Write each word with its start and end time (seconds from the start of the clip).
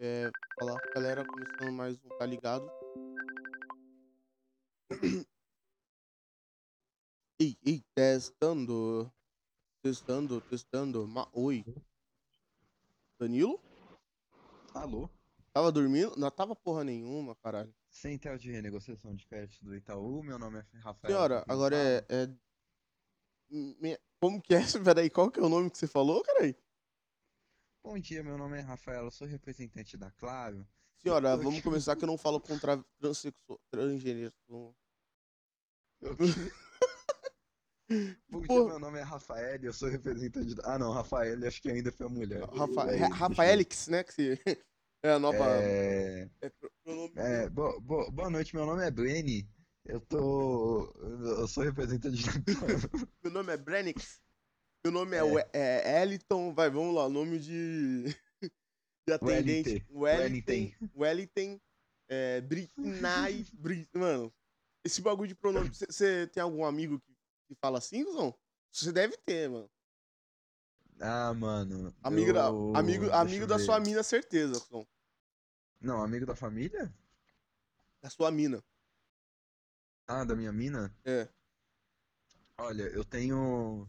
É, 0.00 0.30
falar 0.56 0.80
galera, 0.94 1.24
começando 1.26 1.72
mais 1.72 1.98
um 2.04 2.08
Tá 2.18 2.24
Ligado. 2.24 2.70
Ei, 7.40 7.56
ei, 7.66 7.84
testando. 7.94 9.12
Testando, 9.82 10.40
testando. 10.40 11.06
Ma 11.06 11.28
Oi. 11.32 11.64
Danilo? 13.18 13.60
Alô? 14.72 15.10
Tava 15.52 15.72
dormindo? 15.72 16.16
Não 16.16 16.30
tava 16.30 16.54
porra 16.54 16.84
nenhuma, 16.84 17.34
caralho. 17.34 17.74
Central 17.90 18.38
de 18.38 18.52
renegociação 18.52 19.14
de 19.16 19.26
crédito 19.26 19.64
do 19.64 19.74
Itaú, 19.74 20.22
meu 20.22 20.38
nome 20.38 20.60
é 20.60 20.66
Rafael. 20.78 21.12
Senhora, 21.12 21.44
agora 21.48 21.76
é. 21.76 22.06
É... 22.08 22.28
Como 24.20 24.40
que 24.40 24.54
é? 24.54 24.60
Peraí, 24.84 25.10
qual 25.10 25.28
que 25.30 25.40
é 25.40 25.42
o 25.42 25.48
nome 25.48 25.70
que 25.70 25.78
você 25.78 25.88
falou, 25.88 26.22
caralho? 26.22 26.54
Bom 27.88 27.98
dia, 27.98 28.22
meu 28.22 28.36
nome 28.36 28.58
é 28.58 28.60
Rafael, 28.60 29.04
eu 29.04 29.10
sou 29.10 29.26
representante 29.26 29.96
da 29.96 30.10
Claro. 30.10 30.68
Senhora, 30.98 31.30
Eu 31.30 31.38
vamos 31.38 31.54
te- 31.54 31.62
começar 31.62 31.96
que 31.96 32.04
eu 32.04 32.06
não 32.06 32.18
falo 32.18 32.38
contra 32.38 32.76
transexual, 33.00 33.58
transgênero. 33.70 34.30
Eu- 36.02 36.14
Bom 38.28 38.40
dia, 38.42 38.62
meu 38.62 38.78
nome 38.78 38.98
é 38.98 39.02
Rafael, 39.02 39.58
eu 39.62 39.72
sou 39.72 39.88
representante 39.88 40.54
da... 40.54 40.74
Ah, 40.74 40.78
não, 40.78 40.92
Rafael, 40.92 41.42
acho 41.46 41.62
que 41.62 41.70
ainda 41.70 41.90
foi 41.90 42.04
a 42.04 42.10
mulher. 42.10 42.42
Rafa... 42.50 42.94
Eu- 42.94 43.08
Rafaelix, 43.08 43.88
né? 43.88 44.04
Que 44.04 44.12
se... 44.12 44.38
É 45.02 45.12
a 45.12 45.18
nova. 45.18 45.42
É... 45.42 46.28
É, 46.42 46.50
pro- 46.50 46.70
pronome- 46.84 47.14
é, 47.16 47.48
bo- 47.48 47.80
bo- 47.80 48.10
boa 48.12 48.28
noite, 48.28 48.54
meu 48.54 48.66
nome 48.66 48.84
é 48.84 48.90
Breni. 48.90 49.48
Eu 49.86 49.98
tô... 50.02 50.92
Eu 51.00 51.48
sou 51.48 51.64
representante 51.64 52.22
da 52.22 52.32
Claro. 52.58 52.90
Meu 53.22 53.32
nome 53.32 53.50
é 53.54 53.56
Brenix. 53.56 54.20
Meu 54.84 54.92
nome 54.92 55.16
é, 55.16 55.20
É. 55.52 55.98
É 55.98 56.02
Eliton. 56.02 56.52
Vai, 56.54 56.70
vamos 56.70 56.94
lá. 56.94 57.08
Nome 57.08 57.38
de. 57.38 58.04
De 59.06 59.14
atendente. 59.14 59.86
Wellington. 59.90 60.74
Wellington. 60.94 61.58
É, 62.10 62.40
Britney. 62.42 63.46
Brit... 63.54 63.88
Mano, 63.94 64.30
esse 64.84 65.00
bagulho 65.00 65.28
de 65.28 65.34
pronome. 65.34 65.70
Você 65.70 66.26
tem 66.26 66.42
algum 66.42 66.62
amigo 66.64 67.00
que, 67.00 67.14
que 67.48 67.54
fala 67.54 67.78
assim, 67.78 68.04
Guzão? 68.04 68.34
Você 68.70 68.92
deve 68.92 69.16
ter, 69.24 69.48
mano. 69.48 69.70
Ah, 71.00 71.32
mano. 71.32 71.94
Amigo, 72.02 72.34
da, 72.34 72.48
eu- 72.48 72.72
amigo, 72.76 73.04
deixa 73.04 73.16
amigo 73.18 73.44
eu 73.44 73.46
da 73.46 73.56
ver. 73.56 73.64
sua 73.64 73.80
mina, 73.80 74.02
certeza, 74.02 74.58
Guzão. 74.60 74.86
Não, 75.80 76.02
amigo 76.02 76.26
da 76.26 76.36
família? 76.36 76.92
Da 78.02 78.10
sua 78.10 78.30
mina. 78.30 78.62
Ah, 80.06 80.24
da 80.24 80.36
minha 80.36 80.52
mina? 80.52 80.94
É. 81.04 81.28
Olha, 82.60 82.82
eu 82.84 83.04
tenho. 83.04 83.86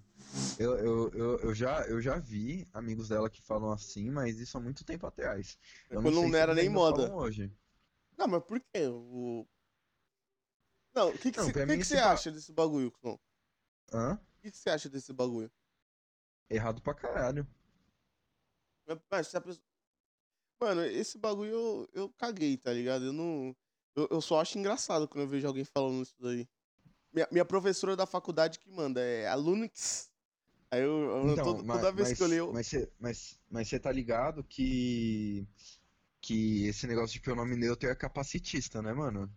Eu, 0.59 0.77
eu, 0.77 1.11
eu, 1.13 1.39
eu 1.39 1.53
já, 1.55 1.81
eu 1.87 2.01
já 2.01 2.19
vi 2.19 2.67
amigos 2.73 3.09
dela 3.09 3.29
que 3.29 3.41
falam 3.41 3.71
assim, 3.71 4.09
mas 4.11 4.39
isso 4.39 4.57
há 4.57 4.61
muito 4.61 4.85
tempo 4.85 5.07
atrás. 5.07 5.57
Eu 5.89 6.01
Quando 6.01 6.15
não 6.15 6.29
se 6.29 6.35
era 6.35 6.53
nem 6.53 6.69
moda. 6.69 7.11
hoje. 7.15 7.51
Não, 8.17 8.27
mas 8.27 8.43
por 8.43 8.59
quê? 8.59 8.87
O... 8.87 9.45
Não, 10.93 11.09
o 11.09 11.17
que, 11.17 11.31
que, 11.31 11.37
Não, 11.39 11.45
cê- 11.45 11.53
que 11.53 11.77
que 11.77 11.85
você 11.85 11.95
ba- 11.95 12.13
acha 12.13 12.31
desse 12.31 12.51
bagulho? 12.51 12.93
O 13.03 13.19
Hã? 13.91 14.19
que 14.41 14.51
que 14.51 14.57
você 14.57 14.69
acha 14.69 14.89
desse 14.89 15.13
bagulho? 15.13 15.51
Errado 16.49 16.81
pra 16.81 16.93
caralho. 16.93 17.47
Mas, 18.85 18.99
mas 19.09 19.27
se 19.27 19.37
a 19.37 19.41
pessoa... 19.41 19.63
Mano, 20.61 20.83
esse 20.85 21.17
bagulho 21.17 21.51
eu, 21.51 21.89
eu 21.93 22.09
caguei, 22.17 22.57
tá 22.57 22.73
ligado? 22.73 23.05
Eu 23.05 23.13
não. 23.13 23.55
Eu, 23.95 24.07
eu 24.11 24.21
só 24.21 24.39
acho 24.41 24.57
engraçado 24.57 25.07
quando 25.07 25.23
eu 25.23 25.27
vejo 25.29 25.47
alguém 25.47 25.63
falando 25.65 26.03
isso 26.03 26.15
daí. 26.19 26.47
Minha, 27.11 27.27
minha 27.31 27.45
professora 27.45 27.95
da 27.95 28.05
faculdade 28.05 28.59
que 28.59 28.69
manda 28.69 29.01
é 29.01 29.27
a 29.27 29.35
Lunix. 29.35 30.11
Aí 30.71 30.81
eu, 30.81 31.29
eu- 31.31 31.37
Então, 31.37 31.43
toda, 31.43 31.63
ma- 31.63 31.87
toda 31.87 31.91
vez 31.91 32.11
mas, 32.11 32.17
que 32.17 32.23
eu 32.23 32.27
leio. 32.27 32.47
mas 32.51 32.67
você 32.67 32.91
mas, 32.99 33.39
mas 33.49 33.69
tá 33.81 33.91
ligado 33.91 34.43
que 34.43 35.45
que 36.21 36.65
esse 36.67 36.87
negócio 36.87 37.13
de 37.15 37.21
pronome 37.21 37.55
neutro 37.57 37.89
é 37.89 37.95
capacitista, 37.95 38.81
né, 38.81 38.93
mano? 38.93 39.31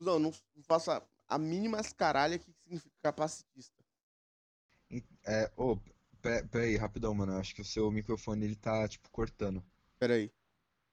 Não, 0.00 0.18
não 0.18 0.32
faça 0.64 1.06
a 1.28 1.38
mínima 1.38 1.82
caralha 1.96 2.38
que 2.38 2.52
significa 2.52 2.94
capacitista. 3.02 3.84
É, 5.26 5.50
ô, 5.56 5.76
pera, 6.20 6.46
pera 6.48 6.64
aí, 6.64 6.76
rapidão, 6.76 7.14
mano. 7.14 7.32
eu 7.32 7.38
Acho 7.38 7.54
que 7.54 7.62
o 7.62 7.64
seu 7.64 7.90
microfone 7.90 8.44
ele 8.44 8.56
tá 8.56 8.86
tipo 8.88 9.08
cortando. 9.10 9.62
Pera 9.98 10.14
aí. 10.14 10.30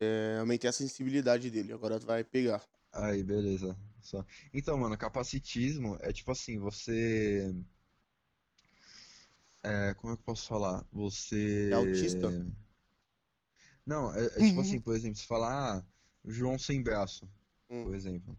É, 0.01 0.37
aumentei 0.39 0.69
a 0.69 0.73
sensibilidade 0.73 1.51
dele, 1.51 1.73
agora 1.73 1.99
vai 1.99 2.23
pegar. 2.23 2.63
Aí, 2.91 3.23
beleza. 3.23 3.75
Só. 4.05 4.23
Então, 4.53 4.77
mano, 4.77 4.95
capacitismo 4.97 5.97
é 5.99 6.13
tipo 6.13 6.31
assim, 6.31 6.59
você. 6.59 7.53
É, 9.63 9.93
como 9.95 10.13
é 10.13 10.15
que 10.15 10.21
eu 10.21 10.25
posso 10.25 10.47
falar? 10.47 10.85
Você. 10.91 11.69
É 11.71 11.73
autista? 11.73 12.29
Não, 13.85 14.13
é, 14.15 14.25
é 14.25 14.29
tipo 14.47 14.61
assim, 14.61 14.79
por 14.79 14.95
exemplo, 14.95 15.17
você 15.17 15.25
falar, 15.25 15.77
ah, 15.77 15.83
João 16.25 16.57
sem 16.57 16.81
braço, 16.81 17.27
Hum. 17.69 17.83
por 17.85 17.95
exemplo. 17.95 18.37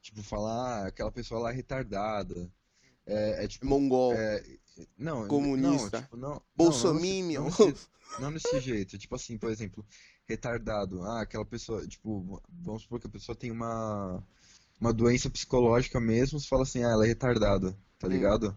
Tipo, 0.00 0.22
falar, 0.22 0.84
ah, 0.84 0.86
aquela 0.88 1.10
pessoa 1.12 1.40
lá 1.40 1.50
é 1.50 1.54
retardada. 1.54 2.50
É, 3.06 3.44
é 3.44 3.48
tipo. 3.48 3.66
Mongol. 3.66 4.12
é, 4.14 4.42
não, 4.96 5.26
Comunista. 5.28 5.98
não, 5.98 6.02
tipo, 6.02 6.16
não, 6.16 6.28
não, 6.28 6.28
não 6.30 6.36
nesse- 6.36 6.56
Bolsominion. 6.56 7.42
não 7.50 7.66
nesse- 7.68 7.88
não 8.20 8.32
desse 8.32 8.60
jeito. 8.60 8.98
Tipo 8.98 9.16
assim, 9.16 9.36
por 9.38 9.50
exemplo, 9.50 9.84
retardado. 10.26 11.02
Ah, 11.02 11.22
aquela 11.22 11.44
pessoa, 11.44 11.86
tipo, 11.86 12.40
vamos 12.48 12.82
supor 12.82 13.00
que 13.00 13.06
a 13.08 13.10
pessoa 13.10 13.34
tem 13.36 13.50
uma, 13.50 14.24
uma 14.82 14.92
doença 14.92 15.30
psicológica 15.30 16.00
mesmo, 16.00 16.40
você 16.40 16.48
fala 16.48 16.64
assim, 16.64 16.82
ah, 16.82 16.90
ela 16.90 17.04
é 17.04 17.08
retardada, 17.08 17.70
tá 18.00 18.08
Hum. 18.08 18.10
ligado? 18.10 18.56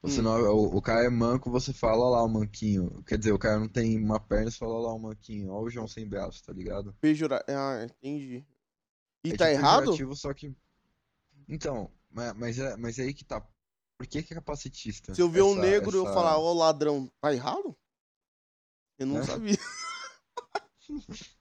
Você 0.00 0.20
Hum. 0.20 0.22
não, 0.24 0.40
o, 0.54 0.76
o 0.76 0.80
cara 0.82 1.04
é 1.04 1.10
manco, 1.10 1.50
você 1.50 1.70
fala 1.72 2.02
"Olha 2.04 2.16
lá 2.16 2.24
o 2.24 2.28
manquinho. 2.28 3.02
Quer 3.04 3.18
dizer, 3.18 3.32
o 3.32 3.38
cara 3.38 3.58
não 3.58 3.68
tem 3.68 4.02
uma 4.02 4.18
perna, 4.18 4.50
você 4.50 4.56
fala 4.56 4.72
"Olha 4.74 4.86
lá 4.86 4.94
o 4.94 4.98
manquinho. 4.98 5.50
Olha 5.50 5.66
o 5.66 5.70
João 5.70 5.86
sem 5.86 6.08
braço, 6.08 6.42
tá 6.42 6.52
ligado? 6.52 6.94
Pejora... 7.00 7.44
Ah, 7.46 7.84
entendi. 7.84 8.46
E 9.24 9.32
É 9.34 9.36
tá 9.36 9.46
tipo 9.48 9.58
errado? 9.58 10.16
só 10.16 10.32
que. 10.32 10.54
Então, 11.48 11.90
mas, 12.10 12.32
mas, 12.34 12.58
é, 12.58 12.76
mas 12.76 12.98
é 12.98 13.02
aí 13.02 13.12
que 13.12 13.24
tá. 13.24 13.46
Por 13.98 14.06
que 14.06 14.22
que 14.22 14.32
é 14.32 14.36
capacitista? 14.36 15.14
Se 15.14 15.20
eu 15.20 15.28
ver 15.28 15.42
um 15.42 15.50
essa- 15.52 15.60
negro 15.60 15.96
e 15.96 15.98
eu 16.00 16.04
essa- 16.04 16.14
falar, 16.14 16.38
ó, 16.38 16.52
ladrão, 16.54 17.10
tá 17.20 17.34
errado? 17.34 17.76
Eu 18.98 19.06
não 19.06 19.18
É. 19.18 19.24
sabia. 19.24 19.58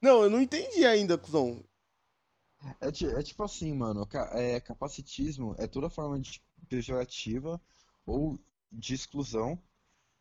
Não, 0.00 0.22
eu 0.22 0.30
não 0.30 0.40
entendi 0.40 0.84
ainda, 0.86 1.18
cuzão. 1.18 1.62
É, 2.80 2.88
é 2.88 3.22
tipo 3.22 3.42
assim, 3.42 3.72
mano, 3.74 4.06
é, 4.32 4.60
capacitismo 4.60 5.54
é 5.58 5.66
toda 5.66 5.88
forma 5.88 6.18
de 6.20 6.42
pejorativa 6.68 7.60
ou 8.06 8.38
de 8.70 8.94
exclusão 8.94 9.60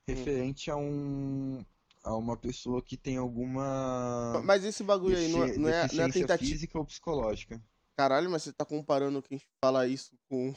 referente 0.08 0.72
a 0.72 0.78
um 0.78 1.64
a 2.04 2.16
uma 2.16 2.38
pessoa 2.38 2.82
que 2.82 2.96
tem 2.98 3.18
alguma 3.18 4.42
Mas 4.46 4.64
esse 4.64 4.84
bagulho 4.84 5.18
aí 5.18 5.28
não 5.28 5.44
é, 5.44 5.58
não 5.58 5.70
é, 5.70 5.88
não 5.94 6.04
é 6.04 6.08
tentativa. 6.10 6.50
física 6.50 6.78
ou 6.80 6.86
psicológica. 6.86 7.62
Caralho, 7.98 8.30
mas 8.30 8.44
você 8.44 8.54
tá 8.54 8.64
comparando 8.64 9.22
quem 9.22 9.42
fala 9.60 9.88
isso 9.88 10.16
com. 10.30 10.54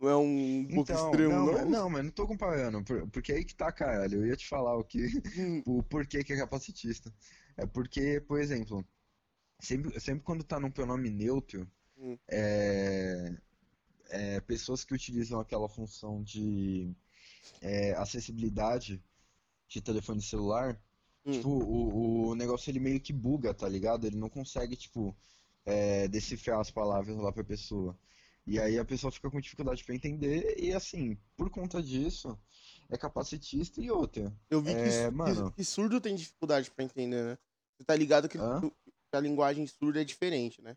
Não 0.00 0.08
é 0.08 0.16
um 0.16 0.66
pouco 0.74 0.90
Então, 0.90 0.96
extremo, 0.96 1.32
não, 1.32 1.46
não? 1.46 1.52
mas- 1.52 1.70
não, 1.70 1.90
mas 1.90 2.04
não 2.04 2.10
tô 2.10 2.26
comparando, 2.26 2.82
por- 2.84 3.08
porque 3.10 3.32
aí 3.32 3.44
que 3.44 3.54
tá, 3.54 3.70
caralho. 3.70 4.16
Eu 4.22 4.26
ia 4.26 4.36
te 4.36 4.48
falar 4.48 4.76
o 4.76 4.84
que, 4.84 5.06
Hum, 5.36 5.62
o 5.66 5.82
porquê 5.82 6.24
que 6.24 6.32
é 6.32 6.36
capacitista. 6.38 7.12
É 7.56 7.66
porque, 7.66 8.20
por 8.22 8.40
exemplo, 8.40 8.84
sempre, 9.64 9.98
sempre 10.00 10.22
quando 10.24 10.44
tá 10.44 10.60
num 10.60 10.70
pronome 10.70 11.10
neutro, 11.10 11.68
Hum. 11.98 12.18
é, 12.28 13.36
é, 14.10 14.40
pessoas 14.40 14.84
que 14.84 14.94
utilizam 14.94 15.40
aquela 15.40 15.68
função 15.68 16.22
de 16.22 16.94
é, 17.60 17.92
acessibilidade 17.94 19.02
de 19.68 19.80
telefone 19.80 20.20
celular, 20.22 20.78
Hum. 21.26 21.32
tipo, 21.32 21.48
o, 21.48 22.28
o 22.28 22.34
negócio 22.34 22.70
ele 22.70 22.78
meio 22.80 23.00
que 23.00 23.12
buga, 23.12 23.54
tá 23.54 23.68
ligado? 23.68 24.06
Ele 24.06 24.16
não 24.16 24.28
consegue, 24.28 24.76
tipo, 24.76 25.16
é, 25.64 26.06
decifrar 26.08 26.60
as 26.60 26.70
palavras 26.70 27.16
lá 27.16 27.32
pra 27.32 27.42
pessoa. 27.42 27.98
E 28.46 28.60
aí 28.60 28.78
a 28.78 28.84
pessoa 28.84 29.10
fica 29.10 29.30
com 29.30 29.40
dificuldade 29.40 29.82
pra 29.82 29.94
entender, 29.94 30.54
e 30.58 30.72
assim, 30.74 31.16
por 31.34 31.48
conta 31.48 31.82
disso, 31.82 32.38
é 32.90 32.98
capacitista 32.98 33.80
e 33.80 33.90
outra. 33.90 34.30
Eu 34.50 34.60
vi 34.60 34.74
que, 34.74 34.80
É, 34.82 35.08
que- 35.10 35.16
mano. 35.16 35.50
que 35.52 35.64
surdo 35.64 35.98
tem 35.98 36.14
dificuldade 36.14 36.70
pra 36.70 36.84
entender, 36.84 37.24
né? 37.24 37.38
Você 37.78 37.84
tá 37.84 37.96
ligado 37.96 38.28
que, 38.28 38.36
Hã? 38.36 38.60
A 39.16 39.20
linguagem 39.20 39.66
surda 39.66 40.00
é 40.00 40.04
diferente, 40.04 40.60
né? 40.62 40.76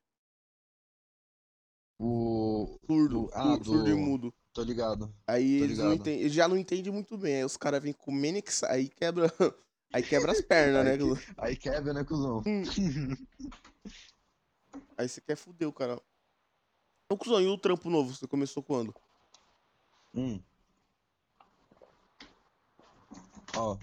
O. 1.99 2.77
Surdo, 2.85 3.21
Do- 3.23 3.29
ah, 3.33 3.55
sur- 3.57 3.65
surdo 3.65 3.89
e 3.89 3.93
do- 3.93 3.97
mudo. 3.97 4.33
Tô 4.53 4.63
ligado. 4.63 5.13
Aí 5.27 5.57
Tô 5.59 5.63
eles, 5.65 5.77
não 5.79 5.85
ligado. 5.85 5.99
entendem, 6.01 6.19
eles 6.21 6.33
já 6.33 6.47
não 6.47 6.57
entendem 6.57 6.91
muito 6.93 7.17
bem. 7.17 7.37
Aí 7.37 7.43
os 7.45 7.57
caras 7.57 7.81
vêm 7.81 7.93
com 7.93 8.11
Menix, 8.11 8.63
aí 8.63 8.87
quebra. 8.89 9.25
Aí 9.93 10.03
quebra 10.03 10.33
as 10.33 10.41
pernas, 10.41 10.83
né? 10.85 10.97
Que- 10.97 11.33
Aí 11.37 11.55
quebra, 11.55 11.93
né, 11.93 12.03
cuzão? 12.03 12.43
Hum. 12.45 12.61
Aí 14.97 15.07
você 15.07 15.21
quer 15.21 15.37
fuder 15.37 15.67
o 15.67 15.71
cara. 15.73 16.01
Ô, 17.09 17.17
cuzão, 17.17 17.39
e 17.41 17.47
o 17.47 17.57
trampo 17.57 17.89
novo? 17.89 18.13
Você 18.13 18.27
começou 18.27 18.61
quando? 18.61 18.93
Hum. 20.13 20.41
Ó, 23.55 23.77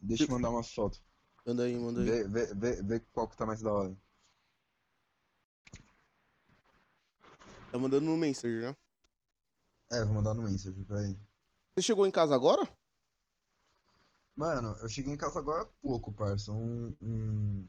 deixa 0.00 0.24
eu 0.24 0.28
mandar 0.30 0.48
uma 0.50 0.62
foto. 0.62 0.98
Manda 1.46 1.64
aí, 1.64 1.76
manda 1.76 2.00
aí. 2.00 2.06
Vê, 2.06 2.28
vê, 2.28 2.54
vê, 2.54 2.82
vê 2.82 3.00
qual 3.12 3.28
que 3.28 3.36
tá 3.36 3.46
mais 3.46 3.62
da 3.62 3.72
hora. 3.72 3.96
Tá 7.70 7.78
mandando 7.78 8.06
no 8.06 8.16
Messenger, 8.16 8.70
né? 8.70 8.76
É, 9.92 10.04
vou 10.04 10.14
mandar 10.14 10.34
no 10.34 10.42
Messenger, 10.42 10.84
peraí. 10.86 11.16
Você 11.74 11.82
chegou 11.82 12.06
em 12.06 12.10
casa 12.10 12.34
agora? 12.34 12.68
Mano, 14.36 14.76
eu 14.80 14.88
cheguei 14.88 15.12
em 15.12 15.16
casa 15.16 15.38
agora 15.38 15.62
há 15.62 15.66
pouco, 15.82 16.12
parça. 16.12 16.52
Um, 16.52 16.96
um... 17.00 17.68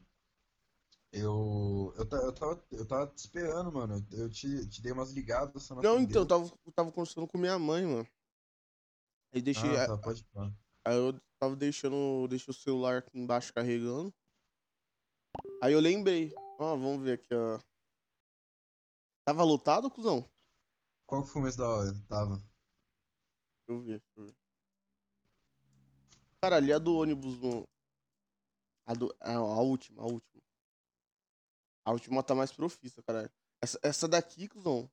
Eu, 1.12 1.92
eu, 1.96 2.08
eu, 2.10 2.32
tava, 2.32 2.64
eu 2.72 2.86
tava 2.86 3.06
te 3.08 3.18
esperando, 3.18 3.70
mano. 3.70 4.04
Eu 4.12 4.30
te, 4.30 4.66
te 4.68 4.82
dei 4.82 4.92
umas 4.92 5.12
ligadas, 5.12 5.68
não 5.68 5.82
Não, 5.82 6.00
então, 6.00 6.22
eu 6.22 6.26
tava, 6.26 6.44
eu 6.64 6.72
tava 6.72 6.90
conversando 6.90 7.28
com 7.28 7.38
minha 7.38 7.58
mãe, 7.58 7.84
mano. 7.84 8.08
Aí 9.32 9.42
deixei. 9.42 9.76
Ah, 9.76 9.86
tá, 9.86 9.98
pode 9.98 10.24
falar. 10.32 10.52
Aí 10.84 10.96
eu 10.96 11.20
tava 11.38 11.54
deixando, 11.54 12.26
deixei 12.28 12.50
o 12.50 12.54
celular 12.54 12.98
aqui 12.98 13.18
embaixo 13.18 13.52
carregando. 13.52 14.12
Aí 15.62 15.72
eu 15.72 15.80
lembrei. 15.80 16.32
Ó, 16.58 16.76
vamos 16.76 17.02
ver 17.02 17.12
aqui, 17.12 17.32
ó. 17.34 17.58
Tava 19.24 19.44
lotado, 19.44 19.90
cuzão? 19.90 20.28
Qual 21.06 21.22
que 21.22 21.28
foi 21.28 21.40
o 21.40 21.42
começo 21.42 21.58
da 21.58 21.68
hora? 21.68 21.92
Tava. 22.08 22.36
Deixa 22.36 23.68
eu 23.68 23.80
ver, 23.80 24.00
deixa 24.00 24.12
eu 24.16 24.26
ver. 24.26 24.36
Cara, 26.40 26.56
ali 26.56 26.72
a 26.72 26.78
do 26.78 26.96
ônibus 26.96 27.38
no. 27.38 27.68
A, 28.84 28.94
do... 28.94 29.14
a, 29.20 29.34
a 29.34 29.60
última, 29.60 30.02
a 30.02 30.06
última. 30.06 30.42
A 31.84 31.92
última 31.92 32.22
tá 32.22 32.34
mais 32.34 32.52
profissa, 32.52 33.00
cara. 33.02 33.32
Essa, 33.62 33.78
essa 33.82 34.08
daqui, 34.08 34.48
cuzão. 34.48 34.90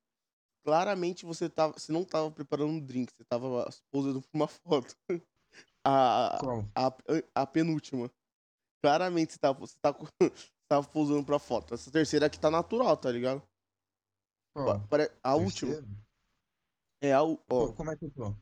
Claramente 0.64 1.26
você 1.26 1.50
tava. 1.50 1.74
Você 1.74 1.92
não 1.92 2.06
tava 2.06 2.30
preparando 2.30 2.70
um 2.70 2.80
drink, 2.80 3.12
você 3.12 3.24
tava 3.24 3.68
posando 3.92 4.22
pra 4.22 4.30
uma 4.34 4.48
foto. 4.50 4.96
A, 5.84 6.40
a, 6.76 6.94
a, 7.36 7.48
penúltima. 7.48 8.12
Claramente 8.82 9.34
você 9.34 9.40
tava, 9.40 9.60
você 9.60 9.78
tava, 9.82 9.98
você 10.22 10.52
tava 10.68 10.88
posando 10.88 11.26
pra 11.26 11.40
foto. 11.40 11.74
Essa 11.74 11.92
terceira 11.92 12.26
aqui 12.26 12.40
tá 12.40 12.50
natural, 12.50 12.96
tá 12.98 13.12
ligado? 13.12 13.42
Qual? 14.54 14.88
A 15.24 15.36
última. 15.36 15.84
É 17.02 17.14
a. 17.14 17.24
Ó. 17.24 17.74
Como 17.74 17.92
é 17.92 17.96
que 17.96 18.06
eu 18.06 18.12
tô? 18.12 18.36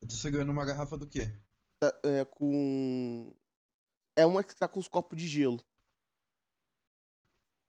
Eu 0.00 0.08
tô 0.08 0.14
segurando 0.14 0.50
uma 0.50 0.64
garrafa 0.64 0.96
do 0.96 1.06
quê? 1.06 1.30
Tá, 1.78 1.92
é 2.04 2.24
com. 2.24 3.32
É 4.16 4.26
uma 4.26 4.44
que 4.44 4.54
tá 4.54 4.68
com 4.68 4.80
os 4.80 4.88
copos 4.88 5.18
de 5.18 5.26
gelo. 5.26 5.60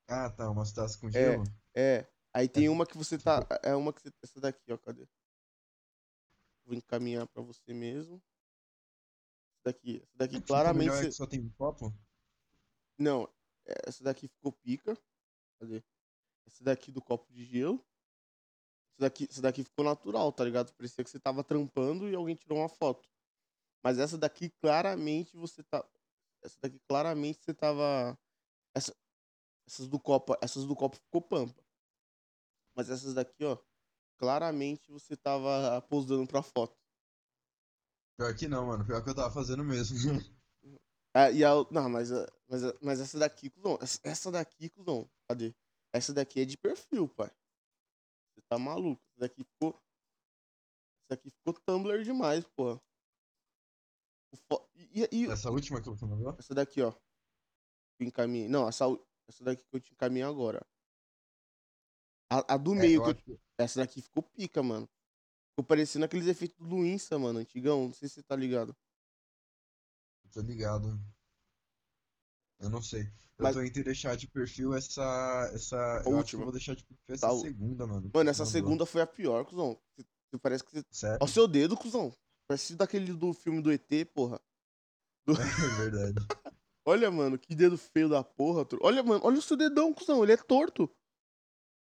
Ah, 0.08 0.30
tá. 0.30 0.50
Umas 0.50 0.72
taças 0.72 0.96
com 0.96 1.10
gelo? 1.10 1.44
É. 1.74 2.00
é. 2.00 2.12
Aí 2.34 2.50
tem 2.50 2.70
uma 2.70 2.86
que 2.86 2.98
você 2.98 3.18
tá. 3.18 3.46
É 3.64 3.76
uma 3.76 3.94
que 3.94 4.02
você. 4.02 4.14
Essa 4.24 4.40
daqui, 4.40 4.72
ó. 4.72 4.78
Cadê? 4.78 5.08
Vou 6.66 6.76
encaminhar 6.76 7.28
pra 7.28 7.44
você 7.44 7.74
mesmo. 7.74 8.22
Essa 9.66 9.74
daqui. 9.74 9.98
Essa 9.98 10.18
daqui 10.18 10.42
claramente. 10.42 10.92
Você... 10.92 11.12
só 11.12 11.26
tem 11.26 11.42
um 11.42 11.50
copo? 11.50 11.92
Não. 12.98 13.28
Essa 13.66 14.04
daqui 14.04 14.28
ficou 14.28 14.52
pica. 14.52 14.96
Cadê? 15.60 15.84
Essa 16.46 16.64
daqui 16.64 16.92
do 16.92 17.02
copo 17.02 17.32
de 17.34 17.44
gelo. 17.44 17.84
Essa 18.92 19.02
daqui, 19.02 19.28
essa 19.30 19.42
daqui 19.42 19.64
ficou 19.64 19.84
natural, 19.84 20.32
tá 20.32 20.44
ligado? 20.44 20.72
Parecia 20.74 21.04
que 21.04 21.10
você 21.10 21.20
tava 21.20 21.44
trampando 21.44 22.08
e 22.08 22.16
alguém 22.16 22.36
tirou 22.36 22.60
uma 22.60 22.70
foto. 22.70 23.10
Mas 23.84 23.98
essa 23.98 24.18
daqui 24.18 24.50
claramente 24.62 25.36
você 25.36 25.64
tá. 25.64 25.84
Essa 26.44 26.60
daqui 26.62 26.80
claramente 26.88 27.44
você 27.44 27.54
tava. 27.54 28.18
Essa, 28.74 28.96
essas 29.68 29.88
do 29.88 30.00
copo. 30.00 30.36
Essas 30.42 30.66
do 30.66 30.76
copo 30.76 30.98
ficou 30.98 31.22
pampa. 31.22 31.64
Mas 32.76 32.90
essas 32.90 33.14
daqui, 33.14 33.44
ó. 33.44 33.58
Claramente 34.18 34.92
você 34.92 35.18
tava 35.18 35.82
posando 35.90 36.28
pra 36.28 36.42
foto. 36.42 36.85
Pior 38.18 38.36
que 38.36 38.48
não, 38.48 38.66
mano. 38.68 38.86
Pior 38.86 39.04
que 39.04 39.10
eu 39.10 39.16
tava 39.16 39.34
fazendo 39.34 39.64
mesmo. 39.64 39.98
É, 41.14 41.32
e 41.34 41.44
a, 41.44 41.52
não, 41.72 41.90
mas, 41.90 42.10
mas, 42.48 42.62
mas 42.82 43.00
essa 43.00 43.20
daqui, 43.20 43.50
cuzão. 43.50 43.78
Essa 44.04 44.32
daqui, 44.32 44.70
cuzão. 44.70 45.10
Cadê? 45.28 45.54
Essa 45.94 46.14
daqui 46.14 46.42
é 46.42 46.46
de 46.46 46.58
perfil, 46.58 47.08
pai. 47.10 47.30
Você 48.34 48.42
tá 48.50 48.58
maluco. 48.58 49.02
Essa 49.12 49.20
daqui 49.20 49.44
ficou. 49.44 49.70
Essa 51.02 51.10
daqui 51.10 51.30
ficou 51.30 51.54
Tumblr 51.54 52.04
demais, 52.04 52.46
porra. 52.56 52.82
E, 54.76 55.08
e, 55.12 55.26
essa 55.32 55.50
última 55.50 55.82
que 55.82 55.90
você 55.90 56.06
mandou? 56.06 56.36
Essa 56.38 56.54
daqui, 56.54 56.82
ó. 56.82 56.92
Que 57.98 58.06
encaminhei. 58.06 58.50
Não, 58.50 58.68
essa, 58.68 58.86
essa 59.28 59.44
daqui 59.44 59.64
que 59.64 59.76
eu 59.76 59.80
te 59.80 59.94
encaminhei 59.94 60.28
agora. 60.28 60.66
A, 62.30 62.56
a 62.56 62.58
do 62.58 62.74
é, 62.74 62.80
meio, 62.80 63.16
que 63.16 63.32
eu, 63.32 63.40
essa 63.58 63.80
daqui 63.80 64.02
ficou 64.02 64.24
pica, 64.24 64.62
mano. 64.62 64.90
Ficou 65.56 65.64
parecendo 65.64 66.04
aqueles 66.04 66.28
efeitos 66.28 66.58
do 66.58 66.66
Luinsa, 66.66 67.18
mano, 67.18 67.40
antigão. 67.40 67.86
Não 67.86 67.94
sei 67.94 68.10
se 68.10 68.16
você 68.16 68.24
tá 68.24 68.36
ligado. 68.36 68.76
Tô 70.34 70.42
ligado. 70.42 71.00
Eu 72.60 72.70
não 72.70 72.82
sei. 72.82 73.04
Eu 73.38 73.44
Mas... 73.44 73.56
tô 73.56 73.62
entre 73.62 73.82
deixar 73.82 74.18
de 74.18 74.28
perfil 74.28 74.74
essa. 74.74 75.50
essa... 75.54 76.02
A 76.02 76.04
eu 76.10 76.18
última. 76.18 76.44
vou 76.44 76.52
deixar 76.52 76.76
de 76.76 76.84
perfil 76.84 77.16
essa 77.16 77.30
tá... 77.30 77.38
segunda, 77.38 77.88
mano. 77.88 78.12
Mano, 78.14 78.30
essa 78.30 78.46
segunda 78.46 78.86
foi 78.86 79.02
a 79.02 79.08
pior, 79.08 79.46
cuzão. 79.46 79.80
Parece 80.42 80.62
que 80.62 80.72
você. 80.72 80.84
Sério? 80.92 81.20
Olha 81.22 81.30
o 81.30 81.34
seu 81.34 81.48
dedo, 81.48 81.78
cuzão. 81.78 82.14
Parece 82.50 82.76
daquele 82.76 83.14
do 83.14 83.34
filme 83.34 83.62
do 83.62 83.72
ET, 83.72 83.90
porra. 84.14 84.42
Do... 85.26 85.36
É 85.40 85.90
verdade. 85.90 86.16
olha, 86.86 87.10
mano, 87.10 87.40
que 87.40 87.56
dedo 87.56 87.78
feio 87.78 88.10
da 88.10 88.22
porra. 88.22 88.68
Olha, 88.82 89.02
mano, 89.02 89.22
olha 89.24 89.40
o 89.40 89.42
seu 89.42 89.56
dedão, 89.56 89.94
cuzão. 89.94 90.22
Ele 90.22 90.34
é 90.34 90.38
torto. 90.38 90.94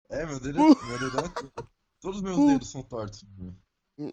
É, 0.10 0.26
meu 0.26 0.42
dedo, 0.42 0.60
uh. 0.60 0.86
meu 0.88 1.00
dedão 1.00 1.24
é 1.24 1.30
torto. 1.30 1.72
Todos 2.02 2.18
os 2.18 2.24
meus 2.24 2.38
dedos 2.48 2.70
são 2.70 2.82
tortos. 2.82 3.24
É, 4.00 4.12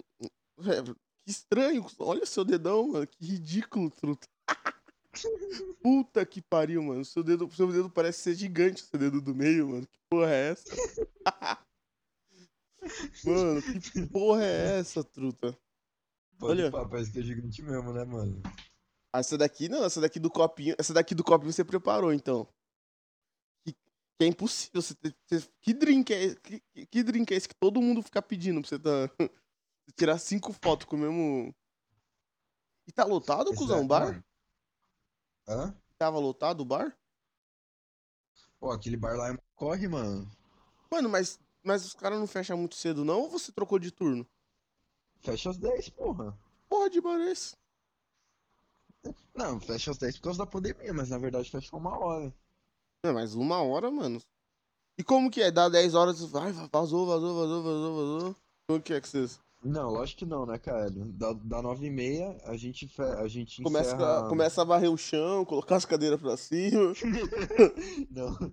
que 1.24 1.30
estranho. 1.30 1.86
Olha 1.98 2.22
o 2.22 2.26
seu 2.26 2.44
dedão, 2.44 2.88
mano. 2.88 3.06
Que 3.06 3.24
ridículo, 3.24 3.90
truta. 3.90 4.28
Puta 5.82 6.24
que 6.26 6.42
pariu, 6.42 6.82
mano. 6.82 7.04
Seu 7.04 7.22
dedo, 7.22 7.50
seu 7.50 7.72
dedo 7.72 7.90
parece 7.90 8.20
ser 8.20 8.34
gigante, 8.34 8.82
seu 8.82 8.98
dedo 8.98 9.22
do 9.22 9.34
meio, 9.34 9.68
mano. 9.68 9.86
Que 9.86 9.98
porra 10.10 10.30
é 10.30 10.50
essa? 10.50 10.76
mano, 13.24 13.62
que 13.80 14.06
porra 14.06 14.44
é 14.44 14.78
essa, 14.78 15.02
truta? 15.02 15.58
Pode 16.38 16.60
Olha. 16.60 16.70
Pá, 16.70 16.86
parece 16.86 17.10
que 17.10 17.20
é 17.20 17.22
gigante 17.22 17.62
mesmo, 17.62 17.92
né, 17.92 18.04
mano? 18.04 18.42
Essa 19.14 19.38
daqui 19.38 19.68
não, 19.68 19.82
essa 19.84 20.00
daqui 20.00 20.20
do 20.20 20.30
copinho. 20.30 20.74
Essa 20.78 20.92
daqui 20.92 21.14
do 21.14 21.24
copinho 21.24 21.52
você 21.52 21.64
preparou, 21.64 22.12
então. 22.12 22.46
Que, 24.18 24.24
é 24.24 24.26
impossível. 24.26 24.82
Você 24.82 24.94
ter, 24.94 25.14
que 25.60 25.72
drink 25.72 26.12
é 26.12 26.22
esse? 26.24 26.40
Que, 26.40 26.60
que, 26.86 27.02
drink 27.02 27.32
é 27.32 27.36
esse 27.36 27.48
que 27.48 27.54
todo 27.54 27.80
mundo 27.80 28.02
fica 28.02 28.20
pedindo 28.20 28.60
pra 28.60 28.68
você 28.68 28.78
tá, 28.78 28.90
tirar 29.96 30.18
cinco 30.18 30.52
fotos 30.52 30.86
com 30.86 30.96
o 30.96 30.98
mesmo. 30.98 31.54
E 32.86 32.92
tá 32.92 33.04
lotado, 33.04 33.50
esse 33.50 33.58
cuzão, 33.58 33.80
é, 33.80 33.84
bar? 33.84 34.24
Hã? 35.46 35.74
Tava 35.96 36.18
lotado 36.18 36.62
o 36.62 36.64
bar? 36.64 36.96
Pô, 38.58 38.72
aquele 38.72 38.96
bar 38.96 39.16
lá 39.16 39.32
é 39.32 39.38
corre, 39.54 39.86
mano. 39.86 40.28
Mano, 40.90 41.08
mas, 41.08 41.38
mas 41.62 41.84
os 41.84 41.94
caras 41.94 42.18
não 42.18 42.26
fecham 42.26 42.56
muito 42.56 42.74
cedo, 42.74 43.04
não? 43.04 43.20
Ou 43.20 43.30
você 43.30 43.52
trocou 43.52 43.78
de 43.78 43.92
turno? 43.92 44.26
Fecha 45.20 45.50
às 45.50 45.58
10, 45.58 45.90
porra. 45.90 46.36
Porra 46.68 46.90
de 46.90 47.00
bar 47.00 47.20
é 47.20 47.30
esse? 47.30 47.56
Não, 49.34 49.60
fecha 49.60 49.90
às 49.90 49.98
10 49.98 50.16
por 50.16 50.24
causa 50.24 50.38
da 50.38 50.46
pandemia, 50.46 50.92
mas 50.92 51.10
na 51.10 51.18
verdade 51.18 51.50
fecha 51.50 51.76
uma 51.76 51.96
hora. 51.96 52.34
É, 53.04 53.12
mas 53.12 53.34
uma 53.34 53.62
hora, 53.62 53.90
mano. 53.90 54.20
E 54.98 55.04
como 55.04 55.30
que 55.30 55.40
é? 55.40 55.50
Dá 55.50 55.68
10 55.68 55.94
horas, 55.94 56.20
vai, 56.24 56.50
vazou, 56.52 57.06
vazou, 57.06 57.34
vazou, 57.34 57.62
vazou, 57.62 57.94
vazou. 57.94 58.36
Como 58.68 58.82
que 58.82 58.92
é 58.92 59.00
que 59.00 59.08
vocês... 59.08 59.40
Não, 59.62 59.90
lógico 59.90 60.20
que 60.20 60.26
não, 60.26 60.46
né, 60.46 60.56
cara? 60.58 60.88
Da, 60.90 61.32
da 61.32 61.62
9 61.62 61.86
e 61.86 61.90
meia 61.90 62.36
a 62.44 62.56
gente, 62.56 62.86
fe... 62.86 63.02
a 63.02 63.26
gente 63.26 63.62
começa, 63.62 63.94
encerra... 63.94 64.26
a, 64.26 64.28
começa 64.28 64.62
a 64.62 64.64
varrer 64.64 64.90
o 64.90 64.96
chão, 64.96 65.44
colocar 65.44 65.76
as 65.76 65.84
cadeiras 65.84 66.20
pra 66.20 66.36
cima. 66.36 66.92
não. 68.10 68.52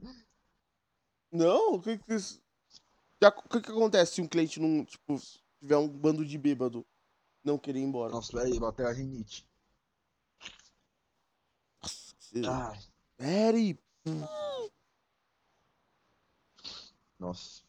Não? 1.32 1.74
O 1.76 1.82
que 1.82 1.98
que, 1.98 2.18
Já, 2.18 3.30
o 3.30 3.50
que 3.50 3.62
que 3.62 3.72
acontece 3.72 4.16
se 4.16 4.22
um 4.22 4.28
cliente 4.28 4.60
não, 4.60 4.84
tipo, 4.84 5.20
tiver 5.60 5.78
um 5.78 5.88
bando 5.88 6.26
de 6.26 6.38
bêbado 6.38 6.86
não 7.44 7.58
querer 7.58 7.80
ir 7.80 7.84
embora? 7.84 8.12
Nossa, 8.12 8.42
aí, 8.42 8.60
bateu 8.60 8.88
a 8.88 8.92
rinite. 8.92 9.48
Nossa, 12.34 12.74
ah. 12.74 12.74
Eri! 13.20 13.80
Nossa. 17.20 17.64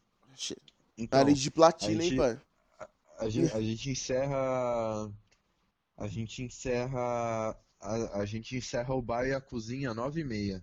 Então, 0.98 1.18
Nariz 1.18 1.38
de 1.38 1.50
platina, 1.50 2.02
gente... 2.02 2.12
hein, 2.12 2.18
pai? 2.18 2.40
a 3.18 3.28
gente, 3.28 3.52
a 3.52 3.60
gente 3.60 3.90
encerra. 3.90 5.12
A 5.96 6.06
gente 6.06 6.42
encerra. 6.42 7.58
A, 7.80 8.20
a 8.20 8.24
gente 8.24 8.56
encerra 8.56 8.94
o 8.94 9.02
bar 9.02 9.26
e 9.26 9.34
a 9.34 9.40
cozinha 9.40 9.90
às 9.90 9.96
9h30. 9.96 10.62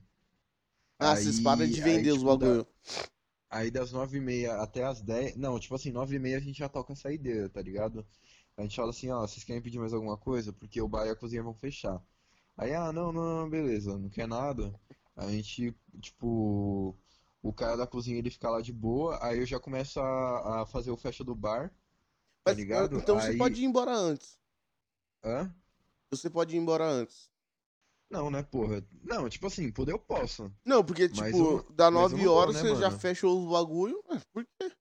Ah, 0.99 1.13
aí, 1.13 1.23
vocês 1.23 1.39
param 1.39 1.65
de 1.65 1.81
vender 1.81 2.09
aí, 2.09 2.11
os 2.11 2.19
tipo, 2.19 2.37
bagulho. 2.37 2.67
aí 3.49 3.71
das 3.71 3.91
9h30 3.91 4.49
até 4.59 4.83
as 4.83 5.01
10. 5.01 5.37
Não, 5.37 5.59
tipo 5.59 5.75
assim, 5.75 5.91
9h30 5.91 6.37
a 6.37 6.39
gente 6.39 6.59
já 6.59 6.69
toca 6.69 6.93
a 6.93 6.95
saideira, 6.95 7.49
tá 7.49 7.61
ligado? 7.61 8.05
A 8.57 8.61
gente 8.61 8.75
fala 8.75 8.91
assim, 8.91 9.09
ó, 9.09 9.21
vocês 9.21 9.43
querem 9.43 9.61
pedir 9.61 9.79
mais 9.79 9.93
alguma 9.93 10.17
coisa? 10.17 10.53
Porque 10.53 10.81
o 10.81 10.87
bar 10.87 11.05
e 11.07 11.09
a 11.09 11.15
cozinha 11.15 11.41
vão 11.41 11.53
fechar. 11.53 12.01
Aí, 12.57 12.73
ah, 12.73 12.91
não, 12.91 13.11
não, 13.11 13.41
não, 13.41 13.49
beleza, 13.49 13.97
não 13.97 14.09
quer 14.09 14.27
nada. 14.27 14.73
A 15.15 15.29
gente, 15.29 15.75
tipo, 15.99 16.97
o 17.41 17.53
cara 17.53 17.75
da 17.75 17.85
cozinha 17.85 18.17
ele 18.17 18.31
fica 18.31 18.49
lá 18.49 18.61
de 18.61 18.73
boa, 18.73 19.23
aí 19.23 19.39
eu 19.39 19.45
já 19.45 19.59
começo 19.59 19.99
a, 19.99 20.61
a 20.61 20.65
fazer 20.65 20.91
o 20.91 20.97
fecha 20.97 21.23
do 21.23 21.35
bar. 21.35 21.69
Tá 22.43 22.51
Mas, 22.51 22.57
ligado? 22.57 22.97
Então 22.97 23.17
Aí... 23.17 23.33
você 23.33 23.37
pode 23.37 23.61
ir 23.61 23.65
embora 23.65 23.91
antes. 23.91 24.37
Hã? 25.23 25.53
Você 26.09 26.29
pode 26.29 26.55
ir 26.55 26.59
embora 26.59 26.85
antes. 26.85 27.31
Não, 28.09 28.29
né, 28.29 28.43
porra? 28.43 28.85
Não, 29.01 29.27
tipo 29.27 29.47
assim, 29.47 29.71
poder 29.71 29.91
eu 29.93 29.99
posso. 29.99 30.51
Não, 30.63 30.83
porque, 30.83 31.09
tipo, 31.09 31.25
eu, 31.25 31.71
dá 31.71 31.89
9 31.89 32.27
horas, 32.27 32.55
né, 32.55 32.61
você 32.61 32.67
mano? 32.69 32.81
já 32.81 32.91
fecha 32.91 33.27
o 33.27 33.49
bagulho. 33.49 34.03
Por 34.31 34.45
quê? 34.45 34.71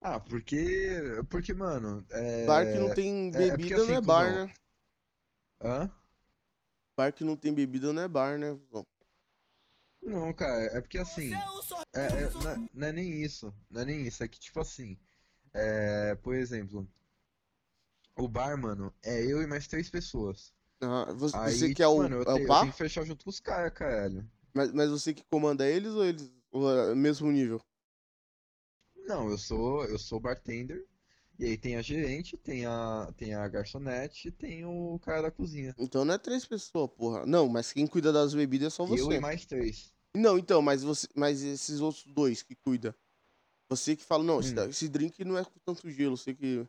Ah, 0.00 0.20
porque. 0.20 1.00
Porque, 1.28 1.52
mano. 1.52 2.04
É... 2.10 2.46
Bar 2.46 2.64
que 2.66 2.78
não 2.78 2.94
tem 2.94 3.30
bebida 3.30 3.44
é, 3.44 3.48
é 3.48 3.56
porque, 3.56 3.74
assim, 3.74 3.86
não 3.86 3.94
é 3.94 4.00
bar, 4.00 4.32
não... 4.32 4.46
né? 4.46 4.54
Hã? 5.60 5.90
bar 6.96 7.12
que 7.12 7.24
não 7.24 7.36
tem 7.36 7.52
bebida 7.52 7.92
não 7.92 8.02
é 8.02 8.08
bar, 8.08 8.38
né? 8.38 8.56
Não, 10.02 10.32
cara, 10.32 10.64
é 10.76 10.80
porque 10.80 10.98
assim. 10.98 11.32
É, 11.94 12.06
é, 12.06 12.30
não, 12.30 12.50
é, 12.50 12.68
não 12.74 12.86
é 12.88 12.92
nem 12.92 13.22
isso. 13.22 13.54
Não 13.70 13.82
é 13.82 13.84
nem 13.84 14.02
isso. 14.02 14.22
É 14.24 14.28
que, 14.28 14.40
tipo 14.40 14.58
assim. 14.60 14.98
É, 15.54 16.14
por 16.16 16.34
exemplo. 16.34 16.88
O 18.16 18.28
bar, 18.28 18.56
mano, 18.58 18.92
é 19.02 19.24
eu 19.24 19.40
e 19.42 19.46
mais 19.46 19.66
três 19.66 19.88
pessoas. 19.88 20.52
Ah, 20.80 21.12
você, 21.14 21.36
Aí, 21.36 21.54
você 21.54 21.74
que 21.74 21.82
é 21.82 21.86
o, 21.86 21.98
mano, 21.98 22.16
eu, 22.16 22.22
é 22.22 22.24
te, 22.24 22.44
o 22.44 22.46
bar? 22.46 22.56
eu 22.56 22.60
tenho 22.62 22.72
que 22.72 22.78
fechar 22.78 23.04
junto 23.04 23.24
com 23.24 23.30
os 23.30 23.40
caras, 23.40 23.72
caralho. 23.72 24.28
Mas, 24.52 24.72
mas 24.72 24.90
você 24.90 25.14
que 25.14 25.24
comanda 25.24 25.66
eles 25.66 25.92
ou 25.92 26.04
eles. 26.04 26.30
Ou 26.50 26.70
é 26.70 26.94
mesmo 26.94 27.30
nível? 27.30 27.62
Não, 29.06 29.30
eu 29.30 29.38
sou, 29.38 29.84
eu 29.84 29.98
sou 29.98 30.20
bartender. 30.20 30.86
E 31.38 31.44
aí 31.44 31.56
tem 31.56 31.76
a 31.76 31.82
gerente, 31.82 32.36
tem 32.36 32.66
a, 32.66 33.12
tem 33.16 33.34
a 33.34 33.48
garçonete 33.48 34.28
e 34.28 34.30
tem 34.30 34.64
o 34.64 34.98
cara 35.00 35.22
da 35.22 35.30
cozinha. 35.30 35.74
Então 35.78 36.04
não 36.04 36.14
é 36.14 36.18
três 36.18 36.44
pessoas, 36.44 36.90
porra. 36.90 37.24
Não, 37.26 37.48
mas 37.48 37.72
quem 37.72 37.86
cuida 37.86 38.12
das 38.12 38.34
bebidas 38.34 38.68
é 38.68 38.70
só 38.70 38.84
você. 38.84 39.02
Eu 39.02 39.12
e 39.12 39.18
mais 39.18 39.46
três. 39.46 39.91
Não, 40.14 40.38
então, 40.38 40.60
mas 40.60 40.82
você, 40.82 41.08
mas 41.16 41.42
esses 41.42 41.80
outros 41.80 42.04
dois 42.06 42.42
que 42.42 42.54
cuida. 42.54 42.94
Você 43.70 43.96
que 43.96 44.04
fala, 44.04 44.22
não, 44.22 44.40
esse, 44.40 44.52
Hum. 44.58 44.68
esse 44.68 44.88
drink 44.88 45.24
não 45.24 45.38
é 45.38 45.44
com 45.44 45.58
tanto 45.64 45.90
gelo, 45.90 46.16
você 46.16 46.34
que. 46.34 46.66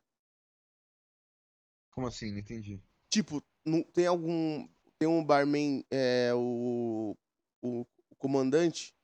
Como 1.92 2.08
assim? 2.08 2.32
Não 2.32 2.40
entendi. 2.40 2.82
Tipo, 3.10 3.44
não 3.66 3.84
tem 3.84 4.08
algum. 4.08 4.68
Tem 4.98 5.08
um 5.08 5.24
barman, 5.24 5.84
é, 5.92 6.32
o, 6.34 7.16
o, 7.62 7.82
o 8.10 8.16
comandante. 8.18 8.96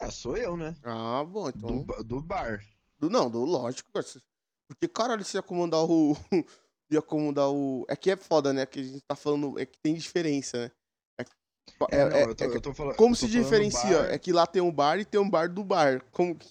Ah, 0.00 0.10
sou 0.10 0.36
eu, 0.36 0.56
né? 0.56 0.74
Ah, 0.82 1.22
bom, 1.22 1.50
Do, 1.50 1.58
então. 1.58 1.84
ba- 1.84 2.02
do 2.02 2.20
bar. 2.22 2.64
Do, 2.98 3.10
não, 3.10 3.30
do 3.30 3.44
lógico. 3.44 3.92
cara, 3.92 4.04
você- 4.04 4.20
Porque, 4.66 4.88
caralho, 4.88 5.24
você 5.24 5.36
ia 5.36 5.42
comandar 5.42 5.84
o. 5.84 6.14
ia 6.90 7.02
comandar 7.02 7.50
o. 7.50 7.84
É 7.88 7.94
que 7.94 8.10
é 8.10 8.16
foda, 8.16 8.52
né? 8.52 8.64
Que 8.64 8.80
a 8.80 8.82
gente 8.82 9.02
tá 9.02 9.14
falando. 9.14 9.58
É 9.58 9.66
que 9.66 9.78
tem 9.78 9.94
diferença, 9.94 10.64
né? 10.68 10.72
É, 11.90 11.96
É, 11.96 12.04
não, 12.08 12.16
é- 12.16 12.24
eu 12.24 12.34
tô, 12.34 12.44
é 12.44 12.46
eu 12.48 12.60
tô 12.60 12.74
falando. 12.74 12.96
como 12.96 13.14
se 13.16 13.28
diferencia? 13.28 13.98
É 14.10 14.18
que 14.18 14.32
lá 14.32 14.46
tem 14.46 14.62
um 14.62 14.72
bar 14.72 14.98
e 14.98 15.04
tem 15.04 15.20
um 15.20 15.28
bar 15.28 15.48
do 15.48 15.64
bar. 15.64 16.02
Como 16.12 16.34
que, 16.34 16.48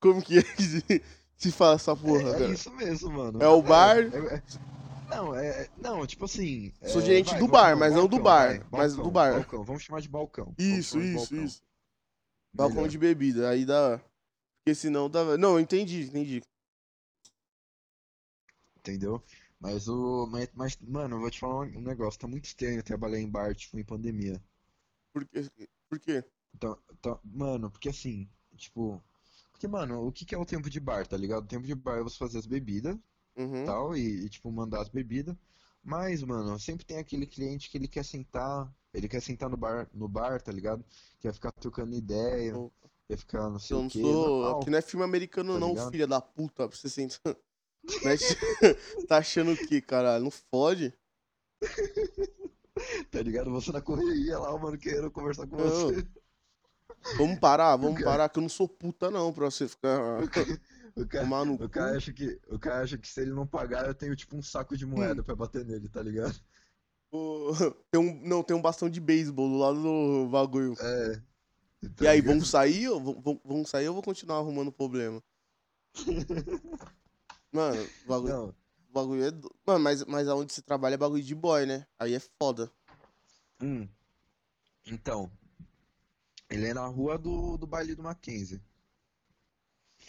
como 0.00 0.22
que 0.22 0.40
se, 0.60 1.02
se 1.36 1.52
fala 1.52 1.74
essa 1.76 1.96
porra, 1.96 2.36
É, 2.38 2.42
é 2.44 2.50
isso 2.50 2.70
mesmo, 2.74 3.10
mano. 3.10 3.42
É 3.42 3.48
o 3.48 3.62
bar- 3.62 3.96
não, 5.08 5.34
é, 5.34 5.68
Não, 5.76 6.06
tipo 6.06 6.24
assim. 6.24 6.72
Sou 6.86 7.00
gerente 7.00 7.30
vai, 7.30 7.38
do 7.40 7.48
bar, 7.48 7.76
mas 7.76 7.92
não 7.94 8.06
do 8.06 8.18
balcão, 8.18 8.22
bar, 8.22 8.66
vai, 8.70 8.80
mas 8.80 8.92
do 8.94 9.10
balcão, 9.10 9.12
bar. 9.12 9.32
Balcão, 9.34 9.64
vamos 9.64 9.82
chamar 9.82 10.00
de 10.00 10.08
balcão. 10.08 10.54
Isso, 10.56 11.00
isso, 11.00 11.16
balcão. 11.30 11.44
isso. 11.44 11.62
Balcão 12.52 12.76
Melhor. 12.76 12.88
de 12.90 12.98
bebida. 12.98 13.48
Aí 13.50 13.64
dá. 13.64 14.00
Porque 14.62 14.74
senão 14.74 15.08
dá. 15.10 15.36
Não, 15.36 15.58
entendi, 15.58 16.02
entendi. 16.02 16.42
Entendeu? 18.78 19.22
Mas 19.60 19.86
o. 19.88 20.26
Mas, 20.26 20.50
mas, 20.54 20.76
mano, 20.80 21.16
eu 21.16 21.20
vou 21.20 21.30
te 21.30 21.38
falar 21.38 21.60
um 21.66 21.80
negócio. 21.80 22.18
Tá 22.20 22.26
muito 22.26 22.46
estranho 22.46 22.82
trabalhar 22.82 23.20
em 23.20 23.30
bar, 23.30 23.54
tipo, 23.54 23.78
em 23.78 23.84
pandemia. 23.84 24.42
Por 25.12 25.24
quê? 25.28 25.40
Por 25.88 25.98
quê? 26.00 26.24
Então, 26.54 26.78
então, 26.92 27.20
mano, 27.24 27.70
porque 27.70 27.88
assim, 27.88 28.28
tipo. 28.56 29.02
Porque, 29.52 29.68
mano, 29.68 30.06
o 30.06 30.12
que 30.12 30.24
que 30.24 30.34
é 30.34 30.38
o 30.38 30.46
tempo 30.46 30.70
de 30.70 30.80
bar, 30.80 31.06
tá 31.06 31.16
ligado? 31.16 31.44
O 31.44 31.48
tempo 31.48 31.66
de 31.66 31.74
bar 31.74 31.98
é 31.98 32.02
você 32.02 32.16
fazer 32.16 32.38
as 32.38 32.46
bebidas 32.46 32.96
Uhum. 33.36 33.64
tal, 33.64 33.96
e, 33.96 34.26
e, 34.26 34.30
tipo, 34.30 34.50
mandar 34.52 34.82
as 34.82 34.88
bebidas. 34.90 35.36
Mas, 35.84 36.22
mano, 36.24 36.58
sempre 36.60 36.86
tem 36.86 36.98
aquele 36.98 37.26
cliente 37.26 37.70
que 37.70 37.78
ele 37.78 37.88
quer 37.88 38.04
sentar, 38.04 38.72
ele 38.94 39.08
quer 39.08 39.22
sentar 39.22 39.50
no 39.50 39.56
bar, 39.58 39.88
no 39.94 40.08
bar, 40.08 40.42
tá 40.42 40.52
ligado? 40.52 40.84
Quer 41.20 41.34
ficar 41.34 41.52
trocando 41.52 41.94
ideia, 41.96 42.62
quer 43.08 43.18
ficar 43.18 43.50
não 43.50 43.58
sei 43.60 43.76
o 43.78 43.82
não 43.82 43.88
quê, 43.88 44.16
sou. 44.16 44.16
normal, 44.16 44.60
Aqui 44.60 44.70
não 44.70 44.78
é 44.78 44.82
filme 44.82 45.04
americano, 45.04 45.52
tá 45.52 45.58
não, 45.58 45.76
ligado? 45.76 45.92
filha 45.92 46.06
da 46.06 46.20
puta. 46.20 46.68
Pra 46.68 46.76
você 46.76 46.88
sentar. 46.88 47.36
Mas 48.04 48.20
tá 49.08 49.18
achando 49.18 49.52
o 49.52 49.56
quê, 49.56 49.80
caralho? 49.80 50.24
Não 50.24 50.30
fode? 50.30 50.92
tá 53.10 53.20
ligado? 53.22 53.50
Você 53.50 53.72
na 53.72 53.80
correria 53.80 54.38
lá, 54.38 54.56
mano, 54.58 54.78
querendo 54.78 55.10
conversar 55.10 55.46
com 55.46 55.56
Não. 55.56 55.64
você. 55.64 56.06
Vamos 57.16 57.38
parar, 57.38 57.76
vamos 57.76 58.02
parar, 58.02 58.28
que 58.28 58.38
eu 58.38 58.42
não 58.42 58.48
sou 58.48 58.68
puta, 58.68 59.10
não, 59.10 59.32
pra 59.32 59.46
você 59.50 59.66
ficar. 59.68 59.98
O 60.96 61.06
cara, 61.06 61.44
no 61.44 61.54
o 61.54 61.68
cara 61.68 61.96
acha 61.96 62.12
que, 62.12 62.38
o 62.48 62.58
cara 62.58 62.82
acha 62.82 62.98
que 62.98 63.06
se 63.08 63.20
ele 63.20 63.30
não 63.30 63.46
pagar, 63.46 63.86
eu 63.86 63.94
tenho 63.94 64.14
tipo 64.16 64.36
um 64.36 64.42
saco 64.42 64.76
de 64.76 64.84
Hum. 64.84 64.88
moeda 64.88 65.22
pra 65.22 65.36
bater 65.36 65.64
nele, 65.64 65.88
tá 65.88 66.02
ligado? 66.02 66.34
Ô, 67.12 67.52
Tem 67.92 68.00
um, 68.00 68.20
não, 68.26 68.42
tem 68.42 68.56
um 68.56 68.60
bastão 68.60 68.90
de 68.90 69.00
beisebol 69.00 69.48
do 69.48 69.56
lado 69.56 69.80
do 69.80 70.28
bagulho. 70.28 70.74
É. 70.80 71.14
tá 71.90 72.04
E 72.04 72.08
aí, 72.08 72.20
vamos 72.20 72.50
sair? 72.50 72.88
ou 72.88 73.00
vão- 73.00 73.40
Vamos 73.44 73.70
sair 73.70 73.86
ou 73.88 73.94
vou 73.94 74.02
continuar 74.02 74.38
arrumando 74.38 74.72
problema? 74.72 75.22
Mano, 77.52 77.92
o 78.04 78.08
bagulho, 78.08 78.32
Não, 78.32 78.54
o 78.88 78.92
bagulho 78.92 79.24
é. 79.24 79.30
do- 79.30 79.54
Mano, 79.66 79.80
mas, 79.84 80.04
mas 80.04 80.28
aonde 80.28 80.52
você 80.52 80.62
trabalha 80.62 80.94
é 80.94 80.98
bagulho 80.98 81.22
de 81.22 81.34
boy, 81.34 81.66
né? 81.66 81.86
Aí 81.98 82.14
é 82.14 82.20
foda. 82.20 82.72
hum. 83.60 83.88
Então, 84.86 85.30
ele 86.50 86.66
é 86.66 86.74
na 86.74 86.86
rua 86.86 87.16
do, 87.18 87.56
do 87.56 87.66
baile 87.66 87.94
do 87.94 88.02
Mackenzie. 88.02 88.60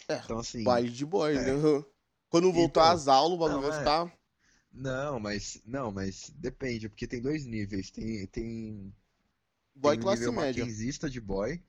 É, 0.08 0.22
Então, 0.24 0.38
assim. 0.38 0.62
Baile 0.64 0.90
de 0.90 1.04
boy, 1.04 1.34
é. 1.34 1.38
né? 1.38 1.52
Quando 2.30 2.52
voltar 2.52 2.90
Então, 2.90 2.92
às 2.92 3.08
aulas, 3.08 3.36
o 3.36 3.38
bagulho 3.40 3.60
não, 3.60 3.68
vai 3.68 3.72
é. 3.72 3.78
ficar. 3.78 4.12
Não, 4.72 5.20
mas. 5.20 5.60
Não, 5.66 5.92
mas 5.92 6.30
depende, 6.36 6.88
porque 6.88 7.06
tem 7.06 7.20
dois 7.22 7.44
níveis. 7.46 7.90
Tem, 7.90 8.26
tem, 8.28 8.94
Boy 9.74 9.96
tem 9.96 10.00
o 10.00 10.02
classe 10.02 10.22
nível 10.22 10.32
média. 10.32 10.64
mackenzista 10.64 11.10
de 11.10 11.20
boy. 11.20 11.62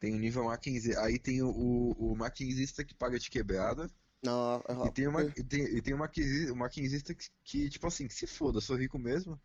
Tem 0.00 0.14
o 0.14 0.18
nível 0.18 0.44
Mackenzie. 0.44 0.96
Aí 0.96 1.18
tem 1.18 1.42
o, 1.42 1.50
o, 1.50 2.12
o 2.12 2.16
mackenzista 2.16 2.84
que 2.84 2.94
paga 2.94 3.18
de 3.18 3.30
quebrada. 3.30 3.90
Não, 4.22 4.56
é- 4.68 4.88
E 4.88 4.92
tem, 4.92 5.06
uma, 5.06 5.22
e 5.22 5.42
tem, 5.44 5.62
e 5.64 5.80
tem 5.82 5.94
o 5.94 6.56
maquinzista 6.56 7.14
que, 7.14 7.28
que, 7.42 7.70
tipo 7.70 7.86
assim, 7.86 8.06
que 8.06 8.14
se 8.14 8.26
foda, 8.26 8.60
sou 8.60 8.76
rico 8.76 8.98
mesmo. 8.98 9.40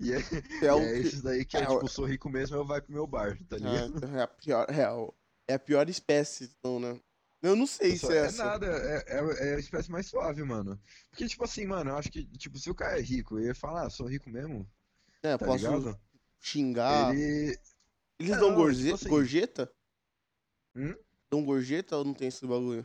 E 0.00 0.12
é, 0.12 0.18
é 0.18 0.66
é 0.66 0.98
esses 0.98 1.22
daí 1.22 1.44
que 1.44 1.56
é, 1.56 1.62
é, 1.62 1.66
tipo, 1.66 1.88
sou 1.88 2.04
rico 2.04 2.28
mesmo, 2.28 2.56
eu 2.56 2.64
vai 2.66 2.80
pro 2.80 2.92
meu 2.92 3.06
bar, 3.06 3.36
tá 3.48 3.56
ligado? 3.56 4.04
é, 4.06 4.18
é 4.18 4.22
a 4.22 4.28
pior, 4.28 4.66
é, 4.70 5.52
é 5.52 5.54
a 5.54 5.58
pior 5.58 5.88
espécie, 5.88 6.44
então, 6.58 6.78
né? 6.78 7.00
Eu 7.40 7.56
não 7.56 7.66
sei 7.66 7.96
Só- 7.96 8.08
se 8.08 8.12
é 8.14 8.16
é 8.16 8.24
essa. 8.26 8.44
nada, 8.44 8.66
é, 8.66 9.04
é, 9.06 9.48
é 9.50 9.54
a 9.54 9.58
espécie 9.58 9.90
mais 9.90 10.06
suave, 10.06 10.42
mano. 10.44 10.78
Porque, 11.10 11.26
tipo 11.26 11.44
assim, 11.44 11.66
mano, 11.66 11.90
eu 11.90 11.96
acho 11.96 12.10
que, 12.10 12.24
tipo, 12.36 12.58
se 12.58 12.68
o 12.70 12.74
cara 12.74 12.98
é 12.98 13.02
rico 13.02 13.38
ele 13.38 13.54
fala, 13.54 13.86
ah, 13.86 13.90
sou 13.90 14.06
rico 14.06 14.28
mesmo, 14.28 14.68
É, 15.22 15.36
tá 15.38 15.46
posso 15.46 15.64
ligado? 15.64 16.00
xingar. 16.40 17.14
Ele. 17.14 17.58
Eles 18.18 18.32
Não, 18.32 18.40
dão 18.40 18.48
tipo 18.50 18.60
gorje- 18.60 18.92
assim- 18.92 19.08
gorjeta? 19.08 19.72
Hum? 20.74 20.94
Dão 21.30 21.44
gorjeta 21.44 21.96
ou 21.96 22.04
não 22.04 22.14
tem 22.14 22.28
esse 22.28 22.44
bagulho? 22.46 22.84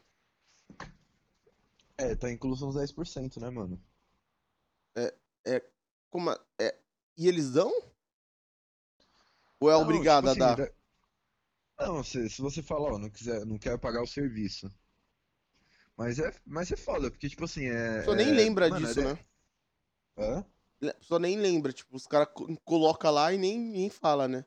É, 1.97 2.15
tá 2.15 2.31
incluso 2.31 2.67
uns 2.67 2.75
10%, 2.75 3.39
né, 3.39 3.49
mano? 3.49 3.81
Como 6.09 6.29
a- 6.29 6.39
é? 6.59 6.77
E 7.17 7.27
eles 7.27 7.51
dão? 7.51 7.71
Ou 9.59 9.71
é 9.71 9.75
Não, 9.75 9.81
obrigado 9.83 10.25
tipo 10.25 10.27
a 10.29 10.33
assim, 10.33 10.39
dar? 10.39 10.55
da- 10.55 10.71
Não, 11.79 12.03
se, 12.03 12.27
se 12.31 12.41
você 12.41 12.63
falar, 12.63 12.93
ó, 12.93 12.97
não 12.97 13.09
quiser, 13.11 13.45
não 13.45 13.57
quer 13.59 13.77
pagar 13.77 14.01
o 14.01 14.07
serviço. 14.07 14.67
Mas 15.97 16.19
é, 16.19 16.31
mas 16.45 16.71
é 16.71 16.75
foda, 16.75 17.09
porque, 17.11 17.29
tipo 17.29 17.45
assim, 17.45 17.65
é. 17.65 17.75
A 17.95 17.97
pessoa 17.97 18.15
nem 18.15 18.31
é- 18.31 18.35
lembra 18.35 18.69
mano, 18.69 18.87
disso, 18.87 18.99
é- 18.99 19.03
né? 19.03 19.19
Hã? 20.17 20.45
Pessoa 20.79 21.19
nem 21.19 21.35
lembra, 21.37 21.73
tipo, 21.73 21.95
os 21.95 22.05
caras 22.05 22.27
co- 22.33 22.47
coloca 22.63 23.09
lá 23.09 23.33
e 23.33 23.37
nem, 23.39 23.59
nem 23.59 23.89
fala, 23.89 24.27
né? 24.27 24.45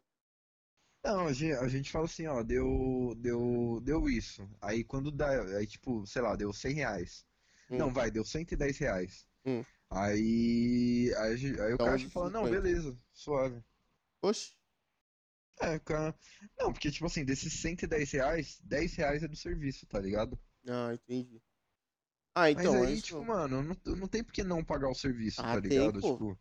Não, 1.03 1.26
a 1.26 1.33
gente, 1.33 1.53
a 1.55 1.69
gente 1.69 1.91
fala 1.91 2.05
assim, 2.05 2.26
ó, 2.26 2.43
deu, 2.43 3.15
deu, 3.17 3.81
deu 3.83 4.09
isso. 4.11 4.47
Aí 4.61 4.85
quando 4.85 5.11
dá, 5.11 5.31
aí 5.57 5.67
tipo, 5.67 6.07
sei 6.07 6.21
lá, 6.23 6.35
deu 6.37 6.53
100 6.53 6.75
reais. 6.75 7.25
Hum. 7.70 7.78
Não, 7.78 7.92
vai, 7.92 8.11
deu 8.11 8.25
110 8.25 8.78
reais. 8.78 9.26
Hum. 9.44 9.64
Aí, 9.90 11.12
aí, 11.16 11.61
aí 11.61 11.75
o 11.75 11.94
uns 11.94 12.12
fala, 12.12 12.30
não, 12.30 12.44
50. 12.44 12.61
beleza, 12.61 12.99
suave. 13.12 13.62
Oxe. 14.23 14.54
É, 15.61 15.78
cara. 15.78 16.14
Não, 16.58 16.73
porque, 16.73 16.90
tipo 16.90 17.06
assim, 17.06 17.25
desses 17.25 17.52
110 17.54 18.11
reais, 18.11 18.61
10 18.62 18.94
reais 18.94 19.23
é 19.23 19.28
do 19.28 19.37
serviço, 19.37 19.87
tá 19.87 19.99
ligado? 19.99 20.38
Ah, 20.68 20.92
entendi. 20.92 21.40
Ah, 22.35 22.50
então, 22.50 22.75
Mas 22.75 22.82
é 22.82 22.87
aí, 22.87 22.94
isso. 22.94 23.06
tipo, 23.06 23.25
mano, 23.25 23.62
não, 23.62 23.96
não 23.96 24.08
tem 24.08 24.23
por 24.23 24.32
que 24.32 24.44
não 24.44 24.62
pagar 24.62 24.90
o 24.90 24.94
serviço, 24.94 25.40
Ah, 25.40 25.54
tá 25.54 25.61
tem, 25.62 25.70
ligado? 25.70 26.00
pô. 26.00 26.12
Tipo, 26.12 26.38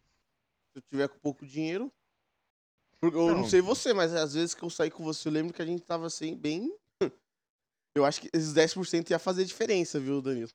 Se 0.74 0.80
eu 0.80 0.82
tiver 0.82 1.08
com 1.08 1.20
pouco 1.20 1.46
dinheiro. 1.46 1.94
Porque 3.00 3.18
eu 3.18 3.30
não 3.30 3.44
Não. 3.44 3.50
sei 3.50 3.62
você, 3.62 3.94
mas 3.94 4.14
às 4.14 4.34
vezes 4.34 4.54
que 4.54 4.64
eu 4.64 4.70
saí 4.70 4.92
com 4.92 5.04
você, 5.04 5.28
eu 5.28 5.32
lembro 5.32 5.54
que 5.54 5.62
a 5.62 5.66
gente 5.66 5.84
tava 5.84 6.06
assim, 6.08 6.36
bem. 6.36 6.76
Eu 7.96 8.04
acho 8.04 8.20
que 8.20 8.30
esses 8.34 8.52
10% 8.54 9.10
ia 9.12 9.20
fazer 9.20 9.46
diferença, 9.46 10.00
viu, 10.02 10.22
Danilo? 10.22 10.50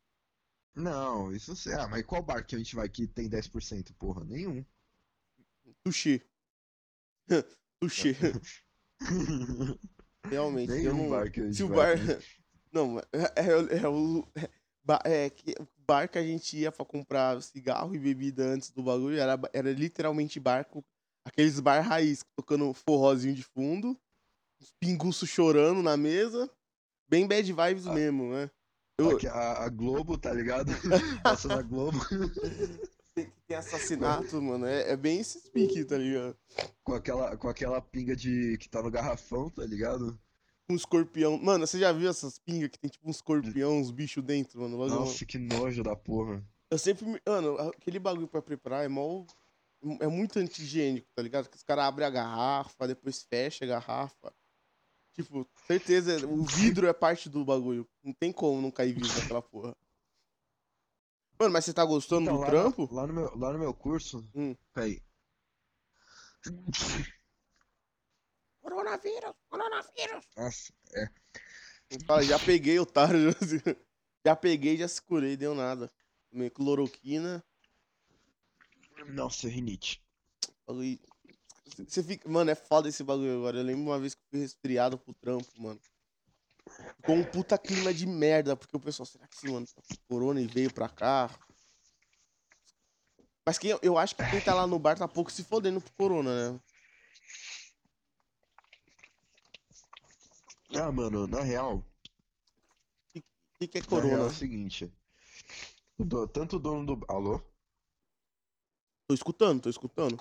Não, 0.75 1.33
isso 1.33 1.55
sim. 1.57 1.73
Ah, 1.73 1.89
mas 1.89 2.05
qual 2.05 2.23
bar 2.23 2.45
que 2.45 2.55
a 2.55 2.59
gente 2.59 2.75
vai 2.75 2.89
que 2.89 3.07
tem 3.07 3.29
10%, 3.29 3.93
porra? 3.99 4.25
Nenhum. 4.25 4.65
Tuxê. 5.85 6.23
Tuxê. 7.81 8.15
Realmente, 10.29 10.71
eu 10.71 10.77
Nenhum 10.77 11.05
não. 11.05 11.11
bar 11.11 11.31
que 11.31 11.41
a 11.41 11.45
gente 11.45 11.57
Se 11.57 11.63
o 11.63 11.69
vai 11.69 11.97
bar. 11.97 12.19
Não, 12.73 13.01
é, 13.01 13.03
é, 13.35 13.83
é 13.83 13.89
o. 13.89 14.25
É, 15.05 15.25
é 15.25 15.31
que 15.31 15.55
o 15.59 15.67
bar 15.79 16.09
que 16.09 16.19
a 16.19 16.23
gente 16.23 16.57
ia 16.57 16.71
pra 16.71 16.85
comprar 16.85 17.43
cigarro 17.43 17.95
e 17.97 17.99
bebida 17.99 18.45
antes 18.45 18.71
do 18.71 18.83
bagulho 18.83 19.19
era, 19.19 19.37
era 19.53 19.73
literalmente 19.73 20.39
barco. 20.39 20.85
Aqueles 21.25 21.59
bar 21.59 21.81
raiz, 21.81 22.25
tocando 22.37 22.73
forrozinho 22.73 23.35
de 23.35 23.43
fundo, 23.43 23.99
os 24.61 24.71
pinguços 24.79 25.29
chorando 25.29 25.83
na 25.83 25.97
mesa. 25.97 26.49
Bem 27.09 27.27
bad 27.27 27.53
vibes 27.53 27.87
Ah. 27.89 27.93
mesmo, 27.93 28.31
né? 28.33 28.49
Eu- 29.01 29.17
Aqui, 29.17 29.27
a, 29.27 29.65
a 29.65 29.69
Globo, 29.69 30.17
tá 30.19 30.33
ligado? 30.33 30.71
Passando 31.23 31.55
a 31.59 31.63
Globo. 31.63 31.99
tem, 33.15 33.33
tem 33.47 33.57
assassinato, 33.57 34.41
mano. 34.41 34.67
É, 34.67 34.93
é 34.93 34.97
bem 34.97 35.21
esse 35.21 35.39
speak, 35.41 35.85
tá 35.85 35.97
ligado? 35.99 36.37
Com 36.85 36.95
aquela, 36.95 37.37
com 37.37 37.49
aquela 37.49 37.81
pinga 37.81 38.15
de 38.17 38.57
que 38.59 38.69
tá 38.69 38.83
no 38.83 38.91
garrafão, 38.91 39.49
tá 39.51 39.65
ligado? 39.65 40.19
Um 40.69 40.77
escorpião. 40.77 41.37
Mano, 41.39 41.67
você 41.67 41.79
já 41.79 41.93
viu 41.93 42.09
essas 42.09 42.39
pingas 42.39 42.71
que 42.71 42.79
tem 42.79 42.91
tipo 42.91 43.07
um 43.07 43.11
escorpião, 43.11 43.79
uns 43.79 43.91
bichos 43.91 44.23
dentro, 44.23 44.61
mano? 44.61 44.77
Logo, 44.77 44.95
Nossa, 44.95 45.25
que 45.25 45.39
nojo 45.39 45.83
da 45.83 45.97
porra. 45.97 46.43
Eu 46.71 46.79
sempre. 46.79 47.21
Mano, 47.27 47.59
aquele 47.59 47.99
bagulho 47.99 48.29
pra 48.29 48.41
preparar 48.41 48.85
é 48.85 48.89
mó. 48.89 49.25
É 49.99 50.07
muito 50.07 50.39
anti-higiênico, 50.39 51.09
tá 51.15 51.23
ligado? 51.23 51.49
Que 51.49 51.57
os 51.57 51.63
caras 51.63 51.87
abrem 51.87 52.07
a 52.07 52.11
garrafa, 52.11 52.87
depois 52.87 53.23
fecha 53.23 53.65
a 53.65 53.69
garrafa. 53.69 54.33
Tipo, 55.15 55.45
certeza, 55.67 56.25
o 56.29 56.45
vidro 56.45 56.87
é 56.87 56.93
parte 56.93 57.29
do 57.29 57.45
bagulho. 57.45 57.89
Não 58.03 58.13
tem 58.15 58.33
como 58.33 58.61
não 58.63 58.71
cair 58.71 58.93
vivo 58.95 59.09
naquela 59.09 59.43
porra. 59.43 59.77
Mano, 61.39 61.53
mas 61.53 61.65
você 61.65 61.73
tá 61.73 61.85
gostando 61.85 62.23
Então, 62.23 62.37
do 62.37 62.41
lá, 62.41 62.47
trampo? 62.51 62.89
lá 62.93 63.07
no 63.07 63.15
meu, 63.15 63.37
lá 63.39 63.53
no 63.53 63.59
meu 63.59 63.73
curso, 63.75 64.29
Hum. 64.35 64.55
peraí. 64.75 65.01
Coronavírus, 68.63 69.35
coronavírus. 69.49 70.25
Nossa, 70.37 70.73
Fala, 72.07 72.23
já 72.23 72.39
peguei, 72.39 72.79
otário. 72.79 73.31
Já 74.23 74.37
peguei, 74.37 74.77
já 74.77 74.87
se 74.87 75.01
curei, 75.01 75.35
deu 75.35 75.55
nada. 75.55 75.91
Tomei 76.31 76.51
cloroquina. 76.51 77.43
nossa, 79.15 79.49
rinite. 79.49 79.99
Você 81.89 82.03
fica. 82.03 82.29
Mano, 82.29 82.51
é 82.51 82.55
foda 82.55 82.87
esse 82.87 83.03
bagulho 83.03 83.39
agora. 83.39 83.57
Eu 83.57 83.65
lembro 83.65 83.85
uma 83.85 83.99
vez 83.99 84.15
que 84.15 84.21
eu 84.21 84.27
fui 84.31 84.41
resfriado 84.41 84.99
pro 84.99 85.15
trampo, 85.15 85.47
mano. 85.57 85.81
Ficou 86.97 87.17
um 87.17 87.25
puta 87.25 87.59
clima 87.59 87.93
de 87.93 88.07
merda, 88.07 88.57
porque 88.57 88.77
o 88.77 88.81
pessoal, 88.81 89.07
será 89.07 89.27
que 89.27 89.35
esse 89.37 89.47
mano 89.47 89.67
tá 89.67 89.83
com 89.83 89.97
corona 90.09 90.41
e 90.41 90.47
veio 90.47 90.73
pra 90.73 90.89
cá? 90.89 91.31
Mas 93.47 93.59
quem, 93.59 93.77
eu 93.83 93.99
acho 93.99 94.15
que 94.15 94.23
quem 94.31 94.41
tá 94.41 94.55
lá 94.55 94.67
no 94.67 94.79
bar 94.79 94.97
tá 94.99 95.09
pouco 95.09 95.31
se 95.33 95.43
fodendo 95.43 95.81
pro 95.81 95.93
corona, 95.95 96.53
né? 96.53 96.61
Ah, 100.75 100.93
mano, 100.93 101.27
na 101.27 101.41
real, 101.41 101.79
O 103.17 103.23
que, 103.59 103.67
que 103.69 103.79
é 103.79 103.81
na 103.81 103.87
real 103.89 104.03
é 104.03 104.03
corona? 104.03 104.27
o 104.27 104.31
seguinte. 104.31 104.93
do- 105.99 106.29
tanto 106.29 106.57
o 106.57 106.59
dono 106.59 106.97
do. 106.97 107.05
Alô? 107.13 107.41
Tô 109.09 109.15
escutando, 109.15 109.63
tô 109.63 109.69
escutando. 109.69 110.17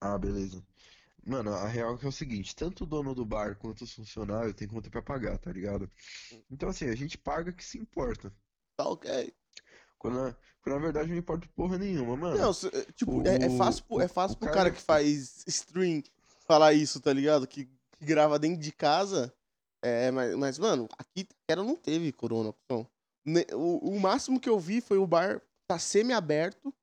Ah, 0.00 0.16
beleza. 0.16 0.64
Mano, 1.26 1.52
a 1.52 1.66
real 1.68 1.94
é 1.94 1.98
que 1.98 2.06
é 2.06 2.08
o 2.08 2.12
seguinte, 2.12 2.54
tanto 2.56 2.84
o 2.84 2.86
dono 2.86 3.14
do 3.14 3.24
bar 3.24 3.56
quanto 3.56 3.84
os 3.84 3.92
funcionários 3.92 4.54
têm 4.54 4.66
conta 4.68 4.88
pra 4.90 5.02
pagar, 5.02 5.38
tá 5.38 5.52
ligado? 5.52 5.90
Então 6.50 6.68
assim, 6.68 6.88
a 6.88 6.94
gente 6.96 7.18
paga 7.18 7.52
que 7.52 7.64
se 7.64 7.78
importa. 7.78 8.32
Tá 8.76 8.88
ok. 8.88 9.32
Quando 9.98 10.14
na, 10.14 10.36
quando 10.62 10.76
na 10.76 10.80
verdade 10.82 11.10
não 11.10 11.16
importa 11.18 11.46
porra 11.54 11.76
nenhuma, 11.76 12.16
mano. 12.16 12.38
Não, 12.38 12.50
é, 12.50 12.92
tipo, 12.92 13.20
o- 13.20 13.26
é, 13.26 13.36
é 13.46 13.50
fácil, 13.58 13.84
pro- 13.84 14.00
é 14.00 14.06
o- 14.06 14.08
fácil 14.08 14.34
o 14.36 14.38
pro 14.38 14.48
cara- 14.48 14.56
cara 14.58 14.70
que 14.70 14.80
faz 14.80 15.44
stream 15.46 16.02
falar 16.46 16.72
isso, 16.72 17.00
tá 17.00 17.12
ligado? 17.12 17.46
Que, 17.46 17.66
que 17.66 18.04
grava 18.04 18.38
dentro 18.38 18.60
de 18.60 18.72
casa. 18.72 19.32
É, 19.82 20.10
mas, 20.10 20.34
mas 20.36 20.58
mano, 20.58 20.88
aqui 20.98 21.26
era 21.50 21.62
não 21.62 21.76
teve 21.76 22.12
corona. 22.12 22.54
Ne- 23.24 23.46
O, 23.52 23.90
o 23.94 24.00
máximo 24.00 24.40
que 24.40 24.48
eu 24.48 24.58
vi 24.58 24.80
foi 24.80 24.96
o 24.98 25.06
bar 25.06 25.42
tá 25.68 25.78
semi-aberto, 25.78 26.74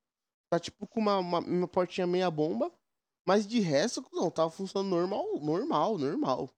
tá 0.51 0.59
tipo 0.59 0.85
com 0.87 0.99
uma, 0.99 1.17
uma, 1.17 1.39
uma 1.39 1.67
portinha 1.67 2.05
meia 2.07 2.29
bomba, 2.29 2.71
mas 3.27 3.45
de 3.45 3.59
resto, 3.59 4.03
não, 4.13 4.31
tava 4.31 4.49
funcionando 4.49 4.89
normal, 4.89 5.39
normal, 5.41 5.97
normal. 5.97 6.49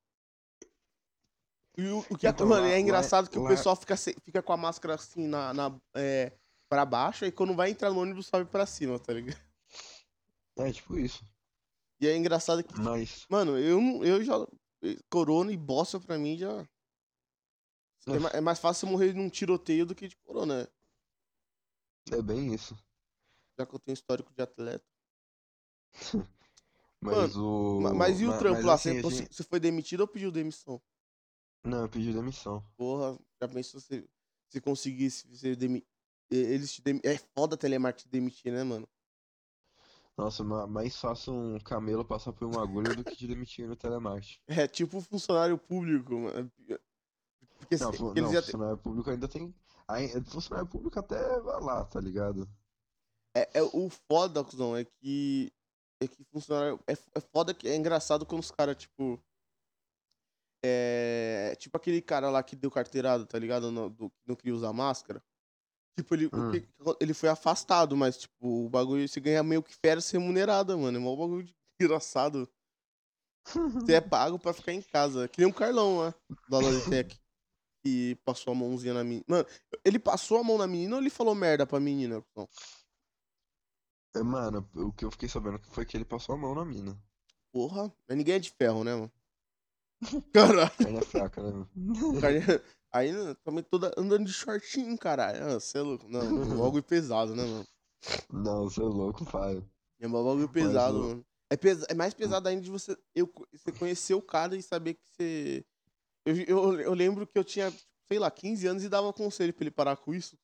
E 1.78 1.88
o, 1.88 2.00
o 2.10 2.18
que 2.18 2.28
Então, 2.28 2.48
mano, 2.48 2.62
lá- 2.64 2.68
é 2.70 2.74
lá- 2.74 2.80
engraçado 2.80 3.30
que 3.30 3.40
o 3.40 3.44
lá- 3.44 3.50
pessoal 3.50 3.76
fica, 3.76 3.96
fica 3.98 4.44
com 4.44 4.54
a 4.54 4.58
máscara 4.58 4.96
assim 4.96 5.28
na, 5.28 5.54
na, 5.54 5.82
é, 5.96 6.38
pra 6.70 6.86
baixo, 6.86 7.26
e 7.26 7.32
quando 7.32 7.56
vai 7.56 7.72
entrar 7.72 7.90
no 7.90 8.00
ônibus 8.02 8.28
sobe 8.28 8.46
pra 8.50 8.66
cima, 8.66 9.00
tá 9.00 9.14
ligado? 9.14 9.40
É 10.58 10.72
tipo 10.72 10.98
isso. 10.98 11.24
E 12.02 12.08
é 12.08 12.16
engraçado 12.16 12.64
que, 12.64 12.78
Mas. 12.80 13.26
mano, 13.30 13.58
eu, 13.58 13.80
eu 14.04 14.24
já. 14.24 14.36
Corona 15.10 15.52
e 15.52 15.58
bosta 15.58 16.00
pra 16.00 16.18
mim 16.18 16.38
já. 16.38 16.62
É, 18.08 18.12
É. 18.16 18.20
ma- 18.20 18.30
é 18.30 18.42
mais 18.42 18.60
fácil 18.60 18.88
morrer 18.88 19.14
num 19.14 19.30
tiroteio 19.30 19.86
do 19.86 19.96
que 19.96 20.08
de 20.08 20.16
corona, 20.18 20.64
né? 20.64 20.68
É 22.18 22.22
bem 22.22 22.54
isso. 22.54 22.78
Já 23.58 23.66
que 23.66 23.76
eu 23.76 23.80
tenho 23.80 23.94
histórico 23.94 24.34
de 24.34 24.42
atleta. 24.42 24.86
Mas 27.02 27.36
o. 27.36 27.80
Ma- 27.82 27.94
Mas 27.94 28.20
e 28.22 28.26
o 28.26 28.38
trampo 28.38 28.56
mas 28.58 28.66
lá? 28.66 28.74
assim, 28.74 29.02
Você, 29.02 29.24
a 29.30 29.34
você- 29.34 29.44
foi 29.44 29.60
demitido 29.60 30.02
ou 30.02 30.08
pediu 30.08 30.32
demissão? 30.32 30.82
Não, 31.64 31.82
eu 31.84 31.90
pedi 31.90 32.14
demissão. 32.14 32.64
Porra, 32.78 33.18
já 33.42 33.48
pensou 33.48 33.80
se 33.80 34.08
você 34.50 34.62
conseguisse 34.62 35.36
ser 35.38 35.56
demi... 35.56 35.86
eh, 36.32 36.36
Eles 36.36 36.74
te 36.74 36.82
dem... 36.82 37.00
É 37.04 37.18
foda 37.18 37.56
a 37.56 37.58
telemarketing 37.58 38.08
te 38.10 38.12
demitir, 38.12 38.52
né, 38.52 38.64
mano? 38.64 38.88
Nossa, 40.18 40.44
ma- 40.44 40.68
mais 40.68 40.98
fácil 40.98 41.34
um 41.34 41.60
camelo 41.60 42.04
passar 42.04 42.34
por 42.34 42.46
uma 42.46 42.62
agulha 42.62 42.94
do 42.94 43.06
que 43.06 43.16
te 43.16 43.28
demitir 43.28 43.68
no 43.68 43.76
telemarketing. 43.76 44.40
É 44.48 44.68
tipo 44.68 45.00
funcionário 45.02 45.58
público, 45.58 46.14
mano. 46.16 46.52
Porque 47.60 47.78
Não, 47.78 47.92
se- 47.92 47.98
porque 48.00 48.22
não, 48.22 48.30
funcionário 48.34 48.78
público 48.78 49.10
ainda 49.10 49.28
tem. 49.28 49.54
ai- 49.88 50.10
Funcionário 50.26 50.68
público 50.70 51.00
até 51.00 51.40
vai 51.40 51.62
lá, 51.62 51.86
tá 51.86 52.00
ligado? 52.02 52.50
É, 53.36 53.60
é 53.60 53.64
o 53.64 53.90
foda, 53.90 54.44
cuzão, 54.44 54.76
é 54.76 54.84
que. 54.86 55.52
É 56.02 56.08
que 56.08 56.24
funcionário. 56.26 56.80
É, 56.88 56.94
é 56.94 57.20
foda 57.20 57.54
que 57.54 57.68
é 57.68 57.76
engraçado 57.76 58.26
quando 58.26 58.42
os 58.42 58.52
caras, 58.52 58.76
tipo. 58.78 59.22
É. 60.64 61.56
Tipo 61.58 61.78
aquele 61.78 62.02
cara 62.02 62.30
lá 62.30 62.44
que 62.44 62.56
deu 62.56 62.70
carteirada, 62.72 63.26
tá 63.26 63.38
ligado? 63.40 63.72
No, 63.72 63.90
do, 63.90 64.10
que 64.10 64.16
não 64.28 64.36
queria 64.36 64.56
usar 64.56 64.74
máscara. 64.74 65.24
Tipo, 65.98 66.16
ele, 66.16 66.30
Hum. 66.34 66.52
que- 66.52 66.68
ele 67.02 67.14
foi 67.14 67.28
afastado, 67.30 67.96
mas, 67.98 68.18
tipo, 68.20 68.66
o 68.66 68.70
bagulho 68.70 69.08
você 69.08 69.20
ganha 69.20 69.44
meio 69.44 69.62
que 69.62 69.76
férias 69.76 70.10
remunerada, 70.12 70.78
mano. 70.78 70.98
É 70.98 71.00
mó 71.02 71.16
bagulho 71.16 71.44
de- 71.44 71.56
engraçado. 71.82 72.50
Você 73.46 73.94
é 73.96 74.02
pago 74.02 74.38
pra 74.40 74.54
ficar 74.54 74.74
em 74.74 74.82
casa. 74.82 75.28
Que 75.28 75.40
nem 75.42 75.50
o 75.50 75.54
Carlão, 75.54 76.06
né? 76.06 76.14
Da 76.50 76.60
Logitech. 76.60 77.20
Que 77.84 78.16
passou 78.26 78.52
a 78.52 78.56
mãozinha 78.56 78.94
na 78.94 79.04
menina. 79.04 79.24
Mano, 79.28 79.46
ele 79.86 79.98
passou 79.98 80.38
a 80.38 80.44
mão 80.44 80.58
na 80.58 80.68
menina 80.68 80.96
ou 80.98 81.02
ele 81.02 81.10
falou 81.10 81.34
merda 81.34 81.66
pra 81.66 81.80
menina, 81.80 82.22
cuzão? 82.22 82.48
É, 84.16 84.24
Mano, 84.24 84.68
o 84.76 84.92
que 84.92 85.06
eu 85.06 85.12
fiquei 85.12 85.30
sabendo 85.30 85.60
foi 85.72 85.86
que 85.86 85.96
ele 85.96 86.06
passou 86.06 86.36
a 86.36 86.38
mão 86.38 86.56
na 86.56 86.66
mina. 86.66 86.98
Porra, 87.52 87.94
mas 88.08 88.18
ninguém 88.18 88.36
é 88.36 88.40
de 88.40 88.50
ferro, 88.52 88.84
né, 88.84 88.94
mano? 88.96 89.12
Caralho, 90.34 90.72
Carne 90.78 90.98
é 90.98 91.02
fraca, 91.02 91.44
né? 91.44 91.52
mano? 91.52 92.22
cara, 92.22 92.64
aí 92.92 93.12
também 93.44 93.64
toda 93.64 93.92
andando 93.98 94.26
de 94.26 94.34
shortinho, 94.34 94.98
caralho. 94.98 95.44
Ah, 95.44 95.60
Você 95.60 95.78
é 95.78 95.82
louco. 95.82 96.08
Não, 96.08 96.22
bagulho 96.62 96.84
pesado, 96.84 97.36
né, 97.36 97.44
mano? 97.44 97.68
Não, 98.32 98.64
você 98.70 98.82
é 98.82 98.86
louco, 98.86 99.26
pai. 99.26 99.64
É 100.00 100.08
um 100.08 100.12
bagulho 100.12 100.48
pesado, 100.50 100.98
o- 100.98 101.02
mano. 101.10 101.26
É, 101.52 101.58
pesa... 101.58 101.86
é 101.90 101.94
mais 101.96 102.14
pesado 102.14 102.48
ainda 102.48 102.62
de 102.62 102.70
você, 102.70 102.96
eu, 103.16 103.32
você 103.52 103.72
conhecer 103.72 104.14
o 104.14 104.22
cara 104.22 104.56
e 104.56 104.62
saber 104.62 104.94
que 104.94 105.02
você. 105.06 105.66
Eu, 106.26 106.36
eu, 106.46 106.80
eu 106.82 106.94
lembro 106.94 107.26
que 107.26 107.38
eu 107.38 107.44
tinha, 107.44 107.74
sei 108.08 108.20
lá, 108.20 108.30
15 108.30 108.68
anos 108.68 108.84
e 108.84 108.90
dava 108.90 109.12
conselho 109.12 109.52
pra 109.54 109.64
ele 109.64 109.72
parar 109.72 109.98
com 109.98 110.14
isso. 110.14 110.38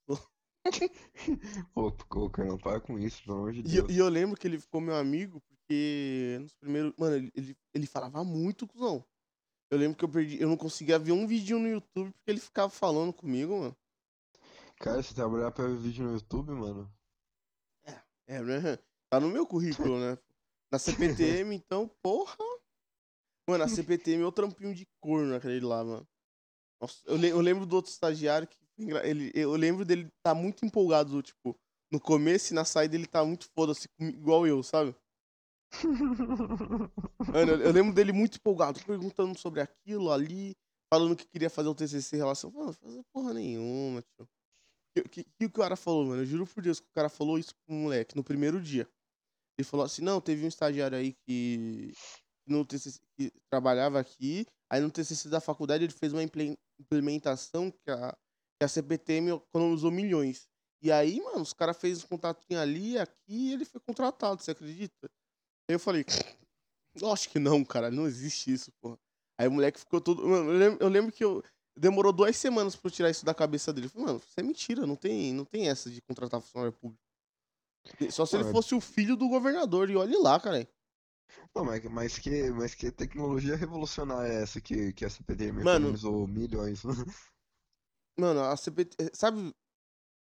Pô, 1.73 1.91
pô, 1.91 2.29
Carlão, 2.29 2.57
para 2.57 2.79
com 2.79 2.97
isso, 2.99 3.23
pelo 3.23 3.37
amor 3.37 3.53
de 3.53 3.59
E, 3.61 3.77
eu- 3.77 3.83
Deus. 3.87 3.91
e 3.91 3.97
eu 3.99 4.09
lembro 4.09 4.37
que 4.37 4.47
ele 4.47 4.59
ficou 4.59 4.81
meu 4.81 4.95
amigo 4.95 5.41
porque 5.41 6.37
nos 6.41 6.53
primeiros. 6.55 6.93
Mano, 6.97 7.15
ele, 7.15 7.31
ele, 7.35 7.57
ele 7.73 7.87
falava 7.87 8.23
muito, 8.23 8.67
cuzão. 8.67 9.05
Eu 9.69 9.77
lembro 9.77 9.97
que 9.97 10.05
eu 10.05 10.09
perdi. 10.09 10.39
Eu 10.41 10.49
não 10.49 10.57
conseguia 10.57 10.99
ver 10.99 11.11
um 11.11 11.25
vídeo 11.27 11.57
no 11.59 11.67
YouTube 11.67 12.11
porque 12.11 12.31
ele 12.31 12.39
ficava 12.39 12.69
falando 12.69 13.13
comigo, 13.13 13.59
mano. 13.59 13.75
Cara, 14.79 15.01
você 15.01 15.13
trabalhar 15.13 15.51
pra 15.51 15.67
ver 15.67 15.77
vídeo 15.77 16.05
no 16.05 16.13
YouTube, 16.13 16.51
mano? 16.51 16.91
É, 18.27 18.41
né? 18.41 18.77
Tá 19.09 19.19
no 19.19 19.29
meu 19.29 19.45
currículo, 19.45 19.99
né? 19.99 20.17
Na 20.71 20.79
CPTM, 20.79 21.55
então, 21.55 21.87
porra. 22.01 22.35
Mano, 23.47 23.63
a 23.63 23.67
CPTM 23.67 24.23
é 24.23 24.25
o 24.25 24.31
trampinho 24.31 24.73
de 24.73 24.87
corno 24.99 25.35
aquele 25.35 25.59
lá, 25.63 25.83
mano. 25.83 26.07
Nossa, 26.81 27.01
eu, 27.05 27.15
le- 27.15 27.29
eu 27.29 27.39
lembro 27.39 27.65
do 27.65 27.75
outro 27.75 27.91
estagiário 27.91 28.47
que. 28.47 28.57
Ele, 28.77 29.31
eu 29.33 29.55
lembro 29.55 29.85
dele 29.85 30.09
tá 30.23 30.33
muito 30.35 30.65
empolgado, 30.65 31.21
tipo, 31.21 31.55
no 31.91 31.99
começo 31.99 32.51
e 32.51 32.55
na 32.55 32.65
saída 32.65 32.95
ele 32.95 33.07
tá 33.07 33.23
muito 33.23 33.47
foda-se, 33.57 33.87
igual 33.99 34.45
eu, 34.45 34.61
sabe? 34.63 34.95
Mano, 37.31 37.51
eu, 37.53 37.61
eu 37.61 37.71
lembro 37.71 37.93
dele 37.93 38.11
muito 38.11 38.37
empolgado, 38.37 38.83
perguntando 38.85 39.37
sobre 39.37 39.61
aquilo 39.61 40.11
ali, 40.11 40.55
falando 40.93 41.15
que 41.15 41.27
queria 41.27 41.49
fazer 41.49 41.69
o 41.69 41.75
TCC 41.75 42.15
em 42.15 42.19
relação. 42.19 42.51
Mano, 42.51 42.73
fazer 42.73 43.03
porra 43.13 43.33
nenhuma, 43.33 44.01
tio. 44.01 44.27
O 44.97 45.09
que, 45.09 45.23
que, 45.25 45.45
o 45.45 45.51
cara 45.51 45.75
falou, 45.75 46.05
mano? 46.05 46.21
Eu 46.21 46.25
juro 46.25 46.47
por 46.47 46.63
Deus 46.63 46.79
que 46.79 46.87
o 46.87 46.93
cara 46.93 47.09
falou 47.09 47.37
isso 47.37 47.53
pro 47.65 47.75
moleque 47.75 48.15
no 48.15 48.23
primeiro 48.23 48.61
dia. 48.61 48.87
Ele 49.57 49.67
falou 49.67 49.85
assim: 49.85 50.01
não, 50.01 50.21
teve 50.21 50.45
um 50.45 50.47
estagiário 50.47 50.97
aí 50.97 51.13
que, 51.27 51.91
no 52.47 52.65
TCC, 52.65 52.99
que 53.17 53.31
trabalhava 53.49 53.99
aqui, 53.99 54.45
aí 54.71 54.79
no 54.81 54.89
TCC 54.91 55.27
da 55.29 55.41
faculdade 55.41 55.83
ele 55.83 55.91
fez 55.93 56.13
uma 56.13 56.23
imple- 56.23 56.57
implementação 56.79 57.69
que 57.71 57.91
a, 57.91 58.15
que 58.59 58.65
a 58.65 58.67
CPTM 58.67 59.31
economizou 59.31 59.91
milhões. 59.91 60.47
E 60.81 60.91
aí, 60.91 61.19
mano, 61.21 61.41
os 61.41 61.53
caras 61.53 61.77
fez 61.77 62.03
um 62.03 62.07
contatinho 62.07 62.59
ali, 62.59 62.97
aqui, 62.97 63.49
e 63.49 63.53
ele 63.53 63.65
foi 63.65 63.81
contratado, 63.81 64.41
você 64.41 64.51
acredita? 64.51 65.07
Aí 65.69 65.75
eu 65.75 65.79
falei, 65.79 66.05
lógico 67.01 67.33
que 67.33 67.39
não, 67.39 67.63
cara, 67.65 67.89
não 67.89 68.05
existe 68.05 68.53
isso, 68.53 68.71
porra. 68.81 68.97
Aí 69.37 69.47
o 69.47 69.51
moleque 69.51 69.79
ficou 69.79 69.99
todo. 69.99 70.25
Mano, 70.25 70.51
eu 70.51 70.57
lembro, 70.57 70.83
eu 70.83 70.89
lembro 70.89 71.11
que 71.11 71.23
eu. 71.23 71.43
Demorou 71.77 72.13
duas 72.13 72.37
semanas 72.37 72.73
pra 72.73 72.87
eu 72.87 72.91
tirar 72.91 73.09
isso 73.09 73.25
da 73.25 73.33
cabeça 73.33 73.73
dele. 73.73 73.87
Eu 73.87 73.89
falei, 73.89 74.05
mano, 74.05 74.21
isso 74.25 74.39
é 74.39 74.43
mentira, 74.43 74.87
não 74.87 74.95
tem, 74.95 75.33
não 75.33 75.43
tem 75.43 75.67
essa 75.67 75.89
de 75.89 76.01
contratar 76.01 76.39
funcionário 76.39 76.71
público. 76.71 77.03
Só 78.09 78.25
se 78.25 78.37
ele 78.37 78.45
fosse 78.45 78.73
o 78.73 78.79
filho 78.79 79.17
do 79.17 79.27
governador, 79.27 79.89
e 79.89 79.95
olhe 79.95 80.17
lá, 80.17 80.39
cara. 80.39 80.67
Não, 81.53 81.65
mas, 81.65 81.83
mas, 81.85 82.17
que, 82.17 82.49
mas 82.51 82.73
que 82.73 82.91
tecnologia 82.91 83.55
revolucionária 83.55 84.31
é 84.31 84.43
essa 84.43 84.61
que, 84.61 84.93
que 84.93 85.03
a 85.03 85.09
CPTM 85.09 85.63
Mano, 85.63 85.87
economizou 85.89 86.27
milhões? 86.27 86.81
Mano, 88.17 88.41
a 88.41 88.55
CPTM. 88.55 89.11
Sabe. 89.13 89.53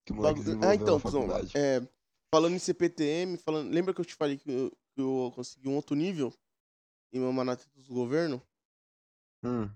Que 0.05 0.13
o 0.13 0.25
ah, 0.25 0.75
então, 0.75 0.99
cuzão, 0.99 1.27
é, 1.53 1.87
falando 2.33 2.55
em 2.55 2.59
CPTM, 2.59 3.37
falando, 3.37 3.71
lembra 3.71 3.93
que 3.93 4.01
eu 4.01 4.05
te 4.05 4.15
falei 4.15 4.37
que 4.37 4.49
eu, 4.49 4.71
que 4.93 5.01
eu 5.01 5.31
consegui 5.35 5.67
um 5.69 5.75
outro 5.75 5.95
nível 5.95 6.33
em 7.13 7.19
uma 7.19 7.31
manata 7.31 7.63
do 7.75 7.93
governo? 7.93 8.41
Hum. 9.43 9.69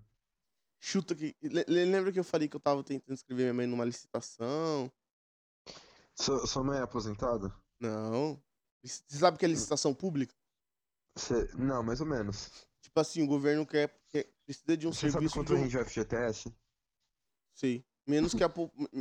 Chuta 0.79 1.15
que. 1.15 1.35
Lembra 1.67 2.11
que 2.11 2.19
eu 2.19 2.23
falei 2.23 2.47
que 2.47 2.55
eu 2.55 2.59
tava 2.59 2.83
tentando 2.83 3.15
escrever 3.15 3.43
minha 3.43 3.53
mãe 3.53 3.67
numa 3.67 3.85
licitação? 3.85 4.91
Sua, 6.15 6.45
sua 6.45 6.63
mãe 6.63 6.79
é 6.79 6.81
aposentada? 6.81 7.53
Não. 7.79 8.41
Você 8.83 9.17
sabe 9.17 9.37
que 9.37 9.45
é 9.45 9.47
licitação 9.47 9.93
pública? 9.93 10.35
Cê... 11.15 11.47
Não, 11.55 11.83
mais 11.83 12.01
ou 12.01 12.07
menos. 12.07 12.51
Tipo 12.81 12.99
assim, 12.99 13.23
o 13.23 13.27
governo 13.27 13.65
quer, 13.65 13.95
quer 14.09 14.27
precisa 14.45 14.75
de 14.75 14.87
um 14.87 14.93
Você 14.93 15.11
serviço. 15.11 15.35
Sabe 15.35 15.45
quanto 15.45 15.47
de 15.47 15.53
um... 15.53 15.63
rende 15.63 15.77
o 15.77 15.85
FGTS? 15.85 16.53
Sei. 17.53 17.85
Menos 18.07 18.33
que 18.33 18.43
a, 18.43 18.51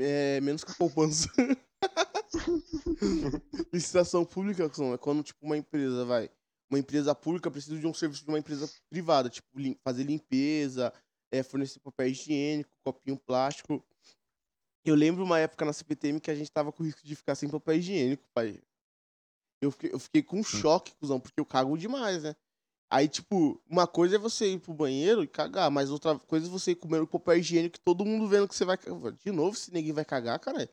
é, 0.01 0.41
menos 0.41 0.65
que 0.65 0.71
a 0.71 0.75
poupança. 0.75 1.29
licitação 3.73 4.25
pública 4.25 4.65
é 4.65 4.99
quando 4.99 5.23
tipo 5.23 5.45
uma 5.45 5.57
empresa 5.57 6.05
vai 6.05 6.31
uma 6.71 6.79
empresa 6.79 7.15
pública 7.15 7.51
precisa 7.51 7.79
de 7.79 7.87
um 7.87 7.93
serviço 7.93 8.25
de 8.25 8.31
uma 8.31 8.39
empresa 8.39 8.71
privada, 8.89 9.29
tipo 9.29 9.47
lim 9.55 9.77
fazer 9.85 10.05
limpeza, 10.05 10.91
é, 11.31 11.43
fornecer 11.43 11.79
papel 11.81 12.09
higiênico, 12.09 12.71
copinho 12.83 13.19
plástico. 13.19 13.85
Eu 14.83 14.95
lembro 14.95 15.23
uma 15.23 15.39
época 15.39 15.67
na 15.67 15.73
CPTM 15.73 16.19
que 16.19 16.31
a 16.31 16.35
gente 16.35 16.51
tava 16.51 16.73
com 16.73 16.83
risco 16.83 17.07
de 17.07 17.15
ficar 17.15 17.35
sem 17.35 17.49
papel 17.49 17.77
higiênico, 17.77 18.25
pai. 18.33 18.59
Eu 19.61 19.71
fiquei, 19.71 19.93
eu 19.93 19.99
fiquei 19.99 20.23
com 20.23 20.41
um 20.41 20.43
choque, 20.43 20.95
cuzão, 20.95 21.21
porque 21.21 21.39
eu 21.39 21.45
cago 21.45 21.77
demais, 21.77 22.23
né? 22.23 22.35
Aí, 22.93 23.09
tipo, 23.09 23.59
uma 23.67 23.87
coisa 23.87 24.17
é 24.17 24.19
você 24.19 24.53
ir 24.53 24.59
pro 24.59 24.75
banheiro 24.75 25.25
e 25.25 25.27
cagar, 25.27 25.71
mas 25.71 25.89
outra 25.89 26.19
coisa 26.19 26.47
é 26.47 26.51
você 26.51 26.73
ir 26.73 26.75
comer 26.75 27.01
o 27.01 27.07
papel 27.07 27.39
higiênico 27.39 27.79
e 27.79 27.81
todo 27.81 28.05
mundo 28.05 28.29
vendo 28.29 28.47
que 28.47 28.55
você 28.55 28.67
vai 28.67 28.77
cagar. 28.77 29.13
De 29.13 29.33
novo, 29.33 29.57
se 29.57 29.73
ninguém 29.73 29.95
vai 29.95 30.05
cagar, 30.05 30.39
cara. 30.39 30.69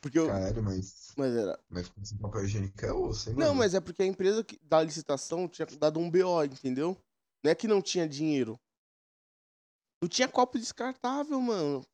Porque 0.00 0.16
eu. 0.16 0.28
Caralho, 0.28 0.62
mas. 0.62 1.12
Mas 1.16 1.34
era. 1.34 1.58
Mas 1.68 1.88
com 1.88 2.18
papel 2.18 2.44
higiênico 2.44 2.86
é 2.86 2.92
osso, 2.92 3.30
hein, 3.30 3.36
Não, 3.36 3.52
mas 3.52 3.74
é 3.74 3.80
porque 3.80 4.04
a 4.04 4.06
empresa 4.06 4.44
que, 4.44 4.60
da 4.62 4.80
licitação 4.80 5.48
tinha 5.48 5.66
dado 5.66 5.98
um 5.98 6.08
BO, 6.08 6.44
entendeu? 6.44 6.96
Não 7.42 7.50
é 7.50 7.54
que 7.56 7.66
não 7.66 7.82
tinha 7.82 8.08
dinheiro. 8.08 8.56
Não 10.00 10.08
tinha 10.08 10.28
copo 10.28 10.56
descartável, 10.56 11.40
mano. 11.40 11.84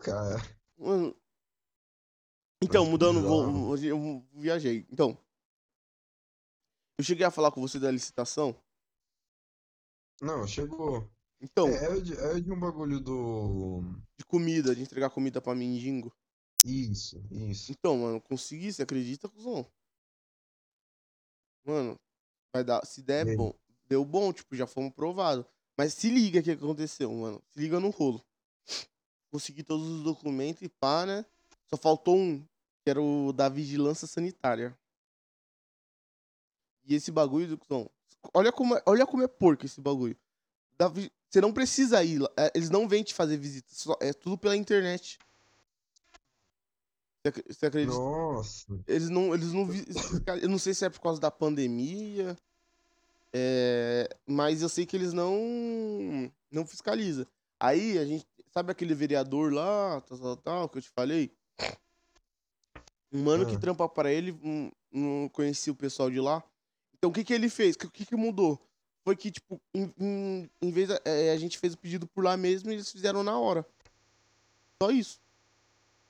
Cara. 0.00 0.36
Mano. 0.76 1.16
Então, 2.60 2.84
mudando, 2.84 3.22
vou, 3.22 3.78
eu 3.78 4.22
viajei. 4.34 4.86
Então. 4.92 5.16
Eu 7.02 7.04
cheguei 7.04 7.26
a 7.26 7.32
falar 7.32 7.50
com 7.50 7.60
você 7.60 7.80
da 7.80 7.90
licitação? 7.90 8.54
Não, 10.20 10.46
chegou. 10.46 11.10
Então. 11.40 11.66
É, 11.66 11.98
é, 11.98 12.00
de, 12.00 12.14
é 12.14 12.40
de 12.40 12.52
um 12.52 12.60
bagulho 12.60 13.00
do. 13.00 13.82
De 14.16 14.24
comida, 14.24 14.72
de 14.72 14.82
entregar 14.82 15.10
comida 15.10 15.40
pra 15.40 15.52
mendigo. 15.52 16.14
Isso, 16.64 17.20
isso. 17.28 17.72
Então, 17.72 17.98
mano, 17.98 18.20
consegui, 18.20 18.72
você 18.72 18.84
acredita, 18.84 19.28
cuzão? 19.28 19.66
Mano, 21.64 21.98
vai 22.54 22.62
dar. 22.62 22.86
Se 22.86 23.02
der, 23.02 23.36
bom. 23.36 23.52
Deu 23.88 24.04
bom, 24.04 24.32
tipo, 24.32 24.54
já 24.54 24.68
fomos 24.68 24.94
provados. 24.94 25.44
Mas 25.76 25.94
se 25.94 26.08
liga 26.08 26.38
o 26.38 26.42
que 26.44 26.52
aconteceu, 26.52 27.12
mano. 27.12 27.42
Se 27.50 27.58
liga 27.58 27.80
no 27.80 27.90
rolo. 27.90 28.24
Consegui 29.28 29.64
todos 29.64 29.88
os 29.88 30.04
documentos 30.04 30.62
e 30.62 30.68
pá, 30.68 31.04
né? 31.04 31.26
Só 31.68 31.76
faltou 31.76 32.16
um, 32.16 32.38
que 32.84 32.90
era 32.90 33.02
o 33.02 33.32
da 33.32 33.48
vigilância 33.48 34.06
sanitária. 34.06 34.78
E 36.84 36.94
esse 36.94 37.10
bagulho, 37.10 37.58
olha 38.34 38.52
como, 38.52 38.76
é, 38.76 38.82
olha 38.86 39.06
como 39.06 39.22
é 39.22 39.28
porco 39.28 39.64
esse 39.66 39.80
bagulho. 39.80 40.16
Você 41.28 41.40
não 41.40 41.52
precisa 41.52 42.02
ir 42.02 42.18
lá. 42.18 42.30
É, 42.36 42.52
eles 42.54 42.70
não 42.70 42.88
vêm 42.88 43.02
te 43.02 43.14
fazer 43.14 43.36
visita. 43.36 43.68
É 44.00 44.12
tudo 44.12 44.36
pela 44.36 44.56
internet. 44.56 45.18
Você 47.48 47.66
acredita? 47.66 47.96
Nossa. 47.96 48.66
Eles 48.86 49.08
não, 49.08 49.32
eles 49.32 49.52
não. 49.52 49.68
Eu 50.42 50.48
não 50.48 50.58
sei 50.58 50.74
se 50.74 50.84
é 50.84 50.90
por 50.90 51.00
causa 51.00 51.20
da 51.20 51.30
pandemia. 51.30 52.36
É, 53.32 54.14
mas 54.26 54.60
eu 54.60 54.68
sei 54.68 54.84
que 54.84 54.96
eles 54.96 55.12
não 55.12 56.30
não 56.50 56.66
fiscaliza. 56.66 57.26
Aí 57.58 57.96
a 57.96 58.04
gente 58.04 58.26
sabe 58.52 58.72
aquele 58.72 58.94
vereador 58.94 59.52
lá, 59.52 60.00
tal, 60.02 60.18
tal, 60.18 60.36
tal 60.36 60.68
que 60.68 60.78
eu 60.78 60.82
te 60.82 60.90
falei. 60.90 61.32
Um 63.10 63.22
mano 63.22 63.46
que 63.46 63.54
ah. 63.54 63.58
trampa 63.58 63.88
para 63.88 64.12
ele, 64.12 64.38
não 64.90 65.28
conhecia 65.28 65.72
o 65.72 65.76
pessoal 65.76 66.10
de 66.10 66.20
lá. 66.20 66.42
Então 67.02 67.10
o 67.10 67.12
que 67.12 67.24
que 67.24 67.34
ele 67.34 67.48
fez? 67.48 67.74
O 67.74 67.90
que 67.90 68.06
que 68.06 68.14
mudou? 68.14 68.64
Foi 69.04 69.16
que 69.16 69.32
tipo, 69.32 69.60
em, 69.74 69.92
em, 69.98 70.50
em 70.62 70.70
vez 70.70 70.88
a, 70.88 71.00
é, 71.04 71.32
a 71.32 71.36
gente 71.36 71.58
fez 71.58 71.74
o 71.74 71.78
pedido 71.78 72.06
por 72.06 72.22
lá 72.22 72.36
mesmo, 72.36 72.70
e 72.70 72.74
eles 72.74 72.92
fizeram 72.92 73.24
na 73.24 73.36
hora. 73.36 73.66
Só 74.80 74.88
isso. 74.88 75.20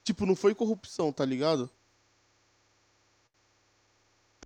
Tipo, 0.05 0.27
não 0.27 0.37
foi 0.37 0.55
corrupção, 0.55 1.11
tá 1.11 1.25
ligado? 1.25 1.71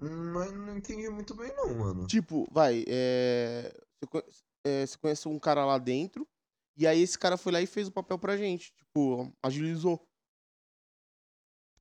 Mas 0.01 0.53
não 0.53 0.77
entendi 0.77 1.09
muito 1.09 1.35
bem 1.35 1.53
não, 1.57 1.75
mano. 1.75 2.07
Tipo, 2.07 2.47
vai, 2.53 2.85
é... 2.87 3.75
Você, 4.01 4.45
é, 4.63 4.87
você 4.87 4.99
conhece 4.99 5.27
um 5.27 5.41
cara 5.41 5.65
lá 5.65 5.79
dentro, 5.79 6.29
e 6.77 6.87
aí 6.87 7.01
esse 7.01 7.19
cara 7.19 7.37
foi 7.37 7.51
lá 7.51 7.61
e 7.61 7.67
fez 7.67 7.89
o 7.89 7.93
papel 7.93 8.21
pra 8.21 8.37
gente. 8.37 8.73
Tipo, 8.73 9.33
agilizou. 9.43 10.01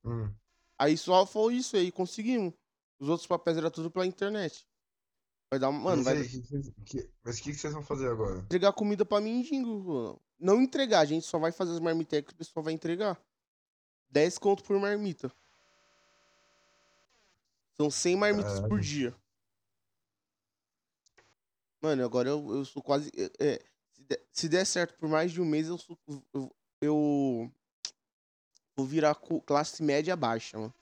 Hum. 0.04 0.28
Aí 0.76 0.96
só 0.98 1.24
foi 1.24 1.54
isso 1.54 1.76
aí, 1.76 1.92
conseguimos. 1.92 2.52
Os 2.98 3.08
outros 3.08 3.26
papéis 3.26 3.56
era 3.56 3.70
tudo 3.70 3.90
pela 3.90 4.06
internet. 4.06 4.66
Vai 5.50 5.60
dar 5.60 5.68
uma. 5.68 5.78
Mano, 5.78 6.02
mas 6.02 6.04
vai. 6.04 6.16
Aí, 6.18 6.72
que, 6.84 7.10
mas 7.22 7.38
o 7.38 7.42
que, 7.42 7.52
que, 7.52 7.58
vocês 7.58 7.72
vão 7.72 7.82
fazer 7.82 8.08
agora? 8.08 8.38
Entregar 8.38 8.72
comida 8.72 9.04
pra 9.04 9.20
mendigo. 9.20 10.20
Não 10.38 10.60
entregar, 10.60 11.00
a 11.00 11.04
gente 11.04 11.24
só 11.24 11.38
vai 11.38 11.52
fazer 11.52 11.72
as 11.72 11.80
marmitecas 11.80 12.28
que 12.28 12.34
o 12.34 12.36
pessoal 12.36 12.64
vai 12.64 12.72
entregar. 12.72 13.20
10 14.10 14.38
conto 14.38 14.64
por 14.64 14.78
marmita. 14.78 15.32
São 17.76 17.90
100 17.90 18.16
marmitas 18.16 18.60
por 18.60 18.80
dia. 18.80 19.14
Mano, 21.80 22.04
agora 22.04 22.28
eu, 22.28 22.56
eu 22.56 22.64
sou 22.64 22.82
quase. 22.82 23.10
É, 23.16 23.30
é, 23.38 23.62
se, 23.92 24.02
der, 24.02 24.22
se, 24.32 24.48
der, 24.48 24.64
certo 24.64 24.98
por 24.98 25.08
mais 25.08 25.30
de 25.30 25.40
um 25.40 25.44
mês, 25.44 25.68
eu 25.68 25.78
sou. 25.78 25.98
Eu, 26.32 26.52
eu 26.80 27.52
vou 28.74 28.86
virar 28.86 29.14
classe 29.44 29.82
média 29.82 30.16
baixa, 30.16 30.58
mano. 30.58 30.74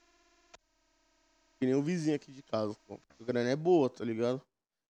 Que 1.65 1.71
nem 1.71 1.75
o 1.75 1.81
vizinho 1.81 2.15
aqui 2.15 2.31
de 2.31 2.43
casa. 2.43 2.75
Pô. 2.85 2.99
A 3.19 3.23
grana 3.23 3.49
é 3.49 3.55
boa, 3.55 3.89
tá 3.89 4.05
ligado? 4.05 4.39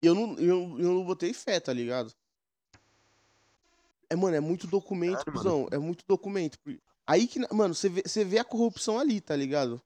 E 0.01 0.07
eu 0.07 0.15
não, 0.15 0.33
eu, 0.39 0.79
eu 0.79 0.93
não 0.93 1.05
botei 1.05 1.31
fé, 1.31 1.59
tá 1.59 1.71
ligado? 1.71 2.11
É, 4.09 4.15
mano, 4.15 4.35
é 4.35 4.39
muito 4.39 4.65
documento, 4.65 5.23
cuzão. 5.31 5.67
É 5.71 5.77
muito 5.77 6.03
documento. 6.07 6.57
Aí 7.05 7.27
que, 7.27 7.39
mano, 7.53 7.75
você 7.75 7.89
vê, 7.89 8.01
você 8.03 8.25
vê 8.25 8.39
a 8.39 8.43
corrupção 8.43 8.97
ali, 8.97 9.21
tá 9.21 9.35
ligado? 9.35 9.79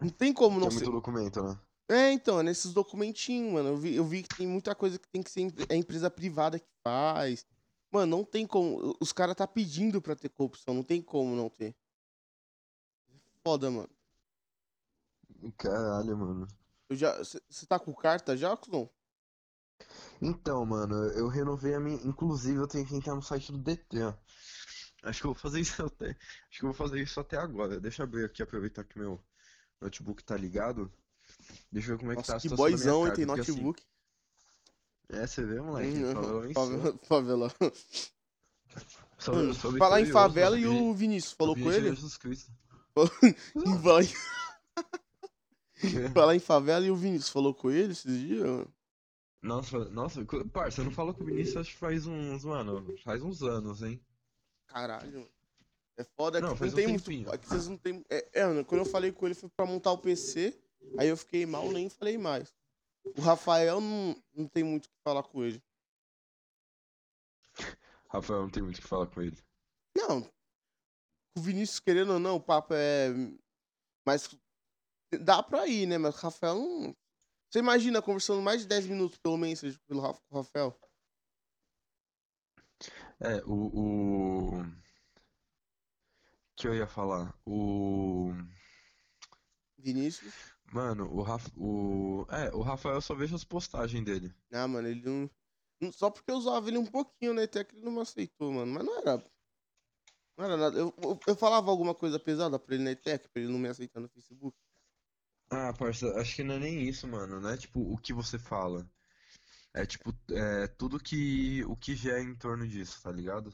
Não 0.00 0.08
tem 0.08 0.32
como 0.32 0.60
não 0.60 0.68
tem 0.68 0.78
ser. 0.78 0.84
muito 0.84 0.94
documento, 0.94 1.42
né? 1.42 1.58
É, 1.88 2.12
então, 2.12 2.38
é 2.38 2.44
nesses 2.44 2.72
documentinhos, 2.72 3.52
mano. 3.52 3.70
Eu 3.70 3.76
vi, 3.76 3.94
eu 3.96 4.04
vi 4.04 4.22
que 4.22 4.36
tem 4.36 4.46
muita 4.46 4.72
coisa 4.72 5.00
que 5.00 5.08
tem 5.08 5.20
que 5.20 5.30
ser 5.32 5.52
é 5.68 5.74
empresa 5.74 6.08
privada 6.08 6.60
que 6.60 6.68
faz. 6.86 7.44
Mano, 7.90 8.18
não 8.18 8.24
tem 8.24 8.46
como. 8.46 8.96
Os 9.00 9.12
caras 9.12 9.34
tá 9.34 9.48
pedindo 9.48 10.00
pra 10.00 10.14
ter 10.14 10.28
corrupção, 10.28 10.74
não 10.74 10.84
tem 10.84 11.02
como 11.02 11.34
não 11.34 11.50
ter. 11.50 11.74
Foda, 13.42 13.68
mano. 13.68 13.90
Caralho, 15.52 16.16
mano. 16.16 16.48
Eu 16.88 16.96
já. 16.96 17.16
Você 17.18 17.66
tá 17.66 17.78
com 17.78 17.94
carta 17.94 18.36
já, 18.36 18.56
Cusão? 18.56 18.90
Então, 20.20 20.64
mano, 20.64 20.94
eu 21.12 21.28
renovei 21.28 21.74
a 21.74 21.80
minha. 21.80 21.96
Inclusive, 22.04 22.58
eu 22.58 22.68
tenho 22.68 22.86
que 22.86 22.94
entrar 22.94 23.14
no 23.14 23.22
site 23.22 23.52
do 23.52 23.58
Detran. 23.58 24.16
Acho 25.02 25.20
que 25.20 25.26
eu 25.26 25.32
vou 25.32 25.40
fazer 25.40 25.60
isso 25.60 25.84
até. 25.84 26.10
Acho 26.10 26.58
que 26.60 26.64
eu 26.64 26.72
vou 26.72 26.74
fazer 26.74 27.02
isso 27.02 27.20
até 27.20 27.36
agora. 27.36 27.80
Deixa 27.80 28.02
eu 28.02 28.04
abrir 28.04 28.24
aqui, 28.24 28.42
aproveitar 28.42 28.84
que 28.84 28.98
meu 28.98 29.22
notebook 29.80 30.22
tá 30.24 30.36
ligado. 30.36 30.92
Deixa 31.70 31.90
eu 31.90 31.96
ver 31.96 32.00
como 32.00 32.12
é 32.12 32.16
que 32.16 32.26
tá 32.26 32.36
a 32.36 32.40
situação. 32.40 32.64
Que 32.66 32.72
boizão, 32.72 33.06
hein? 33.06 33.12
Tem 33.14 33.24
assim, 33.24 33.36
notebook. 33.36 33.82
Assim... 33.82 33.94
É, 35.22 35.26
você 35.26 35.44
vê, 35.44 35.60
moleque. 35.60 35.94
Hum, 36.04 36.52
favela. 36.54 36.98
favela. 37.02 37.54
Sobre, 39.18 39.54
sobre 39.54 39.78
Falar 39.78 40.00
em 40.00 40.06
favela 40.06 40.58
e 40.58 40.66
o 40.66 40.92
Vinícius 40.94 41.32
falou 41.32 41.54
com 41.54 41.70
ele? 41.70 41.90
Jesus 41.90 42.16
Cristo. 42.16 42.52
Vai. 43.80 44.08
Falar 46.14 46.36
em 46.36 46.40
favela 46.40 46.86
e 46.86 46.90
o 46.90 46.96
Vinícius 46.96 47.30
falou 47.30 47.54
com 47.54 47.70
ele 47.70 47.92
esses 47.92 48.20
dias? 48.20 48.66
Nossa, 49.42 49.84
nossa, 49.90 50.24
parça, 50.52 50.80
eu 50.80 50.86
não 50.86 50.92
falo 50.92 51.12
com 51.12 51.22
o 51.22 51.26
Vinícius 51.26 51.58
acho 51.58 51.72
que 51.72 51.76
faz 51.76 52.06
uns, 52.06 52.44
mano, 52.44 52.96
faz 53.04 53.22
uns 53.22 53.42
anos, 53.42 53.82
hein? 53.82 54.00
Caralho. 54.66 55.30
É 55.96 56.02
foda 56.02 56.40
não, 56.40 56.56
que 56.56 56.64
não 56.64 56.72
tem 56.72 56.88
muito. 56.88 57.30
É 57.30 57.38
que 57.38 57.46
vocês 57.46 57.68
não 57.68 57.76
tem. 57.76 58.04
É, 58.10 58.40
é, 58.40 58.64
quando 58.64 58.80
eu 58.80 58.86
falei 58.86 59.12
com 59.12 59.26
ele 59.26 59.34
foi 59.34 59.48
pra 59.50 59.66
montar 59.66 59.92
o 59.92 59.98
PC, 59.98 60.58
aí 60.98 61.08
eu 61.08 61.16
fiquei 61.16 61.46
mal, 61.46 61.70
nem 61.70 61.88
falei 61.88 62.18
mais. 62.18 62.52
O 63.16 63.20
Rafael 63.20 63.80
não, 63.80 64.16
não 64.34 64.48
tem 64.48 64.64
muito 64.64 64.86
o 64.86 64.88
que 64.88 65.02
falar 65.04 65.22
com 65.22 65.44
ele. 65.44 65.62
Rafael 68.08 68.42
não 68.42 68.50
tem 68.50 68.62
muito 68.62 68.78
o 68.78 68.82
que 68.82 68.88
falar 68.88 69.06
com 69.06 69.22
ele. 69.22 69.38
Não. 69.96 70.28
o 71.36 71.40
Vinícius, 71.40 71.78
querendo 71.78 72.14
ou 72.14 72.18
não, 72.18 72.36
o 72.36 72.40
papo 72.40 72.74
é. 72.74 73.10
Mas 74.04 74.28
dá 75.18 75.42
pra 75.42 75.66
ir, 75.66 75.86
né? 75.86 75.98
Mas 75.98 76.14
o 76.14 76.18
Rafael 76.18 76.54
não. 76.54 76.96
Você 77.50 77.58
imagina 77.60 78.02
conversando 78.02 78.42
mais 78.42 78.62
de 78.62 78.66
10 78.66 78.86
minutos 78.86 79.18
pelo 79.18 79.36
Messenger 79.36 79.78
pelo 79.86 80.00
Rafael? 80.32 80.76
É, 83.20 83.36
o, 83.46 83.70
o. 84.60 84.64
que 86.56 86.66
eu 86.66 86.74
ia 86.74 86.86
falar? 86.86 87.32
O. 87.46 88.32
Vinícius? 89.78 90.34
Mano, 90.72 91.08
o, 91.14 91.22
Raf... 91.22 91.46
o... 91.56 92.26
É, 92.30 92.52
o 92.54 92.60
Rafael 92.60 93.00
só 93.00 93.14
vejo 93.14 93.36
as 93.36 93.44
postagens 93.44 94.04
dele. 94.04 94.34
Ah, 94.52 94.66
mano, 94.66 94.88
ele 94.88 95.02
não. 95.02 95.30
Só 95.92 96.10
porque 96.10 96.30
eu 96.30 96.36
usava 96.36 96.66
ele 96.68 96.78
um 96.78 96.86
pouquinho, 96.86 97.34
né? 97.34 97.44
Até 97.44 97.62
que 97.62 97.76
ele 97.76 97.84
não 97.84 97.92
me 97.92 98.00
aceitou, 98.00 98.50
mano. 98.50 98.72
Mas 98.72 98.84
não 98.84 98.98
era. 98.98 99.24
Não 100.36 100.44
era 100.44 100.56
nada. 100.56 100.78
Eu, 100.78 100.92
eu, 101.02 101.20
eu 101.26 101.36
falava 101.36 101.70
alguma 101.70 101.94
coisa 101.94 102.18
pesada 102.18 102.58
pra 102.58 102.74
ele 102.74 102.84
na 102.84 102.90
ETEC, 102.90 103.28
pra 103.28 103.42
ele 103.42 103.52
não 103.52 103.58
me 103.58 103.68
aceitar 103.68 104.00
no 104.00 104.08
Facebook. 104.08 104.56
Ah, 105.50 105.72
parça, 105.72 106.08
acho 106.18 106.36
que 106.36 106.44
não 106.44 106.54
é 106.54 106.58
nem 106.58 106.82
isso, 106.88 107.06
mano. 107.06 107.40
Não 107.40 107.50
é 107.50 107.56
tipo 107.56 107.80
o 107.80 107.98
que 107.98 108.12
você 108.12 108.38
fala. 108.38 108.88
É 109.72 109.84
tipo, 109.84 110.14
é, 110.30 110.66
tudo 110.68 111.00
que. 111.00 111.64
o 111.64 111.76
que 111.76 111.94
já 111.96 112.18
é 112.18 112.22
em 112.22 112.34
torno 112.34 112.66
disso, 112.66 113.02
tá 113.02 113.10
ligado? 113.10 113.52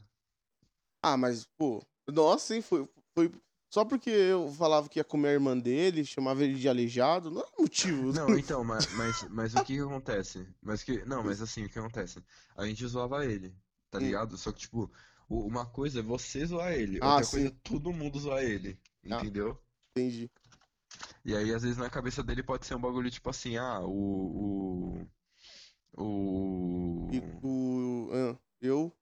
Ah, 1.03 1.17
mas, 1.17 1.45
pô. 1.57 1.85
Nossa, 2.07 2.55
hein, 2.55 2.63
foi, 2.63 2.89
foi, 3.15 3.33
só 3.73 3.85
porque 3.85 4.11
eu 4.11 4.51
falava 4.53 4.89
que 4.89 4.99
ia 4.99 5.05
comer 5.05 5.29
a 5.29 5.33
irmã 5.33 5.57
dele, 5.57 6.05
chamava 6.05 6.43
ele 6.43 6.55
de 6.55 6.69
aleijado, 6.69 7.31
não 7.31 7.41
é 7.41 7.49
motivo. 7.57 8.13
Não, 8.13 8.29
então, 8.37 8.65
mas, 8.65 8.93
mas, 8.95 9.29
mas 9.31 9.55
o 9.55 9.65
que 9.65 9.77
que 9.77 9.81
acontece? 9.81 10.47
Mas 10.61 10.83
que, 10.83 11.05
não, 11.05 11.23
mas 11.23 11.41
assim, 11.41 11.65
o 11.65 11.69
que 11.69 11.79
acontece? 11.79 12.23
A 12.57 12.67
gente 12.67 12.85
zoava 12.87 13.25
ele, 13.25 13.55
tá 13.89 13.99
hum. 13.99 14.03
ligado? 14.03 14.37
Só 14.37 14.51
que, 14.51 14.59
tipo, 14.59 14.91
uma 15.29 15.65
coisa 15.65 16.01
é 16.01 16.03
você 16.03 16.45
zoar 16.45 16.73
ele, 16.73 16.99
ah, 17.01 17.11
outra 17.11 17.25
sim. 17.25 17.31
coisa 17.31 17.47
é 17.49 17.57
todo 17.63 17.93
mundo 17.93 18.19
zoar 18.19 18.43
ele, 18.43 18.77
ah, 19.09 19.19
entendeu? 19.19 19.57
Entendi. 19.93 20.29
E 21.25 21.37
aí, 21.37 21.53
às 21.53 21.63
vezes, 21.63 21.77
na 21.77 21.91
cabeça 21.91 22.23
dele 22.23 22.43
pode 22.43 22.67
ser 22.67 22.75
um 22.75 22.81
bagulho 22.81 23.11
tipo 23.11 23.29
assim, 23.31 23.57
ah, 23.57 23.81
o. 23.81 25.07
O. 25.95 26.03
O. 26.03 27.11
E, 27.13 27.21
o 27.43 28.39
eu. 28.61 28.93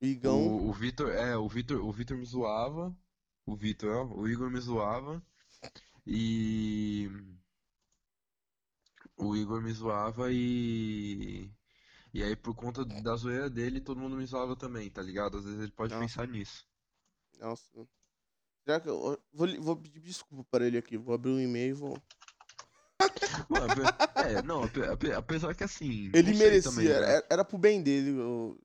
Igão. 0.00 0.38
O, 0.38 0.68
o 0.68 0.72
Vitor, 0.72 1.10
é, 1.10 1.36
o 1.36 1.48
Vitor, 1.48 1.84
o 1.84 1.92
Vitor 1.92 2.16
me 2.16 2.24
zoava 2.24 2.96
o 3.50 3.56
Vitor, 3.56 4.16
o 4.16 4.28
Igor 4.28 4.50
me 4.50 4.60
zoava 4.60 5.22
e 6.06 7.10
o 9.16 9.36
Igor 9.36 9.60
me 9.60 9.72
zoava 9.72 10.32
e 10.32 11.50
e 12.12 12.22
aí 12.22 12.36
por 12.36 12.54
conta 12.54 12.84
da 12.84 13.16
zoeira 13.16 13.50
dele 13.50 13.80
todo 13.80 14.00
mundo 14.00 14.16
me 14.16 14.24
zoava 14.24 14.56
também, 14.56 14.90
tá 14.90 15.02
ligado? 15.02 15.38
Às 15.38 15.44
vezes 15.44 15.60
ele 15.60 15.72
pode 15.72 15.92
Nossa. 15.92 16.04
pensar 16.04 16.28
nisso. 16.28 16.66
Nossa. 17.38 17.88
Já 18.70 18.78
que 18.78 18.88
eu 18.88 19.18
vou, 19.32 19.48
vou 19.60 19.76
pedir 19.76 19.98
desculpa 19.98 20.44
para 20.48 20.64
ele 20.64 20.78
aqui, 20.78 20.96
vou 20.96 21.12
abrir 21.12 21.32
um 21.32 21.40
e-mail 21.40 21.70
e 21.70 21.72
vou 21.72 21.98
é, 24.16 24.42
não, 24.42 24.62
apesar 25.16 25.54
que 25.54 25.64
assim. 25.64 26.10
Ele 26.14 26.34
merecia, 26.34 26.70
também, 26.70 26.86
né? 26.86 26.94
era, 26.94 27.26
era 27.30 27.44
pro 27.44 27.58
bem 27.58 27.82
dele. 27.82 28.10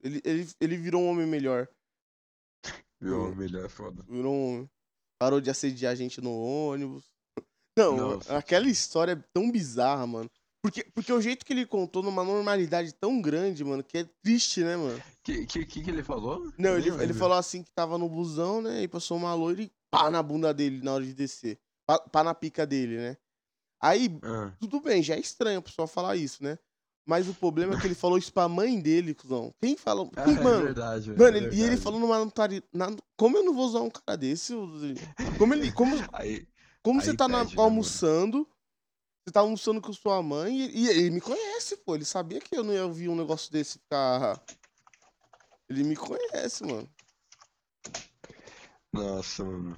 Ele, 0.03 0.21
ele, 0.23 0.49
ele 0.59 0.77
virou 0.77 1.01
um 1.01 1.09
homem 1.09 1.25
melhor. 1.25 1.67
Virou 2.99 3.21
um 3.21 3.25
homem 3.25 3.37
melhor, 3.37 3.69
foda. 3.69 4.03
Virou 4.07 4.33
um 4.33 4.47
homem. 4.53 4.69
Parou 5.17 5.39
de 5.39 5.49
assediar 5.49 5.93
a 5.93 5.95
gente 5.95 6.21
no 6.21 6.37
ônibus. 6.37 7.05
Não, 7.77 7.95
Nossa. 7.95 8.37
aquela 8.37 8.67
história 8.67 9.13
é 9.13 9.23
tão 9.33 9.49
bizarra, 9.49 10.05
mano. 10.05 10.29
Porque, 10.61 10.83
porque 10.93 11.13
o 11.13 11.21
jeito 11.21 11.45
que 11.45 11.53
ele 11.53 11.65
contou 11.65 12.01
numa 12.01 12.23
normalidade 12.23 12.93
tão 12.93 13.21
grande, 13.21 13.63
mano, 13.63 13.83
que 13.83 13.99
é 13.99 14.09
triste, 14.23 14.61
né, 14.61 14.75
mano? 14.75 15.01
Que 15.23 15.45
que, 15.45 15.65
que, 15.65 15.89
ele 15.89 16.03
falou? 16.03 16.51
Não, 16.57 16.77
ele, 16.77 16.89
ele 16.89 17.13
falou 17.13 17.37
assim 17.37 17.61
que 17.61 17.71
tava 17.71 17.97
no 17.97 18.09
busão, 18.09 18.61
né? 18.61 18.81
E 18.81 18.87
passou 18.87 19.15
uma 19.15 19.33
loira 19.33 19.61
e 19.61 19.71
pá 19.89 20.09
na 20.09 20.21
bunda 20.21 20.53
dele 20.53 20.81
na 20.83 20.93
hora 20.93 21.05
de 21.05 21.13
descer. 21.13 21.59
Pá, 21.85 21.99
pá 21.99 22.23
na 22.23 22.33
pica 22.33 22.65
dele, 22.65 22.97
né? 22.97 23.17
Aí, 23.81 24.17
ah. 24.23 24.51
tudo 24.59 24.79
bem, 24.79 25.03
já 25.03 25.15
é 25.15 25.19
estranho 25.19 25.59
a 25.59 25.61
pessoa 25.61 25.87
falar 25.87 26.15
isso, 26.15 26.43
né? 26.43 26.57
Mas 27.05 27.29
o 27.29 27.35
problema 27.35 27.75
é 27.75 27.79
que 27.79 27.85
ele 27.85 27.93
falou 27.93 28.17
isso 28.17 28.33
pra 28.33 28.49
mãe 28.49 28.79
dele, 28.81 29.13
cuzão. 29.13 29.53
Quem 29.61 29.77
fala. 29.77 30.09
Ah, 30.15 30.23
quem, 30.23 30.35
é 30.35 30.41
mano, 30.41 30.63
verdade, 30.63 31.11
mano, 31.11 31.23
é 31.23 31.31
verdade. 31.31 31.55
e 31.55 31.61
ele 31.61 31.77
falou 31.77 31.99
numa 31.99 32.17
na, 32.73 32.95
Como 33.15 33.37
eu 33.37 33.43
não 33.43 33.53
vou 33.53 33.65
usar 33.65 33.81
um 33.81 33.91
cara 33.91 34.17
desse? 34.17 34.53
Como 35.37 35.53
ele. 35.53 35.71
Como, 35.71 35.95
aí, 36.13 36.47
como 36.81 36.99
aí 36.99 37.05
você 37.05 37.15
tá 37.15 37.29
pede, 37.29 37.55
na, 37.55 37.61
almoçando? 37.61 38.39
Né, 38.39 38.45
você 39.23 39.31
tá 39.31 39.39
almoçando 39.39 39.81
com 39.81 39.93
sua 39.93 40.21
mãe 40.23 40.61
e, 40.61 40.85
e, 40.85 40.87
ele 40.87 41.11
me 41.11 41.21
conhece, 41.21 41.77
pô. 41.77 41.93
Ele 41.93 42.05
sabia 42.05 42.39
que 42.39 42.57
eu 42.57 42.63
não 42.63 42.73
ia 42.73 42.85
ouvir 42.85 43.07
um 43.07 43.15
negócio 43.15 43.51
desse 43.51 43.77
ficar. 43.77 44.41
Ele 45.69 45.83
me 45.83 45.95
conhece, 45.95 46.63
mano. 46.63 46.89
Nossa, 48.95 49.43
mano. 49.43 49.75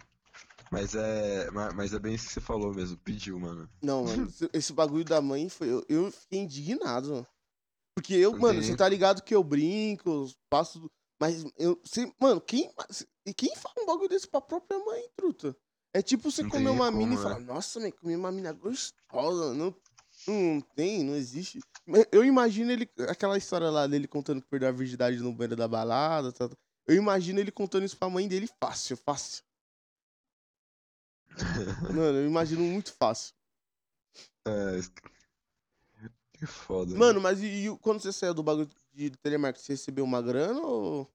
Mas 0.72 0.96
é, 0.96 1.50
mas 1.52 1.94
é 1.94 2.00
bem 2.00 2.16
isso 2.16 2.28
que 2.28 2.34
você 2.34 2.42
falou 2.42 2.74
mesmo, 2.74 2.98
pediu, 2.98 3.40
mano. 3.40 3.70
Não, 3.82 4.04
mano, 4.04 4.28
esse 4.54 4.74
bagulho 4.74 5.06
da 5.06 5.22
mãe 5.22 5.48
foi. 5.50 5.70
Eu, 5.70 5.86
eu 5.88 6.12
fiquei 6.12 6.40
indignado, 6.40 7.10
mano. 7.10 7.28
Porque 7.96 8.14
eu, 8.14 8.34
Sim. 8.34 8.40
mano, 8.40 8.62
você 8.62 8.76
tá 8.76 8.88
ligado 8.88 9.24
que 9.24 9.34
eu 9.34 9.44
brinco, 9.44 10.30
passo. 10.50 10.90
Mas 11.20 11.46
eu. 11.58 11.80
Você, 11.84 12.12
mano, 12.20 12.40
quem, 12.42 12.72
quem 13.36 13.56
fala 13.56 13.76
um 13.80 13.86
bagulho 13.86 14.10
desse 14.10 14.28
pra 14.28 14.42
própria 14.42 14.78
mãe, 14.78 15.10
truta? 15.16 15.56
É 15.94 16.02
tipo 16.02 16.30
você 16.30 16.48
comer 16.48 16.70
uma 16.70 16.92
como, 16.92 16.98
mina 16.98 17.16
e 17.16 17.18
falar, 17.18 17.40
né? 17.40 17.46
nossa, 17.46 17.80
mãe, 17.80 17.92
comi 17.92 18.16
uma 18.16 18.32
mina 18.32 18.52
gostosa. 18.52 19.54
Não, 19.54 19.74
não 20.28 20.62
tem, 20.76 21.04
não 21.04 21.16
existe. 21.16 21.60
Eu 22.12 22.24
imagino 22.24 22.72
ele. 22.72 22.90
Aquela 23.10 23.38
história 23.38 23.70
lá 23.70 23.88
dele 23.88 24.08
contando 24.08 24.42
que 24.42 24.50
perdeu 24.50 24.70
a 24.70 24.74
virgindade 24.74 25.18
no 25.18 25.34
banheiro 25.34 25.56
da 25.56 25.68
balada. 25.68 26.32
Tá, 26.32 26.50
tá. 26.50 26.56
Eu 26.88 26.96
imagino 26.96 27.40
ele 27.40 27.52
contando 27.52 27.84
isso 27.84 27.98
pra 27.98 28.10
mãe 28.10 28.28
dele 28.28 28.50
fácil, 28.60 28.96
fácil. 28.96 29.44
Mano, 31.94 32.20
eu 32.20 32.28
imagino 32.28 32.62
muito 32.62 32.94
fácil. 32.94 33.36
É. 34.48 34.80
Que 36.34 36.46
foda. 36.46 36.96
Mano, 36.96 37.20
mas 37.20 37.42
e, 37.42 37.46
e 37.68 37.78
quando 37.80 38.00
você 38.00 38.14
saiu 38.14 38.34
do 38.34 38.44
bagulho 38.44 38.70
de 38.94 39.10
telemarketing, 39.10 39.66
você 39.66 39.74
recebeu 39.74 40.06
uma 40.06 40.22
grana 40.22 40.62
ou. 40.62 41.12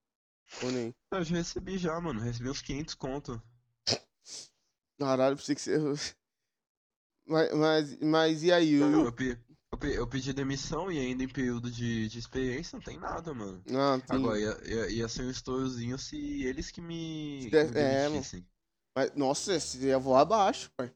Ou 0.63 0.71
nem? 0.71 0.95
Eu 1.11 1.25
já 1.25 1.37
recebi 1.37 1.79
já, 1.79 1.99
mano. 2.01 2.21
Recebi 2.21 2.51
uns 2.51 2.61
500 2.61 2.95
conto. 2.95 3.43
Caralho, 4.99 5.37
pensei 5.37 5.55
que 5.55 5.63
você. 5.63 6.15
Mas, 7.25 7.55
mas, 7.55 7.99
mas 8.01 8.43
e 8.43 8.51
aí? 8.51 8.81
Não, 8.81 9.05
eu... 9.05 9.15
Eu, 9.73 9.79
pe... 9.79 9.95
eu, 9.95 10.07
pedi 10.07 10.33
demissão 10.33 10.93
e 10.93 10.99
ainda 10.99 11.25
em 11.25 11.29
período 11.29 11.71
de, 11.71 12.09
de 12.09 12.19
experiência 12.19 12.77
não 12.77 12.85
tem 12.85 12.99
nada, 12.99 13.33
mano. 13.33 13.63
Ah, 13.75 13.99
tem... 14.07 14.17
Agora, 14.17 14.39
ia, 14.39 14.59
ia, 14.65 14.91
ia 14.91 15.09
ser 15.09 15.23
um 15.23 15.31
estourzinho 15.31 15.99
se 15.99 16.45
eles 16.45 16.71
que 16.71 16.81
me, 16.81 17.49
que 17.51 17.65
me 17.65 17.79
é, 17.79 18.09
demitissem. 18.09 18.47
Mas, 18.95 19.15
nossa, 19.15 19.59
você 19.59 19.87
ia 19.87 19.99
voar 19.99 20.21
abaixo, 20.21 20.71
pai. 20.77 20.93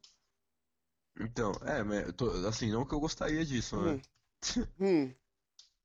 Então, 1.18 1.52
é, 1.62 1.82
mas 1.82 2.12
tô, 2.12 2.28
assim, 2.46 2.70
não 2.70 2.84
que 2.84 2.94
eu 2.94 3.00
gostaria 3.00 3.44
disso, 3.44 3.80
né? 3.80 4.00
Hum. 4.58 4.66
hum. 4.78 5.14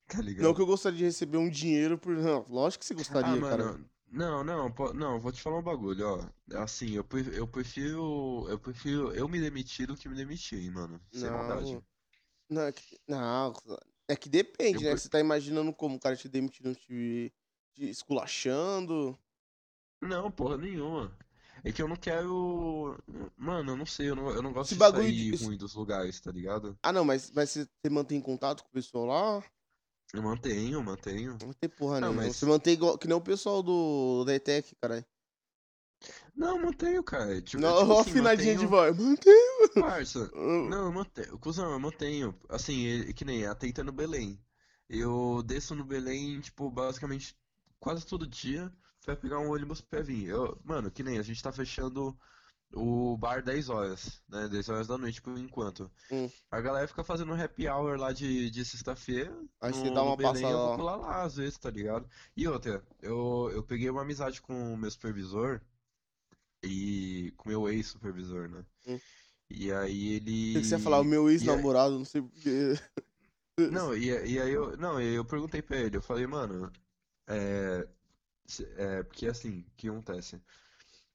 Tá 0.07 0.21
ligado? 0.21 0.43
Não 0.43 0.53
que 0.53 0.61
eu 0.61 0.65
gostaria 0.65 0.97
de 0.97 1.05
receber 1.05 1.37
um 1.37 1.49
dinheiro 1.49 1.97
por. 1.97 2.13
Não, 2.13 2.45
lógico 2.49 2.81
que 2.81 2.85
você 2.85 2.93
gostaria, 2.93 3.33
ah, 3.33 3.49
cara. 3.49 3.63
Mano, 3.63 3.89
não, 4.11 4.43
não, 4.43 4.73
não, 4.93 5.19
vou 5.21 5.31
te 5.31 5.41
falar 5.41 5.59
um 5.59 5.63
bagulho, 5.63 6.05
ó. 6.05 6.57
Assim, 6.61 6.91
eu, 6.91 7.05
eu 7.33 7.47
prefiro. 7.47 8.45
Eu 8.49 8.59
prefiro 8.59 9.13
eu 9.13 9.29
me 9.29 9.39
demitir 9.39 9.87
do 9.87 9.95
que 9.95 10.09
me 10.09 10.15
demitir, 10.15 10.69
mano. 10.69 10.99
Sem 11.13 11.29
não, 11.29 11.37
maldade. 11.37 11.81
Não, 12.51 12.63
é 12.63 12.71
que, 12.73 12.99
não, 13.07 13.53
é 14.09 14.15
que 14.15 14.27
depende, 14.27 14.83
né? 14.83 14.91
Você 14.97 15.07
tá 15.07 15.19
imaginando 15.21 15.73
como 15.73 15.95
o 15.95 15.99
cara 15.99 16.17
te 16.17 16.27
demitindo 16.27 16.75
te, 16.75 17.33
te 17.73 17.89
esculachando. 17.89 19.17
Não, 20.01 20.29
porra 20.29 20.57
nenhuma. 20.57 21.17
É 21.63 21.71
que 21.71 21.81
eu 21.81 21.87
não 21.87 21.95
quero. 21.95 22.97
Mano, 23.37 23.71
eu 23.71 23.77
não 23.77 23.85
sei, 23.85 24.09
eu 24.09 24.15
não, 24.15 24.29
eu 24.31 24.41
não 24.41 24.51
gosto 24.51 24.71
Esse 24.71 24.75
de 24.75 24.79
bagulho 24.79 25.03
sair 25.03 25.31
de- 25.31 25.45
ruim 25.45 25.57
dos 25.57 25.73
lugares, 25.75 26.19
tá 26.19 26.31
ligado? 26.31 26.77
Ah, 26.83 26.91
não, 26.91 27.05
mas, 27.05 27.31
mas 27.31 27.51
você, 27.51 27.63
você 27.65 27.89
mantém 27.89 28.19
contato 28.19 28.63
com 28.63 28.69
o 28.69 28.73
pessoal 28.73 29.05
lá? 29.05 29.45
Eu 30.13 30.21
mantenho, 30.21 30.83
mantenho. 30.83 31.37
Não 31.41 31.53
tem 31.53 31.69
porra 31.69 32.01
Não, 32.01 32.09
nenhuma. 32.09 32.27
mas- 32.27 32.35
Você 32.35 32.45
mantém 32.45 32.73
igual, 32.73 32.97
que 32.97 33.07
nem 33.07 33.15
o 33.15 33.21
pessoal 33.21 33.63
do 33.63 34.25
da 34.25 34.33
ETEC, 34.35 34.75
caralho. 34.81 35.05
Não, 36.35 36.59
mantenho, 36.59 37.03
cara. 37.03 37.41
Tipo, 37.41 37.61
Não, 37.61 37.79
tipo 37.79 37.91
assim, 37.93 38.09
afinadinha 38.11 38.55
de 38.55 38.65
mantenho. 38.65 38.69
voz. 38.69 38.97
Mantenho. 38.97 39.69
Parça, 39.79 40.31
não, 40.33 40.85
eu 40.85 40.91
mantenho. 40.91 41.37
Cusão, 41.39 41.71
eu 41.71 41.79
mantenho. 41.79 42.35
Assim, 42.49 43.09
é- 43.09 43.13
que 43.13 43.25
nem 43.25 43.45
atenta 43.45 43.83
no 43.83 43.91
Belém. 43.91 44.39
Eu 44.89 45.41
desço 45.45 45.75
no 45.75 45.85
Belém, 45.85 46.39
tipo, 46.41 46.69
basicamente 46.69 47.35
quase 47.79 48.05
todo 48.05 48.27
dia 48.27 48.71
pra 49.05 49.15
pegar 49.15 49.39
um 49.39 49.51
ônibus 49.51 49.81
pra 49.81 50.01
vir. 50.01 50.27
Eu, 50.29 50.59
mano, 50.63 50.91
que 50.91 51.03
nem 51.03 51.17
a 51.17 51.21
gente 51.23 51.41
tá 51.41 51.51
fechando 51.51 52.17
o 52.73 53.17
bar 53.17 53.43
10 53.43 53.69
horas, 53.69 54.21
né? 54.29 54.47
10 54.47 54.69
horas 54.69 54.87
da 54.87 54.97
noite 54.97 55.21
por 55.21 55.37
enquanto. 55.37 55.91
Hum. 56.11 56.29
A 56.49 56.61
galera 56.61 56.87
fica 56.87 57.03
fazendo 57.03 57.33
happy 57.33 57.67
hour 57.67 57.97
lá 57.97 58.11
de, 58.13 58.49
de 58.49 58.63
sexta-feira. 58.63 59.33
Aí 59.59 59.73
você 59.73 59.89
dá 59.91 60.03
uma 60.03 60.15
Belém, 60.15 60.33
passada 60.33 60.53
eu 60.53 60.67
vou 60.67 60.75
pular 60.77 60.95
lá 60.95 61.23
às 61.23 61.35
vezes, 61.35 61.57
tá 61.57 61.69
ligado? 61.69 62.07
E 62.35 62.47
outra, 62.47 62.83
eu, 63.01 63.49
eu 63.53 63.63
peguei 63.63 63.89
uma 63.89 64.01
amizade 64.03 64.41
com 64.41 64.73
o 64.73 64.77
meu 64.77 64.89
supervisor 64.89 65.61
e 66.63 67.33
com 67.37 67.45
o 67.45 67.51
meu 67.51 67.69
ex-supervisor, 67.69 68.49
né? 68.49 68.65
Hum. 68.87 68.99
E 69.49 69.71
aí 69.71 70.13
ele. 70.13 70.53
Tem 70.53 70.61
que 70.61 70.67
você 70.67 70.75
ia 70.75 70.79
falar 70.79 71.01
o 71.01 71.03
meu 71.03 71.29
ex-namorado, 71.29 71.97
não 71.97 72.05
sei 72.05 72.21
porquê. 72.21 72.73
Não, 73.71 73.95
e, 73.95 74.07
e 74.07 74.39
aí 74.39 74.51
eu. 74.51 74.75
Não, 74.77 74.99
e 74.99 75.07
aí 75.07 75.13
eu 75.13 75.25
perguntei 75.25 75.61
pra 75.61 75.77
ele, 75.77 75.97
eu 75.97 76.01
falei, 76.01 76.25
mano, 76.25 76.71
é. 77.27 77.87
É, 78.77 79.03
porque 79.03 79.27
assim, 79.27 79.61
o 79.61 79.71
que 79.77 79.87
acontece? 79.87 80.41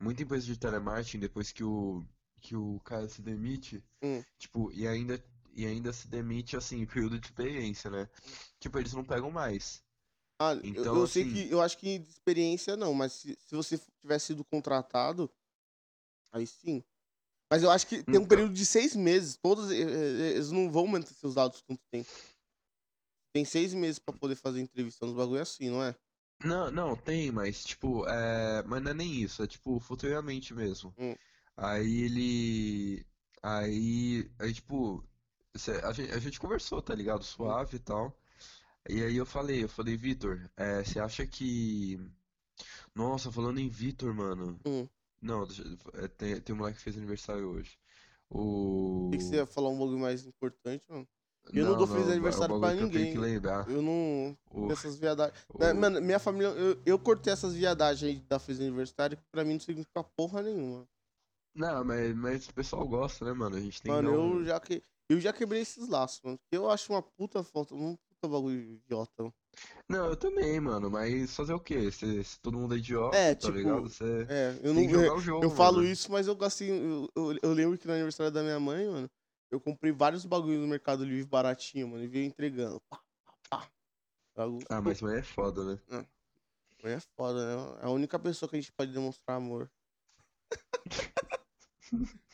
muita 0.00 0.22
empresa 0.22 0.46
de 0.46 0.58
telemarketing, 0.58 1.18
depois 1.20 1.52
que 1.52 1.64
o, 1.64 2.04
que 2.40 2.56
o 2.56 2.80
cara 2.80 3.08
se 3.08 3.22
demite, 3.22 3.82
Hum. 4.02 4.22
tipo, 4.38 4.72
e 4.72 4.86
ainda, 4.88 5.22
e 5.54 5.66
ainda 5.66 5.92
se 5.92 6.08
demite, 6.08 6.56
assim, 6.56 6.80
em 6.82 6.86
período 6.86 7.18
de 7.18 7.26
experiência, 7.26 7.90
né? 7.90 8.08
Tipo, 8.60 8.78
eles 8.78 8.94
não 8.94 9.04
pegam 9.04 9.30
mais. 9.30 9.82
Ah, 10.38 10.52
eu, 10.54 10.60
Então, 10.64 10.96
eu 10.96 11.06
sei 11.06 11.22
assim- 11.22 11.32
que. 11.32 11.50
Eu 11.50 11.60
acho 11.62 11.78
que 11.78 11.98
de 11.98 12.10
experiência 12.10 12.76
não, 12.76 12.92
mas 12.92 13.12
se, 13.12 13.38
se 13.46 13.54
você 13.54 13.78
tivesse 14.00 14.26
sido 14.26 14.44
contratado, 14.44 15.30
aí 16.32 16.46
sim. 16.46 16.84
Mas 17.50 17.62
eu 17.62 17.70
acho 17.70 17.86
que 17.86 18.02
tem 18.02 18.14
um 18.14 18.18
Então- 18.18 18.28
período 18.28 18.52
de 18.52 18.66
seis 18.66 18.94
meses. 18.96 19.36
Todos. 19.36 19.70
eh, 19.70 19.76
eh, 19.80 20.32
Eles 20.34 20.50
não 20.50 20.70
vão 20.70 20.86
manter 20.86 21.14
seus 21.14 21.34
dados 21.34 21.62
quanto 21.62 21.80
tempo. 21.90 22.10
Tem 23.32 23.44
seis 23.44 23.72
meses 23.74 23.98
pra 23.98 24.14
poder 24.16 24.34
fazer 24.34 24.60
entrevista 24.60 25.04
nos 25.06 25.14
bagulho 25.14 25.40
assim, 25.42 25.70
não 25.70 25.82
é? 25.82 25.94
Não, 26.44 26.70
não, 26.70 26.96
tem, 26.96 27.30
mas, 27.30 27.64
tipo, 27.64 28.06
é... 28.06 28.62
Mas 28.64 28.82
não 28.82 28.90
é 28.90 28.94
nem 28.94 29.22
isso, 29.22 29.42
é, 29.42 29.46
tipo, 29.46 29.78
futuramente 29.80 30.52
mesmo. 30.52 30.92
Hum. 30.98 31.14
Aí 31.56 32.02
ele... 32.02 33.06
Aí, 33.42 34.30
aí 34.38 34.52
tipo, 34.52 35.02
a 35.82 35.92
gente, 35.92 36.12
a 36.12 36.18
gente 36.18 36.40
conversou, 36.40 36.82
tá 36.82 36.94
ligado? 36.94 37.22
Suave 37.24 37.76
e 37.76 37.78
tal. 37.78 38.14
E 38.88 39.02
aí 39.02 39.16
eu 39.16 39.26
falei, 39.26 39.64
eu 39.64 39.68
falei, 39.68 39.96
Vitor, 39.96 40.48
é, 40.56 40.82
você 40.82 40.98
acha 40.98 41.26
que... 41.26 41.98
Nossa, 42.94 43.30
falando 43.30 43.58
em 43.58 43.68
Vitor, 43.68 44.14
mano. 44.14 44.58
Hum. 44.66 44.88
Não, 45.20 45.46
é, 45.94 46.08
tem, 46.08 46.40
tem 46.40 46.54
um 46.54 46.58
moleque 46.58 46.78
que 46.78 46.84
fez 46.84 46.96
aniversário 46.96 47.48
hoje. 47.48 47.78
O... 48.30 49.08
Que, 49.10 49.18
que 49.18 49.24
você 49.24 49.36
ia 49.36 49.46
falar 49.46 49.68
um 49.68 49.78
bagulho 49.78 49.98
mais 49.98 50.24
importante, 50.24 50.84
mano? 50.88 51.06
Eu 51.52 51.66
não 51.66 51.76
dou 51.76 51.86
feliz 51.86 52.08
é 52.08 52.12
aniversário 52.12 52.58
pra 52.58 52.74
que 52.74 52.82
eu 52.82 52.90
que 52.90 52.98
ninguém. 52.98 53.18
lembrar. 53.18 53.68
Eu 53.68 53.80
não. 53.80 54.36
Essas 54.70 54.96
viadagens. 54.98 55.36
Mano, 55.78 56.00
minha 56.00 56.18
família. 56.18 56.48
Eu, 56.48 56.80
eu 56.84 56.98
cortei 56.98 57.32
essas 57.32 57.54
viadagens 57.54 58.16
aí 58.16 58.20
da 58.28 58.38
feliz 58.38 58.60
aniversário 58.60 59.16
que 59.16 59.22
pra 59.30 59.44
mim 59.44 59.52
não 59.54 59.60
significa 59.60 60.02
porra 60.02 60.42
nenhuma. 60.42 60.86
Não, 61.54 61.84
mas, 61.84 62.14
mas 62.14 62.48
o 62.48 62.54
pessoal 62.54 62.86
gosta, 62.86 63.24
né, 63.24 63.32
mano? 63.32 63.56
A 63.56 63.60
gente 63.60 63.80
tem 63.80 63.90
que 63.90 64.02
Mano, 64.02 64.10
dar 64.10 64.16
eu 64.16 64.44
já, 64.44 64.60
que... 64.60 64.82
eu 65.08 65.20
já 65.20 65.32
quebrei 65.32 65.62
esses 65.62 65.88
laços, 65.88 66.20
mano. 66.22 66.36
Porque 66.36 66.56
eu 66.56 66.68
acho 66.68 66.92
uma 66.92 67.00
puta 67.00 67.42
falta, 67.42 67.74
um 68.26 68.30
bagulho 68.30 68.74
idiota. 68.74 69.32
Não, 69.88 70.06
eu 70.06 70.16
também, 70.16 70.60
mano, 70.60 70.90
mas 70.90 71.34
fazer 71.34 71.54
o 71.54 71.60
quê? 71.60 71.90
Se, 71.90 72.22
se 72.24 72.40
todo 72.40 72.58
mundo 72.58 72.74
é 72.74 72.78
idiota, 72.78 73.16
É, 73.16 73.34
tá 73.34 73.48
tipo, 73.48 73.58
ligado? 73.58 73.88
Você 73.88 74.26
É, 74.28 74.54
eu 74.62 74.74
não. 74.74 75.16
o 75.16 75.20
jogo, 75.20 75.44
Eu 75.44 75.50
falo 75.50 75.84
isso, 75.84 76.10
mas 76.10 76.26
eu 76.26 76.34
gastei. 76.34 76.70
Eu, 76.70 77.08
eu, 77.14 77.38
eu 77.42 77.52
lembro 77.52 77.78
que 77.78 77.86
no 77.86 77.92
aniversário 77.92 78.32
da 78.32 78.42
minha 78.42 78.58
mãe, 78.58 78.86
mano, 78.88 79.08
eu 79.50 79.60
comprei 79.60 79.92
vários 79.92 80.24
bagulhos 80.24 80.60
no 80.60 80.66
Mercado 80.66 81.04
Livre 81.04 81.24
baratinho, 81.24 81.88
mano, 81.88 82.02
e 82.02 82.08
veio 82.08 82.26
entregando. 82.26 82.80
Pá, 82.90 83.00
pá, 83.24 83.34
pá. 83.48 83.70
Ah, 84.68 84.80
mas 84.80 85.00
mãe 85.00 85.18
é 85.18 85.22
foda, 85.22 85.64
né? 85.64 85.80
Mãe 86.82 86.94
é 86.94 87.00
foda, 87.16 87.46
né? 87.46 87.78
É 87.82 87.86
a 87.86 87.90
única 87.90 88.18
pessoa 88.18 88.48
que 88.48 88.56
a 88.56 88.60
gente 88.60 88.72
pode 88.72 88.92
demonstrar 88.92 89.36
amor. 89.36 89.70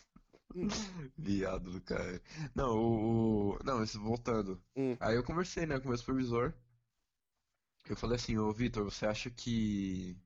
Viado 1.17 1.71
do 1.71 1.81
cara. 1.81 2.21
Não, 2.55 2.77
o, 2.77 3.55
o- 3.55 3.59
Não, 3.65 3.83
isso 3.83 4.01
voltando. 4.01 4.61
Hum. 4.77 4.97
Aí 5.01 5.17
eu 5.17 5.25
conversei, 5.25 5.67
né, 5.67 5.79
com 5.79 5.87
o 5.87 5.89
meu 5.89 5.99
supervisor. 5.99 6.53
Eu 7.89 7.97
falei 7.97 8.17
assim, 8.17 8.39
ô 8.39 8.53
Vitor, 8.53 8.85
você 8.85 9.07
acha 9.07 9.31
que 9.31 10.17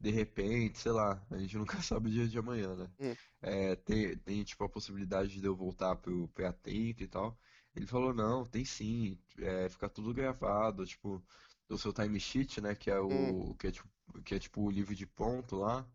de 0.00 0.10
repente, 0.10 0.78
sei 0.78 0.92
lá, 0.92 1.24
a 1.30 1.38
gente 1.38 1.56
nunca 1.58 1.80
sabe 1.82 2.08
o 2.08 2.12
dia 2.12 2.28
de 2.28 2.38
amanhã, 2.38 2.74
né? 2.76 2.90
Hum. 3.00 3.14
É, 3.42 3.76
tem, 3.76 4.16
tem 4.18 4.44
tipo 4.44 4.64
a 4.64 4.68
possibilidade 4.68 5.40
de 5.40 5.46
eu 5.46 5.56
voltar 5.56 5.96
pro 5.96 6.28
pré-atento 6.30 7.02
e 7.04 7.08
tal. 7.08 7.38
Ele 7.74 7.86
falou, 7.86 8.14
não, 8.14 8.46
tem 8.46 8.64
sim, 8.64 9.18
é, 9.38 9.68
fica 9.68 9.88
tudo 9.88 10.14
gravado, 10.14 10.86
tipo, 10.86 11.22
do 11.68 11.78
seu 11.78 11.92
timesheet, 11.92 12.60
né, 12.60 12.74
que 12.74 12.90
é 12.90 12.98
o 13.00 13.54
que 13.58 13.68
é 13.68 13.72
tipo, 13.72 13.88
que 14.24 14.34
é 14.34 14.38
tipo 14.40 14.62
o 14.62 14.70
livro 14.70 14.94
de 14.94 15.06
ponto 15.06 15.56
lá, 15.56 15.86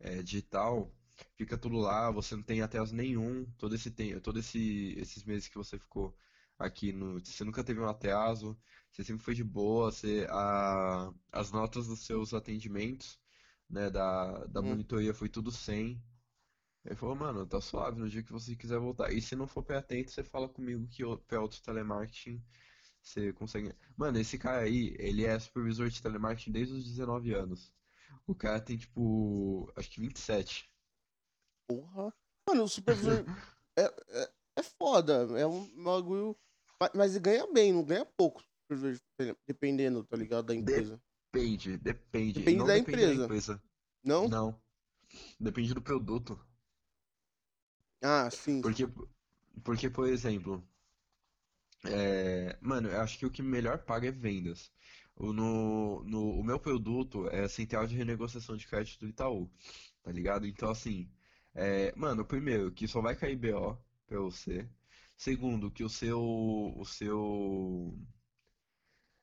é, 0.00 0.22
digital, 0.22 0.92
fica 1.36 1.56
tudo 1.58 1.76
lá, 1.78 2.10
você 2.10 2.34
não 2.36 2.42
tem 2.42 2.60
atraso 2.62 2.94
nenhum, 2.94 3.50
todo 3.58 3.74
esse 3.74 3.90
tempo, 3.90 4.20
todo 4.20 4.38
esse 4.38 4.94
esses 4.98 5.24
meses 5.24 5.48
que 5.48 5.56
você 5.56 5.78
ficou 5.78 6.16
aqui 6.58 6.92
no, 6.92 7.18
você 7.20 7.44
nunca 7.44 7.64
teve 7.64 7.80
um 7.80 7.88
atraso, 7.88 8.58
você 8.90 9.04
sempre 9.04 9.24
foi 9.24 9.34
de 9.34 9.44
boa, 9.44 9.90
você 9.92 10.26
a, 10.30 11.12
as 11.32 11.50
notas 11.52 11.86
dos 11.88 12.00
seus 12.06 12.32
atendimentos, 12.34 13.18
né, 13.68 13.90
da, 13.90 14.44
da 14.46 14.62
Hum. 14.62 14.68
monitoria 14.70 15.14
foi 15.14 15.28
tudo 15.28 15.50
100. 15.50 16.02
Ele 16.84 16.94
falou, 16.96 17.14
mano, 17.16 17.46
tá 17.46 17.60
suave 17.60 17.98
no 17.98 18.08
dia 18.08 18.22
que 18.22 18.32
você 18.32 18.54
quiser 18.56 18.78
voltar. 18.78 19.12
E 19.12 19.20
se 19.20 19.34
não 19.36 19.46
for 19.46 19.62
pé 19.64 19.76
atento, 19.76 20.10
você 20.10 20.22
fala 20.22 20.48
comigo 20.48 20.86
que 20.88 21.02
pra 21.26 21.40
outro 21.40 21.60
telemarketing 21.62 22.44
você 23.02 23.32
consegue. 23.32 23.74
Mano, 23.96 24.18
esse 24.18 24.38
cara 24.38 24.62
aí, 24.64 24.94
ele 24.98 25.24
é 25.24 25.38
supervisor 25.38 25.88
de 25.90 26.02
telemarketing 26.02 26.52
desde 26.52 26.74
os 26.74 26.84
19 26.84 27.32
anos. 27.34 27.74
O 28.26 28.34
cara 28.36 28.60
tem, 28.60 28.76
tipo, 28.78 29.72
acho 29.76 29.90
que 29.90 30.00
27. 30.00 30.73
Porra. 31.66 32.12
Mano, 32.48 32.64
o 32.64 32.68
supervisor 32.68 33.24
é, 33.76 33.82
é, 33.82 34.32
é 34.58 34.62
foda. 34.62 35.26
É 35.38 35.46
um 35.46 35.66
bagulho. 35.82 36.36
ma- 36.80 36.90
Mas 36.94 37.12
ele 37.12 37.20
ganha 37.24 37.46
bem, 37.52 37.72
não 37.72 37.84
ganha 37.84 38.04
pouco. 38.04 38.42
Dependendo, 39.46 40.04
tá 40.04 40.16
ligado? 40.16 40.46
Da 40.46 40.54
empresa. 40.54 41.00
Depende, 41.32 41.76
depende. 41.78 42.38
Depende 42.40 42.58
Não 42.58 42.66
da 42.66 42.74
depende 42.74 43.02
empresa. 43.02 43.24
empresa. 43.24 43.62
Não? 44.04 44.28
Não. 44.28 44.62
Depende 45.38 45.74
do 45.74 45.82
produto. 45.82 46.38
Ah, 48.02 48.30
sim. 48.30 48.60
Porque, 48.60 48.86
porque 49.62 49.88
por 49.90 50.08
exemplo, 50.08 50.66
é, 51.86 52.56
mano, 52.60 52.88
eu 52.88 53.00
acho 53.00 53.18
que 53.18 53.26
o 53.26 53.30
que 53.30 53.42
melhor 53.42 53.78
paga 53.84 54.08
é 54.08 54.12
vendas. 54.12 54.70
O, 55.16 55.32
no, 55.32 56.02
no, 56.04 56.40
o 56.40 56.42
meu 56.44 56.58
produto 56.58 57.28
é 57.28 57.46
central 57.48 57.86
de 57.86 57.94
renegociação 57.96 58.56
de 58.56 58.66
crédito 58.66 59.00
do 59.00 59.08
Itaú, 59.08 59.50
tá 60.02 60.10
ligado? 60.10 60.46
Então, 60.46 60.70
assim, 60.70 61.08
é, 61.54 61.92
mano, 61.96 62.24
primeiro, 62.24 62.72
que 62.72 62.88
só 62.88 63.00
vai 63.00 63.14
cair 63.16 63.36
BO 63.36 63.78
pra 64.06 64.18
você. 64.20 64.68
Segundo, 65.16 65.70
que 65.70 65.84
o 65.84 65.88
seu, 65.88 66.20
o 66.20 66.84
seu, 66.84 67.96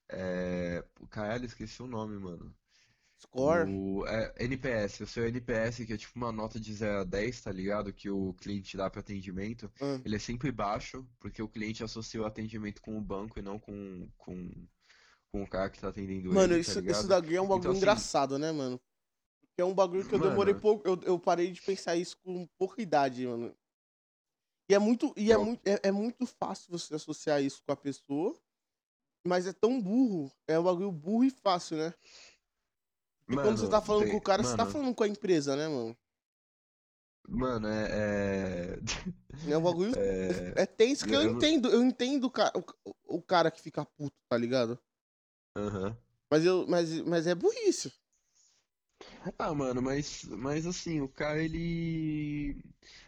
é, 0.10 0.84
caralho, 1.10 1.46
esqueci 1.46 1.82
o 1.82 1.88
nome, 1.88 2.18
mano. 2.18 2.54
Score. 3.22 3.70
O 3.70 4.06
é, 4.08 4.34
NPS, 4.40 5.02
o 5.02 5.08
seu 5.08 5.28
NPS, 5.28 5.86
que 5.86 5.94
é 5.94 5.98
tipo 5.98 6.14
uma 6.18 6.32
nota 6.32 6.60
de 6.60 6.74
0 6.74 7.02
a 7.02 7.04
10, 7.04 7.42
tá 7.42 7.52
ligado? 7.52 7.94
Que 7.94 8.10
o 8.10 8.34
cliente 8.34 8.76
dá 8.76 8.90
para 8.90 9.02
atendimento, 9.02 9.72
Ah. 9.80 10.02
ele 10.04 10.16
é 10.16 10.20
sempre 10.20 10.52
baixo, 10.52 11.08
porque 11.20 11.42
o 11.42 11.48
cliente 11.48 11.84
associa 11.84 12.22
o 12.22 12.26
atendimento 12.26 12.82
com 12.82 12.98
o 12.98 13.02
banco 13.02 13.38
e 13.38 13.42
não 13.42 13.60
com, 13.60 14.10
com, 14.18 14.50
com 15.32 15.44
o 15.44 15.48
cara 15.48 15.70
que 15.70 15.80
tá 15.80 15.90
atendendo 15.90 16.34
Mano, 16.34 16.54
ele, 16.54 16.64
tá 16.64 16.72
isso, 16.72 16.80
isso 16.80 17.08
daqui 17.08 17.36
é 17.36 17.42
um 17.42 17.48
bagulho 17.48 17.60
Então, 17.60 17.72
assim, 17.72 17.80
engraçado, 17.80 18.40
né, 18.40 18.52
mano? 18.52 18.82
Que 19.56 19.62
é 19.62 19.66
um 19.66 19.74
bagulho 19.74 20.06
que 20.06 20.16
eu 20.16 20.20
demorei 20.20 20.54
Mano. 20.54 20.62
pouco. 20.62 20.88
Eu, 20.88 21.00
eu 21.04 21.20
parei 21.20 21.52
de 21.52 21.62
pensar 21.62 21.96
isso 21.96 22.18
com 22.24 22.48
pouca 22.58 22.82
idade, 22.82 23.26
mano. 23.28 23.56
E 24.70 24.74
é 24.74 24.80
muito, 24.80 25.14
e 25.18 25.32
é 25.32 25.38
muito, 25.38 25.62
é, 25.68 25.90
é 25.90 25.92
muito 25.92 26.26
fácil 26.26 26.72
você 26.72 26.96
associar 26.96 27.42
isso 27.44 27.62
com 27.66 27.74
a 27.74 27.76
pessoa, 27.76 28.40
mas 29.28 29.48
é 29.48 29.54
tão 29.54 29.82
burro. 29.82 30.32
É 30.48 30.60
um 30.60 30.64
bagulho 30.64 30.92
burro 30.92 31.26
e 31.26 31.30
fácil, 31.32 31.78
né? 31.78 31.94
E 33.32 33.38
quando 33.38 33.58
você 33.58 33.68
Mano, 33.68 33.70
tá 33.70 33.82
falando 33.82 34.06
tem- 34.06 34.08
com 34.08 34.18
o 34.18 34.22
cara, 34.22 34.44
você 34.44 34.56
tá 34.56 34.64
mano, 34.64 34.68
falando 34.68 34.94
com 34.94 35.04
a 35.04 35.08
empresa, 35.08 35.56
né, 35.56 35.68
mano? 35.68 35.98
Mano, 37.28 37.68
é, 37.68 38.78
É 39.46 39.58
um 39.58 39.62
bagulho. 39.62 39.92
é, 39.96 40.56
É 40.56 40.66
tenso 40.66 41.06
que 41.06 41.16
eu 41.16 41.22
eu 41.24 41.24
entendo. 41.24 41.70
Eu 41.70 41.84
entendo 41.84 42.26
o, 42.26 42.32
ca- 42.32 42.54
o, 42.86 43.18
o 43.18 43.22
cara 43.22 43.52
que 43.52 43.62
fica 43.62 43.86
puto, 43.86 44.16
tá 44.30 44.38
ligado? 44.38 44.80
aham. 45.56 45.98
Mas, 46.32 46.46
eu, 46.46 46.66
mas, 46.68 46.90
mas 47.02 47.28
é 47.28 47.36
burrice. 47.36 47.92
Ah, 49.38 49.54
mano, 49.54 49.82
mas, 49.82 50.24
mas 50.26 50.66
assim, 50.66 51.02
o 51.02 51.08
cara, 51.08 51.42
ele. 51.44 52.64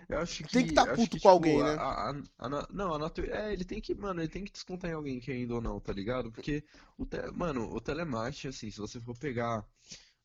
Eu 0.09 0.19
acho 0.19 0.43
que. 0.43 0.51
Tem 0.51 0.67
que 0.67 0.73
tá 0.73 0.83
acho 0.83 0.95
puto 0.95 1.17
que, 1.17 1.19
com 1.23 1.29
alguém, 1.29 1.53
tipo, 1.57 1.63
né? 1.65 1.75
a- 1.75 2.11
a- 2.11 2.23
a 2.39 2.49
não, 2.71 2.93
a 2.93 2.99
natu... 2.99 3.21
É, 3.21 3.51
ele 3.53 3.63
tem 3.65 3.79
que. 3.81 3.93
Mano, 3.95 4.21
ele 4.21 4.27
tem 4.29 4.43
que 4.43 4.51
descontar 4.51 4.89
em 4.91 4.93
alguém, 4.93 5.19
querendo 5.19 5.51
ou 5.55 5.61
não, 5.61 5.79
tá 5.79 5.91
ligado? 5.93 6.31
Porque, 6.31 6.63
o 6.97 7.05
te... 7.05 7.17
mano, 7.31 7.69
o 7.73 7.79
telemarketing, 7.81 8.47
assim, 8.49 8.71
se 8.71 8.77
você 8.79 8.99
for 8.99 9.17
pegar 9.17 9.65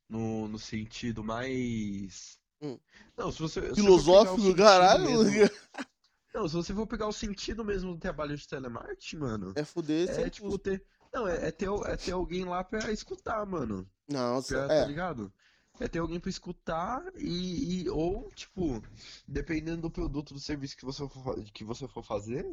no, 0.08 0.48
no 0.48 0.58
sentido 0.58 1.22
mais. 1.24 2.38
Hum. 2.60 2.78
Não, 3.16 3.30
se 3.30 3.40
você. 3.40 3.74
Filosófico 3.74 4.40
do 4.42 4.54
caralho. 4.56 5.04
mesmo- 5.24 5.50
Não, 6.34 6.46
se 6.46 6.54
você 6.54 6.74
for 6.74 6.86
pegar 6.86 7.08
o 7.08 7.12
sentido 7.12 7.64
mesmo 7.64 7.94
do 7.94 7.98
trabalho 7.98 8.36
de 8.36 8.46
telemarketing, 8.46 9.16
mano, 9.16 9.52
É 9.56 9.64
fuder 9.64 10.08
é 10.08 10.12
sem 10.14 10.28
tipo 10.28 10.56
ter. 10.58 10.84
Não, 11.12 11.26
é, 11.26 11.48
é 11.48 11.50
ter, 11.50 11.68
é 11.86 11.96
ter 11.96 12.12
alguém 12.12 12.44
lá 12.44 12.62
pra 12.62 12.92
escutar, 12.92 13.44
mano. 13.46 13.88
Nossa, 14.08 14.54
Pra- 14.54 14.68
tá 14.68 14.74
é. 14.74 14.84
ligado? 14.86 15.32
É 15.80 15.88
ter 15.88 15.98
alguém 16.00 16.20
pra 16.20 16.30
escutar 16.30 17.02
e, 17.16 17.82
e- 17.84 17.88
ou, 17.90 18.28
tipo, 18.32 18.80
dependendo 19.26 19.82
do 19.82 19.90
produto, 19.90 20.34
do 20.34 20.40
serviço 20.40 20.76
que 20.76 20.84
você 20.84 21.08
for, 21.08 21.42
que 21.52 21.64
você 21.64 21.86
for 21.88 22.02
fazer, 22.04 22.44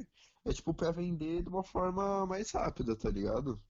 é 0.45 0.53
tipo 0.53 0.73
pra 0.73 0.91
vender 0.91 1.41
de 1.43 1.49
uma 1.49 1.63
forma 1.63 2.25
mais 2.27 2.51
rápida, 2.51 2.95
tá 2.95 3.09
ligado? 3.09 3.61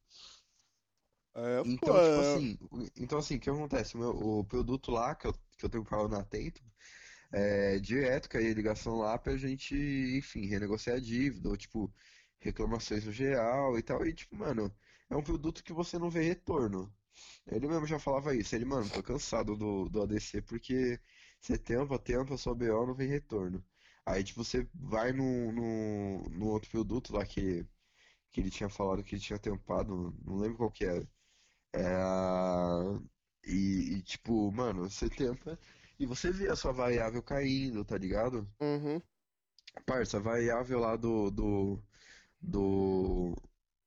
É 1.34 1.64
Então, 1.64 2.00
foda. 2.00 2.00
tipo 2.00 2.20
assim, 2.20 2.58
o- 2.72 2.86
então 2.96 3.18
assim, 3.18 3.36
o 3.38 3.40
que 3.40 3.50
acontece? 3.50 3.96
O, 3.96 4.00
meu- 4.00 4.12
o 4.40 4.46
produto 4.46 4.92
lá 4.92 5.16
que 5.16 5.28
eu, 5.28 5.34
que 5.58 5.66
eu 5.66 5.70
tenho 5.70 5.84
para 5.84 6.08
na 6.08 6.20
Atento, 6.20 6.62
é 7.32 7.80
direto 7.80 8.30
cair 8.30 8.56
ligação 8.56 8.96
lá 8.98 9.18
pra 9.20 9.38
gente, 9.38 9.76
enfim, 10.18 10.48
renegociar 10.48 10.98
a 10.98 11.00
dívida, 11.02 11.50
ou 11.50 11.58
tipo, 11.58 11.94
reclamações 12.40 13.06
no 13.06 13.12
geral 13.12 13.78
e 13.80 13.84
tal. 13.84 14.06
E 14.08 14.14
tipo, 14.16 14.36
mano, 14.38 14.76
é 15.10 15.16
um 15.18 15.24
produto 15.24 15.64
que 15.64 15.74
você 15.74 16.00
não 16.00 16.10
vê 16.10 16.22
retorno. 16.24 16.94
Ele 17.48 17.68
mesmo 17.68 17.86
já 17.88 18.00
falava 18.00 18.36
isso. 18.36 18.56
Ele, 18.56 18.66
mano, 18.66 18.90
tô 18.90 19.02
cansado 19.04 19.56
do, 19.56 19.90
do 19.90 20.02
ADC 20.04 20.42
porque 20.42 21.00
Você 21.40 21.58
tempa, 21.58 22.00
tempa, 22.00 22.38
sua 22.38 22.56
BO, 22.56 22.88
não 22.88 22.96
vem 22.96 23.08
retorno. 23.10 23.64
Aí, 24.06 24.24
tipo, 24.24 24.44
você 24.44 24.68
vai 24.74 25.12
no, 25.14 25.52
no, 25.52 26.30
no 26.30 26.48
outro 26.48 26.70
produto 26.72 27.14
lá 27.14 27.26
que, 27.26 27.66
que 28.32 28.42
ele 28.42 28.52
tinha 28.52 28.70
falado 28.70 29.04
que 29.04 29.16
ele 29.16 29.22
tinha 29.22 29.40
tempado, 29.40 30.16
não 30.26 30.38
lembro 30.38 30.58
qual 30.58 30.72
que 30.72 30.86
era. 30.86 31.08
É, 31.74 31.82
e, 33.46 33.96
e, 33.98 34.02
tipo, 34.04 34.52
mano, 34.52 34.90
você 34.90 35.10
tempa 35.10 35.60
e 36.00 36.06
você 36.06 36.32
vê 36.32 36.50
a 36.50 36.56
sua 36.56 36.72
variável 36.72 37.22
caindo, 37.24 37.86
tá 37.86 37.98
ligado? 37.98 38.48
Uhum. 38.60 39.02
Parça, 39.86 40.18
a 40.18 40.20
variável 40.22 40.80
lá 40.80 40.96
do, 40.96 41.30
do, 41.32 41.84
do, 42.42 43.36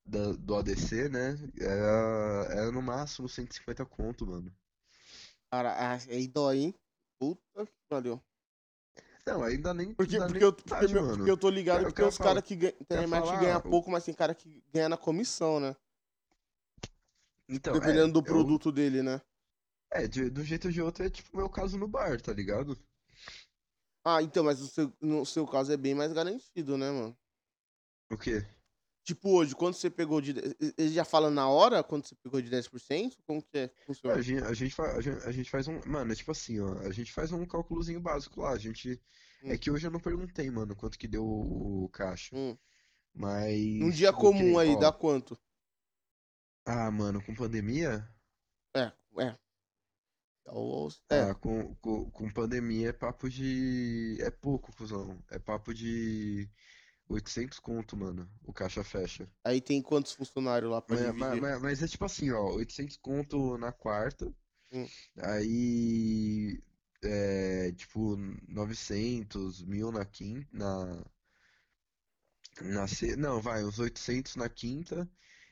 da- 0.09 0.33
do 0.33 0.57
ADC, 0.57 1.09
né? 1.09 1.37
Era, 1.61 2.49
era 2.51 2.73
no 2.73 2.83
máximo 2.83 3.29
150 3.29 3.85
conto, 3.85 4.27
mano. 4.27 4.53
Cara, 5.51 5.73
ah, 5.73 5.95
aí 5.95 6.27
dói, 6.29 6.59
hein? 6.59 6.75
Puta 7.19 7.67
que 7.67 7.73
pariu. 7.89 8.21
Não, 9.27 9.43
ainda 9.43 9.75
nem 9.75 9.93
Porque, 9.93 10.17
porque, 10.17 10.33
nem 10.35 10.43
eu, 10.43 10.53
porque, 10.53 10.89
meu- 10.89 11.03
mano. 11.03 11.17
porque 11.17 11.31
eu 11.31 11.37
tô 11.37 11.51
ligado 11.51 11.81
Cara, 11.81 11.91
que 11.91 11.97
tem 11.97 12.05
eu 12.05 12.09
uns 12.09 12.19
caras 12.19 12.43
que 12.43 12.57
ganham, 12.57 13.41
ganha 13.41 13.61
pouco, 13.61 13.91
mas 13.91 14.05
tem 14.05 14.15
cara 14.15 14.35
que 14.35 14.63
ganha 14.73 14.89
na 14.89 14.97
comissão, 14.97 15.61
né? 15.61 15.77
Então, 17.49 17.75
Dependendo 17.75 18.09
é, 18.09 18.13
do 18.13 18.19
eu- 18.21 18.25
produto 18.25 18.73
dele, 18.73 19.03
né? 19.03 19.21
É, 19.91 20.07
de, 20.07 20.29
do 20.31 20.45
jeito 20.45 20.67
ou 20.67 20.73
de 20.73 20.83
outro 20.83 21.05
é 21.05 21.11
tipo 21.11 21.31
o 21.33 21.37
meu 21.37 21.49
caso 21.49 21.79
no 21.79 21.89
bar, 21.89 22.21
tá 22.21 22.33
ligado? 22.33 22.79
Ah, 24.05 24.23
então, 24.23 24.45
mas 24.45 24.61
no 24.61 24.67
seu, 24.67 24.93
no 25.01 25.27
seu 25.27 25.47
caso 25.47 25.73
é 25.73 25.77
bem 25.77 25.95
mais 25.95 26.13
garantido, 26.13 26.79
né, 26.79 26.91
mano? 26.91 27.17
O 28.11 28.17
quê? 28.17 28.47
Tipo, 29.09 29.31
hoje, 29.39 29.55
quando 29.55 29.73
você 29.73 29.89
pegou 29.89 30.21
de. 30.21 30.35
Ele 30.77 30.91
já 30.91 31.03
fala 31.03 31.31
na 31.31 31.49
hora 31.49 31.83
quando 31.83 32.07
você 32.07 32.15
pegou 32.17 32.43
de 32.43 32.51
10%? 32.51 33.17
Como 33.27 33.43
que 33.43 33.57
é 33.57 33.71
funciona? 33.87 34.15
A 34.19 34.21
gente, 34.21 34.45
a 34.45 34.53
gente, 34.53 34.75
fa- 34.75 34.93
a 35.25 35.33
gente, 35.33 35.49
faz 35.49 35.67
um. 35.67 35.81
Mano, 35.87 36.13
é 36.13 36.15
tipo 36.15 36.31
assim, 36.31 36.61
ó. 36.61 36.79
A 36.81 36.93
gente 36.93 37.11
faz 37.11 37.33
um 37.33 37.47
cálculozinho 37.47 38.01
básico 38.03 38.43
lá. 38.43 38.51
A 38.51 38.59
gente. 38.59 39.01
É 39.45 39.55
Hum. 39.55 39.59
que 39.59 39.71
hoje 39.71 39.87
eu 39.87 39.91
não 39.91 39.99
perguntei, 39.99 40.51
mano, 40.51 40.77
quanto 40.77 40.99
que 40.99 41.09
deu 41.09 41.25
o, 41.25 41.89
caixa. 41.89 42.37
Hum. 42.37 42.55
Mas. 43.15 43.57
Um 43.81 43.89
dia 43.89 44.13
comum 44.13 44.59
aí, 44.59 44.75
ó, 44.75 44.79
dá 44.79 44.93
quanto? 44.93 45.39
Ah, 46.67 46.91
mano, 46.91 47.23
com 47.25 47.35
pandemia? 47.35 48.07
É, 48.77 48.93
é. 49.21 49.39
Ou- 50.49 50.91
É, 51.09 51.21
Ah, 51.31 51.35
com, 51.35 51.75
com, 51.77 52.11
com 52.11 52.31
pandemia 52.31 52.91
é 52.91 52.93
papo 52.93 53.31
de. 53.31 54.19
É 54.21 54.31
pouco, 54.31 54.71
cuzão. 54.77 55.19
É 55.31 55.39
papo 55.39 55.73
de 55.73 56.47
800 57.09 57.59
conto, 57.59 57.97
mano. 57.97 58.29
O 58.45 58.53
caixa 58.53 58.85
fecha. 58.85 59.29
aí 59.45 59.61
tem 59.61 59.81
quantos 59.83 60.13
funcionários 60.13 60.71
lá 60.71 60.81
pra 60.83 60.97
Mas, 60.97 61.07
dividir? 61.15 61.41
mas, 61.41 61.61
mas- 61.63 61.83
é 61.83 61.89
tipo 61.89 62.05
assim, 62.05 62.31
ó. 62.31 62.53
800 62.55 62.97
conto 62.97 63.57
na 63.59 63.73
quarta. 63.73 64.33
Hum. 64.73 64.87
Aí. 65.19 66.63
É, 67.03 67.71
tipo, 67.73 68.17
900, 68.49 69.63
mil 69.63 69.93
na 69.93 70.05
quinta. 70.05 70.49
Na, 70.53 71.05
na 72.61 72.87
se- 72.87 73.17
Não, 73.17 73.41
vai, 73.41 73.65
uns 73.65 73.79
800 73.79 74.37
na 74.37 74.49
quinta. 74.49 75.09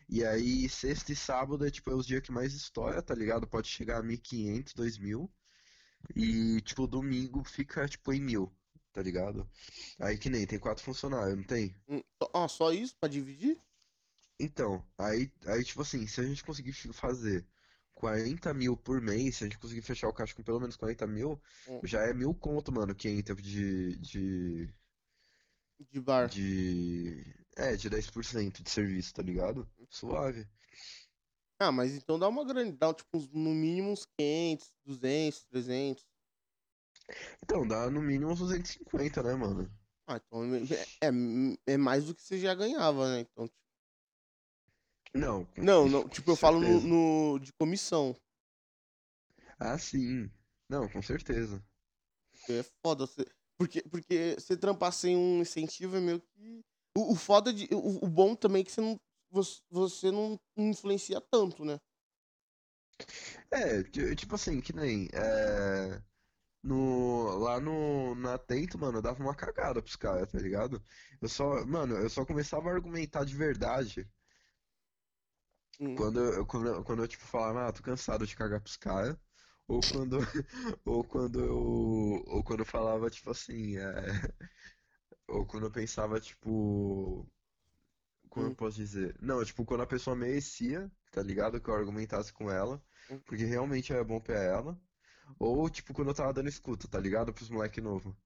E 0.09 0.25
aí, 0.25 0.69
sexta 0.69 1.13
e 1.13 1.17
sábado 1.17 1.67
é 1.67 1.71
tipo 1.71 1.91
é 1.91 1.95
os 1.95 2.07
dias 2.07 2.21
que 2.23 2.31
mais 2.33 2.55
estoura, 2.55 3.03
tá 3.03 3.15
ligado? 3.15 3.47
Pode 3.47 3.69
chegar 3.69 3.99
a 3.99 4.03
1.500, 4.03 4.73
2.000. 4.75 5.33
E, 6.15 6.61
tipo, 6.63 6.87
domingo 6.87 7.43
fica, 7.45 7.89
tipo, 7.89 8.13
em 8.13 8.21
mil, 8.21 8.53
tá 8.97 9.03
ligado? 9.03 9.47
Aí 10.01 10.17
que 10.17 10.31
nem, 10.31 10.47
tem 10.47 10.59
quatro 10.59 10.83
funcionários, 10.83 11.37
não 11.37 11.45
tem? 11.45 11.75
Hum, 11.87 12.03
só- 12.23 12.31
Ah, 12.33 12.49
só 12.49 12.73
isso 12.73 12.97
pra 12.99 13.11
dividir? 13.11 13.61
Então, 14.41 14.83
aí, 14.97 15.31
aí, 15.47 15.63
tipo 15.63 15.83
assim, 15.83 16.07
se 16.07 16.19
a 16.21 16.25
gente 16.25 16.43
conseguir 16.43 16.73
fazer 16.95 17.47
40 17.95 18.55
mil 18.55 18.75
por 18.75 19.03
mês, 19.03 19.37
se 19.37 19.45
a 19.45 19.47
gente 19.47 19.59
conseguir 19.59 19.83
fechar 19.83 20.09
o 20.09 20.15
caixa 20.15 20.35
com 20.35 20.43
pelo 20.43 20.61
menos 20.61 20.77
40 20.77 21.07
mil, 21.07 21.39
Hum. 21.69 21.81
já 21.85 22.01
é 22.03 22.15
mil 22.15 22.35
conto, 22.35 22.73
mano, 22.73 22.95
que 22.95 23.07
entra 23.09 23.35
de, 23.35 23.97
de, 23.99 24.75
De 25.93 26.01
bar. 26.01 26.29
de, 26.31 27.23
é, 27.57 27.77
de 27.77 27.91
10% 27.91 28.63
de 28.63 28.71
serviço, 28.71 29.13
tá 29.13 29.23
ligado? 29.23 29.69
Suave. 29.91 30.47
Ah, 31.59 31.73
mas 31.73 31.95
então 31.95 32.19
dá 32.19 32.29
uma 32.29 32.45
grande. 32.45 32.77
Dá 32.77 32.93
tipo 32.93 33.19
no 33.33 33.55
mínimo 33.55 33.91
uns 33.91 34.05
500, 34.05 34.75
200, 34.85 35.45
300. 35.45 36.07
Então, 37.43 37.67
dá 37.67 37.89
no 37.91 38.03
mínimo 38.03 38.31
uns 38.33 38.39
250, 38.39 39.23
né, 39.23 39.35
mano? 39.35 39.71
Ah, 40.09 40.17
então 40.17 40.45
é, 41.01 41.07
é, 41.09 41.75
é 41.75 41.77
mais 41.77 42.05
do 42.07 42.15
que 42.15 42.23
você 42.23 42.39
já 42.39 42.55
ganhava, 42.55 43.09
né? 43.09 43.21
Então, 43.21 43.47
tipo, 43.47 43.59
Não, 45.15 45.47
não, 45.57 45.89
não, 45.89 46.09
tipo, 46.09 46.31
eu 46.31 46.37
falo 46.37 46.61
no, 46.61 46.81
no- 46.81 47.39
de 47.39 47.53
comissão. 47.55 48.15
Ah, 49.59 49.79
sim. 49.79 50.31
Não, 50.69 50.89
com 50.89 51.01
certeza. 51.03 51.63
É 52.49 52.63
foda. 52.85 53.07
Você, 53.07 53.25
porque, 53.59 53.83
porque 53.83 54.37
você 54.39 54.57
trampar 54.57 54.93
sem 54.93 55.17
um 55.17 55.41
incentivo 55.41 55.97
é 55.97 56.01
meio 56.01 56.21
que. 56.21 56.61
O, 56.97 57.13
o 57.13 57.17
foda 57.17 57.53
de. 57.53 57.69
O, 57.73 58.05
o 58.05 58.09
bom 58.09 58.35
também 58.35 58.63
é 58.63 58.65
que 58.65 58.73
você 58.73 58.81
não. 58.81 58.97
Você, 59.71 60.11
não 60.11 60.39
influencia 60.57 61.21
tanto, 61.21 61.65
né? 61.65 61.79
É, 63.51 63.83
ti- 63.83 64.15
tipo 64.17 64.35
assim, 64.35 64.61
que 64.61 64.73
nem. 64.73 65.09
É, 65.13 66.01
no, 66.67 67.39
lá 67.39 67.61
no, 67.61 68.15
na 68.17 68.35
Atento, 68.35 68.79
mano, 68.79 68.99
eu 68.99 69.03
dava 69.03 69.23
uma 69.23 69.35
cagada 69.37 69.83
pros 69.83 69.97
caras, 69.97 70.31
tá 70.33 70.39
ligado? 70.39 70.83
Eu 71.21 71.29
só, 71.29 71.65
mano, 71.67 71.97
eu 71.97 72.11
só 72.11 72.25
começava 72.27 72.69
a 72.71 72.73
argumentar 72.75 73.25
de 73.25 73.37
verdade 73.37 74.11
Hum. 75.79 76.11
quando 76.11 76.21
eu, 76.21 76.47
quando 76.47 76.69
eu, 76.69 76.85
quando 76.85 77.03
eu 77.03 77.09
tipo, 77.09 77.25
falava, 77.25 77.69
ah, 77.69 77.73
tô 77.73 77.83
cansado 77.83 78.27
de 78.27 78.37
cagar 78.37 78.61
pros 78.61 78.77
caras. 78.77 79.17
Ou 79.69 79.85
quando, 79.85 80.19
ou 80.85 81.05
quando 81.05 81.41
eu, 81.41 81.57
ou 81.59 82.45
quando 82.45 82.61
eu 82.61 82.67
falava, 82.67 83.11
tipo 83.11 83.31
assim, 83.31 83.77
é, 83.79 83.83
ou 85.29 85.47
quando 85.47 85.67
eu 85.67 85.71
pensava, 85.73 86.21
tipo, 86.21 87.31
como 88.29 88.47
eu 88.49 88.53
Hum. 88.53 88.57
posso 88.57 88.77
dizer? 88.77 89.17
Não, 89.21 89.45
tipo, 89.45 89.65
quando 89.65 89.83
a 89.83 89.87
pessoa 89.87 90.17
merecia, 90.17 90.91
tá 91.11 91.23
ligado? 91.23 91.61
Que 91.61 91.71
eu 91.71 91.75
argumentasse 91.75 92.33
com 92.33 92.51
ela, 92.51 92.85
Hum. 93.09 93.25
porque 93.25 93.45
realmente 93.45 93.93
era 93.93 94.05
bom 94.05 94.21
pra 94.21 94.39
ela. 94.41 94.81
Ou, 95.39 95.69
tipo, 95.71 95.93
quando 95.95 96.09
eu 96.09 96.15
tava 96.15 96.33
dando 96.33 96.49
escuta, 96.49 96.89
tá 96.89 96.99
ligado? 97.01 97.33
Pros 97.33 97.51
moleque 97.51 97.81
novo. 97.81 98.17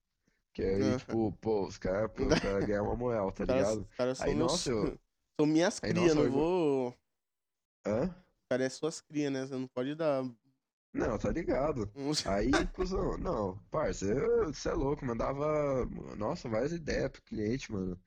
Que 0.53 0.62
aí, 0.64 0.94
Aham. 0.94 0.96
tipo, 0.96 1.32
pô, 1.34 1.66
os 1.66 1.78
caras, 1.78 2.11
pra 2.12 2.62
ganhar 2.62 2.82
uma 2.82 2.96
moral, 2.96 3.32
tá 3.32 3.44
Os 3.44 3.46
caras, 3.46 3.76
ligado? 3.76 3.88
os 3.90 3.96
caras 3.96 4.18
são 4.18 4.32
Aí, 4.32 4.34
meus. 4.34 4.53
nossa, 4.53 4.70
eu- 4.70 4.98
São 5.40 5.46
minhas 5.46 5.80
crias, 5.80 6.14
não 6.14 6.24
eu- 6.24 6.30
vou. 6.30 6.94
Hã? 7.84 8.14
Cara, 8.51 8.64
é 8.64 8.68
suas 8.68 9.01
crias, 9.01 9.32
né? 9.32 9.46
Você 9.46 9.55
não 9.55 9.66
pode 9.68 9.94
dar. 9.94 10.22
Não, 10.92 11.18
tá 11.18 11.30
ligado. 11.30 11.92
Aí, 12.24 12.66
cuzão, 12.68 13.16
não, 13.18 13.59
parça, 13.70 14.07
você 14.46 14.68
é 14.68 14.72
louco, 14.74 15.05
mandava, 15.07 15.86
nossa, 16.16 16.48
várias 16.48 16.72
ideias 16.72 17.11
pro 17.11 17.22
cliente, 17.22 17.72
mano. 17.72 17.98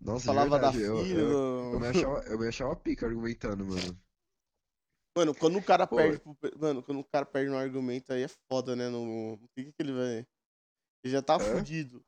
Nossa, 0.00 0.32
Falava 0.32 0.58
da 0.58 0.72
verdade, 0.72 0.78
eu, 0.80 1.06
filha. 1.06 1.14
eu, 1.14 1.40
do- 1.40 1.44
eu 1.70 1.80
me 1.80 1.86
achava, 1.88 2.20
eu 2.26 2.38
me 2.38 2.48
achava 2.48 2.76
pica 2.76 3.06
argumentando, 3.06 3.66
mano. 3.66 4.00
Mano, 5.16 5.34
quando 5.34 5.58
o 5.58 5.62
cara 5.62 5.86
Pô. 5.86 5.96
perde. 5.96 6.20
Mano, 6.58 6.82
quando 6.82 7.00
o 7.00 7.04
cara 7.04 7.26
perde 7.26 7.50
no 7.50 7.56
argumento 7.56 8.12
aí 8.12 8.22
é 8.22 8.28
foda, 8.28 8.76
né? 8.76 8.88
No... 8.88 9.34
O 9.34 9.48
que, 9.56 9.64
que 9.64 9.82
ele 9.82 9.92
vai. 9.92 10.26
Ele 11.04 11.12
já 11.12 11.22
tá 11.22 11.34
Hã? 11.34 11.38
fudido. 11.38 12.04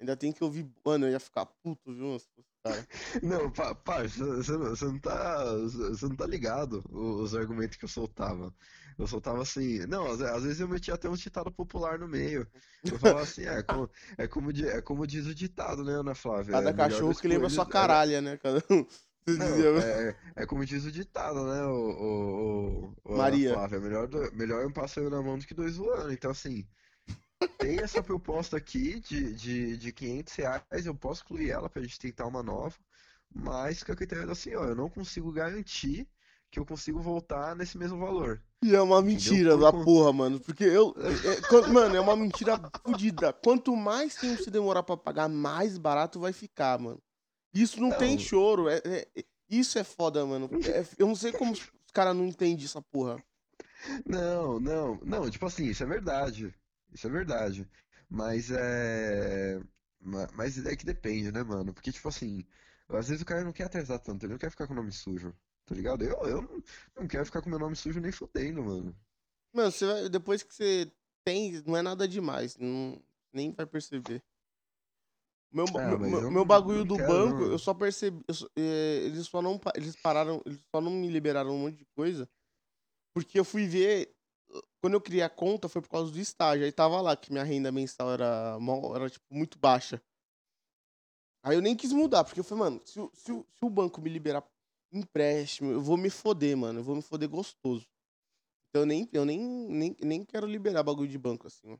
Ainda 0.00 0.16
tem 0.16 0.32
que 0.32 0.42
ouvir. 0.42 0.70
Mano, 0.84 1.06
eu 1.06 1.12
ia 1.12 1.20
ficar 1.20 1.46
puto, 1.46 1.92
viu? 1.92 2.16
Cara. 2.64 2.86
Não, 3.22 3.50
pa- 3.50 3.74
parça, 3.74 4.24
você 4.24 4.52
não, 4.52 4.70
você 4.70 4.84
não 4.86 4.98
tá, 4.98 5.44
você 5.54 6.08
não 6.08 6.16
tá 6.16 6.26
ligado 6.26 6.82
os 6.90 7.34
argumentos 7.34 7.76
que 7.76 7.84
eu 7.84 7.88
soltava. 7.88 8.54
Eu 8.98 9.06
soltava 9.06 9.42
assim, 9.42 9.80
não, 9.86 10.06
às, 10.06 10.22
às 10.22 10.44
vezes 10.44 10.60
eu 10.60 10.68
metia 10.68 10.94
até 10.94 11.06
um 11.08 11.14
ditado 11.14 11.52
popular 11.52 11.98
no 11.98 12.08
meio. 12.08 12.46
Eu 12.82 12.98
falava 12.98 13.22
assim, 13.22 13.42
é 13.42 13.62
como, 13.62 13.90
é 14.16 14.26
como, 14.26 14.50
é 14.50 14.80
como 14.80 15.06
diz 15.06 15.26
o 15.26 15.34
ditado, 15.34 15.84
né, 15.84 15.92
Ana 15.92 16.14
Flávia? 16.14 16.52
Cada 16.52 16.70
é 16.70 16.72
cachorro 16.72 17.14
que 17.14 17.28
lembra 17.28 17.50
sua 17.50 17.64
é- 17.64 17.68
caralha, 17.68 18.22
né? 18.22 18.38
Cada 18.38 18.64
um. 18.70 18.86
Não, 19.26 19.36
dizia, 19.46 19.68
é, 19.82 20.16
é 20.36 20.46
como 20.46 20.66
diz 20.66 20.84
o 20.84 20.92
ditado, 20.92 21.44
né, 21.46 21.64
o, 21.64 22.92
o, 23.04 23.12
o, 23.12 23.16
Maria. 23.16 23.54
Flávia, 23.54 23.80
melhor, 23.80 24.08
melhor 24.32 24.66
um 24.66 24.72
passeio 24.72 25.08
na 25.08 25.22
mão 25.22 25.38
do 25.38 25.46
que 25.46 25.54
dois 25.54 25.76
voando. 25.76 26.12
Então, 26.12 26.30
assim, 26.30 26.66
tem 27.58 27.80
essa 27.80 28.02
proposta 28.02 28.56
aqui 28.56 29.00
de, 29.00 29.32
de, 29.34 29.76
de 29.78 29.92
500 29.92 30.34
reais, 30.34 30.86
eu 30.86 30.94
posso 30.94 31.22
incluir 31.24 31.50
ela 31.50 31.70
pra 31.70 31.82
gente 31.82 31.98
tentar 31.98 32.26
uma 32.26 32.42
nova, 32.42 32.76
mas 33.34 33.82
com 33.82 33.92
a 33.92 33.96
critério 33.96 34.30
assim, 34.30 34.54
ó, 34.54 34.64
eu 34.64 34.74
não 34.76 34.90
consigo 34.90 35.32
garantir 35.32 36.06
que 36.50 36.60
eu 36.60 36.66
consigo 36.66 37.00
voltar 37.00 37.56
nesse 37.56 37.76
mesmo 37.76 37.98
valor. 37.98 38.40
E 38.62 38.74
é 38.74 38.80
uma 38.80 39.02
mentira 39.02 39.58
da 39.58 39.72
porra, 39.72 40.12
mano. 40.12 40.38
Porque 40.40 40.64
eu. 40.64 40.94
é- 40.98 41.56
é- 41.58 41.66
mano, 41.68 41.96
é 41.96 42.00
uma 42.00 42.16
mentira 42.16 42.60
fodida. 42.86 43.32
Quanto 43.32 43.74
mais 43.76 44.14
tempo 44.14 44.42
você 44.42 44.50
demorar 44.50 44.82
pra 44.82 44.96
pagar, 44.96 45.28
mais 45.28 45.76
barato 45.76 46.20
vai 46.20 46.32
ficar, 46.32 46.78
mano. 46.78 47.02
Isso 47.54 47.80
não, 47.80 47.90
tem 47.92 48.16
Não. 48.16 48.18
choro. 48.18 48.68
é- 48.68 48.82
é- 48.84 49.08
é- 49.16 49.24
isso 49.48 49.78
é 49.78 49.84
foda, 49.84 50.24
mano. 50.26 50.50
É- 50.66 50.84
eu 50.98 51.06
não 51.06 51.14
sei 51.14 51.32
como 51.32 51.52
os 51.52 51.70
caras 51.92 52.16
não 52.16 52.26
entendem 52.26 52.64
essa 52.64 52.82
porra. 52.82 53.22
Não, 54.06 54.58
não, 54.58 54.96
não, 55.04 55.30
tipo 55.30 55.46
assim, 55.46 55.66
isso 55.66 55.82
é 55.82 55.86
verdade. 55.86 56.52
Isso 56.92 57.06
é 57.06 57.10
verdade. 57.10 57.68
Mas 58.08 58.50
é. 58.50 59.60
ma- 60.00 60.28
Mas 60.34 60.64
é 60.66 60.74
que 60.76 60.84
depende, 60.84 61.30
né, 61.32 61.42
mano? 61.42 61.72
Porque, 61.72 61.92
tipo 61.92 62.08
assim, 62.08 62.44
às 62.88 63.08
vezes 63.08 63.22
o 63.22 63.26
cara 63.26 63.44
não 63.44 63.52
quer 63.52 63.64
atrasar 63.64 63.98
tanto, 63.98 64.24
ele 64.24 64.32
não 64.32 64.38
quer 64.38 64.50
ficar 64.50 64.66
com 64.66 64.72
o 64.72 64.76
nome 64.76 64.92
sujo, 64.92 65.34
tá 65.66 65.74
ligado? 65.74 66.02
Eu, 66.04 66.16
eu 66.26 66.42
não, 66.42 66.62
não 66.96 67.06
quero 67.08 67.24
ficar 67.26 67.40
com 67.42 67.50
meu 67.50 67.58
nome 67.58 67.76
sujo 67.76 68.00
nem 68.00 68.12
fudendo, 68.12 68.62
mano. 68.62 68.96
Mano, 69.52 69.70
você 69.70 69.86
vai, 69.86 70.08
depois 70.08 70.42
que 70.42 70.52
você 70.54 70.90
tem, 71.24 71.62
não 71.66 71.76
é 71.76 71.82
nada 71.82 72.06
demais. 72.08 72.56
Não, 72.58 73.00
nem 73.32 73.52
vai 73.52 73.66
perceber. 73.66 74.22
Meu, 75.54 75.66
ah, 75.78 75.96
meu, 75.96 76.30
meu 76.32 76.44
bagulho 76.44 76.84
do 76.84 76.96
quero, 76.96 77.08
banco, 77.08 77.40
não. 77.42 77.52
eu 77.52 77.58
só 77.60 77.72
percebi. 77.72 78.20
Eu 78.26 78.34
só, 78.34 78.48
é, 78.58 79.02
eles 79.04 79.28
só 79.28 79.40
não. 79.40 79.60
Eles 79.76 79.94
pararam. 79.94 80.42
Eles 80.44 80.58
só 80.74 80.80
não 80.80 80.90
me 80.90 81.08
liberaram 81.08 81.54
um 81.54 81.58
monte 81.58 81.76
de 81.76 81.84
coisa. 81.96 82.28
Porque 83.14 83.38
eu 83.38 83.44
fui 83.44 83.68
ver. 83.68 84.12
Quando 84.80 84.94
eu 84.94 85.00
criei 85.00 85.22
a 85.22 85.30
conta 85.30 85.68
foi 85.68 85.80
por 85.80 85.88
causa 85.88 86.10
do 86.10 86.18
estágio. 86.18 86.64
Aí 86.64 86.72
tava 86.72 87.00
lá 87.00 87.16
que 87.16 87.30
minha 87.30 87.44
renda 87.44 87.70
mensal 87.70 88.12
era, 88.12 88.58
era 88.96 89.08
tipo, 89.08 89.24
muito 89.30 89.56
baixa. 89.56 90.02
Aí 91.44 91.56
eu 91.56 91.62
nem 91.62 91.76
quis 91.76 91.92
mudar, 91.92 92.24
porque 92.24 92.40
eu 92.40 92.44
falei, 92.44 92.64
mano, 92.64 92.82
se, 92.84 92.98
se, 93.12 93.26
se 93.26 93.64
o 93.64 93.70
banco 93.70 94.00
me 94.00 94.10
liberar 94.10 94.44
empréstimo, 94.92 95.70
eu 95.70 95.80
vou 95.80 95.96
me 95.96 96.10
foder, 96.10 96.56
mano. 96.56 96.80
Eu 96.80 96.84
vou 96.84 96.96
me 96.96 97.02
foder 97.02 97.28
gostoso. 97.28 97.86
Então 98.70 98.82
eu 98.82 98.86
nem, 98.86 99.08
eu 99.12 99.24
nem, 99.24 99.38
nem, 99.38 99.96
nem 100.00 100.24
quero 100.24 100.48
liberar 100.48 100.82
bagulho 100.82 101.08
de 101.08 101.18
banco 101.18 101.46
assim. 101.46 101.78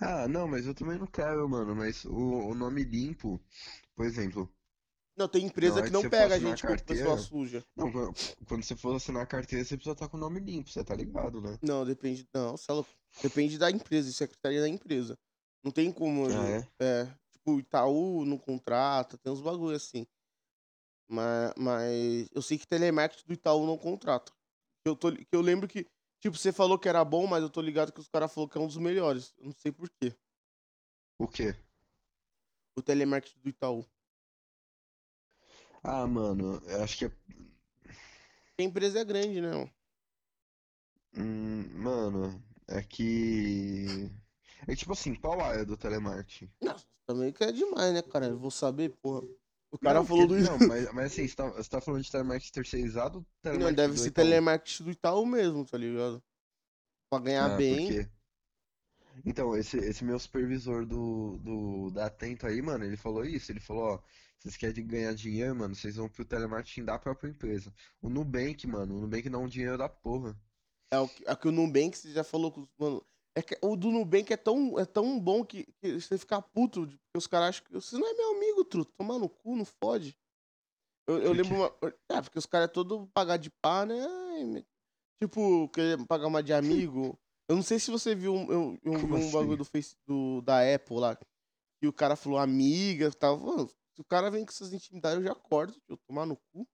Ah, 0.00 0.28
não, 0.28 0.46
mas 0.46 0.66
eu 0.66 0.74
também 0.74 0.98
não 0.98 1.06
quero, 1.06 1.48
mano. 1.48 1.74
Mas 1.74 2.04
o, 2.04 2.50
o 2.50 2.54
nome 2.54 2.84
limpo, 2.84 3.40
por 3.94 4.06
exemplo. 4.06 4.52
Não, 5.16 5.26
tem 5.26 5.46
empresa 5.46 5.82
que 5.82 5.90
não 5.90 6.08
pega 6.08 6.36
a 6.36 6.38
gente 6.38 6.62
como 6.62 6.80
pessoa 6.84 7.18
suja. 7.18 7.64
Não, 7.74 7.90
quando 8.46 8.62
você 8.62 8.76
for 8.76 8.94
assinar 8.94 9.24
a 9.24 9.26
carteira, 9.26 9.64
você 9.64 9.76
precisa 9.76 9.94
estar 9.94 10.08
com 10.08 10.16
o 10.16 10.20
nome 10.20 10.38
limpo, 10.38 10.70
você 10.70 10.84
tá 10.84 10.94
ligado, 10.94 11.40
né? 11.40 11.58
Não, 11.60 11.84
depende. 11.84 12.24
Não, 12.32 12.54
é 12.54 12.84
depende 13.20 13.58
da 13.58 13.68
empresa, 13.68 14.12
secretaria 14.12 14.60
da 14.60 14.68
empresa. 14.68 15.18
Não 15.64 15.72
tem 15.72 15.90
como. 15.90 16.28
Ah, 16.28 16.48
é? 16.48 16.68
é? 16.78 17.14
Tipo, 17.32 17.58
Itaú 17.58 18.24
não 18.24 18.38
contrata, 18.38 19.18
tem 19.18 19.32
uns 19.32 19.40
bagulho 19.40 19.74
assim. 19.74 20.06
Mas, 21.08 21.52
mas 21.56 22.28
eu 22.32 22.42
sei 22.42 22.56
que 22.56 22.66
telemarketing 22.68 23.26
do 23.26 23.32
Itaú 23.32 23.66
não 23.66 23.76
contrata. 23.76 24.32
Eu, 24.84 24.94
tô, 24.94 25.10
que 25.10 25.26
eu 25.32 25.40
lembro 25.40 25.66
que 25.66 25.84
Tipo, 26.20 26.36
você 26.36 26.52
falou 26.52 26.78
que 26.78 26.88
era 26.88 27.04
bom, 27.04 27.26
mas 27.26 27.42
eu 27.42 27.50
tô 27.50 27.60
ligado 27.60 27.92
que 27.92 28.00
os 28.00 28.08
caras 28.08 28.32
falaram 28.32 28.50
que 28.50 28.58
é 28.58 28.60
um 28.60 28.66
dos 28.66 28.76
melhores. 28.76 29.34
Eu 29.38 29.46
não 29.46 29.52
sei 29.52 29.70
por 29.70 29.88
quê. 29.88 30.16
O 31.18 31.28
quê? 31.28 31.54
O 32.76 32.82
telemarketing 32.82 33.40
do 33.40 33.48
Itaú. 33.48 33.86
Ah, 35.82 36.06
mano, 36.06 36.60
eu 36.66 36.82
acho 36.82 36.98
que 36.98 37.04
é. 37.06 37.12
A 38.58 38.62
empresa 38.62 38.98
é 39.00 39.04
grande, 39.04 39.40
né? 39.40 39.50
Hum, 41.16 41.68
mano, 41.74 42.42
é 42.66 42.82
que. 42.82 44.10
É 44.66 44.74
tipo 44.74 44.92
assim, 44.92 45.14
qual 45.14 45.40
área 45.40 45.64
do 45.64 45.76
telemarketing? 45.76 46.50
Nossa, 46.60 46.86
também 47.06 47.32
que 47.32 47.44
é 47.44 47.52
demais, 47.52 47.94
né, 47.94 48.02
cara? 48.02 48.26
Eu 48.26 48.38
vou 48.38 48.50
saber, 48.50 48.90
porra. 49.00 49.26
O 49.70 49.78
cara 49.78 49.98
não, 49.98 50.06
falou 50.06 50.26
do. 50.26 50.36
Não, 50.36 50.58
mas, 50.66 50.92
mas 50.92 51.12
assim, 51.12 51.28
você 51.28 51.36
tá, 51.36 51.48
você 51.48 51.68
tá 51.68 51.80
falando 51.80 52.02
de 52.02 52.10
telemarketing 52.10 52.52
terceirizado? 52.52 53.26
Telemarketing 53.42 53.76
não, 53.76 53.88
deve 53.88 53.98
ser 53.98 54.08
Itaú? 54.08 54.24
telemarketing 54.24 54.84
do 54.84 54.90
Itaú 54.90 55.26
mesmo, 55.26 55.64
tá 55.64 55.76
ligado? 55.76 56.22
Pra 57.10 57.20
ganhar 57.20 57.52
ah, 57.52 57.56
bem. 57.56 58.08
Então, 59.24 59.56
esse, 59.56 59.76
esse 59.78 60.04
meu 60.04 60.18
supervisor 60.18 60.86
do, 60.86 61.38
do 61.38 61.90
da 61.90 62.06
Atento 62.06 62.46
aí, 62.46 62.62
mano, 62.62 62.84
ele 62.84 62.96
falou 62.96 63.24
isso. 63.24 63.50
Ele 63.52 63.60
falou, 63.60 63.94
ó, 63.94 64.02
vocês 64.38 64.56
querem 64.56 64.86
ganhar 64.86 65.14
dinheiro, 65.14 65.54
mano, 65.54 65.74
vocês 65.74 65.96
vão 65.96 66.08
pro 66.08 66.24
telemarketing 66.24 66.84
da 66.84 66.98
própria 66.98 67.28
empresa. 67.28 67.72
O 68.00 68.08
Nubank, 68.08 68.66
mano, 68.66 68.96
o 68.96 69.00
Nubank 69.00 69.28
dá 69.28 69.38
um 69.38 69.48
dinheiro 69.48 69.76
da 69.76 69.88
porra. 69.88 70.38
É 70.90 70.98
o 70.98 71.08
que, 71.08 71.28
é 71.28 71.36
que 71.36 71.48
o 71.48 71.52
Nubank, 71.52 71.96
você 71.96 72.12
já 72.12 72.24
falou 72.24 72.52
com 72.52 72.66
mano, 72.78 73.04
é 73.36 73.42
que 73.42 73.56
o 73.62 73.76
do 73.76 73.90
Nubank 73.90 74.32
é 74.32 74.36
tão, 74.36 74.78
é 74.78 74.84
tão 74.84 75.18
bom 75.18 75.44
que, 75.44 75.64
que 75.80 76.00
você 76.00 76.18
fica 76.18 76.42
puto, 76.42 76.86
porque 76.86 77.18
os 77.18 77.26
caras 77.26 77.50
acham 77.50 77.64
que 77.64 77.72
você 77.72 77.96
não 77.96 78.08
é 78.08 78.14
meu 78.14 78.36
amigo, 78.36 78.64
truto. 78.64 78.92
Tomar 78.96 79.18
no 79.18 79.28
cu, 79.28 79.56
não 79.56 79.64
fode. 79.64 80.16
Eu, 81.06 81.22
eu 81.22 81.32
lembro 81.32 81.54
uma. 81.54 81.74
É, 82.10 82.20
porque 82.20 82.38
os 82.38 82.46
caras 82.46 82.68
é 82.68 82.72
todo 82.72 83.08
pagar 83.14 83.36
de 83.36 83.50
pá, 83.62 83.86
né? 83.86 83.96
Tipo, 85.22 85.68
querer 85.70 86.04
pagar 86.06 86.26
uma 86.26 86.42
de 86.42 86.52
amigo. 86.52 87.18
Eu 87.48 87.56
não 87.56 87.62
sei 87.62 87.78
se 87.78 87.90
você 87.90 88.14
viu 88.14 88.34
um, 88.34 88.52
eu, 88.52 88.78
eu 88.84 88.92
um 88.92 89.16
assim? 89.16 89.32
bagulho 89.32 89.56
do, 89.56 89.64
face, 89.64 89.96
do, 90.06 90.42
da 90.42 90.60
Apple 90.74 90.98
lá. 90.98 91.16
Que 91.80 91.86
o 91.86 91.92
cara 91.92 92.14
falou 92.14 92.38
amiga 92.38 93.10
tal. 93.12 93.38
Mano, 93.38 93.68
se 93.68 94.00
o 94.00 94.04
cara 94.04 94.30
vem 94.30 94.44
com 94.44 94.50
essas 94.50 94.72
intimidades, 94.72 95.18
eu 95.18 95.24
já 95.24 95.32
acordo, 95.32 95.80
eu 95.88 95.96
tomar 96.06 96.26
no 96.26 96.36
cu. 96.36 96.68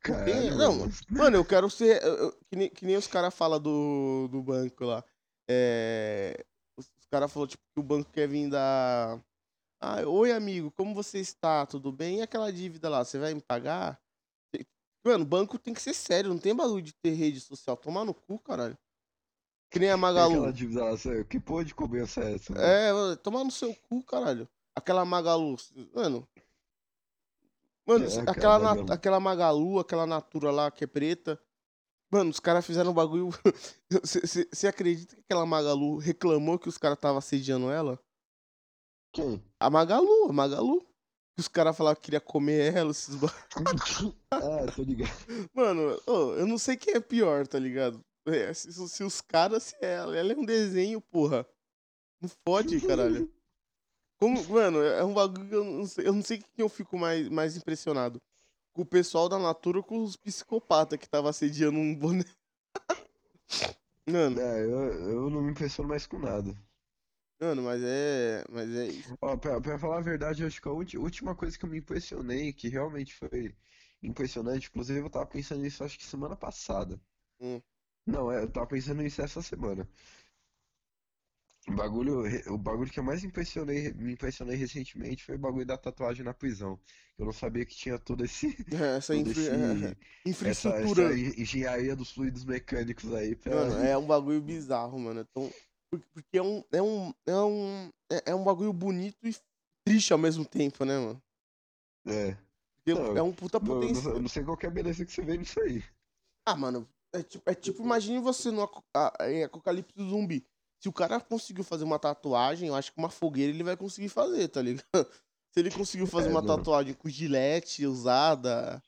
Caralho, 0.00 0.56
não, 0.56 0.74
mano. 0.76 0.92
mano, 1.10 1.36
eu 1.36 1.44
quero 1.44 1.70
ser. 1.70 2.02
Eu, 2.02 2.32
que, 2.48 2.56
nem, 2.56 2.68
que, 2.68 2.84
nem, 2.84 2.96
os 2.96 3.06
caras 3.06 3.34
falam 3.34 3.60
do, 3.60 4.28
do 4.28 4.42
banco 4.42 4.84
lá. 4.84 5.02
É, 5.48 6.44
os, 6.76 6.86
caras 7.10 7.32
falaram 7.32 7.48
tipo, 7.48 7.62
que 7.74 7.80
o 7.80 7.82
banco 7.82 8.10
quer 8.10 8.28
vir 8.28 8.50
da. 8.50 9.18
Ah, 9.80 10.06
oi, 10.06 10.32
amigo, 10.32 10.70
como 10.72 10.94
você 10.94 11.18
está? 11.18 11.64
Tudo 11.66 11.92
bem? 11.92 12.18
E 12.18 12.22
aquela 12.22 12.52
dívida 12.52 12.88
lá, 12.88 13.04
você 13.04 13.18
vai 13.18 13.34
me 13.34 13.40
pagar? 13.40 14.00
Mano, 15.04 15.24
banco 15.24 15.58
tem 15.58 15.72
que 15.72 15.80
ser 15.80 15.94
sério, 15.94 16.30
não 16.30 16.38
tem 16.38 16.54
bagulho 16.54 16.82
de 16.82 16.92
ter 16.92 17.10
rede 17.10 17.40
social. 17.40 17.76
Tomar 17.76 18.04
no 18.04 18.12
cu, 18.12 18.38
caralho. 18.40 18.76
Que 19.70 19.78
nem 19.78 19.90
a 19.90 19.96
Magalu. 19.96 20.34
Aquela 20.34 20.52
dívida 20.52 20.84
lá, 20.84 20.96
que 21.28 21.38
porra 21.38 21.64
de 21.64 21.74
cobrança 21.74 22.22
é 22.22 22.34
essa? 22.34 22.52
Mano? 22.52 22.66
É, 22.66 23.16
tomar 23.16 23.44
no 23.44 23.50
seu 23.50 23.74
cu, 23.74 24.02
caralho. 24.02 24.48
Aquela 24.74 25.04
Magalu. 25.04 25.56
Mano, 25.94 26.28
Mano, 27.86 28.04
é, 28.04 28.30
aquela, 28.30 28.58
na, 28.58 28.94
aquela 28.94 29.20
Magalu, 29.20 29.78
aquela 29.78 30.06
Natura 30.06 30.50
lá 30.50 30.70
que 30.70 30.84
é 30.84 30.86
preta. 30.86 31.40
Mano, 32.10 32.30
os 32.30 32.40
caras 32.40 32.66
fizeram 32.66 32.90
um 32.90 32.94
bagulho. 32.94 33.28
Você 34.02 34.66
acredita 34.66 35.14
que 35.14 35.22
aquela 35.22 35.46
Magalu 35.46 35.98
reclamou 35.98 36.58
que 36.58 36.68
os 36.68 36.78
caras 36.78 36.98
estavam 36.98 37.18
assediando 37.18 37.70
ela? 37.70 37.98
Quem? 39.12 39.42
A 39.60 39.70
Magalu, 39.70 40.28
a 40.28 40.32
Magalu. 40.32 40.86
Os 41.38 41.48
caras 41.48 41.76
falaram 41.76 41.96
que 41.96 42.02
queria 42.02 42.20
comer 42.20 42.74
ela, 42.74 42.90
esses 42.90 43.14
Ah, 44.30 44.40
tô 44.74 44.82
ligado. 44.82 45.10
Mano, 45.52 46.00
oh, 46.06 46.32
eu 46.34 46.46
não 46.46 46.56
sei 46.56 46.76
quem 46.76 46.94
é 46.94 47.00
pior, 47.00 47.46
tá 47.46 47.58
ligado? 47.58 48.02
É, 48.26 48.52
se, 48.54 48.72
se, 48.72 49.04
os 49.04 49.20
caras, 49.20 49.64
se 49.64 49.76
ela. 49.80 50.16
Ela 50.16 50.32
é 50.32 50.36
um 50.36 50.44
desenho, 50.44 51.00
porra. 51.00 51.46
Não 52.20 52.30
fode, 52.46 52.80
caralho. 52.80 53.30
Como, 54.18 54.42
mano, 54.48 54.82
é 54.82 55.04
um 55.04 55.12
bagulho 55.12 55.48
que 55.48 55.54
eu 55.54 55.64
não 55.64 55.86
sei, 55.86 56.06
eu 56.06 56.12
não 56.12 56.22
sei 56.22 56.38
quem 56.38 56.48
eu 56.58 56.68
fico 56.68 56.98
mais, 56.98 57.28
mais 57.28 57.56
impressionado. 57.56 58.20
Com 58.72 58.82
o 58.82 58.86
pessoal 58.86 59.28
da 59.28 59.38
Natura 59.38 59.78
ou 59.78 59.84
com 59.84 60.02
os 60.02 60.16
psicopatas 60.16 60.98
que 60.98 61.08
tava 61.08 61.30
assediando 61.30 61.78
um 61.78 61.94
boné. 61.94 62.24
mano. 64.08 64.40
É, 64.40 64.62
eu, 64.62 65.10
eu 65.10 65.30
não 65.30 65.42
me 65.42 65.50
impressiono 65.50 65.88
mais 65.88 66.06
com 66.06 66.18
nada. 66.18 66.54
Mano, 67.40 67.62
mas 67.62 67.82
é. 67.82 68.44
Mas 68.50 68.70
é 68.74 68.86
isso. 68.86 69.14
Ó, 69.20 69.36
pra, 69.36 69.60
pra 69.60 69.78
falar 69.78 69.98
a 69.98 70.02
verdade, 70.02 70.42
eu 70.42 70.46
acho 70.46 70.60
que 70.60 70.68
a 70.68 70.72
última 70.72 71.34
coisa 71.34 71.58
que 71.58 71.64
eu 71.64 71.68
me 71.68 71.78
impressionei, 71.78 72.52
que 72.52 72.68
realmente 72.68 73.14
foi 73.14 73.54
impressionante, 74.02 74.68
inclusive 74.68 75.00
eu 75.00 75.10
tava 75.10 75.26
pensando 75.26 75.62
nisso 75.62 75.84
acho 75.84 75.98
que 75.98 76.04
semana 76.04 76.36
passada. 76.36 77.00
Hum. 77.40 77.60
Não, 78.06 78.30
é, 78.30 78.42
eu 78.42 78.50
tava 78.50 78.66
pensando 78.66 79.02
nisso 79.02 79.20
essa 79.20 79.42
semana. 79.42 79.88
O 81.68 81.72
bagulho, 81.72 82.22
o 82.52 82.58
bagulho 82.58 82.90
que 82.90 83.00
eu 83.00 83.04
mais 83.04 83.24
impressionei, 83.24 83.92
me 83.94 84.12
impressionei 84.12 84.56
recentemente 84.56 85.24
foi 85.24 85.34
o 85.34 85.38
bagulho 85.38 85.66
da 85.66 85.76
tatuagem 85.76 86.24
na 86.24 86.32
prisão. 86.32 86.78
Eu 87.18 87.26
não 87.26 87.32
sabia 87.32 87.64
que 87.66 87.74
tinha 87.74 87.98
todo 87.98 88.24
esse. 88.24 88.56
É, 88.72 88.96
essa, 88.98 89.16
infra... 89.16 89.32
esse, 89.32 89.50
é, 89.50 89.96
infraestrutura. 90.24 91.04
Essa, 91.12 91.28
essa, 91.28 91.40
engenharia 91.40 91.96
dos 91.96 92.12
fluidos 92.12 92.44
mecânicos 92.44 93.12
aí. 93.12 93.34
Pra... 93.34 93.54
Mano, 93.54 93.78
é 93.84 93.98
um 93.98 94.06
bagulho 94.06 94.40
bizarro, 94.40 94.98
mano. 94.98 95.26
Então, 95.28 95.52
porque 95.90 96.38
é 96.38 96.42
um, 96.42 96.62
é 96.70 96.82
um, 96.82 97.14
é 97.26 97.36
um, 97.36 97.90
é, 98.10 98.22
é 98.26 98.34
um 98.34 98.44
bagulho 98.44 98.72
bonito 98.72 99.26
e 99.26 99.34
triste 99.84 100.12
ao 100.12 100.18
mesmo 100.18 100.44
tempo, 100.44 100.84
né, 100.84 100.98
mano? 100.98 101.22
É. 102.06 102.36
Não, 102.86 103.16
é 103.16 103.22
um 103.22 103.32
puta 103.32 103.58
potencial. 103.58 104.14
Eu 104.14 104.20
não 104.20 104.28
sei 104.28 104.44
qual 104.44 104.56
é 104.62 104.66
a 104.66 104.70
beleza 104.70 105.04
que 105.04 105.12
você 105.12 105.22
vê 105.22 105.36
nisso 105.36 105.60
aí. 105.60 105.82
Ah, 106.46 106.54
mano, 106.54 106.88
é 107.12 107.22
tipo, 107.22 107.50
é 107.50 107.54
tipo 107.54 107.82
imagine 107.82 108.20
você 108.20 108.52
no 108.52 108.68
em 109.28 109.42
Apocalipse 109.42 109.96
do 109.96 110.08
Zumbi. 110.08 110.46
Se 110.80 110.88
o 110.88 110.92
cara 110.92 111.20
conseguiu 111.20 111.64
fazer 111.64 111.84
uma 111.84 111.98
tatuagem, 111.98 112.68
eu 112.68 112.74
acho 112.74 112.92
que 112.92 112.98
uma 112.98 113.10
fogueira 113.10 113.52
ele 113.52 113.62
vai 113.62 113.76
conseguir 113.76 114.08
fazer, 114.08 114.48
tá 114.48 114.62
ligado? 114.62 114.84
Se 115.52 115.60
ele 115.60 115.70
conseguiu 115.70 116.06
fazer 116.06 116.28
é, 116.28 116.30
uma 116.30 116.42
não. 116.42 116.54
tatuagem 116.54 116.92
com 116.92 117.08
gilete 117.08 117.86
usada, 117.86 118.82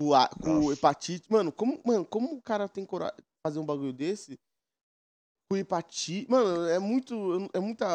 com, 0.00 0.14
a, 0.14 0.28
com 0.28 0.72
hepatite. 0.72 1.30
Mano, 1.30 1.52
como, 1.52 1.78
mano, 1.84 2.06
como 2.06 2.34
o 2.34 2.40
cara 2.40 2.66
tem 2.66 2.86
coragem 2.86 3.18
de 3.18 3.24
fazer 3.46 3.58
um 3.58 3.66
bagulho 3.66 3.92
desse? 3.92 4.38
Com 5.50 5.58
hepatite. 5.58 6.30
Mano, 6.30 6.66
é 6.68 6.78
muito. 6.78 7.50
É 7.52 7.60
muita. 7.60 7.86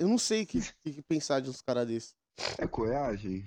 Eu 0.00 0.08
não 0.08 0.18
sei 0.18 0.42
o 0.42 0.46
que, 0.46 0.60
que, 0.60 1.02
pensar 1.02 1.38
de 1.38 1.50
uns 1.50 1.62
caras 1.62 1.86
desses. 1.86 2.16
É 2.58 2.66
coragem? 2.66 3.44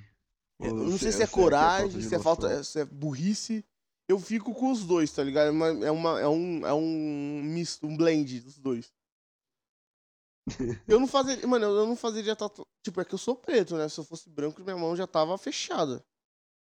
Eu 0.61 0.73
não 0.73 0.97
sei, 0.97 1.11
se 1.11 1.21
é, 1.21 1.25
é 1.25 1.27
coragem, 1.27 2.01
se 2.01 2.15
é, 2.15 2.19
falta, 2.19 2.63
se 2.63 2.79
é 2.79 2.85
burrice. 2.85 3.65
Eu 4.07 4.19
fico 4.19 4.53
com 4.53 4.71
os 4.71 4.83
dois, 4.83 5.11
tá 5.11 5.23
ligado? 5.23 5.47
É, 5.47 5.51
uma, 5.51 5.67
é, 5.67 5.91
uma, 5.91 6.19
é, 6.19 6.27
um, 6.27 6.67
é 6.67 6.73
um 6.73 7.41
misto, 7.43 7.87
um 7.87 7.95
blend 7.95 8.41
dos 8.41 8.57
dois. 8.57 8.93
eu 10.87 10.99
não 10.99 11.07
fazeria, 11.07 11.47
mano, 11.47 11.65
eu 11.65 11.87
não 11.87 11.95
fazeria 11.95 12.35
tatuagem. 12.35 12.69
Tipo, 12.83 12.99
é 12.99 13.05
que 13.05 13.13
eu 13.13 13.19
sou 13.19 13.35
preto, 13.35 13.77
né? 13.77 13.87
Se 13.87 13.99
eu 13.99 14.03
fosse 14.03 14.29
branco, 14.29 14.61
minha 14.61 14.75
mão 14.75 14.95
já 14.95 15.07
tava 15.07 15.37
fechada. 15.37 16.03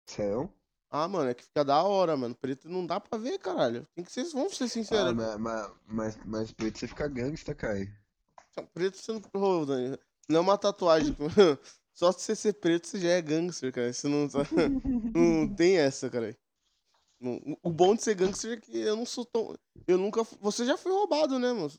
Céu? 0.07 0.53
Ah, 0.89 1.07
mano, 1.07 1.29
é 1.29 1.33
que 1.33 1.43
fica 1.43 1.65
da 1.65 1.81
hora, 1.83 2.15
mano. 2.15 2.35
Preto 2.35 2.69
não 2.69 2.85
dá 2.85 2.99
pra 2.99 3.17
ver, 3.17 3.39
caralho. 3.39 3.87
Tem 3.95 4.05
que 4.05 4.11
ser, 4.11 4.23
vamos 4.25 4.55
ser 4.55 4.69
sinceros. 4.69 5.11
Ah, 5.19 5.37
mas, 5.37 5.71
mas, 5.87 6.17
mas, 6.25 6.51
preto 6.51 6.77
você 6.77 6.87
fica 6.87 7.07
gangsta, 7.07 7.55
Kai. 7.55 7.91
Preto 8.73 8.97
você 8.97 9.11
não. 9.11 9.21
Oh, 9.33 9.65
não 10.29 10.37
é 10.37 10.39
uma 10.39 10.57
tatuagem. 10.57 11.15
Só 11.93 12.11
se 12.11 12.21
você 12.21 12.35
ser 12.35 12.53
preto, 12.53 12.87
você 12.87 12.99
já 12.99 13.09
é 13.09 13.21
gangster, 13.21 13.73
cara. 13.73 13.91
Você 13.91 14.07
não, 14.07 14.27
tá... 14.27 14.39
não 15.13 15.53
tem 15.53 15.77
essa, 15.77 16.09
cara. 16.09 16.37
O 17.63 17.71
bom 17.71 17.95
de 17.95 18.03
ser 18.03 18.15
gangster 18.15 18.57
é 18.57 18.61
que 18.61 18.77
eu 18.77 18.95
não 18.95 19.05
sou 19.05 19.25
tão. 19.25 19.55
Eu 19.87 19.97
nunca. 19.97 20.23
Você 20.41 20.65
já 20.65 20.77
foi 20.77 20.91
roubado, 20.91 21.39
né, 21.39 21.51
mano? 21.51 21.71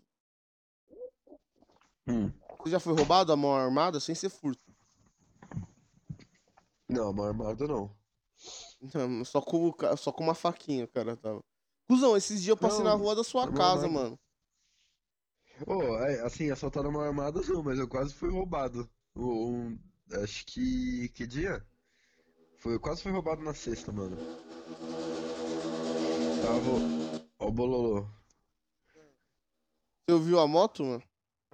Hum. 2.09 2.33
Você 2.59 2.71
já 2.71 2.81
foi 2.81 2.95
roubado 2.95 3.33
a 3.33 3.37
mão 3.37 3.55
armada 3.55 4.01
sem 4.01 4.15
ser 4.15 4.29
furto? 4.29 4.63
Não, 6.89 7.09
a 7.09 7.13
mão 7.13 7.27
armada 7.27 7.67
não. 7.67 7.95
Não, 8.95 9.25
só 9.25 9.41
com, 9.41 9.73
só 9.97 10.13
com 10.13 10.25
uma 10.25 10.35
faquinha, 10.35 10.87
cara 10.87 11.17
tava. 11.17 11.43
Cusão, 11.89 12.17
esses 12.17 12.43
dias 12.43 12.49
eu 12.49 12.57
passei 12.57 12.83
não, 12.83 12.91
na 12.91 12.95
rua 12.95 13.15
da 13.15 13.23
sua 13.23 13.51
casa, 13.53 13.89
mano. 13.89 14.19
Ô, 15.67 15.75
oh, 15.75 15.99
é, 15.99 16.21
assim, 16.23 16.51
assaltaram 16.51 16.91
uma 16.91 17.07
armada 17.07 17.41
não, 17.43 17.63
mas 17.63 17.79
eu 17.79 17.89
quase 17.89 18.13
fui 18.13 18.31
roubado. 18.31 18.89
Um, 19.15 19.79
acho 20.23 20.45
que. 20.47 21.09
Que 21.11 21.27
dia? 21.27 21.65
Foi, 22.59 22.75
eu 22.75 22.81
quase 22.81 23.03
fui 23.03 23.13
roubado 23.13 23.43
na 23.43 23.55
sexta, 23.55 23.93
mano. 23.93 24.17
Tava. 26.43 27.27
Ó 27.39 27.49
o 27.49 27.53
bololô. 27.53 28.07
Você 30.05 30.13
ouviu 30.13 30.39
a 30.39 30.47
moto, 30.47 30.85
mano? 30.85 31.03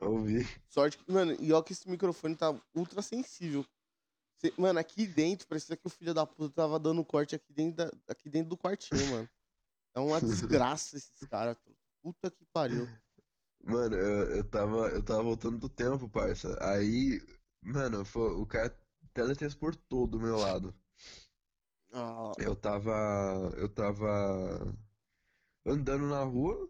Ouvi. 0.01 0.47
Sorte 0.69 0.99
que, 0.99 1.11
mano, 1.11 1.37
e 1.41 1.53
ó 1.53 1.63
que 1.63 1.73
esse 1.73 1.89
microfone 1.89 2.37
tá 2.37 2.55
ultra 2.75 3.01
sensível. 3.01 3.65
Cê, 4.37 4.53
mano, 4.59 4.79
aqui 4.79 5.07
dentro, 5.07 5.47
parecia 5.47 5.77
que 5.77 5.87
o 5.87 5.91
filho 5.91 6.13
da 6.13 6.27
puta 6.27 6.53
tava 6.53 6.79
dando 6.79 7.05
corte 7.05 7.35
aqui 7.35 7.53
dentro, 7.53 7.77
da, 7.77 7.91
aqui 8.09 8.29
dentro 8.29 8.51
do 8.51 8.57
quartinho, 8.57 9.07
mano. 9.11 9.29
É 9.95 10.01
uma 10.01 10.21
desgraça 10.21 10.97
esses 10.97 11.29
caras. 11.29 11.57
Puta 12.03 12.31
que 12.31 12.45
pariu. 12.53 12.89
Mano, 13.65 13.95
eu, 13.95 14.37
eu, 14.37 14.45
tava, 14.45 14.89
eu 14.89 15.03
tava 15.03 15.23
voltando 15.23 15.59
do 15.59 15.69
tempo, 15.69 16.09
parça. 16.09 16.59
Aí, 16.61 17.23
mano, 17.63 18.05
foi, 18.05 18.33
o 18.33 18.45
cara 18.45 18.77
teletransportou 19.15 20.07
do 20.07 20.19
meu 20.19 20.37
lado. 20.37 20.75
Ah. 21.93 22.33
Eu 22.39 22.57
tava. 22.57 23.53
Eu 23.57 23.69
tava. 23.69 24.75
Andando 25.65 26.07
na 26.07 26.23
rua. 26.23 26.69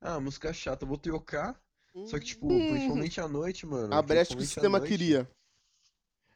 Ah, 0.00 0.20
música 0.20 0.52
chata, 0.52 0.84
vou 0.84 0.98
trocar. 0.98 1.58
Só 2.06 2.18
que, 2.18 2.26
tipo, 2.26 2.52
hum. 2.52 2.70
principalmente 2.70 3.20
à 3.20 3.28
noite, 3.28 3.64
mano. 3.64 3.94
A 3.94 4.02
brecha 4.02 4.34
que 4.34 4.42
o 4.42 4.44
sistema 4.44 4.80
queria. 4.80 5.30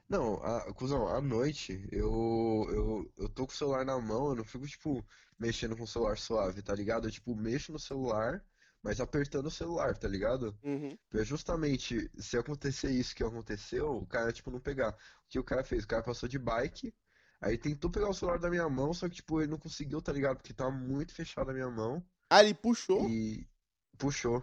Não, 0.09 0.43
a, 0.43 0.73
cuzão, 0.73 1.07
à 1.07 1.21
noite 1.21 1.87
eu, 1.93 2.67
eu, 2.71 3.13
eu 3.19 3.29
tô 3.29 3.47
com 3.47 3.53
o 3.53 3.57
celular 3.57 3.85
na 3.85 4.01
mão, 4.01 4.31
eu 4.31 4.37
não 4.37 4.45
fico, 4.45 4.67
tipo, 4.67 5.05
mexendo 5.39 5.77
com 5.77 5.83
o 5.83 5.87
celular 5.87 6.17
suave, 6.17 6.63
tá 6.63 6.75
ligado? 6.75 7.07
Eu, 7.07 7.11
tipo, 7.11 7.37
mexo 7.37 7.73
no 7.73 7.79
celular, 7.79 8.43
mas 8.83 9.01
apertando 9.01 9.47
o 9.47 9.51
celular, 9.51 9.99
tá 9.99 10.09
ligado? 10.09 10.57
Uhum. 10.63 10.97
Pra 11.11 11.23
justamente, 11.25 12.11
se 12.17 12.39
acontecer 12.39 12.91
isso 12.91 13.15
que 13.15 13.23
aconteceu, 13.23 13.97
o 13.97 14.07
cara, 14.07 14.33
tipo, 14.33 14.51
não 14.51 14.61
pegar. 14.61 14.93
O 14.93 15.29
que 15.29 15.39
o 15.39 15.45
cara 15.45 15.63
fez? 15.63 15.85
O 15.85 15.89
cara 15.89 16.03
passou 16.03 16.27
de 16.27 16.39
bike, 16.39 16.95
aí 17.41 17.59
tentou 17.59 17.91
pegar 17.91 18.09
o 18.09 18.15
celular 18.15 18.39
da 18.39 18.51
minha 18.51 18.69
mão, 18.69 18.93
só 18.93 19.09
que, 19.09 19.17
tipo, 19.17 19.41
ele 19.41 19.51
não 19.51 19.59
conseguiu, 19.59 20.03
tá 20.03 20.13
ligado? 20.13 20.37
Porque 20.37 20.53
tava 20.53 20.71
muito 20.71 21.15
fechado 21.15 21.51
a 21.51 21.55
minha 21.55 21.71
mão. 21.71 22.05
Ah, 22.31 22.43
ele 22.43 22.55
puxou? 22.55 23.09
E 23.09 23.49
puxou. 23.97 24.43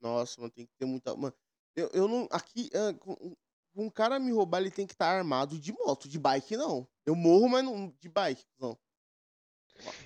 Nossa, 0.00 0.40
mano, 0.40 0.52
tem 0.52 0.66
que 0.66 0.72
ter 0.78 0.84
muita. 0.84 1.16
Mano, 1.16 1.34
eu, 1.74 1.88
eu 1.92 2.08
não. 2.08 2.28
Aqui, 2.30 2.70
uh, 2.74 3.36
um 3.74 3.90
cara 3.90 4.18
me 4.18 4.32
roubar, 4.32 4.60
ele 4.60 4.70
tem 4.70 4.86
que 4.86 4.92
estar 4.92 5.06
tá 5.06 5.16
armado 5.16 5.58
de 5.58 5.72
moto, 5.72 6.08
de 6.08 6.18
bike 6.18 6.56
não. 6.56 6.86
Eu 7.04 7.14
morro, 7.14 7.48
mas 7.48 7.64
não 7.64 7.94
de 8.00 8.08
bike, 8.08 8.44
não. 8.58 8.78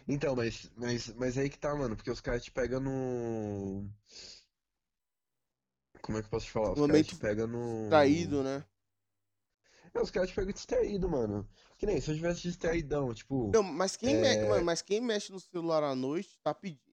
Então, 0.06 0.34
mas, 0.34 0.70
mas, 0.76 1.08
mas 1.14 1.36
aí 1.36 1.50
que 1.50 1.58
tá, 1.58 1.74
mano, 1.74 1.94
porque 1.94 2.10
os 2.10 2.20
caras 2.20 2.42
te 2.42 2.50
pegam 2.50 2.80
no. 2.80 3.88
Como 6.00 6.16
é 6.16 6.22
que 6.22 6.26
eu 6.26 6.30
posso 6.30 6.46
te 6.46 6.52
falar? 6.52 6.72
Os 6.72 6.86
caras 6.86 7.06
te 7.06 7.16
pegam 7.16 7.46
no. 7.46 7.88
Traído, 7.88 8.42
né? 8.42 8.64
É, 9.92 10.00
os 10.00 10.10
caras 10.10 10.30
te 10.30 10.34
pegam 10.34 10.52
distraído, 10.52 11.08
mano. 11.08 11.46
Que 11.78 11.86
nem 11.86 12.00
se 12.00 12.10
eu 12.10 12.16
tivesse 12.16 12.42
distraidão, 12.42 13.14
tipo. 13.14 13.50
Não, 13.54 13.62
mas 13.62 13.96
quem, 13.96 14.16
é... 14.16 14.20
mexe, 14.20 14.48
mano, 14.48 14.64
mas 14.64 14.82
quem 14.82 15.00
mexe 15.00 15.30
no 15.30 15.38
celular 15.38 15.84
à 15.84 15.94
noite 15.94 16.36
tá 16.42 16.52
pedindo. 16.52 16.92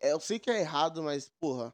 É, 0.00 0.12
eu 0.12 0.18
sei 0.18 0.40
que 0.40 0.50
é 0.50 0.60
errado, 0.60 1.00
mas, 1.00 1.30
porra. 1.38 1.72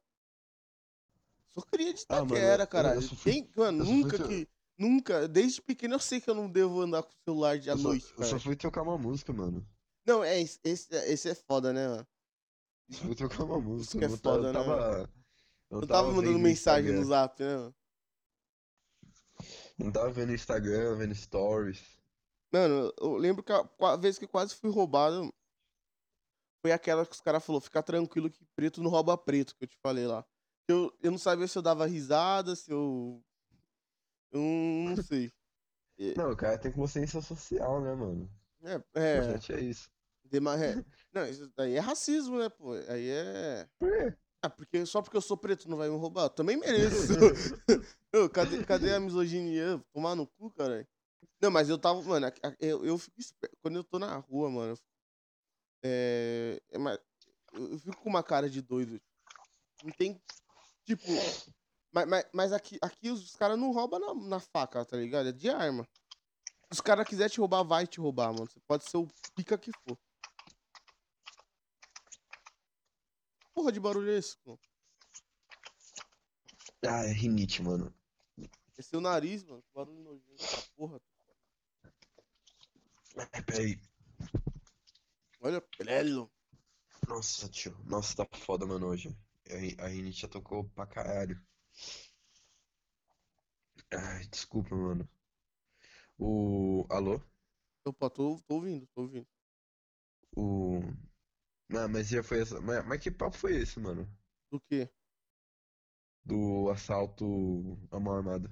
Só 1.49 1.63
queria 1.63 1.95
de 1.95 2.01
Itaquera, 2.01 2.63
ah, 2.63 2.67
caralho. 2.67 3.01
Eu, 3.01 3.03
eu 3.03 3.09
fui, 3.09 3.33
Tem, 3.33 3.51
mano, 3.57 3.85
nunca 3.85 4.19
fui... 4.19 4.45
que. 4.45 4.49
Nunca, 4.79 5.29
desde 5.29 5.63
pequeno 5.63 5.95
eu 5.95 5.99
sei 5.99 6.21
que 6.21 6.29
eu 6.29 6.35
não 6.35 6.51
devo 6.51 6.81
andar 6.81 7.03
com 7.03 7.11
o 7.11 7.25
celular 7.25 7.59
de 7.59 7.71
à 7.71 7.77
noite. 7.77 8.07
Só, 8.07 8.23
eu 8.23 8.25
só 8.25 8.39
fui 8.39 8.57
tocar 8.57 8.83
uma 8.83 8.99
música, 8.99 9.33
mano. 9.33 9.67
Não, 10.05 10.25
é, 10.25 10.41
esse, 10.41 10.59
esse 10.65 11.29
é 11.29 11.35
foda, 11.35 11.73
né, 11.73 11.87
mano? 11.87 12.07
Só 12.91 13.05
fui 13.05 13.15
tocar 13.15 13.45
uma 13.45 13.61
música. 13.61 14.05
Isso 14.05 14.15
é 14.15 14.19
foda, 14.19 14.49
eu 14.49 14.53
né? 14.53 14.59
Tava, 14.59 15.11
eu, 15.71 15.81
eu 15.81 15.87
tava, 15.87 16.11
mandando 16.11 16.39
mensagem 16.39 16.93
no 16.93 17.05
zap, 17.05 17.41
né, 17.43 17.57
mano? 17.57 17.75
Não 19.79 19.93
tava 19.93 20.11
vendo 20.11 20.35
Instagram, 20.35 20.97
vendo 20.97 21.15
stories. 21.15 22.02
Mano, 22.53 22.93
eu 23.01 23.17
lembro 23.17 23.43
que 23.43 23.53
a, 23.53 23.67
a 23.81 23.97
vez 23.97 24.19
que 24.19 24.27
quase 24.27 24.55
fui 24.55 24.71
roubado 24.71 25.33
foi 26.61 26.71
aquela 26.71 27.05
que 27.05 27.13
os 27.13 27.21
caras 27.21 27.45
falaram, 27.45 27.61
fica 27.63 27.83
tranquilo 27.83 28.31
que 28.31 28.45
preto 28.55 28.83
não 28.83 28.91
rouba 28.91 29.17
preto, 29.17 29.57
que 29.57 29.65
eu 29.65 29.69
te 29.69 29.79
falei 29.83 30.07
lá. 30.07 30.25
Eu, 30.69 30.93
eu 31.03 31.11
não 31.11 31.19
sabia 31.19 31.49
se 31.49 31.59
eu 31.59 31.63
dava 31.63 31.87
risada, 31.87 32.55
se 32.55 32.71
eu. 32.71 33.21
Eu 34.31 34.41
não 34.41 34.97
sei. 35.03 35.33
Não, 36.17 36.31
o 36.31 36.37
cara 36.37 36.59
tem 36.59 36.73
consciência 36.73 37.21
social, 37.21 37.81
né, 37.81 37.95
mano? 37.95 38.31
É, 38.63 38.75
é. 38.95 39.55
É 39.55 39.61
isso. 39.61 39.91
É. 40.33 40.85
Não, 41.13 41.27
isso 41.29 41.53
daí 41.55 41.75
é 41.75 41.79
racismo, 41.79 42.39
né, 42.39 42.49
pô? 42.49 42.73
Aí 42.89 43.11
é. 43.11 43.69
Por 43.79 43.91
quê? 43.91 44.17
Ah, 44.41 44.49
porque 44.49 44.85
só 44.87 45.03
porque 45.03 45.17
eu 45.17 45.21
sou 45.21 45.37
preto 45.37 45.69
não 45.69 45.77
vai 45.77 45.89
me 45.89 45.97
roubar? 45.97 46.25
Eu 46.25 46.31
também 46.31 46.57
mereço. 46.57 47.13
eu, 48.13 48.31
cadê, 48.31 48.65
cadê 48.65 48.93
a 48.93 48.99
misoginia? 48.99 49.81
Tomar 49.93 50.17
no 50.17 50.27
cu, 50.27 50.51
cara? 50.51 50.89
Não, 51.41 51.51
mas 51.51 51.69
eu 51.69 51.79
tava, 51.79 52.01
mano, 52.03 52.27
eu, 52.61 52.85
eu 52.85 52.99
fico 52.99 53.17
quando 53.61 53.77
eu 53.77 53.85
tô 53.85 53.99
na 53.99 54.17
rua, 54.17 54.51
mano. 54.51 54.79
É, 55.85 56.61
é, 56.71 56.79
eu 57.55 57.79
fico 57.79 58.03
com 58.03 58.09
uma 58.09 58.23
cara 58.23 58.49
de 58.49 58.63
doido. 58.63 59.01
Não 59.83 59.91
tem 59.93 60.21
Tipo, 60.85 61.07
mas, 61.93 62.09
mas, 62.09 62.25
mas 62.33 62.53
aqui, 62.53 62.79
aqui 62.83 63.11
os 63.11 63.37
caras 63.37 63.59
não 63.59 63.73
roubam 63.73 64.01
na, 64.01 64.15
na 64.29 64.41
faca, 64.41 64.85
tá 64.85 64.97
ligado? 64.97 65.29
É 65.29 65.33
de 65.33 65.49
arma. 65.49 65.87
Se 66.67 66.73
os 66.73 66.81
caras 66.81 67.07
quiserem 67.07 67.31
te 67.31 67.39
roubar, 67.39 67.63
vai 67.63 67.87
te 67.87 68.01
roubar, 68.01 68.33
mano. 68.33 68.51
Você 68.51 68.61
pode 68.67 68.89
ser 68.89 68.97
o 68.97 69.07
pica 69.37 69.57
que 69.57 69.71
for. 69.85 69.97
Porra 73.55 73.71
de 73.71 73.79
barulho 73.79 74.11
é 74.11 74.19
esse, 74.19 74.37
mano? 74.45 74.59
Ah, 76.85 77.05
é 77.05 77.13
rinite, 77.13 77.63
mano. 77.63 77.95
É 78.77 78.83
seu 78.83 79.01
nariz, 79.01 79.45
mano. 79.45 79.63
Barulho 79.73 80.03
nojento. 80.03 80.71
Porra. 80.75 81.01
É, 83.17 83.43
peraí. 83.43 83.79
Olha, 85.41 85.61
prelo. 85.61 86.31
Nossa, 87.09 87.49
tio. 87.49 87.77
Nossa, 87.85 88.17
tá 88.17 88.39
foda, 88.39 88.67
mano, 88.67 88.87
hoje. 88.89 89.15
A, 89.79 89.87
Rinite 89.89 90.23
já 90.23 90.29
tocou 90.29 90.65
pra 90.71 90.87
caralho. 90.87 91.41
Ai, 93.93 94.27
desculpa, 94.27 94.75
mano. 94.75 95.09
O. 96.19 96.87
Alô? 96.89 97.21
Opa, 97.85 98.09
tô, 98.09 98.41
tô 98.47 98.55
ouvindo, 98.55 98.87
tô 98.95 99.03
ouvindo. 99.03 99.27
O. 100.37 100.81
Não, 101.69 101.89
mas 101.89 102.09
já 102.09 102.23
foi 102.23 102.41
essa. 102.41 102.61
Mas, 102.61 102.85
mas 102.87 103.01
que 103.01 103.11
papo 103.11 103.37
foi 103.37 103.57
esse, 103.57 103.79
mano? 103.81 104.09
Do 104.51 104.61
quê? 104.61 104.89
Do 106.25 106.71
assalto 106.71 107.25
à 107.91 107.99
mão 108.01 108.15
armada. 108.15 108.51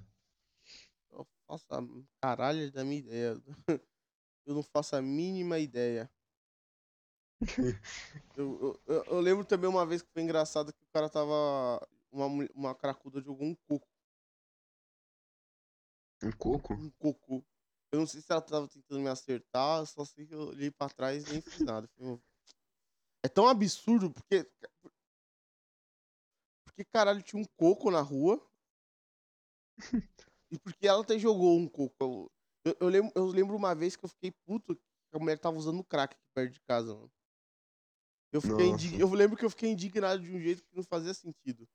Eu 1.10 1.26
faço 1.46 1.66
a 1.70 1.80
caralho 2.20 2.70
da 2.72 2.84
minha 2.84 2.98
ideia. 3.00 3.42
Eu 4.50 4.56
não 4.56 4.64
faço 4.64 4.96
a 4.96 5.00
mínima 5.00 5.60
ideia. 5.60 6.10
eu, 8.36 8.80
eu, 8.84 9.04
eu, 9.04 9.20
lembro 9.20 9.44
também 9.44 9.70
uma 9.70 9.86
vez 9.86 10.02
que 10.02 10.10
foi 10.10 10.22
engraçado 10.22 10.72
que 10.72 10.82
o 10.82 10.88
cara 10.92 11.08
tava. 11.08 11.88
Uma, 12.10 12.26
uma 12.52 12.74
cracuda 12.74 13.20
jogou 13.20 13.46
um 13.46 13.54
coco. 13.54 13.86
Um 16.24 16.32
coco? 16.32 16.74
Um 16.74 16.90
coco. 16.90 17.46
Eu 17.92 18.00
não 18.00 18.06
sei 18.08 18.20
se 18.20 18.32
ela 18.32 18.42
tava 18.42 18.66
tentando 18.66 19.00
me 19.00 19.08
acertar, 19.08 19.86
só 19.86 20.04
sei 20.04 20.26
que 20.26 20.34
eu 20.34 20.48
olhei 20.48 20.72
pra 20.72 20.88
trás 20.88 21.24
e 21.28 21.30
nem 21.30 21.40
fiz 21.40 21.60
nada. 21.60 21.88
É 23.22 23.28
tão 23.28 23.46
absurdo 23.46 24.10
porque. 24.10 24.50
Porque 26.64 26.84
caralho 26.86 27.22
tinha 27.22 27.40
um 27.40 27.46
coco 27.56 27.88
na 27.88 28.00
rua. 28.00 28.44
e 30.50 30.58
porque 30.58 30.88
ela 30.88 31.02
até 31.02 31.16
jogou 31.20 31.56
um 31.56 31.68
coco. 31.68 32.32
Eu, 32.64 32.76
eu, 32.80 32.88
lembro, 32.88 33.12
eu 33.14 33.26
lembro 33.26 33.56
uma 33.56 33.74
vez 33.74 33.96
que 33.96 34.04
eu 34.04 34.08
fiquei 34.08 34.32
puto 34.46 34.74
que 34.74 35.16
a 35.16 35.18
mulher 35.18 35.38
tava 35.38 35.56
usando 35.56 35.84
crack 35.84 36.14
aqui 36.14 36.24
perto 36.34 36.52
de 36.52 36.60
casa, 36.60 36.94
mano. 36.94 37.10
Eu, 38.32 38.40
fiquei 38.40 38.66
indig... 38.66 39.00
eu 39.00 39.12
lembro 39.12 39.36
que 39.36 39.44
eu 39.44 39.50
fiquei 39.50 39.70
indignado 39.70 40.22
de 40.22 40.30
um 40.30 40.38
jeito 40.38 40.62
que 40.62 40.76
não 40.76 40.84
fazia 40.84 41.12
sentido. 41.12 41.68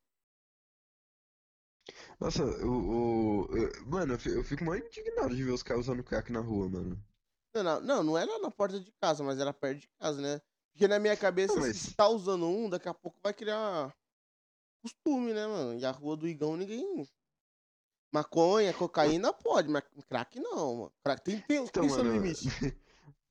Nossa, 2.20 2.44
o, 2.66 3.48
mano, 3.86 4.18
eu 4.26 4.44
fico 4.44 4.64
mais 4.64 4.84
indignado 4.86 5.36
de 5.36 5.44
ver 5.44 5.52
os 5.52 5.64
caras 5.64 5.86
usando 5.86 6.04
crack 6.04 6.32
na 6.32 6.40
rua, 6.40 6.70
mano. 6.70 7.04
Não, 7.54 7.64
não, 7.64 7.82
não, 7.82 8.04
não 8.04 8.18
era 8.18 8.40
na 8.40 8.50
porta 8.50 8.80
de 8.80 8.92
casa, 8.94 9.24
mas 9.24 9.40
era 9.40 9.54
perto 9.54 9.82
de 9.82 9.90
casa, 10.00 10.22
né? 10.22 10.42
Porque 10.72 10.88
na 10.88 11.00
minha 11.00 11.16
cabeça, 11.16 11.54
não, 11.54 11.62
mas... 11.62 11.78
se 11.78 11.94
tá 11.94 12.08
usando 12.08 12.46
um, 12.48 12.70
daqui 12.70 12.88
a 12.90 12.94
pouco 12.94 13.18
vai 13.22 13.34
criar 13.34 13.94
costume, 14.82 15.34
né, 15.34 15.48
mano? 15.48 15.80
E 15.80 15.86
a 15.86 15.92
rua 15.92 16.16
do 16.16 16.28
Igão 16.28 16.56
ninguém. 16.56 17.08
Maconha, 18.12 18.74
cocaína 18.74 19.34
pode, 19.34 19.70
mas 19.70 19.84
crack 20.08 20.39
não, 20.39 20.76
mano. 20.76 20.93
Crack 21.03 21.24
tem, 21.24 21.41
tem, 21.41 21.64
então, 21.64 21.82
tem 21.82 21.89
seu 21.89 22.03
limite. 22.03 22.47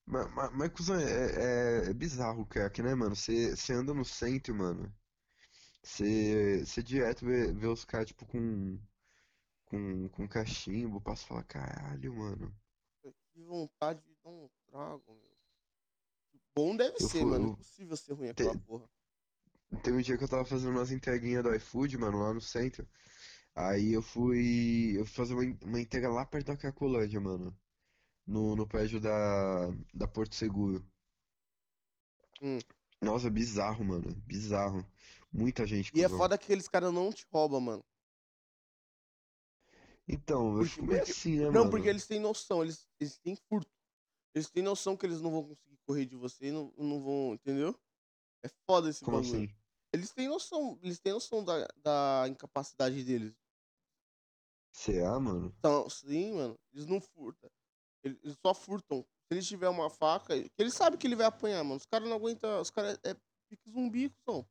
Mas, 0.07 0.31
mas, 0.35 0.53
mas 0.53 0.69
cuzão, 0.71 0.97
é, 1.01 1.87
é, 1.87 1.91
é 1.91 1.95
bizarro 1.95 2.43
o 2.43 2.47
crack, 2.47 2.83
né, 2.83 2.95
mano? 2.95 3.17
Você 3.17 3.73
anda 3.73 3.95
no 3.95 4.05
centro, 4.05 4.55
mano. 4.55 4.95
Você 5.83 6.83
direto 6.83 7.25
vê, 7.25 7.51
vê 7.53 7.67
os 7.67 7.87
caras, 7.87 8.09
tipo, 8.09 8.27
com, 8.27 8.79
com, 9.65 10.09
com 10.11 10.29
cachimbo. 10.29 11.01
Passa 11.01 11.25
e 11.25 11.29
fala, 11.29 11.43
caralho, 11.45 12.15
mano. 12.15 12.55
Que 13.33 13.43
vontade 13.43 14.01
de 14.03 14.15
dar 14.23 14.31
um 14.31 14.49
trago, 14.67 15.15
meu. 15.15 15.35
Bom 16.55 16.77
deve 16.77 17.01
Eu 17.01 17.09
ser, 17.09 17.21
fui. 17.21 17.31
mano. 17.31 17.47
Eu, 17.47 17.53
Impossível 17.55 17.97
ser 17.97 18.13
ruim 18.13 18.29
aquela 18.29 18.55
te- 18.55 18.59
porra. 18.61 18.89
teve 19.83 19.97
um 19.97 20.03
dia 20.03 20.17
que 20.17 20.25
eu 20.25 20.29
tava 20.29 20.45
fazendo 20.45 20.71
umas 20.71 20.93
entreguinhas 20.93 21.43
do 21.43 21.55
iFood, 21.55 21.99
mano, 21.99 22.19
lá 22.19 22.33
no 22.33 22.41
centro. 22.41 22.87
Aí 23.55 23.93
eu 23.93 24.03
fui. 24.03 24.99
Eu 24.99 25.05
fui 25.07 25.15
fazer 25.15 25.35
uma, 25.35 25.43
uma 25.65 25.81
entrega 25.81 26.09
lá 26.09 26.25
perto 26.27 26.47
da 26.49 26.57
Cracolândia, 26.57 27.21
mano. 27.21 27.57
No, 28.27 28.57
no 28.57 28.67
prédio 28.67 29.01
da, 29.01 29.69
da 29.95 30.09
Porto 30.09 30.35
Seguro. 30.35 30.85
Hum. 32.43 32.59
Nossa, 33.01 33.31
bizarro, 33.31 33.85
mano. 33.85 34.15
Bizarro. 34.27 34.85
Muita 35.33 35.67
gente, 35.67 35.93
E 35.95 36.03
é 36.03 36.09
foda 36.09 36.39
que 36.39 36.45
aqueles 36.45 36.69
caras 36.69 36.93
não 36.93 37.13
te 37.13 37.27
roubam, 37.33 37.61
mano. 37.61 37.85
Então, 40.07 40.59
eu 40.59 40.65
Porque, 40.65 40.71
fico 40.75 40.87
meio 40.87 40.99
porque... 40.99 41.13
assim, 41.13 41.39
né, 41.39 41.51
Não, 41.51 41.65
porque 41.71 41.79
mano? 41.79 41.91
eles 41.91 42.07
têm 42.07 42.21
noção, 42.21 42.63
eles, 42.63 42.87
eles 43.01 43.19
têm 43.19 43.37
furto. 43.37 43.71
Eles 44.35 44.51
têm 44.51 44.63
noção 44.63 44.97
que 44.97 45.07
eles 45.07 45.21
não 45.21 45.31
vão 45.31 45.45
conseguir 45.49 45.79
correr 45.87 46.07
de 46.07 46.17
você 46.17 46.47
e 46.47 46.53
não, 46.53 46.73
não 46.77 47.01
vão, 47.03 47.35
entendeu? 47.35 47.75
É 48.45 48.49
foda 48.67 48.91
esse 48.91 49.05
Como 49.05 49.17
bagulho. 49.19 49.45
assim? 49.45 49.55
Eles 49.93 50.11
têm 50.11 50.29
noção, 50.29 50.79
eles 50.83 50.99
têm 50.99 51.13
noção 51.13 51.45
da, 51.45 51.67
da 51.77 52.25
incapacidade 52.29 53.03
deles. 53.05 53.44
CA, 54.75 55.21
mano? 55.21 55.55
Então, 55.59 55.89
sim, 55.89 56.35
mano, 56.35 56.59
eles 56.73 56.87
não 56.87 57.01
furtam. 57.01 57.51
Eles, 58.03 58.37
só 58.45 58.53
furtam. 58.53 59.07
Se 59.27 59.35
ele 59.35 59.43
tiver 59.43 59.69
uma 59.69 59.89
faca, 59.89 60.37
que 60.37 60.51
ele 60.59 60.71
sabe 60.71 60.99
que 60.99 61.07
ele 61.07 61.17
vai 61.17 61.27
apanhar, 61.27 61.63
mano. 61.63 61.77
Os 61.77 61.87
caras 61.87 62.09
não 62.09 62.17
aguentam. 62.17 62.61
Os 62.61 62.71
caras 62.71 62.99
é 63.05 63.15
pique 63.49 63.71
zumbi, 63.71 64.11
cuzão. 64.11 64.47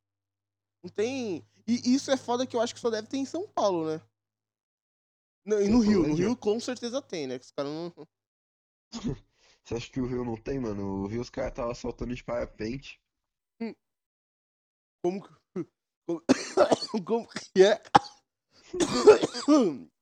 Não 0.81 0.89
tem. 0.89 1.45
E 1.67 1.93
isso 1.93 2.09
é 2.09 2.17
foda 2.17 2.47
que 2.47 2.55
eu 2.55 2.61
acho 2.61 2.73
que 2.73 2.79
só 2.79 2.89
deve 2.89 3.07
ter 3.07 3.17
em 3.17 3.25
São 3.25 3.47
Paulo, 3.47 3.87
né? 3.87 4.01
Não, 5.45 5.61
e 5.61 5.67
no 5.67 5.79
Rio, 5.79 5.99
no 5.99 6.03
Cracolândia? 6.03 6.25
Rio 6.25 6.37
com 6.37 6.59
certeza 6.59 7.01
tem, 7.01 7.27
né? 7.27 7.37
Que 7.37 7.45
os 7.45 7.51
caras 7.51 7.71
não. 7.71 8.07
Você 9.63 9.75
acha 9.75 9.91
que 9.91 10.01
o 10.01 10.05
Rio 10.05 10.25
não 10.25 10.35
tem, 10.35 10.59
mano? 10.59 11.03
O 11.03 11.07
Rio 11.07 11.21
os 11.21 11.29
caras 11.29 11.51
estavam 11.51 11.71
assaltando 11.71 12.15
de 12.15 12.23
parapente. 12.23 12.99
Como 15.03 15.21
que. 15.21 15.33
Como, 16.05 16.21
como 17.05 17.27
que 17.29 17.63
é? 17.63 17.81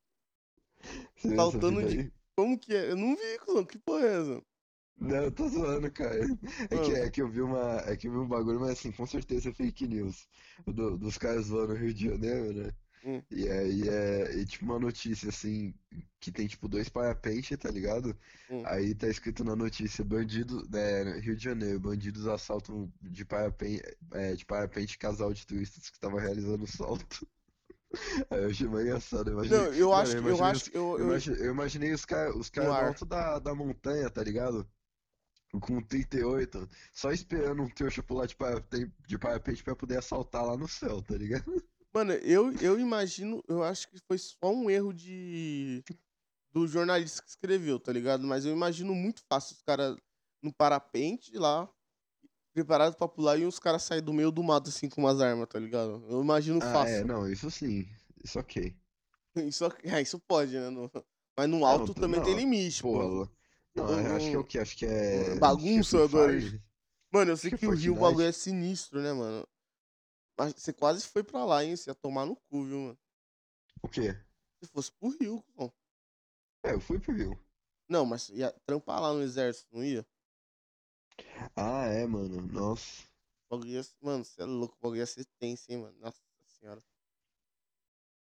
Saltando 1.35 1.81
fita 1.81 1.85
de-? 1.85 2.11
Como 2.35 2.59
que 2.59 2.73
é? 2.75 2.91
Eu 2.91 2.95
não 2.97 3.15
vi, 3.15 3.39
cuzão. 3.39 3.65
Que 3.65 3.77
porra 3.79 4.05
é 4.07 4.21
essa? 4.21 4.43
Não, 4.97 5.23
eu 5.23 5.31
tô 5.31 5.47
zoando, 5.49 5.91
cara. 5.91 6.31
É 6.69 6.77
que, 6.79 6.91
Mano, 6.91 6.93
é 6.93 7.09
que 7.09 7.21
eu 7.21 7.27
vi 7.29 7.41
uma, 7.41 7.79
é 7.87 7.97
que 7.97 8.07
eu 8.07 8.11
vi 8.11 8.17
um 8.19 8.27
bagulho, 8.27 8.59
mas 8.59 8.71
assim, 8.71 8.91
com 8.91 9.05
certeza 9.05 9.49
é 9.49 9.53
fake 9.53 9.87
news. 9.87 10.27
Do- 10.67 10.97
dos 10.97 11.17
caras 11.17 11.47
zoando 11.47 11.73
no 11.73 11.79
Rio 11.79 11.93
de 11.93 12.05
Janeiro, 12.09 12.53
né? 12.53 12.71
hum, 13.03 13.25
E 13.31 13.49
aí 13.49 13.89
é, 13.89 14.35
e, 14.37 14.45
tipo 14.45 14.65
uma 14.65 14.79
notícia 14.79 15.29
assim, 15.29 15.73
que 16.19 16.31
tem 16.31 16.47
tipo 16.47 16.67
dois 16.69 16.89
parapentes, 16.89 17.57
tá 17.57 17.71
ligado? 17.71 18.17
hum. 18.49 18.65
Aí 18.65 18.95
tá 18.95 19.07
escrito 19.09 19.43
na 19.43 19.55
notícia, 19.55 20.03
bandido, 20.05 20.67
né, 20.69 21.19
Rio 21.19 21.35
de 21.35 21.43
Janeiro, 21.43 21.79
bandidos 21.79 22.27
assaltam 22.27 22.91
de 23.01 23.25
parapente, 23.25 23.83
é, 24.13 24.35
de 24.35 24.45
parapente 24.45 24.97
casal 24.97 25.33
de 25.33 25.45
turistas 25.47 25.89
que 25.89 25.97
estava 25.97 26.19
realizando 26.21 26.63
o 26.65 26.67
salto. 26.67 27.27
Eu 28.31 28.49
achei 28.49 28.67
mais 28.67 28.85
engraçado, 28.85 29.27
eu 29.29 29.33
imaginei, 29.33 29.57
Não, 29.59 29.73
eu 29.73 29.93
acho 29.93 30.11
eu 30.15 30.21
que. 30.23 30.27
Eu 30.29 30.35
imaginei 30.35 30.51
acho. 30.51 30.69
Eu, 30.73 30.81
eu 30.81 30.99
eu, 30.99 31.05
imagi- 31.07 31.31
eu 31.43 31.51
imaginei 31.51 31.93
os 31.93 32.05
caras 32.05 32.35
os 32.35 32.49
cara 32.49 32.67
no 32.67 32.73
alto 32.73 33.05
da, 33.05 33.39
da 33.39 33.53
montanha, 33.53 34.09
tá 34.09 34.23
ligado? 34.23 34.65
Com 35.59 35.81
38, 35.81 36.69
só 36.93 37.11
esperando 37.11 37.61
um 37.61 37.69
trouxa 37.69 38.01
pular 38.01 38.25
de 38.25 38.37
parapente, 39.17 39.63
pra 39.63 39.75
poder 39.75 39.97
assaltar 39.97 40.45
lá 40.45 40.55
no 40.55 40.67
céu, 40.67 41.01
tá 41.01 41.15
ligado? 41.17 41.61
Mano, 41.93 42.13
eu, 42.13 42.53
eu 42.61 42.79
imagino. 42.79 43.43
Eu 43.49 43.61
acho 43.61 43.89
que 43.89 43.99
foi 44.07 44.17
só 44.17 44.53
um 44.53 44.69
erro 44.69 44.93
de. 44.93 45.83
Do 46.53 46.67
jornalista 46.67 47.21
que 47.21 47.29
escreveu, 47.29 47.79
tá 47.79 47.91
ligado? 47.93 48.25
Mas 48.25 48.45
eu 48.45 48.53
imagino 48.53 48.93
muito 48.93 49.21
fácil 49.29 49.55
os 49.55 49.61
caras 49.61 49.95
no 50.41 50.53
parapente 50.53 51.37
lá, 51.37 51.69
preparados 52.53 52.95
pra 52.97 53.07
pular, 53.07 53.37
e 53.37 53.45
os 53.45 53.59
caras 53.59 53.83
saírem 53.83 54.05
do 54.05 54.13
meio 54.13 54.31
do 54.31 54.43
mato 54.43 54.69
assim 54.69 54.89
com 54.89 55.01
umas 55.01 55.19
armas, 55.21 55.47
tá 55.47 55.59
ligado? 55.59 56.03
Eu 56.09 56.21
imagino 56.21 56.59
Ah, 56.61 56.65
é, 56.67 56.73
fácil. 56.73 57.07
não, 57.07 57.29
isso 57.29 57.49
sim, 57.49 57.87
isso 58.23 58.39
ok. 58.39 58.75
Isso, 59.35 59.65
é, 59.83 60.01
isso 60.01 60.19
pode, 60.19 60.53
né? 60.53 60.69
No- 60.69 60.91
mas 61.37 61.49
no 61.49 61.59
Não, 61.59 61.67
alto 61.67 61.93
t- 61.93 62.01
também 62.01 62.21
tem 62.21 62.33
não, 62.33 62.39
limite, 62.39 62.81
pô. 62.81 62.99
não, 63.75 63.99
eu 64.01 64.15
acho 64.15 64.29
que 64.29 64.35
é 64.35 64.39
o 64.39 64.43
que? 64.43 64.59
Acho 64.59 64.77
que 64.77 64.85
é, 64.85 65.31
é 65.31 65.35
bagunça. 65.39 65.97
Fire, 66.09 66.61
Mano, 67.13 67.31
eu 67.31 67.37
sei 67.37 67.49
que 67.49 67.55
é 67.55 67.57
que 67.59 67.67
o 67.67 67.71
Rio 67.73 67.93
o 67.95 67.99
bagulho 67.99 68.27
é 68.27 68.31
sinistro, 68.31 69.01
né, 69.01 69.13
mano? 69.13 69.47
Mas 70.37 70.53
você 70.57 70.73
quase 70.73 71.05
foi 71.07 71.23
pra 71.23 71.45
lá, 71.45 71.63
hein? 71.63 71.75
Você 71.75 71.89
ia 71.89 71.95
tomar 71.95 72.25
no 72.25 72.35
cu, 72.35 72.63
viu, 72.65 72.79
mano? 72.79 72.97
O 73.83 73.87
quê? 73.87 74.15
Se 74.63 74.69
fosse 74.69 74.91
pro 74.91 75.09
Rio, 75.09 75.43
pô. 75.55 75.71
É, 76.63 76.73
eu 76.73 76.79
fui 76.79 76.99
pro 76.99 77.13
Rio. 77.13 77.37
Não, 77.89 78.05
mas 78.05 78.29
ia 78.29 78.51
trampar 78.65 79.01
lá 79.01 79.13
no 79.13 79.21
exército, 79.21 79.67
não 79.75 79.83
ia? 79.83 80.05
Ah, 81.55 81.85
é, 81.85 82.05
mano, 82.05 82.41
nossa. 82.41 83.03
Bagulho. 83.49 83.81
Mano, 84.01 84.23
você 84.23 84.41
é 84.41 84.45
louco, 84.45 84.75
o 84.77 84.81
bagulho 84.81 84.99
ia 84.99 85.05
ser 85.05 85.25
tenso, 85.39 85.65
hein, 85.69 85.79
mano? 85.79 85.97
Nossa 85.99 86.21
senhora. 86.59 86.81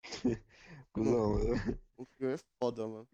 Não, 0.95 1.39
eu- 1.39 1.77
o 1.97 2.05
Rio 2.19 2.31
é 2.31 2.37
foda, 2.59 2.87
mano. 2.87 3.07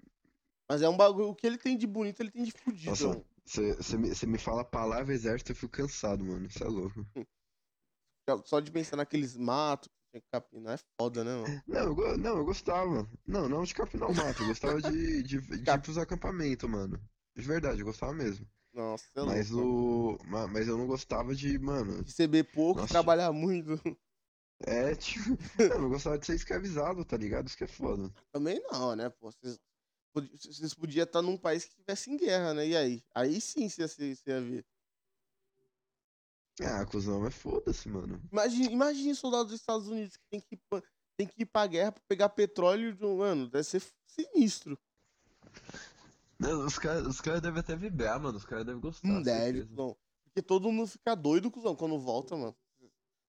Mas 0.69 0.82
é 0.82 0.89
um 0.89 0.97
bagulho. 0.97 1.30
O 1.30 1.36
que 1.36 1.47
ele 1.47 1.57
tem 1.57 1.78
de 1.78 1.88
bonito, 1.88 2.21
ele 2.21 2.32
tem 2.32 2.43
de 2.43 2.51
fudido, 2.51 2.89
nossa, 2.91 3.07
mano. 3.07 3.25
você 3.45 3.97
me, 3.97 4.15
cê 4.15 4.25
me 4.25 4.38
fala 4.38 4.61
a 4.61 4.65
palavra 4.65 5.13
exército, 5.13 5.51
eu 5.51 5.55
fico 5.55 5.71
cansado, 5.71 6.23
mano, 6.23 6.45
isso 6.47 6.63
é 6.63 6.67
louco. 6.67 7.05
Só 8.45 8.59
de 8.59 8.71
pensar 8.71 8.97
naqueles 8.97 9.38
matos 9.38 9.89
que 10.11 10.21
capinar 10.32 10.75
é 10.75 10.80
foda, 10.99 11.23
né, 11.23 11.32
mano? 11.36 11.63
Não, 11.67 12.01
eu, 12.01 12.17
não, 12.17 12.38
eu 12.38 12.45
gostava. 12.45 13.07
Não, 13.25 13.47
não 13.47 13.63
de 13.63 13.73
capinar 13.73 14.09
o 14.09 14.15
mato, 14.15 14.41
eu 14.41 14.47
gostava 14.47 14.82
de, 14.82 15.23
de, 15.23 15.39
de 15.47 15.55
ir 15.55 15.65
Cap... 15.65 15.84
pros 15.84 15.97
acampamentos, 15.97 16.69
mano. 16.69 16.99
De 17.36 17.41
verdade, 17.43 17.80
eu 17.82 17.86
gostava 17.86 18.13
mesmo. 18.13 18.45
Nossa, 18.74 19.05
é 19.15 19.24
Mas 19.24 19.51
o. 19.51 20.18
ma- 20.26 20.47
Mas 20.47 20.68
eu 20.68 20.78
não 20.78 20.86
gostava 20.88 21.34
de, 21.34 21.57
mano. 21.57 22.03
Receber 22.03 22.43
pouco, 22.43 22.80
Nossa, 22.82 22.93
trabalhar 22.93 23.32
muito. 23.32 23.72
é 24.61 24.93
tipo. 24.95 25.30
Não, 25.57 25.84
eu 25.86 25.89
gostava 25.89 26.18
de 26.20 26.26
ser 26.26 26.36
escravizado, 26.36 27.03
tá 27.03 27.18
ligado? 27.18 27.47
Isso 27.47 27.57
que 27.57 27.63
é 27.63 27.68
foda. 27.68 28.11
Também 28.32 28.61
não, 28.72 28.95
né, 28.95 29.09
pô? 29.09 29.32
Vocês, 29.32 29.59
vocês 30.13 30.74
podiam 30.74 31.03
estar 31.03 31.22
num 31.22 31.38
país 31.38 31.65
que 31.65 31.76
tivesse 31.76 32.11
em 32.11 32.18
guerra, 32.18 32.53
né? 32.53 32.68
E 32.68 32.76
aí? 32.78 33.03
Aí 33.15 33.41
sim 33.41 33.68
você 33.70 33.82
ia, 33.82 33.88
você 33.88 34.15
ia 34.28 34.41
ver. 34.41 34.65
Ah, 36.61 36.86
cuzão, 36.86 37.20
mas 37.22 37.36
foda-se, 37.36 37.88
mano. 37.88 38.20
Imagine, 38.32 38.74
imagine 38.74 39.15
soldados 39.15 39.51
dos 39.51 39.59
Estados 39.59 39.88
Unidos 39.88 40.18
que 40.18 40.24
tem 40.30 40.39
que, 40.39 40.55
ir 40.55 40.59
pra- 40.70 40.82
tem 41.15 41.28
que 41.28 41.43
ir 41.43 41.45
pra 41.45 41.68
guerra 41.68 41.91
pra 41.91 42.01
pegar 42.07 42.30
petróleo. 42.30 42.95
de 42.95 43.05
um- 43.05 43.18
Mano, 43.18 43.47
deve 43.47 43.63
ser 43.63 43.82
sinistro. 44.07 44.78
Não, 46.39 46.65
os 46.65 46.77
caras 46.77 47.07
os 47.07 47.21
cara 47.21 47.41
devem 47.41 47.59
até 47.59 47.75
vibrar, 47.75 48.19
mano. 48.19 48.38
Os 48.38 48.45
caras 48.45 48.65
devem 48.65 48.81
gostar, 48.81 49.07
Não 49.07 49.21
deve, 49.23 49.59
certeza. 49.59 49.75
cuzão. 49.75 49.97
Porque 50.25 50.41
todo 50.41 50.71
mundo 50.71 50.88
fica 50.88 51.15
doido, 51.15 51.49
cuzão, 51.49 51.75
quando 51.75 51.97
volta, 51.99 52.35
mano. 52.35 52.55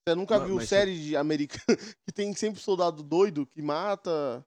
Você 0.06 0.14
nunca 0.14 0.38
Ma- 0.38 0.44
viu 0.46 0.56
Mas, 0.56 0.68
cê- 0.68 0.74
série 0.76 0.98
de 1.02 1.16
americana 1.16 1.64
que 2.06 2.12
tem 2.12 2.34
sempre 2.34 2.60
soldado 2.60 3.02
doido 3.02 3.46
que 3.46 3.60
mata 3.62 4.44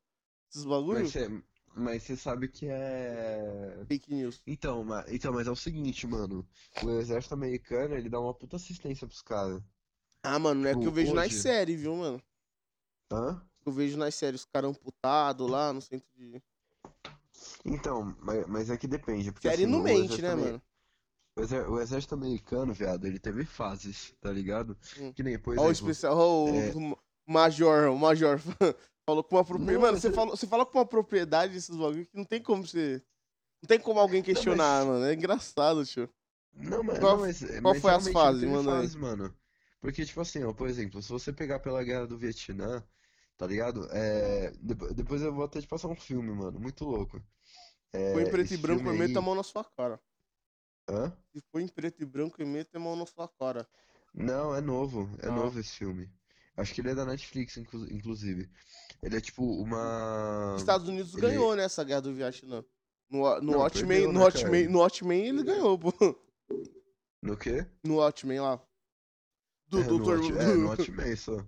esses 0.49 0.65
mas, 0.65 0.69
bagulho? 0.69 1.09
cê, 1.09 1.27
mas 1.75 2.03
você 2.03 2.15
sabe 2.17 2.47
que 2.49 2.67
é. 2.67 3.85
Fake 3.87 4.13
news. 4.13 4.41
Então, 4.45 4.83
ma- 4.83 5.05
então, 5.07 5.33
mas 5.33 5.47
é 5.47 5.51
o 5.51 5.55
seguinte, 5.55 6.05
mano. 6.07 6.47
O 6.83 6.89
exército 6.91 7.33
americano, 7.33 7.95
ele 7.95 8.09
dá 8.09 8.19
uma 8.19 8.33
puta 8.33 8.55
assistência 8.57 9.07
pros 9.07 9.21
caras. 9.21 9.61
Ah, 10.23 10.37
mano, 10.39 10.61
não 10.61 10.69
é 10.69 10.75
que 10.75 10.87
eu 10.87 10.91
vejo 10.91 11.13
nas 11.13 11.27
hoje. 11.27 11.41
séries, 11.41 11.79
viu, 11.81 11.95
mano? 11.95 12.21
Hã? 13.11 13.41
Eu 13.65 13.71
vejo 13.71 13.97
nas 13.97 14.15
séries 14.15 14.41
os 14.41 14.45
caras 14.45 14.71
amputados 14.71 15.49
lá 15.49 15.71
no 15.73 15.81
centro 15.81 16.07
de. 16.15 16.41
Então, 17.65 18.15
mas, 18.21 18.47
mas 18.47 18.69
é 18.69 18.77
que 18.77 18.87
depende, 18.87 19.31
porque 19.31 19.47
Série 19.49 19.63
assim, 19.63 19.71
não 19.71 19.79
o 19.79 19.83
mente, 19.83 20.21
né, 20.21 20.35
mano? 20.35 20.61
o 21.69 21.79
exército 21.79 22.13
americano, 22.13 22.73
viado, 22.73 23.05
ele 23.07 23.17
teve 23.17 23.45
fases, 23.45 24.13
tá 24.19 24.31
ligado? 24.31 24.77
Hum. 24.99 25.13
Que 25.13 25.23
nem, 25.23 25.39
por 25.39 25.57
Ó, 25.57 25.67
o 25.67 25.71
especial, 25.71 26.17
ó, 26.17 26.45
o, 26.45 26.49
é, 26.49 26.71
o 26.75 26.97
Major, 27.25 27.89
o 27.89 27.97
Major 27.97 28.39
falou 29.05 29.23
com 29.23 29.37
uma 29.37 29.45
propriedade. 29.45 29.73
não, 29.73 29.81
Mano, 29.81 29.99
você 29.99 30.11
fala, 30.11 30.31
você 30.31 30.47
fala 30.47 30.65
com 30.65 30.77
uma 30.77 30.85
propriedade 30.85 31.53
desses 31.53 31.75
bagulho 31.75 32.05
que 32.05 32.17
não 32.17 32.25
tem 32.25 32.41
como 32.41 32.65
você. 32.65 33.01
Não 33.61 33.67
tem 33.67 33.79
como 33.79 33.99
alguém 33.99 34.19
não, 34.19 34.25
questionar, 34.25 34.79
mas, 34.79 34.87
mano. 34.87 35.05
É 35.05 35.13
engraçado, 35.13 35.85
tio. 35.85 36.09
não, 36.53 36.83
mas, 36.83 36.99
Qual, 36.99 37.15
não, 37.15 37.21
mas, 37.25 37.39
qual 37.39 37.61
mas 37.61 37.81
foi 37.81 37.91
as 37.91 38.05
não 38.05 38.13
fases? 38.13 38.43
aí. 38.43 38.63
fases, 38.63 38.95
mano. 38.95 39.35
Porque, 39.79 40.05
tipo 40.05 40.21
assim, 40.21 40.43
ó, 40.43 40.53
por 40.53 40.67
exemplo, 40.67 41.01
se 41.01 41.09
você 41.09 41.31
pegar 41.31 41.59
pela 41.59 41.83
Guerra 41.83 42.05
do 42.05 42.17
Vietnã, 42.17 42.83
tá 43.37 43.47
ligado? 43.47 43.87
É, 43.91 44.51
depo- 44.61 44.93
depois 44.93 45.21
eu 45.21 45.33
vou 45.33 45.45
até 45.45 45.59
te 45.61 45.67
passar 45.67 45.87
um 45.87 45.95
filme, 45.95 46.31
mano, 46.31 46.59
muito 46.59 46.85
louco. 46.85 47.21
Se 47.93 48.11
for 48.11 48.21
em 48.21 48.25
É, 48.25 48.31
preto 48.31 48.53
e 48.53 48.57
branco, 48.57 48.87
eu 48.87 48.93
meto 48.93 49.17
a 49.17 49.21
mão 49.21 49.35
na 49.35 49.43
sua 49.43 49.63
cara. 49.63 49.99
hã? 50.89 51.11
Se 51.33 51.41
for 51.51 51.59
em 51.61 51.67
preto 51.67 52.01
e 52.01 52.05
branco, 52.05 52.41
eu 52.41 52.47
meto 52.47 52.75
a 52.75 52.79
mão 52.79 52.95
na 52.95 53.05
sua 53.05 53.27
cara. 53.27 53.67
Não, 54.13 54.53
é 54.55 54.61
novo, 54.61 55.09
é 55.21 55.27
Ah, 55.27 55.31
novo 55.31 55.59
esse 55.59 55.71
filme. 55.77 56.09
Acho 56.57 56.73
que 56.73 56.81
ele 56.81 56.91
é 56.91 56.95
da 56.95 57.05
Netflix, 57.05 57.57
inclu- 57.57 57.91
inclusive. 57.91 58.49
Ele 59.01 59.17
é 59.17 59.21
tipo 59.21 59.43
os 59.43 59.67
uma. 59.67 60.55
Estados 60.59 60.87
Unidos 60.87 61.13
Ele. 61.15 61.21
ganhou 61.21 61.55
nessa 61.55 61.83
guerra 61.83 62.01
do 62.01 62.13
Vietnã. 62.13 62.63
No, 63.09 63.41
no, 63.41 63.57
Watchmen, 63.57 64.07
no, 64.07 64.13
né, 64.13 64.19
Watchmen, 64.19 64.67
no 64.67 64.79
Watchmen 64.79 65.25
ele 65.25 65.43
ganhou, 65.43 65.77
pô. 65.79 65.91
No 67.21 67.37
quê? 67.37 67.65
No 67.83 67.95
Watchmen 67.97 68.39
lá. 68.39 68.61
Do, 69.67 69.79
é, 69.79 69.83
do, 69.83 69.97
no, 69.97 70.05
Watch, 70.07 70.31
é, 70.33 70.55
no 70.57 70.67
Watchmen 70.67 71.15
só. 71.15 71.45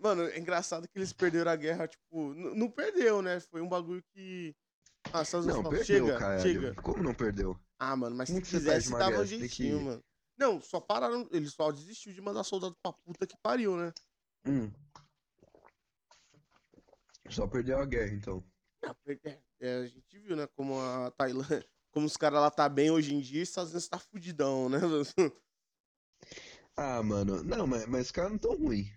Mano, 0.00 0.22
é 0.22 0.38
engraçado 0.38 0.88
que 0.88 0.98
eles 0.98 1.12
perderam 1.12 1.50
a 1.50 1.56
guerra, 1.56 1.86
tipo, 1.86 2.34
não 2.34 2.70
perdeu, 2.70 3.20
né? 3.20 3.40
Foi 3.40 3.60
um 3.60 3.68
bagulho 3.68 4.02
que. 4.12 4.54
Ah, 5.12 5.22
não, 5.44 5.62
perdeu, 5.62 5.84
chega, 5.84 6.18
cara. 6.18 6.40
chega. 6.40 6.74
Como 6.76 7.02
não 7.02 7.14
perdeu? 7.14 7.58
Ah, 7.78 7.94
mano, 7.94 8.16
mas 8.16 8.30
se 8.30 8.40
fizesse, 8.40 8.90
dava 8.90 9.20
um 9.20 9.26
jeitinho, 9.26 9.78
que... 9.78 9.84
mano. 9.84 10.04
Não, 10.38 10.60
só 10.60 10.80
pararam. 10.80 11.28
Ele 11.30 11.48
só 11.48 11.70
desistiu 11.70 12.12
de 12.12 12.20
mandar 12.20 12.44
soldado 12.44 12.76
pra 12.82 12.92
puta 12.92 13.26
que 13.26 13.36
pariu, 13.42 13.76
né? 13.76 13.92
Hum. 14.46 14.70
Só 17.28 17.46
perdeu 17.46 17.78
a 17.78 17.84
guerra, 17.84 18.12
então. 18.12 18.44
Não, 18.82 18.96
é, 19.06 19.38
é, 19.60 19.76
a 19.76 19.86
gente 19.86 20.18
viu, 20.18 20.36
né? 20.36 20.46
Como 20.56 20.80
a 20.80 21.10
Tailândia. 21.12 21.64
Como 21.92 22.06
os 22.06 22.16
caras 22.16 22.40
lá 22.40 22.50
tá 22.50 22.68
bem 22.68 22.90
hoje 22.90 23.14
em 23.14 23.20
dia 23.20 23.38
e 23.38 23.42
os 23.44 23.48
Estados 23.48 23.70
Unidos 23.70 23.88
tá 23.88 24.00
fudidão, 24.00 24.68
né? 24.68 24.78
ah, 26.76 27.00
mano. 27.04 27.44
Não, 27.44 27.68
mas, 27.68 27.86
mas 27.86 28.06
os 28.06 28.10
caras 28.10 28.32
não 28.32 28.38
tão 28.38 28.56
ruim. 28.56 28.90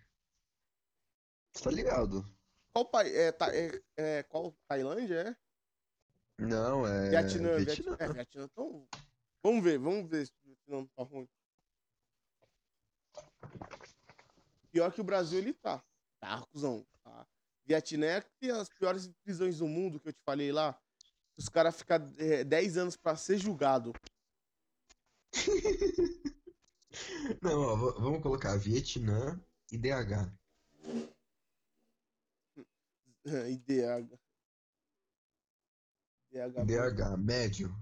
Você 1.58 1.64
tá 1.64 1.72
ligado? 1.72 2.24
Qual 2.72 2.86
país? 2.86 3.16
É, 3.16 3.32
tá, 3.32 3.48
é, 3.56 3.82
é, 3.98 4.24
qual 4.24 4.56
Tailândia 4.68 5.16
é? 5.22 5.36
Não, 6.38 6.86
é. 6.86 7.10
Vietnã. 7.10 7.58
Vietnã. 7.58 7.98
É, 8.00 8.14
Vietnã 8.14 8.48
tão. 8.50 8.88
Vamos 9.42 9.64
ver, 9.64 9.80
vamos 9.80 10.08
ver 10.08 10.28
se 10.28 10.34
o 10.34 10.46
Vietnã 10.46 10.88
tá 10.96 11.02
ruim. 11.02 11.28
Pior 14.72 14.94
que 14.94 15.02
o 15.02 15.04
Brasil 15.04 15.40
ele 15.40 15.52
tá. 15.52 15.84
Tá, 16.20 16.46
cuzão. 16.52 16.86
Tá. 17.04 17.26
Vietnã 17.66 18.22
tem 18.40 18.52
as 18.52 18.70
piores 18.70 19.10
prisões 19.24 19.58
do 19.58 19.68
mundo 19.68 20.00
que 20.00 20.10
eu 20.10 20.14
te 20.14 20.22
falei 20.24 20.52
lá. 20.52 20.80
Os 21.36 21.50
caras 21.50 21.76
ficam 21.76 21.98
é, 22.20 22.44
10 22.44 22.78
anos 22.78 22.96
pra 22.96 23.16
ser 23.16 23.40
julgado. 23.40 23.94
Não, 27.42 27.62
ó, 27.62 27.76
vamos 28.00 28.22
colocar 28.22 28.56
Vietnã 28.58 29.42
e 29.72 29.78
DH. 29.80 30.32
IDH. 33.28 34.20
DH. 36.32 36.66
DH, 36.66 37.18
médio. 37.18 37.76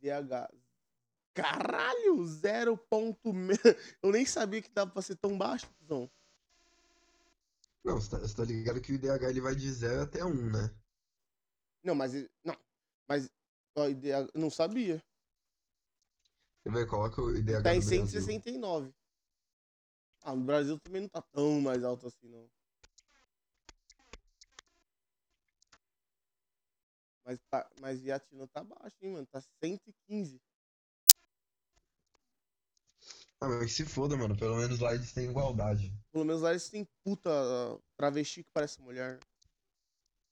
DH. 0.00 0.52
Caralho, 1.34 2.24
0. 2.24 2.78
Eu 4.02 4.12
nem 4.12 4.24
sabia 4.24 4.62
que 4.62 4.70
dava 4.70 4.90
pra 4.90 5.02
ser 5.02 5.16
tão 5.16 5.36
baixo, 5.36 5.68
não. 5.88 6.10
Não, 7.84 8.00
você 8.00 8.10
tá, 8.10 8.18
você 8.18 8.34
tá, 8.34 8.44
ligado 8.44 8.80
que 8.80 8.92
o 8.92 8.94
IDH 8.94 9.24
ele 9.28 9.40
vai 9.40 9.54
de 9.54 9.70
0 9.70 10.02
até 10.02 10.24
1, 10.24 10.28
um, 10.28 10.50
né? 10.50 10.74
Não, 11.82 11.94
mas. 11.94 12.12
Não. 12.42 12.56
Mas. 13.08 13.28
Ó, 13.76 13.88
IDH. 13.88 14.30
Não 14.34 14.48
sabia. 14.48 15.02
Você 16.62 16.70
vai, 16.70 16.86
coloca 16.86 17.20
o 17.20 17.36
IDH. 17.36 17.62
Tá 17.62 17.74
em 17.74 17.82
169. 17.82 18.86
Brasil. 18.86 18.94
Ah, 20.22 20.34
no 20.34 20.44
Brasil 20.44 20.80
também 20.80 21.02
não 21.02 21.08
tá 21.08 21.20
tão 21.20 21.60
mais 21.60 21.84
alto 21.84 22.06
assim, 22.06 22.28
não. 22.28 22.48
Mas, 27.24 27.40
tá, 27.50 27.68
mas 27.80 28.00
Vietnã 28.00 28.46
tá 28.46 28.62
baixo, 28.62 28.96
hein, 29.00 29.12
mano? 29.12 29.26
Tá 29.26 29.40
115. 29.62 30.40
Ah, 33.40 33.48
mas 33.48 33.72
se 33.72 33.84
foda, 33.84 34.16
mano. 34.16 34.36
Pelo 34.36 34.56
menos 34.56 34.78
lá 34.80 34.94
eles 34.94 35.12
têm 35.12 35.30
igualdade. 35.30 35.92
Pelo 36.12 36.24
menos 36.24 36.42
lá 36.42 36.50
eles 36.50 36.68
têm 36.68 36.86
puta 37.02 37.30
travesti 37.96 38.42
que 38.42 38.50
parece 38.52 38.80
mulher. 38.80 39.18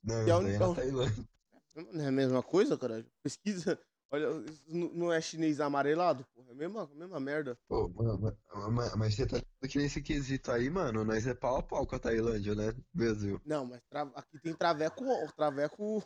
Não, 0.02 0.22
isso 0.22 0.56
é 0.56 0.58
na 0.58 0.74
Tailândia. 0.74 1.28
Não 1.92 2.04
é 2.04 2.08
a 2.08 2.12
mesma 2.12 2.42
coisa, 2.42 2.76
cara? 2.76 3.04
Pesquisa. 3.22 3.78
Olha, 4.12 4.28
não 4.68 5.10
é 5.10 5.22
chinês 5.22 5.58
amarelado, 5.58 6.26
porra. 6.34 6.50
É 6.50 6.52
a 6.52 6.54
mesma, 6.54 6.82
a 6.82 6.94
mesma 6.94 7.18
merda. 7.18 7.58
Pô, 7.66 7.88
mas, 7.88 8.34
mas, 8.70 8.94
mas 8.94 9.14
você 9.14 9.26
tá 9.26 9.38
ligado 9.38 9.70
que 9.70 9.78
nesse 9.78 10.02
quesito 10.02 10.52
aí, 10.52 10.68
mano, 10.68 11.02
nós 11.02 11.26
é 11.26 11.32
pau 11.32 11.56
a 11.56 11.62
pau 11.62 11.86
com 11.86 11.96
a 11.96 11.98
Tailândia, 11.98 12.54
né? 12.54 12.74
Brasil. 12.92 13.40
Não, 13.42 13.64
mas 13.64 13.80
tra... 13.88 14.02
aqui 14.14 14.38
tem 14.38 14.52
traveco, 14.52 15.02
traveco 15.34 16.04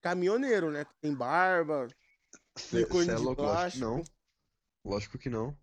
caminhoneiro, 0.00 0.70
né? 0.70 0.84
Tem 1.00 1.14
barba, 1.14 1.88
Cê, 2.56 2.86
cê 2.86 3.10
é 3.10 3.16
louco, 3.16 3.42
lógico 3.42 3.70
que 3.70 3.78
não. 3.78 4.04
Lógico 4.84 5.18
que 5.18 5.30
não. 5.30 5.58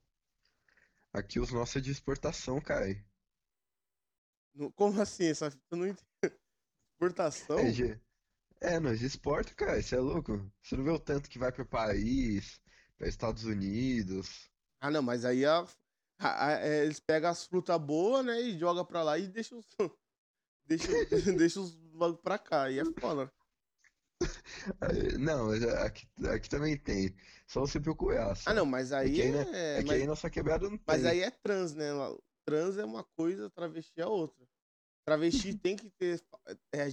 Aqui 1.11 1.39
os 1.39 1.51
nossos 1.51 1.77
é 1.77 1.79
de 1.79 1.91
exportação, 1.91 2.61
cara. 2.61 2.85
Como 4.75 5.01
assim? 5.01 5.25
Essa 5.25 5.51
não 5.71 5.87
entendo. 5.87 6.05
Exportação? 6.93 7.57
É, 7.57 7.71
de... 7.71 7.99
é, 8.61 8.79
nós 8.79 9.01
exporta, 9.01 9.53
cara. 9.55 9.81
Você 9.81 9.95
é 9.95 9.99
louco? 9.99 10.51
Você 10.61 10.77
não 10.77 10.83
vê 10.83 10.91
o 10.91 10.99
tanto 10.99 11.29
que 11.29 11.39
vai 11.39 11.51
pro 11.51 11.65
país, 11.65 12.61
para 12.97 13.07
Estados 13.07 13.43
Unidos. 13.43 14.49
Ah, 14.79 14.91
não, 14.91 15.01
mas 15.01 15.25
aí 15.25 15.45
a, 15.45 15.67
a, 16.19 16.47
a, 16.47 16.51
é, 16.59 16.83
eles 16.85 16.99
pegam 16.99 17.29
as 17.29 17.45
frutas 17.45 17.79
boas, 17.79 18.25
né, 18.25 18.39
e 18.39 18.57
jogam 18.57 18.85
pra 18.85 19.03
lá 19.03 19.17
e 19.17 19.27
deixam 19.27 19.57
os. 19.57 19.67
deixa, 20.65 20.87
deixa 21.37 21.59
os 21.59 21.75
bagulho 21.75 22.21
pra 22.21 22.37
cá. 22.37 22.69
E 22.69 22.79
é 22.79 22.83
foda. 22.99 23.31
Não, 25.19 25.51
aqui, 25.85 26.07
aqui 26.33 26.49
também 26.49 26.77
tem. 26.77 27.15
Só 27.47 27.61
você 27.61 27.79
procurar. 27.79 28.37
Ah, 28.45 28.53
não, 28.53 28.65
mas 28.65 28.91
aí. 28.91 29.11
É, 29.11 29.13
que 29.13 29.21
aí, 29.21 29.55
é, 29.55 29.79
é 29.79 29.83
que 29.83 29.93
aí 29.93 30.07
nossa 30.07 30.29
quebrada 30.29 30.69
não 30.69 30.77
tem. 30.77 30.85
Mas 30.87 31.05
aí 31.05 31.21
é 31.21 31.31
trans, 31.31 31.73
né? 31.73 31.87
Trans 32.45 32.77
é 32.77 32.85
uma 32.85 33.03
coisa, 33.03 33.49
travesti 33.49 33.99
é 34.01 34.05
outra. 34.05 34.45
Travesti 35.05 35.53
tem 35.57 35.75
que 35.75 35.89
ter. 35.91 36.21
É, 36.73 36.87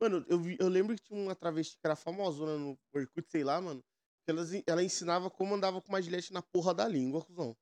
mano, 0.00 0.24
eu, 0.28 0.38
vi, 0.38 0.56
eu 0.60 0.68
lembro 0.68 0.94
que 0.96 1.02
tinha 1.02 1.20
uma 1.20 1.34
travesti 1.34 1.76
que 1.78 1.86
era 1.86 1.96
famosona 1.96 2.56
no 2.56 2.78
Orkut, 2.94 3.30
sei 3.30 3.44
lá, 3.44 3.60
mano. 3.60 3.84
Ela, 4.28 4.42
ela 4.66 4.82
ensinava 4.82 5.30
como 5.30 5.54
andava 5.54 5.80
com 5.80 5.88
uma 5.88 6.02
gilete 6.02 6.32
na 6.32 6.42
porra 6.42 6.74
da 6.74 6.88
língua, 6.88 7.24
cuzão. 7.24 7.56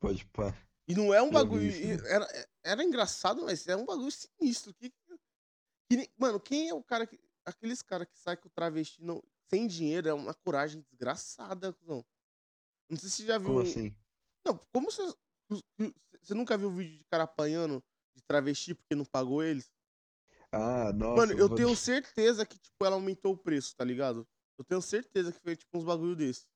Pode 0.00 0.24
pá. 0.26 0.54
E 0.88 0.94
não 0.94 1.12
é 1.14 1.22
um 1.22 1.30
bagulho. 1.30 1.70
Era, 2.06 2.48
era 2.62 2.84
engraçado, 2.84 3.42
mas 3.44 3.66
é 3.66 3.76
um 3.76 3.84
bagulho 3.84 4.10
sinistro. 4.10 4.74
Que, 4.74 4.90
que, 5.90 6.10
mano, 6.18 6.38
quem 6.40 6.68
é 6.68 6.74
o 6.74 6.82
cara 6.82 7.06
que 7.06 7.18
aqueles 7.44 7.82
caras 7.82 8.08
que 8.08 8.18
saem 8.18 8.38
com 8.38 8.48
travesti 8.48 9.02
não, 9.02 9.22
sem 9.48 9.66
dinheiro 9.66 10.08
é 10.08 10.14
uma 10.14 10.34
coragem 10.34 10.80
desgraçada, 10.82 11.76
não. 11.82 12.04
Não 12.88 12.98
sei 12.98 13.08
se 13.08 13.16
você 13.16 13.26
já 13.26 13.38
viu. 13.38 13.48
Como 13.48 13.60
assim? 13.60 13.96
Não, 14.44 14.58
como 14.72 14.90
você. 14.90 15.02
Você 16.22 16.34
nunca 16.34 16.56
viu 16.56 16.70
vídeo 16.70 16.98
de 16.98 17.04
cara 17.04 17.24
apanhando 17.24 17.82
de 18.14 18.22
travesti 18.22 18.74
porque 18.74 18.94
não 18.94 19.04
pagou 19.04 19.42
eles? 19.42 19.70
Ah, 20.50 20.92
nossa. 20.92 21.26
Mano, 21.26 21.32
eu 21.32 21.48
vou... 21.48 21.56
tenho 21.56 21.74
certeza 21.76 22.46
que, 22.46 22.58
tipo, 22.58 22.84
ela 22.84 22.96
aumentou 22.96 23.32
o 23.32 23.38
preço, 23.38 23.74
tá 23.76 23.84
ligado? 23.84 24.26
Eu 24.56 24.64
tenho 24.64 24.80
certeza 24.80 25.32
que 25.32 25.40
foi, 25.40 25.56
tipo, 25.56 25.76
uns 25.76 25.84
bagulho 25.84 26.14
desse. 26.14 26.46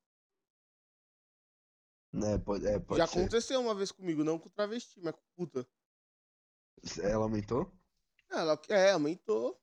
É, 2.14 2.38
pode, 2.38 2.66
é, 2.66 2.78
pode 2.78 2.98
Já 2.98 3.06
ser. 3.06 3.18
aconteceu 3.18 3.60
uma 3.60 3.74
vez 3.74 3.92
comigo, 3.92 4.24
não 4.24 4.38
com 4.38 4.48
travesti, 4.48 5.00
mas 5.00 5.14
com 5.14 5.22
puta. 5.36 5.68
Ela 7.02 7.24
aumentou? 7.24 7.70
Ela, 8.30 8.60
é, 8.68 8.92
aumentou. 8.92 9.60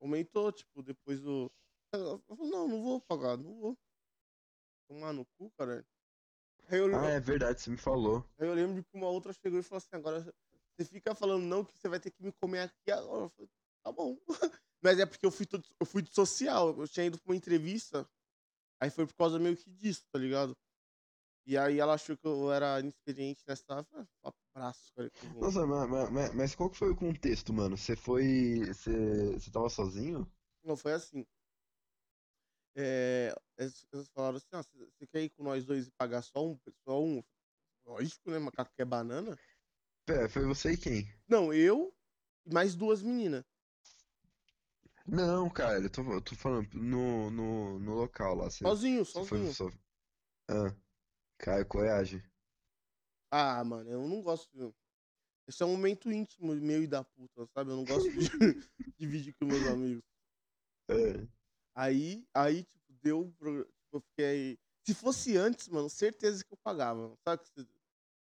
Aumentou, 0.00 0.52
tipo, 0.52 0.82
depois 0.82 1.20
do. 1.20 1.50
Eu 1.92 2.18
falei, 2.36 2.50
não, 2.50 2.68
não 2.68 2.82
vou 2.82 3.00
pagar, 3.00 3.36
não 3.36 3.58
vou. 3.58 3.78
Tomar 4.88 5.12
no 5.12 5.24
cu, 5.36 5.50
cara. 5.58 5.84
Eu, 6.70 6.94
ah, 6.96 7.10
é 7.10 7.20
verdade, 7.20 7.60
você 7.60 7.70
me 7.70 7.78
falou. 7.78 8.24
Aí 8.38 8.46
eu 8.46 8.54
lembro 8.54 8.84
que 8.84 8.96
uma 8.96 9.08
outra 9.08 9.32
chegou 9.32 9.58
e 9.58 9.62
falou 9.62 9.78
assim, 9.78 9.96
agora 9.96 10.20
você 10.76 10.84
fica 10.84 11.14
falando 11.14 11.44
não 11.44 11.64
que 11.64 11.76
você 11.76 11.88
vai 11.88 11.98
ter 11.98 12.10
que 12.10 12.22
me 12.22 12.32
comer 12.32 12.60
aqui 12.60 12.90
agora. 12.90 13.24
Eu 13.24 13.30
falei, 13.30 13.50
tá 13.82 13.92
bom. 13.92 14.18
Mas 14.82 14.98
é 14.98 15.06
porque 15.06 15.26
eu 15.26 15.30
fui, 15.30 15.46
todo, 15.46 15.66
eu 15.80 15.86
fui 15.86 16.02
de 16.02 16.14
social, 16.14 16.78
eu 16.78 16.86
tinha 16.86 17.06
ido 17.06 17.18
pra 17.18 17.32
uma 17.32 17.36
entrevista. 17.36 18.08
Aí 18.80 18.90
foi 18.90 19.06
por 19.06 19.14
causa 19.14 19.38
meio 19.38 19.56
que 19.56 19.70
disso, 19.70 20.04
tá 20.12 20.18
ligado? 20.18 20.56
E 21.48 21.56
aí 21.56 21.80
ela 21.80 21.94
achou 21.94 22.14
que 22.14 22.26
eu 22.26 22.52
era 22.52 22.78
inexperiente 22.78 23.42
nessa. 23.48 23.64
Ah, 24.22 24.32
abraço, 24.54 24.92
cara. 24.94 25.10
Nossa, 25.36 25.66
mas, 25.66 26.10
mas, 26.10 26.34
mas, 26.34 26.54
qual 26.54 26.68
que 26.68 26.76
foi 26.76 26.90
o 26.90 26.94
contexto, 26.94 27.54
mano? 27.54 27.74
Você 27.74 27.96
foi. 27.96 28.66
Você, 28.66 29.32
você 29.32 29.50
tava 29.50 29.70
sozinho? 29.70 30.30
Não, 30.62 30.76
foi 30.76 30.92
assim. 30.92 31.26
É, 32.76 33.34
eles, 33.56 33.86
falaram 34.14 34.36
assim: 34.36 34.46
ah, 34.52 34.62
você 34.62 35.06
quer 35.06 35.22
ir 35.22 35.30
com 35.30 35.42
nós 35.42 35.64
dois 35.64 35.86
e 35.86 35.90
pagar 35.92 36.20
só 36.20 36.46
um? 36.46 36.60
Só 36.84 37.02
um? 37.02 37.24
Lógico, 37.86 38.30
né? 38.30 38.38
Macaco 38.38 38.70
que 38.76 38.82
é 38.82 38.84
banana. 38.84 39.34
Pera, 40.04 40.28
foi 40.28 40.44
você 40.44 40.72
e 40.72 40.76
quem? 40.76 41.10
Não, 41.26 41.50
eu 41.50 41.94
e 42.44 42.52
mais 42.52 42.74
duas 42.74 43.02
meninas. 43.02 43.42
Não, 45.06 45.48
cara, 45.48 45.80
eu 45.80 45.88
tô, 45.88 46.02
eu 46.12 46.20
tô 46.20 46.36
falando 46.36 46.68
no, 46.74 47.30
no, 47.30 47.78
no 47.78 47.94
local 47.94 48.34
lá. 48.34 48.50
Você, 48.50 48.62
sozinho, 48.62 49.02
sozinho. 49.06 49.54
Foi, 49.54 49.70
só... 49.70 49.70
Ah. 50.50 50.76
Caio, 51.38 51.66
coragem. 51.66 52.22
Ah, 53.30 53.62
mano, 53.64 53.88
eu 53.90 54.06
não 54.08 54.20
gosto. 54.22 54.74
Esse 55.46 55.62
é 55.62 55.66
um 55.66 55.70
momento 55.72 56.10
íntimo, 56.10 56.54
meio 56.54 56.88
da 56.88 57.04
puta, 57.04 57.46
sabe? 57.46 57.70
Eu 57.70 57.76
não 57.76 57.84
gosto 57.84 58.10
de 58.10 58.18
dividir 58.98 59.34
com 59.34 59.46
meus 59.46 59.66
amigos. 59.66 60.02
É. 60.90 61.26
Aí, 61.74 62.26
aí, 62.34 62.64
tipo, 62.64 62.92
deu. 63.02 63.30
Tipo, 63.30 63.66
eu 63.92 64.00
fiquei. 64.00 64.58
Se 64.84 64.94
fosse 64.94 65.36
antes, 65.36 65.68
mano, 65.68 65.88
certeza 65.88 66.44
que 66.44 66.52
eu 66.52 66.58
pagava, 66.58 67.14
sabe? 67.22 67.42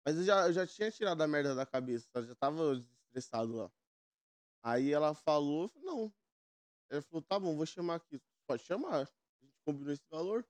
Mas 0.06 0.18
eu 0.18 0.24
já, 0.24 0.48
eu 0.48 0.54
já 0.54 0.66
tinha 0.66 0.92
tirado 0.92 1.22
a 1.22 1.28
merda 1.28 1.54
da 1.54 1.66
cabeça, 1.66 2.08
sabe? 2.12 2.28
já 2.28 2.36
tava 2.36 2.74
estressado 2.74 3.56
lá. 3.56 3.72
Aí 4.64 4.92
ela 4.92 5.14
falou, 5.14 5.72
não. 5.76 6.14
Ela 6.90 7.02
falou, 7.02 7.22
tá 7.22 7.40
bom, 7.40 7.56
vou 7.56 7.66
chamar 7.66 7.96
aqui. 7.96 8.22
Pode 8.48 8.64
chamar. 8.64 9.02
A 9.02 9.46
gente 9.46 9.60
combinou 9.66 9.94
esse 9.94 10.08
valor. 10.10 10.48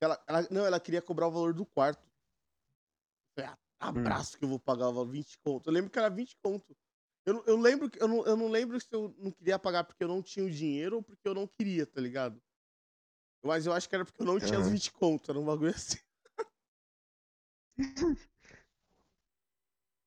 Ela, 0.00 0.22
ela, 0.28 0.48
não, 0.50 0.66
ela 0.66 0.80
queria 0.80 1.00
cobrar 1.02 1.28
o 1.28 1.30
valor 1.30 1.54
do 1.54 1.64
quarto. 1.64 2.06
Eu 3.36 3.44
falei, 3.44 3.50
ah, 3.50 3.58
Hum. 3.82 3.88
abraço 3.88 4.38
que 4.38 4.44
eu 4.44 4.48
vou 4.48 4.60
pagar 4.60 4.88
o 4.88 4.94
valor 4.94 5.10
20 5.10 5.38
conto. 5.38 5.68
Eu 5.68 5.72
lembro 5.72 5.90
que 5.90 5.98
era 5.98 6.10
20 6.10 6.36
conto. 6.42 6.76
Eu, 7.24 7.34
não- 7.34 7.44
eu 7.46 7.56
lembro 7.56 7.90
que 7.90 8.00
eu 8.00 8.08
não, 8.08 8.24
eu 8.26 8.36
não 8.36 8.48
lembro 8.48 8.80
se 8.80 8.88
eu 8.92 9.14
não 9.18 9.32
queria 9.32 9.58
pagar 9.58 9.84
porque 9.84 10.04
eu 10.04 10.08
não 10.08 10.22
tinha 10.22 10.44
o 10.44 10.50
dinheiro 10.50 10.96
ou 10.96 11.02
porque 11.02 11.26
eu 11.26 11.34
não 11.34 11.46
queria, 11.46 11.86
tá 11.86 12.00
ligado? 12.00 12.40
Mas 13.44 13.66
eu 13.66 13.72
acho 13.72 13.88
que 13.88 13.94
era 13.94 14.04
porque 14.04 14.22
eu 14.22 14.26
não 14.26 14.40
tinha 14.40 14.58
os 14.58 14.66
Aham. 14.66 14.68
20 14.68 14.92
conto, 14.92 15.30
era 15.30 15.38
um 15.40 15.44
bagulho 15.44 15.70
assim. 15.70 15.98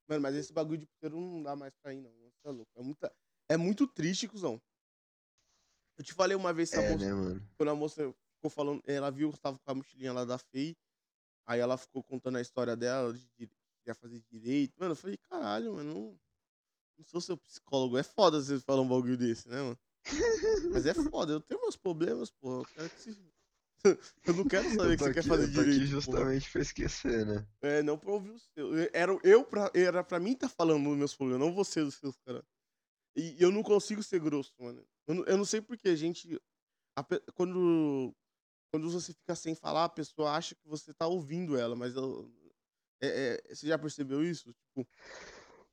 Mano, 0.07 0.21
mas 0.23 0.35
esse 0.35 0.51
bagulho 0.51 0.79
de 0.79 0.87
puteiro 0.87 1.19
não 1.19 1.43
dá 1.43 1.55
mais 1.55 1.71
pra 1.81 1.93
ir, 1.93 2.01
não. 2.01 2.11
Você 2.11 2.47
é 2.47 2.51
louco. 2.51 2.71
É, 2.75 2.83
muita... 2.83 3.15
é 3.49 3.57
muito 3.57 3.87
triste, 3.87 4.27
cuzão. 4.27 4.59
Eu 5.97 6.03
te 6.03 6.13
falei 6.13 6.35
uma 6.35 6.53
vez, 6.53 6.71
essa 6.71 6.81
É, 6.81 6.91
moça, 6.91 7.05
né, 7.05 7.13
mano? 7.13 7.47
quando 7.57 7.69
a 7.69 7.75
moça 7.75 8.15
ficou 8.39 8.49
falando, 8.49 8.81
ela 8.87 9.11
viu 9.11 9.29
que 9.29 9.35
eu 9.35 9.39
tava 9.41 9.59
com 9.59 9.71
a 9.71 9.75
mochilinha 9.75 10.13
lá 10.13 10.23
da 10.23 10.37
FEI, 10.37 10.75
aí 11.45 11.59
ela 11.59 11.77
ficou 11.77 12.01
contando 12.01 12.37
a 12.37 12.41
história 12.41 12.75
dela, 12.75 13.13
de 13.13 13.27
dire- 13.37 13.51
queria 13.79 13.93
fazer 13.95 14.19
direito. 14.31 14.73
Mano, 14.79 14.93
eu 14.93 14.95
falei, 14.95 15.17
caralho, 15.29 15.73
mano, 15.75 15.93
não, 15.93 16.19
não 16.97 17.05
sou 17.05 17.19
seu 17.21 17.37
psicólogo. 17.37 17.97
É 17.97 18.03
foda 18.03 18.41
você 18.41 18.59
falar 18.59 18.81
um 18.81 18.87
bagulho 18.87 19.17
desse, 19.17 19.47
né, 19.49 19.61
mano? 19.61 19.79
Mas 20.73 20.85
é 20.85 20.93
foda, 20.93 21.33
eu 21.33 21.41
tenho 21.41 21.61
meus 21.61 21.75
problemas, 21.75 22.31
porra. 22.31 22.61
Eu 22.61 22.65
quero 22.65 22.89
que 22.89 23.01
se. 23.01 23.29
Eu 24.27 24.33
não 24.33 24.43
quero 24.45 24.69
saber 24.75 24.97
que 24.97 25.03
você 25.03 25.13
quer 25.13 25.19
aqui, 25.21 25.29
fazer 25.29 25.43
eu 25.43 25.53
tô 25.53 25.61
aqui 25.61 25.69
direito. 25.71 25.89
porra. 25.89 26.01
justamente 26.01 26.51
pra 26.51 26.61
esquecer, 26.61 27.25
né? 27.25 27.47
É, 27.61 27.81
não 27.81 27.97
pra 27.97 28.11
ouvir 28.11 28.31
o 28.31 28.39
seu. 28.39 28.71
Era, 28.91 29.17
eu 29.23 29.45
pra, 29.45 29.71
era 29.73 30.03
pra 30.03 30.19
mim 30.19 30.35
tá 30.35 30.49
falando 30.49 30.83
dos 30.83 30.97
meus 30.97 31.15
problemas, 31.15 31.47
não 31.47 31.53
você 31.55 31.81
dos 31.81 31.95
seus, 31.95 32.17
cara. 32.25 32.45
E 33.15 33.41
eu 33.41 33.51
não 33.51 33.63
consigo 33.63 34.03
ser 34.03 34.19
grosso, 34.19 34.53
mano. 34.59 34.85
Eu 35.07 35.15
não, 35.15 35.23
eu 35.25 35.37
não 35.37 35.45
sei 35.45 35.61
porque, 35.61 35.95
gente. 35.95 36.37
a 36.97 37.03
quando, 37.33 38.13
quando 38.71 38.89
você 38.91 39.13
fica 39.13 39.35
sem 39.35 39.55
falar, 39.55 39.85
a 39.85 39.89
pessoa 39.89 40.31
acha 40.31 40.55
que 40.55 40.67
você 40.67 40.93
tá 40.93 41.07
ouvindo 41.07 41.57
ela, 41.57 41.75
mas 41.75 41.95
eu, 41.95 42.31
é- 43.01 43.41
é, 43.49 43.55
você 43.55 43.67
já 43.67 43.77
percebeu 43.77 44.23
isso? 44.23 44.53
Tipo, 44.53 44.87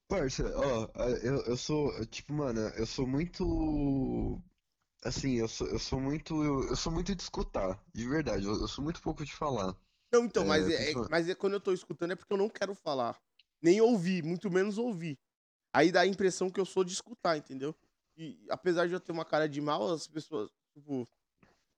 Parça, 0.08 0.44
ó, 0.56 0.88
eu, 1.22 1.42
eu 1.46 1.56
sou, 1.56 2.04
tipo, 2.06 2.32
mano, 2.32 2.60
eu 2.76 2.86
sou 2.86 3.06
muito. 3.06 4.40
Assim, 5.02 5.34
eu 5.34 5.48
sou, 5.48 5.66
eu 5.68 5.78
sou 5.78 6.00
muito. 6.00 6.42
Eu, 6.44 6.68
eu 6.68 6.76
sou 6.76 6.92
muito 6.92 7.14
de 7.14 7.22
escutar, 7.22 7.82
de 7.92 8.06
verdade. 8.08 8.46
Eu, 8.46 8.52
eu 8.52 8.68
sou 8.68 8.84
muito 8.84 9.02
pouco 9.02 9.24
de 9.24 9.32
falar. 9.34 9.76
não, 10.12 10.24
então, 10.24 10.44
É, 10.44 10.46
mas, 10.46 10.68
é, 10.68 10.76
principalmente- 10.76 11.10
mas 11.10 11.28
é 11.28 11.34
quando 11.34 11.54
eu 11.54 11.60
tô 11.60 11.72
escutando 11.72 12.12
é 12.12 12.16
porque 12.16 12.32
eu 12.32 12.38
não 12.38 12.48
quero 12.48 12.74
falar. 12.74 13.20
Nem 13.60 13.80
ouvir, 13.80 14.22
muito 14.22 14.50
menos 14.50 14.78
ouvir. 14.78 15.18
Aí 15.72 15.90
dá 15.90 16.02
a 16.02 16.06
impressão 16.06 16.50
que 16.50 16.60
eu 16.60 16.64
sou 16.64 16.84
de 16.84 16.92
escutar, 16.92 17.36
entendeu? 17.36 17.74
E 18.16 18.46
apesar 18.48 18.86
de 18.86 18.94
eu 18.94 19.00
ter 19.00 19.12
uma 19.12 19.24
cara 19.24 19.48
de 19.48 19.60
mal, 19.60 19.92
as 19.92 20.06
pessoas, 20.06 20.50
tipo, 20.72 21.06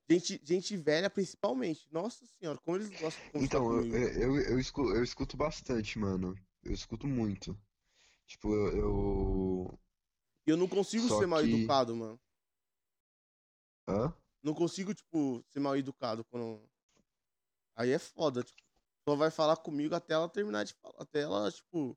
gente, 0.08 0.40
gente 0.44 0.76
velha 0.76 1.10
principalmente. 1.10 1.86
Nossa 1.92 2.24
senhora, 2.38 2.58
como 2.64 2.76
eles 2.76 2.88
gostam 2.90 3.24
de 3.24 3.32
conversar 3.32 3.56
Então, 3.56 3.82
eu, 3.82 4.08
eu, 4.12 4.40
eu, 4.40 4.58
escuto, 4.58 4.94
eu 4.94 5.04
escuto 5.04 5.36
bastante, 5.36 5.98
mano. 5.98 6.34
Eu 6.64 6.72
escuto 6.72 7.06
muito. 7.06 7.58
Tipo, 8.26 8.52
eu, 8.54 8.76
eu... 8.76 9.78
Eu 10.46 10.56
não 10.56 10.68
consigo 10.68 11.08
Só 11.08 11.18
ser 11.18 11.26
mal 11.26 11.40
que- 11.40 11.52
educado, 11.54 11.94
mano. 11.94 12.20
Hã? 13.88 14.12
Não 14.42 14.54
consigo, 14.54 14.94
tipo, 14.94 15.44
ser 15.48 15.60
mal 15.60 15.76
educado 15.76 16.24
quando. 16.24 16.62
Aí 17.74 17.90
é 17.90 17.98
foda, 17.98 18.42
tipo. 18.42 18.60
Só 19.08 19.16
vai 19.16 19.30
falar 19.30 19.56
comigo 19.56 19.94
até 19.94 20.14
ela 20.14 20.28
terminar 20.28 20.64
de 20.64 20.74
falar. 20.74 20.94
Até 20.98 21.20
ela, 21.22 21.50
tipo. 21.50 21.96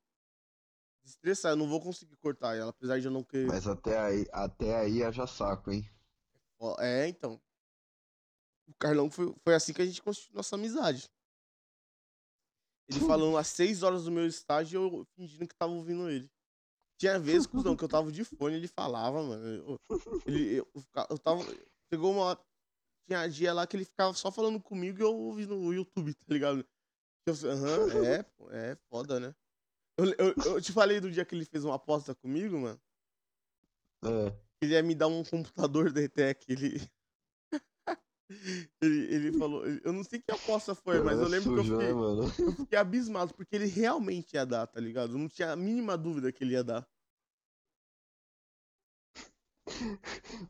Estressar. 1.04 1.52
Eu 1.52 1.56
não 1.56 1.68
vou 1.68 1.80
conseguir 1.80 2.16
cortar 2.16 2.56
ela, 2.56 2.70
apesar 2.70 2.98
de 2.98 3.06
eu 3.06 3.10
não 3.10 3.22
querer. 3.24 3.46
Mas 3.46 3.66
até 3.66 3.98
aí, 3.98 4.26
até 4.32 4.76
aí 4.76 5.02
haja 5.02 5.26
saco, 5.26 5.70
hein? 5.70 5.88
É, 6.78 7.08
então. 7.08 7.40
O 8.66 8.74
Carlão 8.78 9.10
foi, 9.10 9.34
foi 9.42 9.54
assim 9.54 9.72
que 9.72 9.82
a 9.82 9.86
gente 9.86 10.02
construiu 10.02 10.36
nossa 10.36 10.54
amizade. 10.56 11.10
Ele 12.88 13.00
falando 13.00 13.36
às 13.36 13.48
6 13.48 13.82
horas 13.82 14.04
do 14.04 14.10
meu 14.10 14.26
estágio 14.26 14.80
e 14.80 14.84
eu 14.84 15.06
fingindo 15.16 15.46
que 15.46 15.54
tava 15.54 15.72
ouvindo 15.72 16.10
ele. 16.10 16.30
Tinha 16.98 17.18
vezes, 17.18 17.46
cuzão, 17.46 17.76
que 17.76 17.82
eu 17.82 17.88
tava 17.88 18.12
de 18.12 18.24
fone 18.24 18.56
ele 18.56 18.68
falava, 18.68 19.22
mano. 19.22 19.44
Eu, 19.44 19.80
ele, 20.26 20.58
eu, 20.58 20.68
eu 21.10 21.18
tava. 21.18 21.42
Chegou 21.92 22.12
uma 22.12 22.22
hora. 22.22 22.40
Tinha 23.08 23.26
dia 23.26 23.52
lá 23.52 23.66
que 23.66 23.76
ele 23.76 23.84
ficava 23.84 24.14
só 24.14 24.30
falando 24.30 24.60
comigo 24.60 24.98
e 24.98 25.02
eu 25.02 25.14
ouvindo 25.14 25.58
o 25.58 25.74
YouTube, 25.74 26.14
tá 26.14 26.26
ligado? 26.28 26.64
Aham, 27.28 27.88
é, 28.06 28.70
é 28.70 28.76
foda, 28.88 29.18
né? 29.18 29.34
Eu, 29.98 30.06
eu, 30.12 30.34
eu 30.46 30.62
te 30.62 30.72
falei 30.72 31.00
do 31.00 31.10
dia 31.10 31.24
que 31.24 31.34
ele 31.34 31.44
fez 31.44 31.64
uma 31.64 31.74
aposta 31.74 32.14
comigo, 32.14 32.58
mano. 32.58 32.80
É. 34.04 34.36
Ele 34.62 34.74
ia 34.74 34.82
me 34.82 34.94
dar 34.94 35.08
um 35.08 35.24
computador 35.24 35.92
da 35.92 36.00
ETEC. 36.00 36.44
Ele. 36.48 36.80
Ele, 38.80 39.14
ele 39.14 39.32
falou. 39.32 39.64
Eu 39.66 39.92
não 39.92 40.04
sei 40.04 40.20
que 40.20 40.30
aposta 40.32 40.74
foi, 40.74 41.00
mas 41.00 41.18
eu 41.18 41.26
É 41.26 41.28
lembro 41.28 41.52
que 41.52 41.60
eu 41.60 41.64
né, 41.64 41.70
fiquei, 41.70 42.46
eu 42.46 42.52
fiquei 42.52 42.78
abismado, 42.78 43.34
porque 43.34 43.56
ele 43.56 43.66
realmente 43.66 44.34
ia 44.34 44.44
dar, 44.46 44.66
tá 44.66 44.80
ligado? 44.80 45.12
Eu 45.14 45.18
não 45.18 45.28
tinha 45.28 45.52
a 45.52 45.56
mínima 45.56 45.96
dúvida 45.96 46.32
que 46.32 46.44
ele 46.44 46.52
ia 46.54 46.64
dar. 46.64 46.86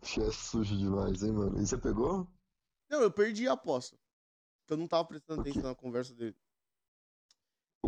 Che, 0.04 0.20
é 0.22 0.30
sujo 0.30 0.76
demais, 0.76 1.22
hein, 1.22 1.32
mano? 1.32 1.60
E 1.60 1.66
você 1.66 1.78
pegou? 1.78 2.26
Não, 2.90 3.00
eu 3.02 3.10
perdi 3.10 3.48
a 3.48 3.52
aposta. 3.52 3.96
Eu 4.68 4.76
não 4.76 4.88
tava 4.88 5.06
prestando 5.06 5.40
atenção 5.40 5.64
na 5.64 5.74
conversa 5.74 6.14
dele. 6.14 6.36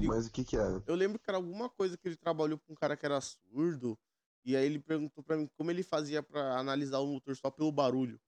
E- 0.00 0.06
Mas 0.06 0.26
o 0.26 0.32
que 0.32 0.44
que 0.44 0.56
era? 0.56 0.82
Eu 0.86 0.94
lembro 0.94 1.18
que 1.18 1.24
era 1.30 1.38
alguma 1.38 1.70
coisa 1.70 1.96
que 1.96 2.06
ele 2.08 2.16
trabalhou 2.16 2.58
com 2.58 2.72
um 2.72 2.76
cara 2.76 2.96
que 2.96 3.06
era 3.06 3.20
surdo. 3.20 3.98
E 4.44 4.54
aí 4.56 4.66
ele 4.66 4.78
perguntou 4.78 5.24
pra 5.24 5.36
mim 5.36 5.48
como 5.56 5.70
ele 5.70 5.82
fazia 5.82 6.22
pra 6.22 6.58
analisar 6.58 6.98
o 6.98 7.06
motor 7.06 7.34
só 7.36 7.50
pelo 7.50 7.72
barulho. 7.72 8.20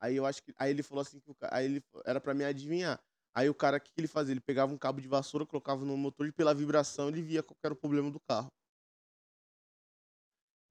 Aí 0.00 0.16
eu 0.16 0.26
acho 0.26 0.42
que. 0.42 0.52
Aí 0.58 0.70
ele 0.70 0.82
falou 0.82 1.02
assim 1.02 1.20
que 1.20 1.34
ca- 1.34 1.48
aí 1.52 1.64
ele 1.66 1.84
era 2.04 2.20
pra 2.20 2.34
me 2.34 2.44
adivinhar. 2.44 3.00
Aí 3.34 3.48
o 3.50 3.54
cara, 3.54 3.76
o 3.76 3.80
que, 3.80 3.90
ele 3.96 4.08
fazia? 4.08 4.32
Ele 4.32 4.40
pegava 4.40 4.72
um 4.72 4.78
cabo 4.78 5.00
de 5.00 5.08
vassoura, 5.08 5.46
colocava 5.46 5.84
no 5.84 5.96
motor 5.96 6.26
e 6.26 6.32
pela 6.32 6.54
vibração 6.54 7.08
ele 7.08 7.22
via 7.22 7.42
qual 7.42 7.56
era 7.62 7.74
o 7.74 7.76
problema 7.76 8.10
do 8.10 8.20
carro. 8.20 8.48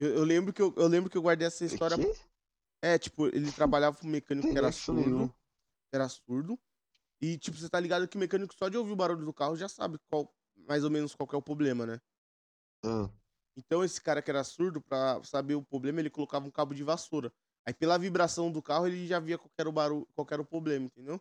Eu, 0.00 0.14
eu 0.16 0.24
lembro 0.24 0.52
que 0.52 0.60
eu, 0.60 0.74
eu 0.76 0.86
lembro 0.88 1.10
que 1.10 1.16
eu 1.16 1.22
guardei 1.22 1.46
essa 1.46 1.64
história. 1.64 1.96
É, 2.82 2.98
tipo, 2.98 3.26
ele 3.28 3.52
trabalhava 3.52 3.96
com 3.98 4.06
um 4.06 4.10
mecânico 4.10 4.48
que 4.50 4.58
era 4.58 4.70
surdo. 4.72 5.34
Era 5.92 6.08
surdo. 6.08 6.58
E, 7.20 7.38
tipo, 7.38 7.56
você 7.56 7.68
tá 7.68 7.80
ligado 7.80 8.08
que 8.08 8.16
o 8.16 8.20
mecânico 8.20 8.54
só 8.54 8.68
de 8.68 8.76
ouvir 8.76 8.92
o 8.92 8.96
barulho 8.96 9.24
do 9.24 9.32
carro 9.32 9.56
já 9.56 9.68
sabe 9.68 9.98
qual, 10.10 10.34
mais 10.68 10.84
ou 10.84 10.90
menos 10.90 11.14
qual 11.14 11.28
é 11.32 11.36
o 11.36 11.42
problema, 11.42 11.86
né? 11.86 12.00
Ah, 12.84 13.10
Então 13.56 13.82
esse 13.82 14.00
cara 14.00 14.20
que 14.20 14.30
era 14.30 14.44
surdo, 14.44 14.80
pra 14.82 15.22
saber 15.24 15.54
o 15.54 15.64
problema, 15.64 16.00
ele 16.00 16.10
colocava 16.10 16.46
um 16.46 16.50
cabo 16.50 16.74
de 16.74 16.82
vassoura. 16.82 17.32
Aí 17.66 17.74
pela 17.74 17.98
vibração 17.98 18.50
do 18.50 18.62
carro, 18.62 18.86
ele 18.86 19.06
já 19.06 19.18
via 19.18 19.36
qual 19.36 19.48
que 19.48 19.60
era 19.60 19.68
o 19.68 19.72
barulho, 19.72 20.06
qual 20.14 20.24
que 20.24 20.32
era 20.32 20.42
o 20.42 20.46
problema, 20.46 20.86
entendeu? 20.86 21.20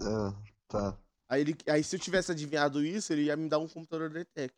ah, 0.00 0.34
tá. 0.68 0.98
Aí, 1.28 1.40
ele, 1.42 1.56
aí 1.68 1.82
se 1.84 1.96
eu 1.96 2.00
tivesse 2.00 2.32
adivinhado 2.32 2.84
isso, 2.84 3.12
ele 3.12 3.24
ia 3.24 3.36
me 3.36 3.48
dar 3.48 3.58
um 3.58 3.68
computador 3.68 4.08
da 4.10 4.20
ETEC. 4.20 4.54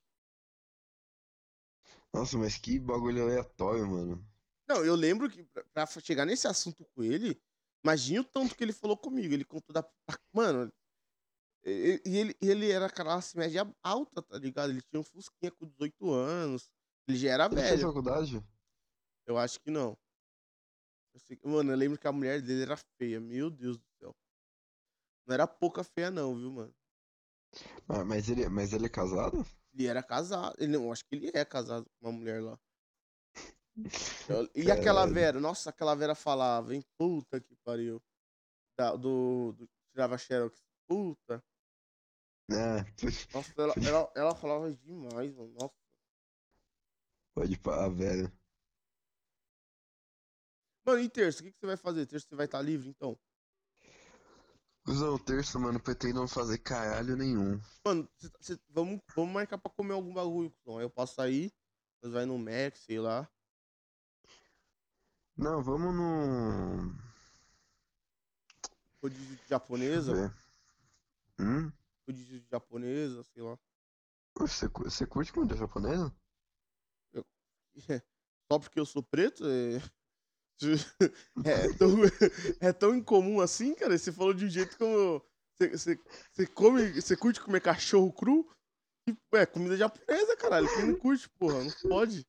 Nossa, 2.12 2.36
mas 2.38 2.56
que 2.58 2.78
bagulho 2.78 3.22
aleatório, 3.22 3.86
mano. 3.86 4.24
Não, 4.68 4.84
eu 4.84 4.94
lembro 4.94 5.28
que 5.28 5.42
pra, 5.44 5.64
pra 5.64 5.86
chegar 6.00 6.24
nesse 6.24 6.46
assunto 6.46 6.84
com 6.94 7.02
ele, 7.02 7.40
imagina 7.84 8.20
o 8.20 8.24
tanto 8.24 8.54
que 8.54 8.62
ele 8.62 8.72
falou 8.72 8.96
comigo. 8.96 9.34
Ele 9.34 9.44
contou 9.44 9.74
da. 9.74 9.84
Mano, 10.32 10.72
e 11.64 12.00
ele, 12.04 12.36
ele 12.40 12.70
era 12.70 12.88
classe 12.88 13.36
média 13.36 13.68
alta, 13.82 14.22
tá 14.22 14.38
ligado? 14.38 14.70
Ele 14.70 14.80
tinha 14.82 15.00
um 15.00 15.04
Fusquinha 15.04 15.50
com 15.50 15.66
18 15.66 16.12
anos. 16.12 16.70
Ele 17.08 17.18
já 17.18 17.30
era 17.32 17.48
Ele 17.50 17.62
fez 17.62 17.80
velho. 17.80 17.86
faculdade? 17.88 18.42
Eu 19.30 19.38
acho 19.38 19.60
que 19.60 19.70
não. 19.70 19.96
Eu 21.14 21.20
sei 21.20 21.38
mano, 21.44 21.70
eu 21.70 21.76
lembro 21.76 21.96
que 21.96 22.08
a 22.08 22.12
mulher 22.12 22.42
dele 22.42 22.62
era 22.62 22.76
feia. 22.76 23.20
Meu 23.20 23.48
Deus 23.48 23.78
do 23.78 23.84
céu. 23.96 24.12
Não 25.24 25.34
era 25.34 25.46
pouca 25.46 25.84
feia, 25.84 26.10
não, 26.10 26.34
viu, 26.36 26.50
mano? 26.50 26.74
Ah, 27.88 28.04
mas 28.04 28.28
ele, 28.28 28.48
mas 28.48 28.72
ele 28.72 28.86
é 28.86 28.88
casado? 28.88 29.46
Ele 29.72 29.86
era 29.86 30.02
casado. 30.02 30.56
Ele, 30.58 30.72
não, 30.72 30.90
acho 30.90 31.04
que 31.04 31.14
ele 31.14 31.30
é 31.32 31.44
casado 31.44 31.88
com 32.00 32.08
uma 32.08 32.18
mulher 32.18 32.42
lá. 32.42 32.58
Eu- 34.28 34.50
E 34.52 34.68
aquela. 34.68 35.06
Vera? 35.06 35.38
Nossa, 35.38 35.70
aquela 35.70 35.94
Vera 35.94 36.16
falava, 36.16 36.74
hein? 36.74 36.82
Puta 36.98 37.40
que 37.40 37.54
pariu. 37.64 38.02
Da- 38.76 38.96
do, 38.96 39.52
do 39.52 39.68
Tirava 39.92 40.18
Xerox. 40.18 40.60
Puta. 40.88 41.40
É, 42.50 42.82
Nossa, 43.32 43.52
ela, 43.62 43.74
ela, 43.86 44.12
ela 44.16 44.34
falava 44.34 44.72
demais, 44.72 45.32
mano. 45.36 45.52
Nossa. 45.52 45.74
pode 47.32 47.56
parar, 47.60 47.88
velho. 47.90 48.39
Mano, 50.84 51.00
e 51.00 51.08
terça? 51.08 51.40
O 51.40 51.44
que, 51.44 51.52
que 51.52 51.58
você 51.58 51.66
vai 51.66 51.76
fazer? 51.76 52.06
Terça 52.06 52.26
você 52.28 52.34
vai 52.34 52.46
estar 52.46 52.62
livre, 52.62 52.88
então? 52.88 53.18
Cusão, 54.84 55.18
terça, 55.18 55.58
mano, 55.58 55.78
pretendo 55.78 56.20
não 56.20 56.26
fazer 56.26 56.58
caralho 56.58 57.14
nenhum. 57.16 57.60
Mano, 57.84 58.08
cê- 58.16 58.30
cê- 58.40 58.60
vamos, 58.70 59.00
vamos 59.14 59.32
marcar 59.32 59.58
pra 59.58 59.70
comer 59.70 59.92
algum 59.92 60.12
bagulho, 60.12 60.50
cuzão. 60.50 60.78
Aí 60.78 60.84
eu 60.84 60.90
posso 60.90 61.14
sair, 61.14 61.52
nós 62.02 62.12
vai 62.12 62.24
no 62.24 62.38
Mac, 62.38 62.74
sei 62.76 62.98
lá. 62.98 63.28
Não, 65.36 65.62
vamos 65.62 65.94
no. 65.94 66.94
Rodízio 69.02 69.36
de 69.36 69.42
eu 69.42 69.48
japonesa. 69.48 70.34
Hum? 71.38 71.72
Rodízio 72.06 72.40
de 72.40 72.48
japonesa, 72.50 73.22
sei 73.22 73.42
lá. 73.42 73.58
Você, 74.36 74.68
você 74.68 75.06
curte 75.06 75.32
comida 75.32 75.56
japonesa? 75.56 76.14
só 78.50 78.58
porque 78.58 78.80
eu 78.80 78.86
sou 78.86 79.02
preto? 79.02 79.44
É... 79.46 79.78
É, 81.44 81.72
tão, 81.74 81.88
é 82.60 82.72
tão 82.72 82.94
incomum 82.94 83.40
assim, 83.40 83.74
cara? 83.74 83.96
Você 83.96 84.12
falou 84.12 84.34
de 84.34 84.44
um 84.44 84.50
jeito 84.50 84.76
como. 84.76 85.22
Você, 85.58 85.98
você, 86.32 86.46
come. 86.46 87.00
Você 87.00 87.16
curte 87.16 87.40
comer 87.40 87.60
cachorro 87.60 88.12
cru? 88.12 88.48
É 89.32 89.46
comida 89.46 89.76
japonesa, 89.76 90.36
caralho. 90.36 90.68
Quem 90.68 90.86
não 90.86 90.98
curte, 90.98 91.28
porra? 91.30 91.64
Não 91.64 91.70
pode. 91.88 92.26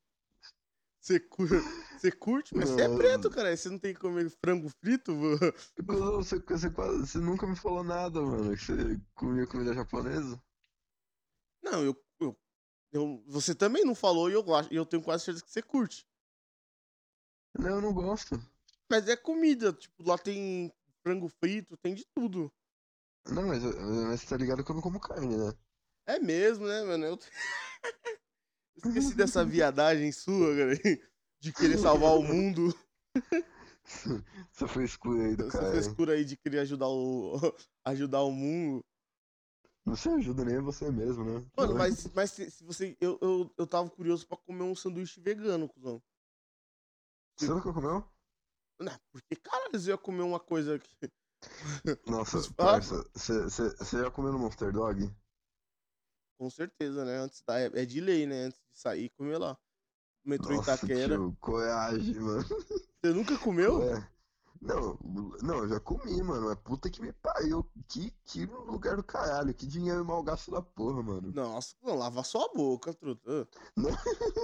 Você, 1.01 1.19
você 1.97 2.11
curte, 2.11 2.55
mas 2.55 2.69
você 2.69 2.81
é 2.83 2.95
preto, 2.95 3.29
cara. 3.29 3.55
Você 3.55 3.69
não 3.69 3.79
tem 3.79 3.93
que 3.93 3.99
comer 3.99 4.29
frango 4.43 4.69
frito? 4.69 5.11
Não, 5.87 6.17
você, 6.17 6.37
você, 6.39 6.69
você 6.69 7.17
nunca 7.17 7.47
me 7.47 7.55
falou 7.55 7.83
nada, 7.83 8.21
mano. 8.21 8.55
Que 8.55 8.63
você 8.63 9.01
comia 9.15 9.47
comida 9.47 9.73
japonesa? 9.73 10.39
Não, 11.63 11.83
eu, 11.83 11.95
eu, 12.19 12.37
eu, 12.91 13.23
Você 13.27 13.55
também 13.55 13.83
não 13.83 13.95
falou 13.95 14.29
e 14.29 14.33
eu, 14.33 14.45
eu 14.69 14.85
tenho 14.85 15.01
quase 15.01 15.25
certeza 15.25 15.43
que 15.43 15.51
você 15.51 15.61
curte. 15.61 16.05
Não, 17.57 17.69
eu 17.69 17.81
não 17.81 17.93
gosto. 17.93 18.39
Mas 18.89 19.07
é 19.07 19.15
comida, 19.15 19.71
tipo, 19.73 20.03
lá 20.03 20.17
tem 20.17 20.71
frango 21.03 21.29
frito, 21.29 21.77
tem 21.77 21.93
de 21.93 22.05
tudo. 22.13 22.51
Não, 23.29 23.47
mas, 23.47 23.63
mas 23.63 24.25
tá 24.25 24.35
ligado 24.37 24.63
que 24.63 24.71
eu 24.71 24.75
não 24.75 24.81
como 24.81 24.99
carne, 24.99 25.37
né? 25.37 25.53
É 26.05 26.19
mesmo, 26.19 26.67
né, 26.67 26.83
mano? 26.83 27.05
Eu... 27.05 27.19
Esqueci 28.75 29.15
dessa 29.15 29.45
viadagem 29.45 30.11
sua, 30.11 30.55
cara, 30.55 30.73
de 31.39 31.53
querer 31.53 31.77
salvar 31.77 32.17
o 32.17 32.23
mundo. 32.23 32.75
Essa 34.53 34.67
frescura 34.67 35.23
aí 35.23 35.35
do 35.35 35.47
Essa 35.47 35.51
cara. 35.51 35.67
Essa 35.67 35.83
frescura 35.83 36.13
aí 36.13 36.25
de 36.25 36.37
querer 36.37 36.59
ajudar 36.59 36.87
o, 36.87 37.37
ajudar 37.85 38.21
o 38.23 38.31
mundo. 38.31 38.83
Você 39.85 40.09
ajuda 40.09 40.45
nem 40.45 40.59
você 40.59 40.91
mesmo, 40.91 41.23
né? 41.23 41.45
Mano, 41.57 41.75
mas, 41.75 42.07
mas 42.13 42.31
se, 42.31 42.49
se, 42.51 42.63
você. 42.63 42.95
Eu, 43.01 43.17
eu, 43.21 43.53
eu 43.57 43.67
tava 43.67 43.89
curioso 43.89 44.27
pra 44.27 44.37
comer 44.37 44.63
um 44.63 44.75
sanduíche 44.75 45.19
vegano, 45.19 45.67
cuzão. 45.67 46.01
Você 47.41 47.53
nunca 47.53 47.73
comeu? 47.73 48.07
Não, 48.79 48.99
porque 49.11 49.35
caralho, 49.35 49.71
eu 49.73 49.81
ia 49.81 49.97
comer 49.97 50.21
uma 50.21 50.39
coisa 50.39 50.77
que. 50.77 51.11
Nossa, 52.05 52.37
você 52.37 53.99
já 53.99 54.11
comeu 54.11 54.31
no 54.31 54.37
Monster 54.37 54.71
Dog? 54.71 55.11
Com 56.37 56.49
certeza, 56.51 57.03
né? 57.03 57.17
Antes 57.17 57.41
da, 57.41 57.59
é 57.59 57.85
de 57.85 57.99
lei, 57.99 58.27
né? 58.27 58.45
Antes 58.45 58.59
de 58.71 58.79
sair, 58.79 59.09
comer 59.09 59.39
lá. 59.39 59.57
Metrô 60.23 60.55
Nossa, 60.55 60.75
Itaquera. 60.75 61.15
Tio, 61.15 61.35
coragem, 61.39 62.19
mano. 62.19 62.43
Você 62.43 63.13
nunca 63.13 63.37
comeu? 63.39 63.81
É. 63.81 64.10
Não, 64.61 64.95
não, 65.41 65.57
eu 65.63 65.69
já 65.69 65.79
comi, 65.79 66.21
mano. 66.21 66.47
Mas 66.47 66.59
puta 66.59 66.87
que 66.87 67.01
me 67.01 67.11
pariu. 67.13 67.67
Que, 67.89 68.11
que 68.25 68.45
lugar 68.45 68.95
do 68.95 69.03
caralho. 69.03 69.53
Que 69.55 69.65
dinheiro 69.65 70.05
mal 70.05 70.21
gasto 70.21 70.51
da 70.51 70.61
porra, 70.61 71.01
mano. 71.01 71.31
Nossa, 71.33 71.75
não, 71.81 71.95
lava 71.95 72.23
sua 72.23 72.47
boca, 72.53 72.93
truta. 72.93 73.47
Não. 73.75 73.89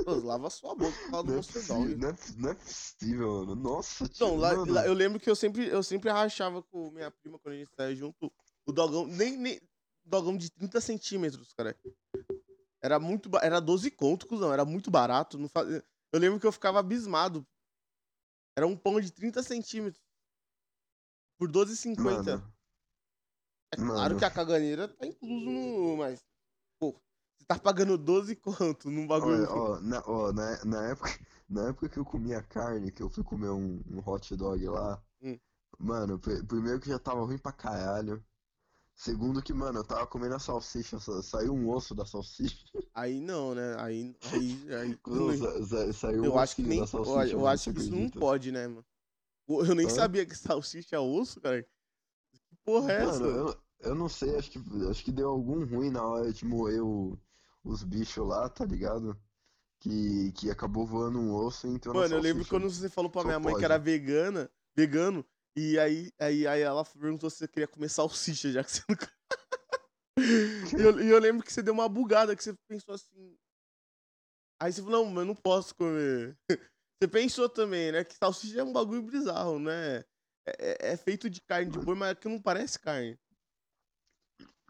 Pô, 0.03 0.15
lava 0.15 0.49
sua 0.49 0.73
boca 0.73 0.97
por 1.03 1.11
causa 1.11 1.27
do 1.27 1.33
Monster 1.33 1.67
Dog. 1.67 1.95
Não 1.95 2.09
é, 2.09 2.15
não 2.35 2.49
é 2.49 2.53
possível, 2.55 3.45
mano. 3.45 3.55
Nossa, 3.55 4.07
tio, 4.07 4.27
Não, 4.27 4.37
lá, 4.37 4.53
lá, 4.67 4.87
eu 4.87 4.93
lembro 4.93 5.19
que 5.19 5.29
eu 5.29 5.35
sempre, 5.35 5.67
eu 5.67 5.83
sempre 5.83 6.09
rachava 6.09 6.63
com 6.63 6.89
minha 6.89 7.11
prima 7.11 7.37
quando 7.37 7.53
a 7.53 7.57
gente 7.57 7.69
saia 7.75 7.95
junto. 7.95 8.31
O 8.65 8.71
dogão, 8.71 9.05
nem, 9.05 9.37
nem, 9.37 9.61
dogão 10.03 10.35
de 10.35 10.49
30 10.49 10.81
centímetros, 10.81 11.53
cara. 11.53 11.77
Era 12.81 12.99
muito. 12.99 13.29
Era 13.41 13.59
12 13.59 13.91
conto, 13.91 14.25
cuzão. 14.25 14.51
Era 14.51 14.65
muito 14.65 14.89
barato. 14.89 15.37
Não 15.37 15.47
faz... 15.47 15.67
Eu 16.11 16.19
lembro 16.19 16.39
que 16.39 16.47
eu 16.47 16.51
ficava 16.51 16.79
abismado. 16.79 17.45
Era 18.55 18.65
um 18.65 18.75
pão 18.75 18.99
de 18.99 19.11
30 19.11 19.43
centímetros. 19.43 20.06
Por 21.37 21.51
12,50. 21.51 22.43
É 23.71 23.75
claro 23.75 23.93
Mano. 23.93 24.17
que 24.17 24.25
a 24.25 24.31
caganeira 24.31 24.87
tá 24.87 25.05
incluso 25.05 25.49
no. 25.49 25.97
Mas. 25.97 26.23
Pô, 26.79 26.99
você 27.37 27.45
tá 27.45 27.59
pagando 27.59 27.97
12 27.97 28.35
conto 28.35 28.89
num 28.89 29.05
bagulho. 29.05 29.45
Ó, 29.49 29.73
ó, 29.73 29.79
na, 29.81 30.03
ó, 30.05 30.31
na, 30.31 30.65
na, 30.65 30.87
época, 30.89 31.19
na 31.49 31.69
época 31.69 31.89
que 31.89 31.97
eu 31.97 32.05
comia 32.05 32.41
carne, 32.41 32.91
que 32.91 33.03
eu 33.03 33.09
fui 33.09 33.23
comer 33.23 33.49
um, 33.49 33.81
um 33.89 33.99
hot 34.05 34.35
dog 34.35 34.67
lá. 34.67 35.01
Hum. 35.21 35.37
Mano, 35.77 36.19
primeiro 36.19 36.79
que 36.79 36.89
já 36.89 36.97
tava 36.97 37.23
ruim 37.23 37.37
pra 37.37 37.51
caralho. 37.51 38.23
Segundo 38.95 39.43
que, 39.43 39.53
mano, 39.53 39.79
eu 39.79 39.83
tava 39.83 40.07
comendo 40.07 40.33
a 40.33 40.39
salsicha, 40.39 40.97
saiu 41.21 41.53
um 41.53 41.69
osso 41.69 41.93
da 41.93 42.03
salsicha. 42.03 42.65
Aí 42.95 43.19
não, 43.19 43.53
né? 43.53 43.75
Aí. 43.77 44.15
aí, 44.33 44.73
aí 44.73 44.99
não, 45.05 45.93
saiu 45.93 46.25
eu 46.25 46.33
um 46.33 46.39
acho 46.39 46.55
que 46.55 46.63
nem, 46.63 46.87
salsicha, 46.87 47.33
Eu, 47.33 47.41
eu 47.41 47.47
acho 47.47 47.71
que 47.71 47.79
isso 47.79 47.95
não 47.95 48.09
pode, 48.09 48.51
né, 48.51 48.67
mano? 48.67 48.83
Eu 49.47 49.75
nem 49.75 49.87
Hã? 49.87 49.93
sabia 49.93 50.25
que 50.25 50.35
salsicha 50.35 50.95
é 50.95 50.99
osso, 50.99 51.39
cara. 51.39 51.63
Que 51.63 52.55
porra 52.65 52.91
é 52.91 53.03
essa? 53.03 53.23
Eu, 53.23 53.55
eu 53.79 53.95
não 53.95 54.09
sei, 54.09 54.35
acho 54.35 54.51
que, 54.51 54.59
acho 54.89 55.03
que 55.03 55.11
deu 55.11 55.29
algum 55.29 55.65
ruim 55.65 55.89
na 55.89 56.03
hora 56.03 56.33
de 56.33 56.45
moer 56.45 56.83
o, 56.83 57.17
os 57.63 57.83
bichos 57.83 58.27
lá, 58.27 58.49
tá 58.49 58.65
ligado? 58.65 59.17
Que, 59.79 60.31
que 60.33 60.49
acabou 60.49 60.85
voando 60.85 61.19
um 61.19 61.33
osso 61.33 61.67
e 61.67 61.71
entrou 61.71 61.95
Mano, 61.95 62.15
eu 62.15 62.19
lembro 62.21 62.45
quando 62.45 62.69
você 62.69 62.89
falou 62.89 63.09
pra 63.09 63.21
Só 63.21 63.27
minha 63.27 63.39
mãe 63.39 63.53
pode. 63.53 63.59
que 63.59 63.65
era 63.65 63.77
vegana, 63.77 64.51
vegano, 64.75 65.25
e 65.55 65.79
aí, 65.79 66.11
aí, 66.19 66.45
aí 66.47 66.61
ela 66.61 66.83
perguntou 66.83 67.29
se 67.29 67.37
você 67.37 67.47
queria 67.47 67.67
comer 67.67 67.89
salsicha, 67.89 68.51
já 68.51 68.63
que 68.63 68.71
você 68.71 68.81
nunca. 68.89 69.11
e, 70.17 70.81
eu, 70.81 70.99
e 71.01 71.09
eu 71.09 71.19
lembro 71.19 71.45
que 71.45 71.53
você 71.53 71.61
deu 71.63 71.73
uma 71.73 71.87
bugada, 71.87 72.35
que 72.35 72.43
você 72.43 72.53
pensou 72.67 72.93
assim. 72.95 73.37
Aí 74.59 74.73
você 74.73 74.81
falou, 74.81 75.05
não, 75.05 75.11
mas 75.11 75.19
eu 75.19 75.25
não 75.25 75.35
posso 75.35 75.75
comer. 75.75 76.37
Você 76.99 77.07
pensou 77.07 77.47
também, 77.47 77.91
né? 77.91 78.03
Que 78.03 78.15
salsicha 78.15 78.59
é 78.59 78.63
um 78.63 78.73
bagulho 78.73 79.03
bizarro, 79.03 79.59
né? 79.59 80.03
É, 80.47 80.87
é, 80.89 80.91
é 80.93 80.97
feito 80.97 81.29
de 81.29 81.41
carne 81.41 81.69
de 81.69 81.79
boi, 81.79 81.95
mas 81.95 82.11
é 82.11 82.15
que 82.15 82.27
não 82.27 82.41
parece 82.41 82.79
carne. 82.79 83.17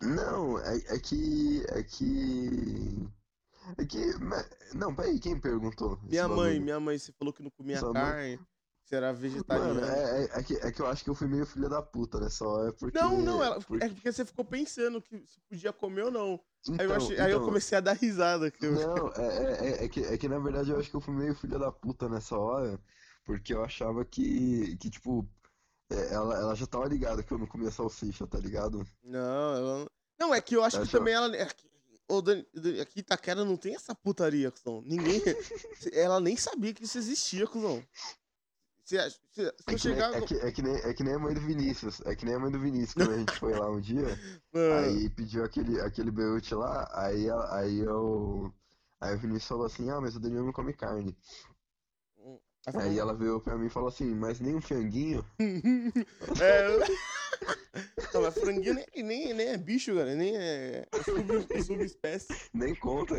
Não, 0.01 0.59
é, 0.59 0.77
é 0.77 0.99
que. 0.99 1.63
É 1.69 1.83
que. 1.83 3.07
É 3.77 3.85
que. 3.85 3.97
Não, 4.75 4.93
peraí, 4.93 5.19
quem 5.19 5.39
perguntou? 5.39 5.99
Minha 6.03 6.27
mãe, 6.27 6.59
minha 6.59 6.79
mãe, 6.79 6.97
você 6.97 7.11
falou 7.13 7.33
que 7.33 7.41
não 7.41 7.49
comia 7.51 7.79
Sua 7.79 7.93
carne. 7.93 8.37
Mãe? 8.37 8.47
Você 8.83 8.95
era 8.95 9.11
vegetariano. 9.11 9.81
Mano, 9.81 9.85
é, 9.85 10.23
é, 10.23 10.39
é, 10.39 10.43
que, 10.43 10.55
é 10.55 10.71
que 10.71 10.81
eu 10.81 10.87
acho 10.87 11.03
que 11.03 11.09
eu 11.09 11.15
fui 11.15 11.27
meio 11.27 11.45
filha 11.45 11.67
da 11.67 11.81
puta 11.81 12.19
nessa 12.21 12.47
hora. 12.47 12.71
Porque, 12.71 12.97
não, 12.97 13.21
não, 13.21 13.43
ela, 13.43 13.59
porque... 13.59 13.83
é 13.83 13.89
porque 13.89 14.11
você 14.11 14.23
ficou 14.23 14.45
pensando 14.45 15.01
que 15.01 15.17
se 15.27 15.39
podia 15.49 15.73
comer 15.73 16.03
ou 16.03 16.11
não. 16.11 16.39
Então, 16.73 16.85
aí, 16.85 16.91
eu 16.91 16.95
então, 16.95 16.97
achei, 16.97 17.15
então, 17.15 17.25
aí 17.25 17.31
eu 17.31 17.37
então. 17.37 17.47
comecei 17.47 17.77
a 17.77 17.81
dar 17.81 17.93
risada. 17.93 18.51
Que 18.51 18.65
eu... 18.65 18.71
Não, 18.73 19.07
é, 19.13 19.27
é, 19.27 19.67
é, 19.67 19.85
é, 19.85 19.89
que, 19.89 19.99
é 20.01 20.17
que 20.17 20.27
na 20.27 20.39
verdade 20.39 20.71
eu 20.71 20.79
acho 20.79 20.89
que 20.89 20.95
eu 20.95 21.01
fui 21.01 21.13
meio 21.13 21.35
filha 21.35 21.57
da 21.59 21.71
puta 21.71 22.07
nessa 22.09 22.37
hora. 22.37 22.79
Porque 23.25 23.53
eu 23.53 23.63
achava 23.63 24.05
que, 24.05 24.77
que 24.77 24.89
tipo, 24.89 25.27
é, 25.89 26.13
ela, 26.13 26.37
ela 26.39 26.55
já 26.55 26.65
tava 26.65 26.87
ligada 26.87 27.21
que 27.21 27.31
eu 27.31 27.37
não 27.37 27.45
comia 27.45 27.69
salsicha, 27.69 28.25
tá 28.25 28.39
ligado? 28.39 28.85
Não, 29.03 29.55
ela... 29.55 29.87
Não, 30.17 30.33
é 30.33 30.41
que 30.41 30.55
eu 30.55 30.63
acho 30.63 30.77
eu 30.77 30.81
que 30.81 30.87
achava... 30.87 30.99
também 30.99 31.13
ela. 31.13 31.35
É 31.35 31.47
Ô, 32.09 32.21
Dani, 32.21 32.45
aqui 32.81 33.01
Itaquera 33.01 33.43
não 33.43 33.57
tem 33.57 33.75
essa 33.75 33.93
putaria, 33.93 34.49
cuzão. 34.49 34.81
Ninguém. 34.85 35.21
ela 35.91 36.21
nem 36.21 36.37
sabia 36.37 36.73
que 36.73 36.85
isso 36.85 36.97
existia, 36.97 37.45
cuzão. 37.45 37.83
Se, 38.87 38.97
se, 39.09 39.19
se 39.33 39.41
é, 39.41 39.73
que 39.73 39.77
chegar... 39.77 40.11
nem, 40.11 40.21
é, 40.21 40.25
que, 40.25 40.35
é, 40.35 40.49
que 40.49 40.61
nem, 40.61 40.75
é 40.77 40.93
que 40.93 41.03
nem 41.03 41.13
a 41.13 41.19
mãe 41.19 41.33
do 41.33 41.41
Vinícius. 41.41 41.99
É 42.05 42.15
que 42.15 42.23
nem 42.23 42.35
a 42.35 42.39
mãe 42.39 42.49
do 42.49 42.57
Vinícius, 42.57 42.93
quando 42.93 43.11
a 43.11 43.17
gente 43.17 43.37
foi 43.37 43.53
lá 43.53 43.69
um 43.69 43.81
dia. 43.81 44.05
aí 44.79 45.09
pediu 45.09 45.43
aquele, 45.43 45.81
aquele 45.81 46.09
beute 46.09 46.55
lá, 46.55 46.89
aí, 46.93 47.27
aí 47.51 47.79
eu. 47.79 48.49
Aí 49.01 49.13
o 49.13 49.19
Vinícius 49.19 49.49
falou 49.49 49.65
assim, 49.65 49.89
ah, 49.89 49.99
mas 49.99 50.15
o 50.15 50.21
Daniel 50.21 50.45
não 50.45 50.53
come 50.53 50.71
carne. 50.71 51.17
Hum, 52.17 52.39
aí 52.75 52.97
ela 52.97 53.13
veio 53.13 53.41
pra 53.41 53.57
mim 53.57 53.67
e 53.67 53.69
falou 53.69 53.89
assim, 53.89 54.15
mas 54.15 54.39
nem 54.39 54.55
um 54.55 54.61
franguinho? 54.61 55.21
é. 56.41 56.77
Não, 58.13 58.21
mas 58.21 58.33
franguinho 58.35 58.73
nem, 58.73 59.03
nem, 59.03 59.33
nem 59.33 59.47
é 59.49 59.57
bicho, 59.57 59.93
cara. 59.93 60.15
Nem 60.15 60.35
é, 60.35 60.87
é 60.91 61.03
sub, 61.03 61.63
subespécie. 61.63 62.49
Nem 62.53 62.73
conta. 62.73 63.15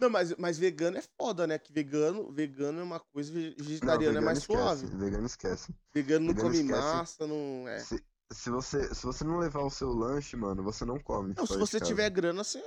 Não, 0.00 0.10
mas, 0.10 0.34
mas 0.36 0.58
vegano 0.58 0.98
é 0.98 1.02
foda, 1.02 1.46
né? 1.46 1.58
Que 1.58 1.72
vegano, 1.72 2.30
vegano 2.32 2.80
é 2.80 2.82
uma 2.82 3.00
coisa, 3.00 3.32
vegetariano 3.32 4.14
não, 4.14 4.22
é 4.22 4.24
mais 4.24 4.38
esquece, 4.38 4.60
suave. 4.60 4.86
Vegano 4.96 5.26
esquece. 5.26 5.74
Vegano 5.92 6.26
não 6.26 6.34
vegano 6.34 6.50
come 6.50 6.62
esquece. 6.62 6.80
massa, 6.80 7.26
não. 7.26 7.68
É. 7.68 7.78
Se, 7.80 8.04
se, 8.32 8.50
você, 8.50 8.94
se 8.94 9.04
você 9.04 9.24
não 9.24 9.38
levar 9.38 9.62
o 9.62 9.70
seu 9.70 9.90
lanche, 9.90 10.36
mano, 10.36 10.62
você 10.62 10.84
não 10.84 10.98
come. 10.98 11.34
Não, 11.36 11.46
se 11.46 11.56
você 11.56 11.80
tiver 11.80 12.08
grana, 12.10 12.44
você. 12.44 12.62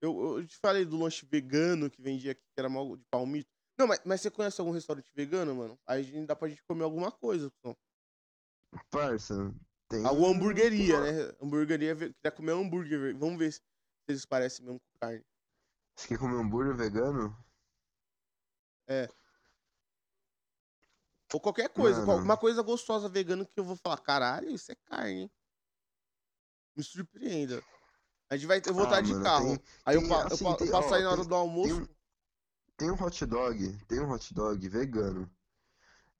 Eu, 0.00 0.38
eu 0.38 0.46
te 0.46 0.58
falei 0.58 0.84
do 0.84 0.98
lanche 0.98 1.26
vegano 1.26 1.90
que 1.90 2.02
vendia 2.02 2.32
aqui, 2.32 2.42
que 2.42 2.60
era 2.60 2.68
mal 2.68 2.96
de 2.96 3.04
palmito. 3.10 3.50
Não, 3.78 3.86
mas, 3.86 4.00
mas 4.04 4.20
você 4.20 4.30
conhece 4.30 4.60
algum 4.60 4.72
restaurante 4.72 5.10
vegano, 5.14 5.54
mano? 5.54 5.78
Aí 5.86 6.26
dá 6.26 6.34
pra 6.34 6.48
gente 6.48 6.62
comer 6.64 6.84
alguma 6.84 7.10
coisa. 7.10 7.50
Então. 7.58 7.76
Parça, 8.90 9.54
tem. 9.88 10.04
Alguma 10.04 10.28
hamburgueria, 10.28 11.00
né? 11.00 11.32
Hamburgueria, 11.40 11.96
quer 12.22 12.30
comer 12.32 12.52
hambúrguer. 12.52 13.16
Vamos 13.16 13.38
ver 13.38 13.52
se 13.52 13.60
eles 14.08 14.24
parecem 14.24 14.64
mesmo 14.64 14.80
com 14.80 14.98
carne. 14.98 15.24
Você 15.96 16.08
quer 16.08 16.18
comer 16.18 16.36
hambúrguer 16.36 16.76
vegano? 16.76 17.34
É. 18.86 19.08
Ou 21.32 21.40
qualquer 21.40 21.68
coisa, 21.70 22.04
Mano. 22.04 22.22
uma 22.22 22.36
coisa 22.36 22.62
gostosa 22.62 23.08
vegana 23.08 23.44
que 23.44 23.58
eu 23.58 23.64
vou 23.64 23.76
falar, 23.76 23.98
caralho, 23.98 24.50
isso 24.50 24.70
é 24.70 24.74
carne. 24.74 25.30
Me 26.76 26.84
surpreenda. 26.84 27.62
A 28.28 28.36
gente 28.36 28.46
vai, 28.46 28.60
eu 28.64 28.74
vou 28.74 28.84
ah, 28.84 28.86
estar 28.86 29.00
de 29.00 29.12
mano, 29.12 29.24
carro. 29.24 29.46
Tem, 29.46 29.64
aí 29.84 29.98
tem, 29.98 30.10
eu, 30.10 30.16
assim, 30.26 30.46
eu, 30.46 30.54
tem, 30.54 30.66
eu 30.66 30.72
passo 30.72 30.88
ó, 30.90 30.94
aí 30.94 31.02
na 31.02 31.10
hora 31.10 31.24
do 31.24 31.34
almoço. 31.34 31.88
Tem 32.76 32.90
um 32.90 33.02
hot 33.02 33.26
dog, 33.26 33.84
tem 33.86 34.00
um 34.00 34.10
hot 34.10 34.34
dog 34.34 34.68
vegano. 34.68 35.30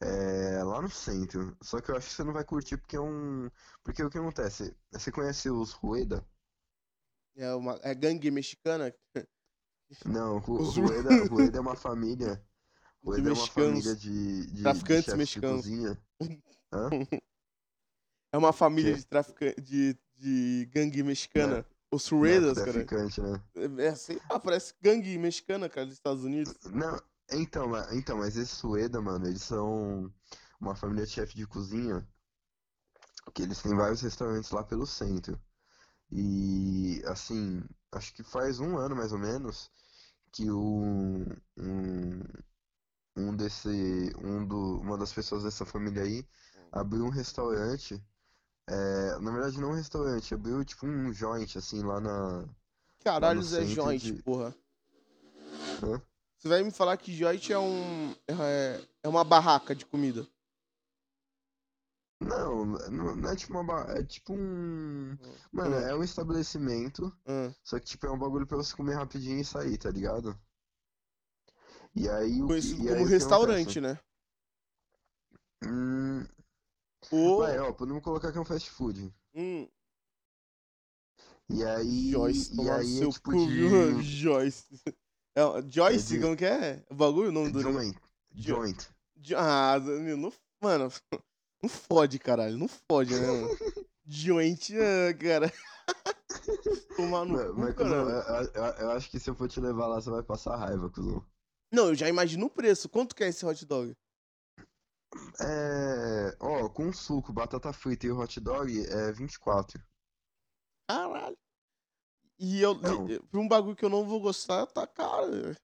É, 0.01 0.63
lá 0.63 0.83
no 0.83 0.91
centro. 0.91 1.57
Só 1.63 1.81
que 1.81 1.91
eu 1.91 1.97
acho 1.97 2.09
que 2.09 2.15
você 2.15 2.25
não 2.25 2.33
vai 2.33 2.45
curtir 2.45 2.77
porque 2.79 2.97
é 2.97 3.01
um. 3.01 3.51
Porque 3.83 4.03
o 4.03 4.11
que 4.11 4.19
acontece? 4.19 4.77
Você 4.91 5.13
conhece 5.13 5.51
os 5.51 5.73
Rueda? 5.73 6.27
É 7.35 7.55
uma 7.55 7.79
é 7.83 7.95
gangue 7.95 8.31
mexicana? 8.31 8.95
Não, 10.05 10.37
o 10.39 10.57
Os- 10.59 10.77
Rueda, 10.77 11.11
Rueda 11.27 11.59
é 11.59 11.61
uma 11.61 11.75
família. 11.77 12.43
Rueda 13.05 13.31
é 13.31 13.33
uma 13.33 13.47
família 13.47 13.95
de, 13.95 14.47
de, 14.47 14.63
Traficantes 14.63 15.13
de 15.13 15.19
mexicanos. 15.19 15.63
de? 15.65 15.97
É 18.33 18.39
uma 18.39 18.53
família 18.53 18.93
Quê? 18.93 18.99
de 18.99 19.07
traficante 19.07 19.61
de, 19.63 19.97
de 20.19 20.67
gangue 20.73 21.03
mexicana. 21.03 21.65
Os 21.91 22.07
Não, 22.09 22.19
Ruedas, 22.19 22.59
cara. 22.59 22.73
traficante, 22.73 23.21
né? 23.21 23.43
É, 23.79 23.95
sei 23.95 24.21
lá, 24.29 24.39
parece 24.39 24.75
gangue 24.83 25.17
mexicana, 25.17 25.69
cara, 25.69 25.87
dos 25.87 25.95
Estados 25.95 26.25
Unidos. 26.25 26.55
Não, 26.67 27.01
então, 27.33 27.71
então, 27.93 28.19
mas 28.19 28.37
esse 28.37 28.55
Sueda, 28.55 29.01
mano, 29.01 29.27
eles 29.27 29.43
são 29.43 30.13
uma 30.61 30.75
família 30.75 31.07
de 31.07 31.13
chefe 31.13 31.35
de 31.37 31.47
cozinha 31.47 32.07
que 33.35 33.43
eles 33.43 33.63
têm 33.63 33.75
vários 33.75 34.01
restaurantes 34.03 34.51
lá 34.51 34.63
pelo 34.65 34.87
centro. 34.87 35.41
E, 36.11 37.03
assim, 37.07 37.63
acho 37.93 38.13
que 38.15 38.23
faz 38.23 38.61
um 38.61 38.77
ano 38.79 38.97
mais 38.97 39.13
ou 39.13 39.19
menos 39.19 39.71
que 40.33 40.51
o, 40.51 41.25
um, 41.57 42.21
um 43.17 43.35
desse, 43.37 44.13
um 44.23 44.47
do, 44.47 44.81
uma 44.81 44.99
das 44.99 45.13
pessoas 45.13 45.43
dessa 45.45 45.65
família 45.65 46.03
aí 46.03 46.27
abriu 46.73 47.05
um 47.05 47.11
restaurante. 47.11 48.03
é, 48.69 49.19
na 49.21 49.31
verdade, 49.33 49.61
não 49.61 49.71
um 49.71 49.75
restaurante, 49.75 50.35
abriu 50.35 50.65
tipo 50.65 50.87
um 50.87 51.13
joint, 51.13 51.57
assim, 51.59 51.83
lá 51.83 52.01
na. 52.01 52.47
Caralho, 53.05 53.43
Zé 53.43 53.65
centro 53.65 53.75
Joint, 53.75 54.13
de- 54.13 54.23
porra. 54.23 54.55
Hã? 55.83 56.03
Você 56.39 56.49
vai 56.49 56.63
me 56.63 56.71
falar 56.71 56.97
que 56.97 57.13
Joint 57.15 57.53
é 57.53 57.59
um. 57.59 58.15
É, 58.29 58.81
é 59.05 59.09
uma 59.09 59.25
barraca 59.25 59.75
de 59.75 59.87
comida. 59.87 60.27
Não, 62.21 62.65
não, 62.65 63.17
não 63.17 63.31
é 63.31 63.37
tipo 63.37 63.53
uma. 63.53 63.65
ba- 63.65 63.93
É 63.93 64.03
tipo 64.03 64.33
um. 64.33 65.17
Mano, 65.53 65.77
Hum. 65.77 65.81
é 65.81 65.95
um 65.95 66.03
estabelecimento, 66.03 67.15
Ah, 67.27 67.53
só 67.63 67.79
que 67.79 67.85
tipo 67.85 68.07
é 68.07 68.11
um 68.11 68.19
bagulho 68.19 68.47
pra 68.47 68.57
você 68.57 68.75
comer 68.75 68.95
rapidinho 68.95 69.39
e 69.41 69.45
sair, 69.45 69.77
tá 69.77 69.91
ligado? 69.91 70.39
E 71.95 72.09
aí 72.09 72.43
o 72.43 72.51
E 72.51 72.55
aí 72.55 72.69
como 72.89 73.03
o 73.03 73.07
que 73.07 73.13
restaurante, 73.13 73.81
né? 73.81 73.99
Hum, 75.63 76.27
Ou. 77.11 77.39
vai, 77.41 77.59
ó, 77.59 77.73
podemos 77.73 78.03
colocar 78.03 78.33
que 78.33 78.39
é 78.39 78.41
um 78.41 78.45
fast 78.45 78.71
food. 78.71 79.13
Hum, 79.35 79.69
E 81.51 81.65
aí. 81.65 82.11
Joyce, 82.13 82.55
E 82.55 82.71
aí 82.71 82.97
é 82.97 82.99
seu 82.99 83.11
tipo 83.11 83.31
cu, 83.31 83.47
viu? 83.47 83.69
de. 83.97 84.03
Joyce. 84.03 84.83
É, 85.35 85.43
Joyce, 85.69 86.15
É 86.15 86.17
de- 86.17 86.23
como 86.23 86.37
que 86.37 86.45
é? 86.47 86.85
O 86.91 86.95
bagulho, 86.95 87.29
o 87.29 87.33
nome 87.33 87.51
do. 87.53 87.61
Joint. 87.61 87.95
Jo- 88.33 88.55
Joint. 88.57 88.89
Jo- 89.17 89.37
Ah, 89.39 89.79
não, 89.79 90.33
mano, 90.63 90.91
não 91.63 91.69
fode, 91.69 92.19
caralho. 92.19 92.57
Não 92.59 92.69
fode, 92.69 93.15
né, 93.15 93.27
mano? 93.27 93.49
Joint, 94.07 94.71
ah, 94.75 95.15
cara. 95.19 95.53
Tomar 96.97 97.25
no 97.25 97.33
Mas, 97.35 97.47
cu, 97.51 97.61
mas, 97.61 97.75
cuzão, 97.75 98.09
eu, 98.09 98.53
eu- 98.55 98.73
eu 98.79 98.91
acho 98.93 99.11
que 99.11 99.19
se 99.19 99.29
eu 99.31 99.35
for 99.35 99.49
te 99.49 99.61
levar 99.61 99.87
lá, 99.89 100.01
você 100.01 100.11
vai 100.11 100.23
passar 100.23 100.57
raiva, 100.57 100.89
cuzão. 100.91 101.25
Não, 101.73 101.89
eu 101.89 101.95
já 101.95 102.09
imagino 102.09 102.47
o 102.47 102.51
preço. 102.51 102.89
Quanto 102.89 103.15
que 103.15 103.25
é 103.25 103.29
esse 103.29 103.45
hot 103.45 103.65
dog? 103.67 103.93
É. 105.41 106.37
Ó, 106.41 106.69
com 106.69 106.93
suco, 106.93 107.33
batata 107.33 107.73
frita 107.73 108.07
e 108.07 108.11
hot 108.13 108.39
dog 108.41 108.87
é 108.87 109.13
24. 109.13 109.83
Caralho. 110.89 111.37
E 112.39 112.61
eu, 112.61 112.75
Não. 112.75 113.07
pra 113.29 113.41
um 113.41 113.49
bagulho 113.49 113.75
que 113.77 113.85
eu 113.85 113.89
não 113.89 114.07
vou 114.07 114.21
gostar, 114.21 114.67
tá 114.67 114.87
caro. 114.87 115.57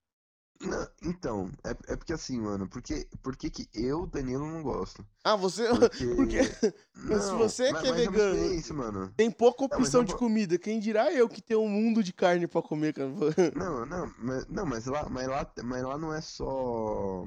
Não, 0.65 0.89
então, 1.03 1.51
é, 1.65 1.71
é 1.93 1.97
porque 1.97 2.13
assim, 2.13 2.41
mano, 2.41 2.69
porque, 2.69 3.09
por 3.23 3.37
que 3.37 3.51
eu, 3.75 4.07
Danilo, 4.07 4.47
não 4.47 4.63
gosto? 4.63 5.05
Ah, 5.25 5.35
você. 5.37 5.67
Porque. 6.17 6.39
Porque 6.45 6.75
Mas 6.95 7.23
se 7.25 7.31
Não, 7.31 7.39
você 7.39 7.73
mas- 7.73 7.83
que 7.83 7.89
é 7.89 7.91
uma 7.91 7.97
vegano- 7.99 9.13
tem 9.17 9.31
pouca 9.31 9.65
opção 9.65 10.01
não 10.03 10.07
de 10.07 10.15
comida. 10.17 10.59
Quem 10.59 10.79
dirá 10.81 11.13
eu 11.13 11.29
que 11.29 11.43
tenho 11.43 11.61
um 11.63 11.69
mundo 11.69 12.03
de 12.03 12.13
carne 12.13 12.47
pra 12.47 12.63
comer, 12.63 12.93
cara? 12.95 13.11
Não, 13.57 13.85
não, 13.87 14.13
mas, 14.19 14.47
não, 14.49 14.67
mas 14.67 14.87
lá, 14.87 15.09
mas 15.09 15.27
lá, 15.29 15.53
mas 15.65 15.83
lá 15.83 15.99
não 15.99 16.13
é 16.15 16.21
só 16.21 17.27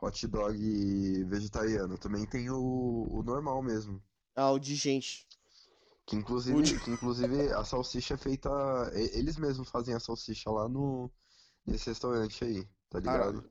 hot 0.00 0.26
dog 0.28 1.24
vegetariano, 1.24 1.98
também 1.98 2.24
tem 2.26 2.50
o, 2.50 3.06
o 3.10 3.22
normal 3.22 3.62
mesmo. 3.62 4.02
Ah, 4.34 4.50
o 4.50 4.58
de 4.58 4.74
gente. 4.74 5.26
Que 6.06 6.16
inclusive, 6.16 6.60
de- 6.62 6.80
que 6.80 6.90
inclusive 6.90 7.52
a 7.52 7.64
salsicha 7.64 8.14
é 8.14 8.16
feita. 8.16 8.48
Eles 8.94 9.36
mesmos 9.36 9.68
fazem 9.68 9.94
a 9.94 10.00
salsicha 10.00 10.50
lá 10.50 10.68
no 10.68 11.10
nesse 11.66 11.88
restaurante 11.90 12.44
aí, 12.44 12.68
tá 12.88 12.98
ligado? 13.00 13.42
Caralho. 13.42 13.50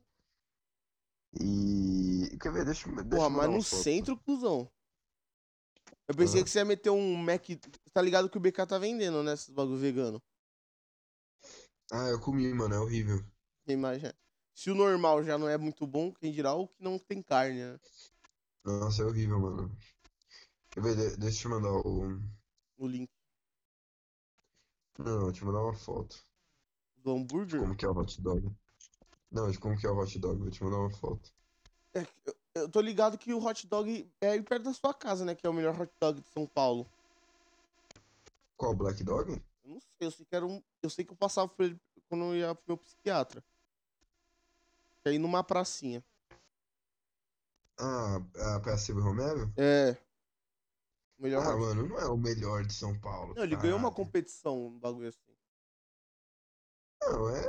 E. 1.39 2.37
Quer 2.41 2.51
ver? 2.51 2.65
Deixa, 2.65 2.89
eu- 2.89 2.95
deixa 2.95 3.15
Porra, 3.15 3.25
eu 3.27 3.31
mas 3.31 3.49
no 3.49 3.63
centro, 3.63 4.17
cuzão. 4.17 4.69
Eu 6.07 6.15
pensei 6.15 6.39
Aham. 6.39 6.43
que 6.43 6.49
você 6.49 6.59
ia 6.59 6.65
meter 6.65 6.89
um 6.89 7.15
Mac. 7.15 7.43
Tá 7.93 8.01
ligado 8.01 8.29
que 8.29 8.37
o 8.37 8.41
BK 8.41 8.65
tá 8.65 8.77
vendendo, 8.79 9.21
né? 9.23 9.33
Esses 9.33 9.49
bagulho 9.49 9.77
vegano. 9.77 10.21
Ah, 11.91 12.07
eu 12.09 12.19
comi, 12.19 12.51
mano, 12.53 12.73
é 12.75 12.79
horrível. 12.79 13.23
Imagina. 13.67 14.13
Se 14.55 14.69
o 14.69 14.75
normal 14.75 15.23
já 15.23 15.37
não 15.37 15.47
é 15.47 15.57
muito 15.57 15.87
bom, 15.87 16.11
quem 16.13 16.31
dirá 16.31 16.53
o 16.53 16.67
que 16.67 16.83
não 16.83 16.97
tem 16.99 17.21
carne, 17.21 17.59
né? 17.61 17.79
Nossa, 18.65 19.01
é 19.03 19.05
horrível, 19.05 19.39
mano. 19.39 19.77
Quer 20.71 20.81
ver? 20.83 20.95
De- 20.95 21.17
deixa 21.17 21.37
eu 21.37 21.41
te 21.41 21.47
mandar 21.49 21.71
o. 21.71 22.19
O 22.77 22.87
link 22.87 23.09
Não, 24.99 25.19
não, 25.21 25.31
te 25.31 25.43
mandar 25.43 25.63
uma 25.63 25.73
foto. 25.73 26.15
Do 27.03 27.11
hambúrguer. 27.11 27.59
Como 27.59 27.75
que 27.75 27.85
é 27.85 27.89
o 27.89 27.97
hot 27.97 28.21
dog. 28.21 28.51
Não, 29.31 29.49
de 29.49 29.59
como 29.59 29.77
que 29.77 29.85
é 29.85 29.89
o 29.89 29.97
hot 29.97 30.17
dog, 30.19 30.39
vou 30.39 30.49
te 30.49 30.63
mandar 30.63 30.77
uma 30.77 30.89
foto. 30.89 31.31
É, 31.93 32.05
eu, 32.25 32.35
eu 32.55 32.69
tô 32.69 32.81
ligado 32.81 33.17
que 33.17 33.33
o 33.33 33.43
hot 33.43 33.67
dog 33.67 34.09
é 34.21 34.29
aí 34.31 34.41
perto 34.41 34.63
da 34.63 34.73
sua 34.73 34.93
casa, 34.93 35.23
né? 35.25 35.35
Que 35.35 35.45
é 35.45 35.49
o 35.49 35.53
melhor 35.53 35.79
hot 35.79 35.91
dog 35.99 36.21
de 36.21 36.29
São 36.29 36.45
Paulo. 36.45 36.85
Qual, 38.57 38.75
Black 38.75 39.03
Dog? 39.03 39.31
Eu 39.63 39.69
não 39.71 39.79
sei, 39.79 40.07
eu 40.07 40.11
sei 40.11 40.25
que 40.25 40.35
era 40.35 40.45
um. 40.45 40.61
Eu 40.83 40.89
sei 40.89 41.05
que 41.05 41.13
eu 41.13 41.17
passava 41.17 41.47
por 41.47 41.63
ele 41.63 41.79
quando 42.09 42.25
eu 42.25 42.35
ia 42.35 42.53
pro 42.53 42.63
meu 42.67 42.77
psiquiatra. 42.77 43.43
É 45.05 45.11
aí 45.11 45.17
numa 45.17 45.43
pracinha. 45.43 46.03
Ah, 47.79 48.17
a 48.55 48.59
Praça 48.59 48.85
Silvio 48.85 49.03
Romero? 49.03 49.53
É. 49.55 49.95
Melhor 51.17 51.45
Ah, 51.45 51.55
hot 51.55 51.59
mano, 51.59 51.87
não 51.87 51.99
é 51.99 52.05
o 52.07 52.17
melhor 52.17 52.65
de 52.65 52.73
São 52.73 52.99
Paulo. 52.99 53.33
Não, 53.35 53.43
ele 53.43 53.55
ganhou 53.55 53.77
uma 53.77 53.91
competição, 53.91 54.67
um 54.67 54.77
bagulho 54.77 55.07
assim. 55.07 55.28
Não, 57.01 57.29
é. 57.29 57.43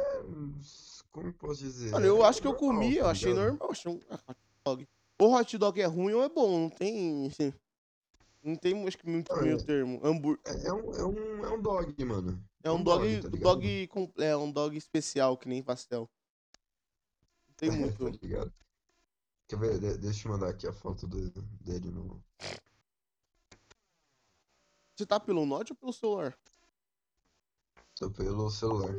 Como 1.11 1.33
posso 1.35 1.61
dizer? 1.61 1.91
Mano, 1.93 2.07
eu 2.07 2.23
É 2.25 2.29
acho 2.29 2.41
que 2.41 2.47
eu 2.47 2.55
comi, 2.55 2.97
eu 2.97 3.05
tá 3.05 3.11
achei 3.11 3.35
normal, 3.35 3.71
achei 3.71 3.91
um 3.91 3.97
hot 3.97 4.39
dog. 4.65 4.89
Ou 5.19 5.35
hot 5.35 5.59
dog 5.59 5.81
é 5.81 5.87
ruim 5.87 6.13
ou 6.15 6.23
é 6.23 6.29
bom, 6.29 6.61
não 6.63 6.71
tem. 6.71 7.31
Não 8.43 8.57
tem, 8.57 8.87
acho 8.87 8.97
que, 8.97 9.07
muito 9.07 9.35
meio 9.37 9.59
é. 9.59 9.65
termo. 9.65 10.01
Hambúrguer. 10.03 10.41
É, 10.47 10.69
é 10.69 10.73
um, 10.73 10.95
é, 10.95 11.05
um, 11.05 11.45
é 11.45 11.51
um 11.51 11.61
dog, 11.63 12.05
mano. 12.05 12.43
É 12.63 12.71
um 12.71 12.77
um 12.77 12.85
dog, 12.85 13.21
dog, 13.21 13.31
tá 13.31 13.39
dog 13.45 13.87
com- 13.89 14.13
é 14.19 14.37
um 14.37 14.51
dog 14.51 14.77
especial, 14.77 15.37
que 15.37 15.49
nem 15.49 15.63
pastel. 15.63 16.09
Não 17.49 17.55
tem 17.57 17.71
muito. 17.97 17.99
tá 18.19 18.27
ligado? 18.27 18.53
Quer 19.49 19.59
ver? 19.59 19.79
De- 19.79 19.99
deixa 19.99 20.29
eu 20.29 20.33
mandar 20.33 20.49
aqui 20.51 20.67
a 20.67 20.73
foto 20.73 21.07
do- 21.07 21.31
dele 21.61 21.91
no. 21.91 22.23
Você 24.97 25.07
tá 25.07 25.19
pelo 25.19 25.45
Note 25.45 25.73
ou 25.73 25.77
pelo 25.77 25.93
celular? 25.93 26.39
Tô 27.97 28.11
pelo 28.11 28.51
celular. 28.51 28.95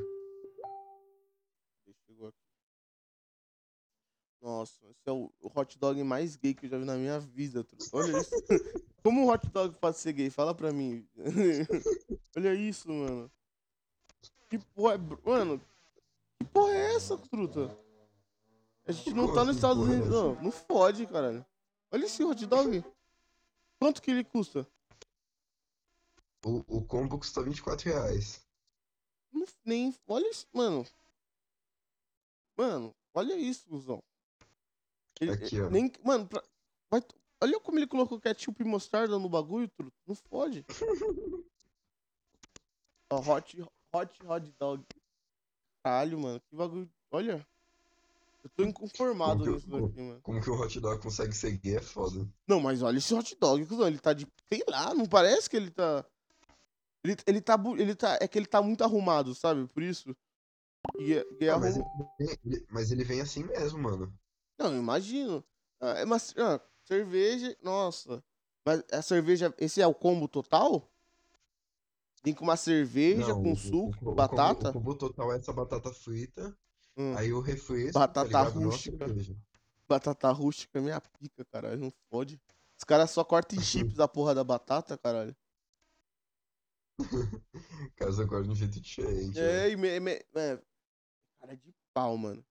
Nossa, 4.42 4.84
esse 4.90 5.08
é 5.08 5.12
o, 5.12 5.32
hot 5.56 5.78
dog 5.78 6.04
mais 6.04 6.36
gay 6.36 6.56
que 6.56 6.66
eu 6.66 6.70
já 6.70 6.78
vi 6.80 6.86
na 6.86 6.96
minha 6.96 7.20
vida. 7.20 7.64
truta. 7.64 7.86
Olha 7.94 8.18
isso. 8.20 8.32
Como 9.04 9.22
um 9.22 9.30
hot 9.30 9.48
dog 9.50 9.76
pode 9.80 10.00
ser 10.00 10.14
gay? 10.14 10.30
Fala 10.32 10.56
pra 10.56 10.72
mim. 10.72 11.08
Olha 12.36 12.54
isso, 12.56 12.90
mano. 12.90 13.32
Que 14.50 14.58
porra 14.58 14.96
é. 14.96 14.98
Mano, 14.98 15.62
que 16.40 16.46
porra 16.46 16.74
é 16.74 16.96
essa, 16.96 17.18
truta? 17.18 17.78
A 18.86 18.92
gente 18.92 19.14
não 19.14 19.28
tá 19.28 19.46
nos 19.46 19.50
assim, 19.50 19.58
Estados 19.58 19.88
é 19.88 19.92
Unidos. 19.92 20.10
Não, 20.10 20.42
não 20.42 20.52
fode, 20.52 21.06
caralho. 21.06 21.46
Olha 21.92 22.06
esse 22.06 22.24
hot 22.24 22.46
dog. 22.48 22.84
Quanto 23.80 24.02
que 24.02 24.10
ele 24.10 24.24
custa? 24.24 24.68
O, 26.44 26.78
o 26.78 26.86
combo 26.86 27.20
custa 27.20 27.44
24 27.44 27.90
reais. 27.92 28.42
Não, 29.32 29.46
nem. 29.64 29.96
Olha 30.08 30.30
isso, 30.30 30.48
mano. 30.52 30.86
Mano, 32.58 32.96
olha 33.14 33.36
isso, 33.36 33.68
cuzão. 33.68 34.04
Ele- 35.22 35.32
Aqui, 35.32 35.62
ó. 35.62 35.70
Nem, 35.70 35.92
mano, 36.04 36.28
pra- 36.28 36.44
vai, 36.90 37.02
olha 37.44 37.60
como 37.60 37.78
ele 37.80 37.88
colocou 37.88 38.20
ketchup 38.20 38.62
e 38.62 38.66
mostarda 38.66 39.18
no 39.20 39.30
bagulho, 39.30 39.68
truto. 39.70 39.96
Não 40.08 40.16
fode. 40.16 40.66
Ó, 43.10 43.18
hot, 43.20 43.62
hot 43.94 44.26
hot 44.26 44.54
dog. 44.60 44.84
Caralho, 45.84 46.20
mano. 46.20 46.40
Que 46.50 46.56
bagulho. 46.56 46.90
Olha. 47.12 47.46
Eu 48.44 48.50
tô 48.50 48.64
inconformado 48.64 49.32
Como 49.32 49.44
que 49.44 49.50
eu- 49.50 49.54
nisso 49.54 49.68
daqui, 49.70 50.02
mano. 50.02 50.22
Como 50.22 50.42
que 50.42 50.50
o 50.50 50.54
hot 50.60 50.80
dog 50.80 51.02
consegue 51.02 51.34
ser 51.34 51.52
gay 51.58 51.76
é 51.78 51.82
foda. 51.82 52.28
Não, 52.48 52.60
mas 52.60 52.82
olha 52.82 52.98
esse 52.98 53.14
hot 53.14 53.36
dog, 53.40 53.66
cuzão. 53.66 53.88
Ele 53.88 54.00
tá 54.00 54.14
de. 54.14 54.26
Sei 54.52 54.64
lá, 54.68 54.94
não 54.96 55.06
parece 55.06 55.50
que 55.50 55.58
ele 55.58 55.70
tá. 55.70 56.06
Ele, 57.04 57.16
ele 57.28 57.42
tá. 57.42 57.60
Ele 57.78 57.96
tá. 57.96 58.18
É 58.22 58.28
que 58.28 58.40
ele 58.40 58.48
tá 58.48 58.62
muito 58.62 58.84
arrumado, 58.84 59.36
sabe? 59.36 59.68
Por 59.68 59.84
isso. 59.84 60.16
E, 60.98 61.14
é- 61.14 61.26
e 61.40 61.46
é 61.46 61.50
Ah, 61.50 61.60
mas, 61.60 61.78
arrum- 61.78 62.08
vem- 62.18 62.38
ele- 62.46 62.66
mas 62.72 62.92
ele 62.92 63.04
vem 63.04 63.22
assim 63.22 63.44
mesmo, 63.44 63.78
mano. 63.78 64.12
Não, 64.62 64.78
imagino. 64.78 65.44
Ah, 65.80 65.94
é 66.00 66.04
uma 66.04 66.18
ah, 66.18 66.62
cerveja. 66.84 67.58
Nossa. 67.64 68.24
Mas 68.66 68.84
a 68.92 69.02
cerveja. 69.02 69.54
Esse 69.58 69.82
é 69.82 69.88
o 69.88 69.94
combo 69.94 70.28
total? 70.28 70.88
Vem 72.24 72.36
com 72.36 72.44
uma 72.44 72.56
cerveja, 72.56 73.30
Não, 73.30 73.42
com 73.42 73.52
o, 73.54 73.56
suco, 73.56 73.98
o, 74.06 74.12
o, 74.12 74.16
batata. 74.16 74.70
O 74.70 74.74
combo 74.74 74.94
total 74.96 75.34
é 75.34 75.38
essa 75.38 75.52
batata 75.52 75.92
frita, 75.92 76.56
Hum, 76.96 77.18
aí 77.18 77.34
o 77.34 77.40
refresco, 77.40 77.98
batata 77.98 78.30
tá 78.30 78.44
ligado? 78.44 78.60
Não 78.60 78.68
a 78.70 78.74
rústica. 78.74 79.06
cerveja. 79.08 79.36
batata 79.88 80.32
rústica 80.32 80.78
é 80.78 80.82
minha 80.82 81.02
pica, 81.02 81.44
caralho. 81.46 81.80
Não 81.80 81.92
fode. 82.12 82.40
Os 82.78 82.84
caras 82.84 83.10
só 83.10 83.24
cortam 83.24 83.58
em 83.58 83.62
chips 83.64 84.00
a 84.00 84.08
porra 84.08 84.36
da 84.36 84.44
batata, 84.44 84.98
caralho. 84.98 85.36
Caras 87.96 88.20
agora 88.20 88.44
de 88.44 88.50
um 88.50 88.56
jeito 88.56 88.80
diferente. 88.80 89.40
né? 89.40 89.68
É, 89.68 89.70
e 89.72 89.76
me, 89.76 90.00
me- 90.00 90.22
é, 90.36 90.62
cara 91.40 91.56
de 91.56 91.74
pau, 91.94 92.16
mano. 92.18 92.46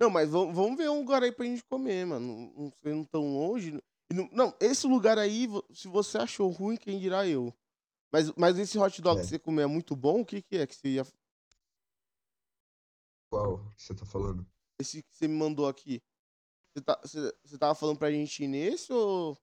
Não, 0.00 0.10
mas 0.10 0.28
vamos, 0.30 0.54
vamos 0.54 0.76
ver 0.76 0.88
um 0.90 1.00
lugar 1.00 1.22
aí 1.22 1.30
pra 1.32 1.46
gente 1.46 1.64
comer, 1.64 2.04
mano. 2.06 2.52
Não, 2.56 2.72
não 2.84 3.04
tão 3.04 3.32
longe. 3.32 3.80
E 4.10 4.14
não, 4.14 4.28
não, 4.32 4.56
esse 4.60 4.86
lugar 4.86 5.18
aí, 5.18 5.46
vo- 5.46 5.64
se 5.72 5.88
você 5.88 6.18
achou 6.18 6.50
ruim, 6.50 6.76
quem 6.76 6.98
dirá 6.98 7.26
eu. 7.26 7.54
Mas, 8.12 8.30
mas 8.36 8.58
esse 8.58 8.78
hot 8.78 9.00
dog 9.00 9.18
É. 9.20 9.22
que 9.22 9.28
você 9.28 9.38
comeu 9.38 9.64
é 9.64 9.66
muito 9.66 9.96
bom? 9.96 10.20
O 10.20 10.26
que 10.26 10.42
que 10.42 10.56
é 10.56 10.66
que 10.66 10.74
você 10.74 10.88
ia... 10.88 11.06
Qual 13.30 13.58
que 13.76 13.82
você 13.82 13.94
tá 13.94 14.04
falando? 14.06 14.46
Esse 14.78 15.02
que 15.02 15.14
você 15.16 15.26
me 15.28 15.34
mandou 15.36 15.66
aqui. 15.66 16.02
Você, 16.76 16.84
tá, 16.84 17.00
você, 17.02 17.34
você 17.44 17.58
tava 17.58 17.74
falando 17.74 17.98
pra 17.98 18.10
gente 18.10 18.44
ir 18.44 18.48
nesse 18.48 18.92
ou... 18.92 19.34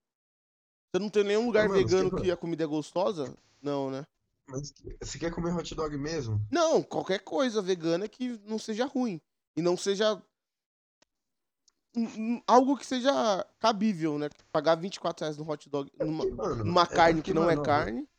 Você 0.94 1.00
não 1.02 1.10
tem 1.10 1.24
nenhum 1.24 1.46
lugar 1.46 1.68
Não, 1.68 1.76
mano, 1.76 1.88
vegano 1.88 2.22
que 2.22 2.30
a 2.30 2.36
comida 2.38 2.64
é 2.64 2.68
gostosa? 2.68 3.36
Não, 3.62 3.90
né? 3.90 4.06
Mas 4.50 4.74
você 5.02 5.18
quer 5.18 5.34
comer 5.34 5.56
hot 5.56 5.74
dog 5.74 5.98
mesmo? 5.98 6.46
Não, 6.52 6.84
qualquer 6.84 7.20
coisa 7.24 7.62
vegana 7.62 8.10
que 8.10 8.38
não 8.46 8.60
seja 8.60 8.86
ruim. 8.86 9.22
E 9.56 9.62
não 9.62 9.78
seja. 9.78 10.22
Algo 12.48 12.78
que 12.78 12.86
seja 12.86 13.46
cabível, 13.60 14.18
né? 14.18 14.30
Pagar 14.52 14.76
24 14.76 15.26
reais 15.26 15.38
no 15.38 15.50
hot 15.50 15.70
dog, 15.70 15.92
numa, 16.00 16.24
Porque, 16.24 16.36
mano, 16.36 16.64
numa 16.64 16.84
é 16.84 16.88
carne 16.88 17.22
que 17.22 17.34
não 17.34 17.44
é 17.44 17.56
mano, 17.56 17.62
ó, 17.62 17.66
carne. 17.66 18.10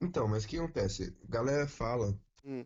Então, 0.00 0.28
mas 0.28 0.44
o 0.44 0.48
que 0.48 0.58
acontece? 0.58 1.16
Galera 1.28 1.66
fala. 1.66 2.18
Hum. 2.44 2.64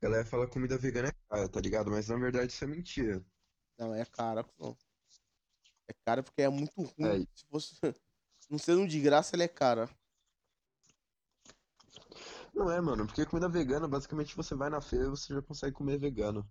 Galera 0.00 0.24
fala 0.24 0.46
que 0.46 0.52
comida 0.52 0.76
vegana 0.76 1.08
é 1.08 1.12
cara, 1.28 1.48
tá 1.48 1.60
ligado? 1.60 1.90
Mas 1.90 2.08
na 2.08 2.16
verdade 2.16 2.52
isso 2.52 2.62
é 2.62 2.66
mentira. 2.66 3.24
Não, 3.78 3.94
é 3.94 4.04
cara, 4.04 4.44
não. 4.58 4.76
É 5.88 5.92
cara 6.04 6.22
porque 6.22 6.42
é 6.42 6.48
muito 6.48 6.82
ruim. 6.82 7.22
É. 7.22 7.60
Se. 7.60 7.76
Não 8.50 8.58
sendo 8.58 8.88
de 8.88 8.98
graça, 8.98 9.36
ele 9.36 9.42
é 9.42 9.48
cara. 9.48 9.90
Não 12.54 12.70
é, 12.70 12.80
mano, 12.80 13.06
porque 13.06 13.26
comida 13.26 13.46
vegana, 13.46 13.86
basicamente 13.86 14.34
você 14.34 14.54
vai 14.54 14.70
na 14.70 14.80
feira 14.80 15.04
e 15.04 15.10
você 15.10 15.34
já 15.34 15.42
consegue 15.42 15.74
comer 15.74 15.98
vegano. 15.98 16.48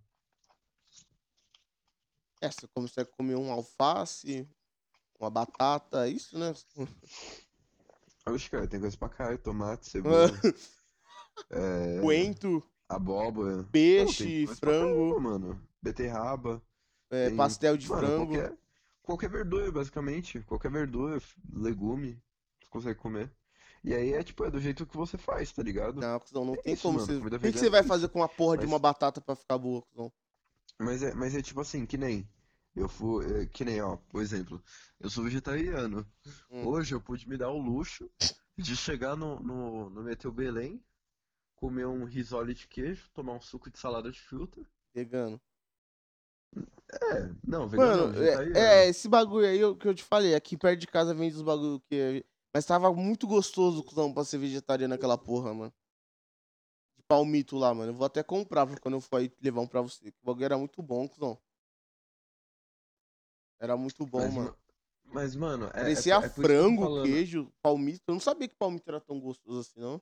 É, 2.41 2.51
você 2.51 2.67
consegue 2.67 3.09
comer 3.11 3.35
um 3.35 3.51
alface, 3.51 4.47
uma 5.19 5.29
batata, 5.29 6.05
é 6.07 6.09
isso, 6.11 6.37
né? 6.37 6.53
Oxe, 8.27 8.49
cara, 8.49 8.67
tem 8.67 8.79
coisa 8.79 8.97
pra 8.97 9.09
caralho, 9.09 9.37
tomate, 9.39 9.87
cebola, 9.89 10.31
é, 11.49 11.99
Coentro, 12.01 12.63
abóbora. 12.89 13.57
Não, 13.57 13.63
peixe, 13.65 14.45
pra 14.45 14.55
frango, 14.55 15.19
mano. 15.19 15.67
Beterraba, 15.81 16.61
é, 17.09 17.27
tem- 17.29 17.37
pastel 17.37 17.77
de 17.77 17.87
mano, 17.87 18.01
frango. 18.07 18.25
qualquer, 18.27 18.57
qualquer 19.01 19.29
verdura, 19.29 19.71
basicamente. 19.71 20.41
Qualquer 20.41 20.71
verdura, 20.71 21.21
legume, 21.53 22.21
você 22.61 22.69
consegue 22.69 22.99
comer. 22.99 23.31
E 23.83 23.93
aí 23.93 24.11
é 24.13 24.23
tipo, 24.23 24.43
é 24.43 24.51
do 24.51 24.59
jeito 24.59 24.85
que 24.85 24.97
você 24.97 25.17
faz, 25.17 25.51
tá 25.53 25.63
ligado? 25.63 26.01
Não, 26.01 26.19
cuzão, 26.19 26.43
não 26.43 26.55
É 26.55 26.57
tem 26.57 26.73
isso, 26.73 26.81
como 26.83 26.99
mano, 26.99 27.05
você. 27.07 27.13
O 27.13 27.21
que, 27.23 27.29
que 27.29 27.37
vegana 27.37 27.57
você 27.59 27.67
é 27.67 27.69
vai 27.69 27.83
fazer 27.83 28.09
com 28.09 28.19
uma 28.19 28.27
porra 28.27 28.57
de 28.57 28.63
Mas- 28.65 28.71
uma 28.73 28.79
batata 28.79 29.21
pra 29.21 29.35
ficar 29.35 29.57
boa, 29.57 29.81
cuzão? 29.83 30.11
Mas 30.79 31.01
é, 31.01 31.13
mas 31.13 31.35
é 31.35 31.41
tipo 31.41 31.61
assim, 31.61 31.85
que 31.85 31.97
nem. 31.97 32.27
Eu 32.75 32.87
fui. 32.87 33.41
é, 33.41 33.45
Que 33.47 33.65
nem, 33.65 33.81
ó, 33.81 33.97
por 33.97 34.21
exemplo, 34.21 34.61
eu 34.99 35.09
sou 35.09 35.23
vegetariano. 35.23 36.05
Hum. 36.51 36.67
Hoje 36.67 36.93
eu 36.93 37.01
pude 37.01 37.27
me 37.27 37.37
dar 37.37 37.49
o 37.49 37.57
luxo 37.57 38.09
de 38.57 38.75
chegar 38.75 39.15
no, 39.15 39.39
no, 39.39 39.89
no 39.89 40.03
Meteu 40.03 40.31
Belém, 40.31 40.83
comer 41.55 41.87
um 41.87 42.05
risole 42.05 42.53
de 42.53 42.67
queijo, 42.67 43.09
tomar 43.13 43.33
um 43.33 43.41
suco 43.41 43.69
de 43.71 43.79
salada 43.79 44.11
de 44.11 44.19
fruta. 44.19 44.61
Vegano. 44.93 45.41
É, 46.55 47.29
não, 47.45 47.67
vegano 47.67 48.07
Mano, 48.07 48.13
não, 48.13 48.23
é, 48.23 48.85
é, 48.85 48.87
esse 48.87 49.09
bagulho 49.09 49.45
aí 49.45 49.59
que 49.75 49.87
eu 49.87 49.93
te 49.93 50.03
falei, 50.03 50.33
aqui 50.33 50.55
perto 50.55 50.79
de 50.79 50.87
casa 50.87 51.13
vende 51.13 51.35
os 51.35 51.41
bagulho 51.41 51.81
que. 51.89 52.23
Mas 52.53 52.65
tava 52.65 52.91
muito 52.93 53.27
gostoso, 53.27 53.83
cuzão, 53.83 54.13
pra 54.13 54.23
ser 54.23 54.37
vegetariano 54.37 54.93
aquela 54.93 55.17
porra, 55.17 55.53
mano. 55.53 55.73
Palmito 57.07 57.57
lá, 57.57 57.73
mano. 57.73 57.91
Eu 57.91 57.95
vou 57.95 58.05
até 58.05 58.23
comprar 58.23 58.65
pra 58.67 58.79
quando 58.79 58.95
eu 58.95 59.01
for 59.01 59.17
aí 59.17 59.31
levar 59.41 59.61
um 59.61 59.67
pra 59.67 59.81
você. 59.81 60.09
O 60.21 60.25
bagulho 60.25 60.45
era 60.45 60.57
muito 60.57 60.81
bom, 60.81 61.07
cuzão. 61.07 61.37
Era 63.59 63.75
muito 63.77 64.05
bom, 64.05 64.21
Mas, 64.21 64.35
mano. 64.35 64.49
ma- 64.49 64.57
mas, 65.13 65.35
mano, 65.35 65.65
é, 65.67 65.69
é, 65.69 65.81
Parecia 65.83 66.15
é 66.15 66.29
tô 66.29 66.41
frango, 66.41 67.01
queijo, 67.01 67.51
palmito. 67.61 68.01
Eu 68.07 68.13
não 68.13 68.19
sabia 68.19 68.47
que 68.47 68.55
palmito 68.55 68.89
era 68.89 68.99
tão 68.99 69.19
gostoso 69.19 69.59
assim, 69.59 69.79
não. 69.79 70.01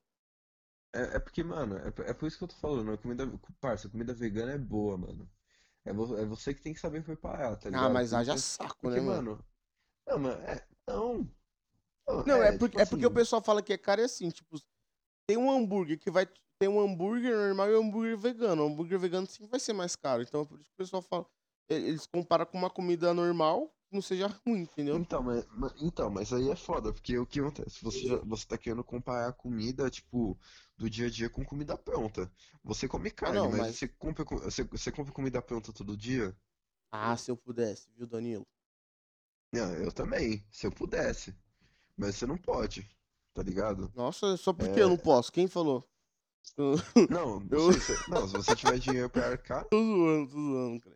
É, 0.93 1.15
é 1.17 1.19
porque, 1.19 1.43
mano, 1.43 1.77
é, 1.77 1.87
é 2.09 2.13
por 2.13 2.25
isso 2.27 2.37
que 2.37 2.43
eu 2.43 2.47
tô 2.47 2.55
falando. 2.55 2.91
A 2.91 2.97
comida, 2.97 3.25
parça, 3.59 3.89
comida 3.89 4.13
vegana 4.13 4.53
é 4.53 4.57
boa, 4.57 4.97
mano. 4.97 5.29
É, 5.85 5.93
vo- 5.93 6.17
é 6.17 6.25
você 6.25 6.53
que 6.53 6.61
tem 6.61 6.73
que 6.73 6.79
saber 6.79 7.03
preparar, 7.03 7.57
tá 7.59 7.69
Ah, 7.71 7.89
ligado? 7.89 7.93
mas 7.93 8.13
haja 8.13 8.35
saco, 8.37 8.75
porque, 8.81 8.99
né, 8.99 9.01
mano? 9.01 9.23
mano. 9.23 9.45
Não, 10.07 10.19
mano, 10.19 10.41
é. 10.43 10.67
Não. 10.87 11.29
Não, 12.25 12.41
é, 12.43 12.49
é, 12.49 12.51
porque, 12.51 12.77
tipo 12.77 12.79
é 12.79 12.85
porque 12.85 13.05
o 13.05 13.11
assim, 13.11 13.15
pessoal 13.15 13.41
fala 13.43 13.61
que 13.61 13.73
é 13.73 13.77
caro 13.77 14.01
é 14.01 14.05
assim, 14.05 14.29
tipo, 14.29 14.57
tem 15.27 15.37
um 15.37 15.51
hambúrguer 15.51 15.99
que 15.99 16.11
vai. 16.11 16.27
Tem 16.59 16.69
um 16.69 16.79
hambúrguer 16.79 17.35
normal 17.35 17.69
e 17.71 17.75
um 17.75 17.79
hambúrguer 17.87 18.17
vegano. 18.17 18.63
O 18.63 18.67
hambúrguer 18.67 18.99
vegano 18.99 19.27
sim 19.27 19.45
vai 19.47 19.59
ser 19.59 19.73
mais 19.73 19.95
caro. 19.95 20.21
Então 20.21 20.41
é 20.41 20.45
por 20.45 20.59
isso 20.59 20.69
que 20.69 20.75
o 20.75 20.77
pessoal 20.77 21.01
fala. 21.01 21.25
Eles 21.69 22.05
comparam 22.07 22.45
com 22.45 22.57
uma 22.57 22.69
comida 22.69 23.13
normal 23.13 23.67
que 23.89 23.95
não 23.95 24.01
seja 24.01 24.27
ruim, 24.45 24.61
entendeu? 24.61 24.97
Então, 24.97 25.21
mas, 25.23 25.45
ma- 25.47 25.73
então, 25.81 26.09
mas 26.09 26.31
aí 26.31 26.49
é 26.49 26.55
foda, 26.55 26.93
porque 26.93 27.17
o 27.17 27.25
que 27.25 27.39
acontece? 27.39 27.83
Você, 27.83 28.07
já, 28.07 28.17
você 28.17 28.45
tá 28.47 28.57
querendo 28.57 28.83
comparar 28.83 29.33
comida, 29.33 29.89
tipo, 29.89 30.37
do 30.77 30.89
dia 30.89 31.07
a 31.07 31.09
dia 31.09 31.29
com 31.29 31.43
comida 31.43 31.77
pronta. 31.77 32.31
Você 32.63 32.87
come 32.87 33.11
carne, 33.11 33.37
Ah, 33.37 33.41
não, 33.41 33.49
mas, 33.51 33.59
mas- 33.61 33.75
você 33.75 33.87
compra, 33.87 34.23
co- 34.23 34.37
você, 34.37 34.63
você 34.63 34.91
compra 34.91 35.11
comida 35.13 35.41
pronta 35.41 35.73
todo 35.73 35.97
dia? 35.97 36.35
Ah, 36.91 37.15
se 37.17 37.29
eu 37.29 37.37
pudesse, 37.37 37.89
viu, 37.95 38.07
Danilo? 38.07 38.43
Não, 39.51 39.73
eu 39.73 39.91
também, 39.91 40.45
se 40.51 40.67
eu 40.67 40.71
pudesse. 40.71 41.35
Mas 41.97 42.15
você 42.15 42.25
não 42.27 42.37
pode, 42.37 42.89
tá 43.33 43.43
ligado? 43.43 43.91
Nossa, 43.95 44.37
só 44.37 44.53
porque 44.53 44.79
eu 44.79 44.89
não 44.89 44.97
posso. 44.97 45.31
Quem 45.31 45.47
falou? 45.47 45.89
Não, 47.09 47.41
Eu- 47.51 47.69
não, 48.07 48.27
se 48.27 48.33
você 48.33 48.55
tiver 48.55 48.77
dinheiro 48.79 49.09
pra 49.09 49.27
arcar, 49.27 49.65
Tô 49.65 49.77
zoando, 49.77 50.31
tô 50.31 50.39
zoando, 50.39 50.79
cara. 50.81 50.95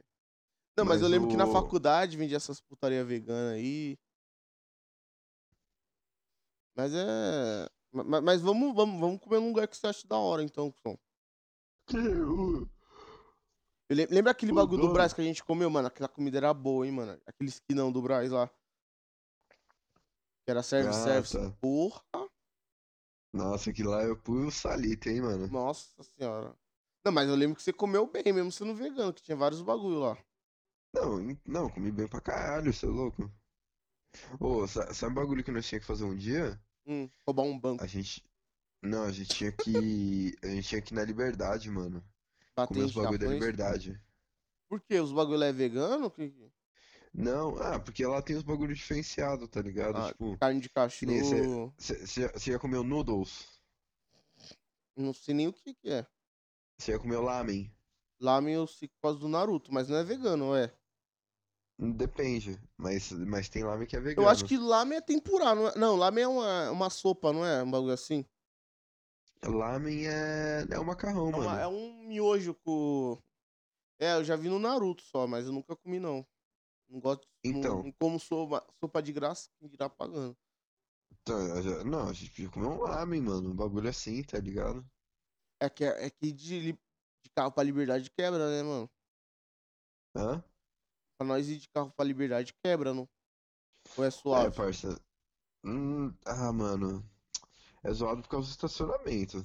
Não, 0.78 0.86
mas, 0.86 0.96
Mas 0.96 1.02
eu 1.02 1.08
lembro 1.10 1.28
que 1.30 1.36
na 1.38 1.46
o- 1.46 1.52
faculdade 1.52 2.16
vendia 2.18 2.38
essas 2.38 2.62
putaria 2.62 3.04
vegana 3.04 3.52
aí. 3.54 3.98
Mas 6.76 6.94
é. 6.94 7.68
ma- 7.92 8.04
ma- 8.04 8.22
Mas, 8.22 8.42
vamos, 8.42 8.74
vamos, 8.74 9.00
vamos 9.00 9.20
comer 9.20 9.40
num 9.40 9.50
lugar 9.50 9.68
que 9.68 9.76
você 9.76 9.88
acha 9.88 10.08
da 10.08 10.18
hora, 10.18 10.42
então, 10.44 10.72
Cusão. 10.72 10.98
que 11.88 11.98
o- 11.98 12.70
Lembra 13.92 14.32
aquele 14.32 14.52
O 14.52 14.56
bagulho 14.56 14.84
do. 14.84 14.94
Brás 14.94 15.14
que 15.14 15.20
a 15.22 15.24
gente 15.24 15.44
comeu, 15.44 15.68
mano? 15.70 15.88
Aquela 15.88 16.08
comida 16.08 16.38
era 16.38 16.54
boa, 16.54 16.86
hein, 16.86 16.92
mano? 16.92 17.20
Aquele 17.26 17.50
esquinão 17.50 17.92
do 17.92 18.02
Brás 18.04 18.30
lá. 18.32 18.48
Que 20.46 20.52
era 20.52 20.60
Ah, 20.60 20.64
service-service. 20.64 21.36
tá. 21.38 21.52
Porra, 21.60 22.02
Nossa, 23.34 23.70
aquilo 23.70 23.92
lá 23.92 24.02
é 24.04 24.16
puro 24.16 24.52
salito, 24.52 25.10
hein, 25.10 25.22
mano? 25.22 25.48
nossa 25.48 26.04
senhora. 26.04 26.56
Não, 27.06 27.12
mas 27.12 27.30
eu 27.30 27.36
lembro 27.36 27.56
que 27.56 27.64
você 27.64 27.72
comeu 27.72 28.06
bem, 28.08 28.34
mesmo 28.34 28.52
sendo 28.52 28.76
vegano, 28.76 29.14
que 29.14 29.22
tinha 29.22 29.38
vários 29.38 29.62
bagulho 29.62 30.00
lá. 30.00 30.18
Não, 30.94 31.20
não, 31.46 31.70
comi 31.70 31.92
bem 31.92 32.08
pra 32.08 32.20
caralho, 32.20 32.74
você 32.74 32.86
é 32.86 32.90
louco? 32.90 33.32
Ô, 34.40 34.68
sa- 34.68 34.94
sabe 34.94 35.12
o 35.12 35.16
bagulho 35.16 35.44
que 35.44 35.52
nós 35.52 35.68
tinha 35.68 35.80
que 35.80 35.86
fazer 35.86 36.04
um 36.04 36.16
dia? 36.16 36.60
Hum, 36.86 37.08
roubar 37.26 37.44
um 37.44 37.58
banco, 37.58 37.84
A 37.84 37.88
gente. 37.88 38.24
Não, 38.82 39.04
a 39.04 39.12
gente 39.12 39.30
tinha 39.30 39.52
que. 39.52 40.36
A 40.44 40.48
gente 40.48 40.68
tinha 40.68 40.82
que 40.82 40.94
ir 40.94 40.96
na 40.96 41.04
Liberdade, 41.04 41.70
mano. 41.70 42.04
bater 42.56 42.74
Comer 42.74 42.86
os 42.86 42.94
bagulho 42.94 43.20
da. 43.20 43.28
Liberdade. 43.28 44.02
Por 44.68 44.82
quê? 44.82 45.00
Os 45.00 45.12
bagulho 45.12 45.44
é 45.44 45.52
vegano? 45.52 46.10
Que... 46.10 46.34
Não, 47.14 47.58
ah, 47.62 47.80
porque 47.80 48.06
lá 48.06 48.22
tem 48.22 48.36
os 48.36 48.44
bagulho 48.44 48.74
diferenciado, 48.76 49.48
tá 49.48 49.62
ligado? 49.62 49.98
Ah, 49.98 50.08
Tipo, 50.10 50.38
Carne 50.38 50.62
de 50.62 50.70
cachorro. 50.70 51.74
você 51.78 52.52
ia 52.52 52.60
comer 52.60 52.78
o 52.78 52.84
noodles? 52.84 53.60
Não 54.96 55.14
sei 55.14 55.34
nem 55.34 55.48
o 55.48 55.54
que, 55.54 55.74
que 55.74 55.90
é. 55.90 56.06
Você 56.78 56.92
ia 56.92 57.00
comer 57.00 57.16
o 57.18 57.22
lamen? 57.22 57.74
Lamen 58.22 58.54
eu 58.54 58.68
sei 58.68 58.88
por 58.90 59.00
causa 59.02 59.20
do 59.20 59.28
Naruto, 59.28 59.74
mas 59.74 59.88
não 59.90 59.98
é 59.98 60.04
vegano, 60.04 60.56
é. 60.56 60.74
Depende, 61.78 62.60
mas, 62.78 63.10
mas 63.12 63.48
tem 63.48 63.64
lamen 63.64 63.88
que 63.88 63.96
é 63.96 64.00
Eu 64.00 64.04
vegano. 64.04 64.28
acho 64.28 64.44
que 64.46 64.58
lamen 64.58 64.98
é 64.98 65.02
tempurá, 65.02 65.56
não 65.56 65.68
é? 65.70 65.76
Não, 65.78 65.96
lamen 65.96 66.24
é 66.26 66.28
uma, 66.28 66.72
uma 66.72 66.90
sopa, 66.90 67.32
não 67.32 67.46
é? 67.46 67.64
Um 67.64 67.72
bagulho 67.72 67.94
assim. 67.94 68.26
Lamen 69.42 70.06
é, 70.06 70.68
é 70.70 70.80
o 70.80 70.86
macarrão, 70.86 71.30
É, 71.30 71.36
uma- 71.36 71.46
mano. 71.46 71.60
é 71.62 71.68
um 71.68 72.04
miojo 72.08 72.54
com. 72.56 73.18
É, 73.98 74.16
eu 74.16 74.24
já 74.26 74.36
vi 74.36 74.50
no 74.50 74.60
Naruto 74.60 75.02
só, 75.04 75.26
mas 75.26 75.46
eu 75.46 75.54
nunca 75.54 75.76
comi, 75.76 76.00
não. 76.00 76.28
Não 76.90 77.00
gosto. 77.00 77.28
não- 77.46 77.52
Então. 77.60 77.84
Não, 77.84 77.92
como 77.94 78.20
sopa, 78.20 78.66
sopa 78.80 79.02
de 79.02 79.14
graça, 79.14 79.50
quem 79.60 79.70
dirá 79.70 79.90
pagando. 79.90 80.36
Então, 81.22 81.62
já- 81.62 81.84
não, 81.84 82.10
a 82.10 82.14
gente 82.14 82.32
podia 82.32 82.50
comer 82.50 82.68
um 82.68 82.82
lamen, 82.82 83.22
mano. 83.22 83.50
Um 83.52 83.56
bagulho 83.56 83.90
assim, 83.90 84.24
tá 84.24 84.40
ligado? 84.40 84.84
É 85.62 85.70
que, 85.70 85.84
é 85.84 86.10
que 86.10 86.32
de, 86.32 86.74
de 86.74 87.30
carro 87.36 87.52
pra 87.52 87.64
liberdade 87.64 88.10
quebra, 88.10 88.50
né, 88.50 88.64
mano? 88.64 88.90
Hã? 90.16 90.44
Pra 91.18 91.28
nós 91.28 91.48
ir 91.50 91.58
de 91.58 91.68
carro 91.70 91.92
pra 91.92 92.06
liberdade 92.06 92.54
quebra, 92.64 92.94
não? 92.94 93.08
Ou 93.98 94.04
é 94.04 94.08
É, 94.08 94.12
suave? 94.12 94.56
parça. 94.56 95.00
Hum, 95.64 96.14
ah, 96.26 96.52
mano. 96.54 97.04
É 97.84 97.92
zoado 97.92 98.22
por 98.22 98.30
causa 98.30 98.48
do 98.48 98.52
estacionamento. 98.52 99.44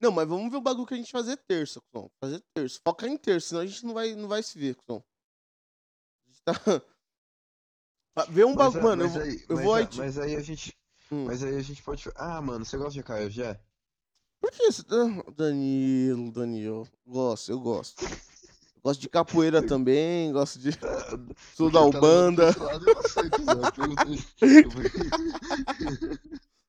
Não, 0.00 0.10
mas 0.12 0.28
vamos 0.28 0.50
ver 0.50 0.58
o 0.58 0.60
bagulho 0.60 0.86
que 0.86 0.94
a 0.94 0.96
gente 0.96 1.10
fazer 1.10 1.36
terça, 1.36 1.80
cuzão. 1.80 2.10
Fazer 2.20 2.40
terça. 2.52 2.80
Foca 2.86 3.08
em 3.08 3.16
terça, 3.16 3.48
senão 3.48 3.62
a 3.62 3.66
gente 3.66 3.86
não 3.86 3.94
vai, 3.94 4.14
não 4.14 4.28
vai 4.28 4.42
se 4.42 4.58
ver, 4.58 4.74
cuzão. 4.76 5.02
Tá. 6.44 6.54
Ah, 8.16 8.26
Vê 8.28 8.44
um 8.44 8.54
bagulho, 8.54 8.82
mano. 8.82 9.04
mas 9.04 9.16
eu, 9.16 9.22
aí, 9.22 9.44
eu 9.48 9.56
mas, 9.56 9.64
vou 9.64 9.74
a- 9.74 9.78
aí. 9.78 9.88
mas 9.96 10.18
aí 10.18 10.36
a 10.36 10.40
gente. 10.40 10.72
Hum. 11.10 11.24
Mas 11.26 11.42
aí 11.42 11.56
a 11.56 11.62
gente 11.62 11.82
pode. 11.82 12.08
Ah, 12.14 12.40
mano, 12.40 12.64
você 12.64 12.76
gosta 12.76 12.92
de 12.92 13.00
acarajé? 13.00 13.60
Por 14.40 14.50
que 14.52 14.70
você. 14.70 14.82
tá- 14.82 15.24
Danilo, 15.36 16.30
Danilo. 16.30 16.88
Gosto, 17.06 17.50
eu 17.50 17.58
gosto. 17.60 18.04
Gosto 18.82 19.00
de 19.00 19.08
capoeira 19.08 19.62
também, 19.66 20.30
gosto 20.32 20.58
de. 20.58 20.70
Sou 21.56 21.70
da 21.70 21.80
tá 21.80 21.86
Ubanda. 21.86 22.52
perguntei. 23.74 24.24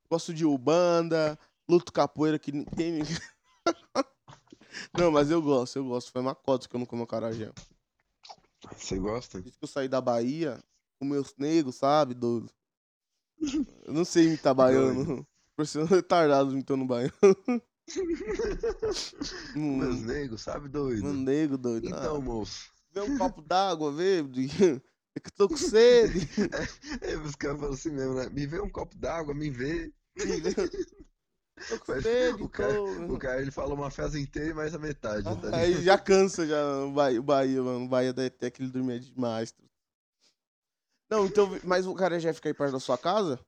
Gosto 0.10 0.34
de 0.34 0.46
Ubanda. 0.46 1.38
Luto 1.70 1.92
capoeira 1.92 2.40
que 2.40 2.52
ninguém. 2.52 3.02
Não, 4.98 5.12
mas 5.12 5.30
eu 5.32 5.42
gosto, 5.42 5.78
eu 5.78 5.86
gosto. 5.86 6.12
Foi 6.12 6.22
uma 6.22 6.36
cota 6.36 6.68
que 6.68 6.76
eu 6.76 6.80
não 6.80 6.86
como 6.86 7.04
acarajé. 7.04 7.52
Você 8.72 8.98
gosta? 8.98 9.40
Desde 9.42 9.58
que 9.58 9.64
eu 9.64 9.68
saí 9.68 9.88
da 9.88 10.02
Bahia, 10.02 10.64
com 11.00 11.06
meus 11.06 11.36
negros, 11.38 11.76
sabe, 11.76 12.14
doido? 12.14 12.50
Eu 13.86 13.94
não 13.94 14.06
sei 14.06 14.26
imitar 14.26 14.54
baiano. 14.56 15.26
Parecendo 15.56 15.86
retardado 15.86 16.52
imitando 16.52 16.86
baiano. 16.86 17.14
Meus 19.56 20.02
Hum, 20.02 20.06
negros, 20.06 20.42
sabe, 20.42 20.68
doido? 20.70 21.04
Mano, 21.04 21.22
nego, 21.22 21.58
doido. 21.58 21.88
Então, 21.88 22.18
Ah, 22.18 22.22
moço. 22.22 22.70
vê 22.92 23.02
um 23.02 23.18
copo 23.18 23.42
d'água, 23.42 23.92
vê. 23.92 24.22
É 25.18 25.20
que 25.22 25.30
eu 25.30 25.34
tô 25.38 25.48
com 25.48 25.56
sede. 25.56 26.20
Aí 27.02 27.16
os 27.16 27.36
caras 27.36 27.58
falam 27.58 27.74
assim 27.74 27.92
mesmo, 27.92 28.16
né? 28.16 28.30
Me 28.30 28.46
vê 28.46 28.60
um 28.60 28.70
copo 28.70 28.98
d'água, 28.98 29.34
me 29.34 29.50
vê. 29.50 29.94
Tô 31.70 31.80
com 31.80 31.92
Mas 31.94 32.04
sede, 32.04 32.44
o 32.44 32.50
cara, 32.50 32.74
pô. 32.74 33.14
o 33.14 33.20
cara 33.20 33.42
ele 33.42 33.52
fala 33.52 33.74
uma 33.74 33.90
frase 33.90 34.20
inteira 34.20 34.50
e 34.50 34.54
mais 34.54 34.76
a 34.76 34.80
metade, 34.80 35.24
tá? 35.24 35.58
Aí 35.58 35.82
já 35.84 35.98
cansa 35.98 36.46
já 36.46 36.62
o 36.84 36.92
Bahia, 36.92 37.20
o 37.20 37.24
Bahia, 37.24 37.64
mano. 37.64 37.86
O 37.86 37.88
Bahia 37.88 38.14
deve 38.14 38.30
ter 38.32 38.48
aquele 38.48 38.70
dormir 38.70 39.00
demais. 39.00 39.54
Não, 41.10 41.26
então, 41.26 41.48
mas 41.64 41.86
o 41.88 41.92
acarajé 41.92 42.34
fica 42.34 42.50
aí 42.50 42.54
perto 42.54 42.74
da 42.74 42.80
sua 42.80 42.98
casa? 42.98 43.40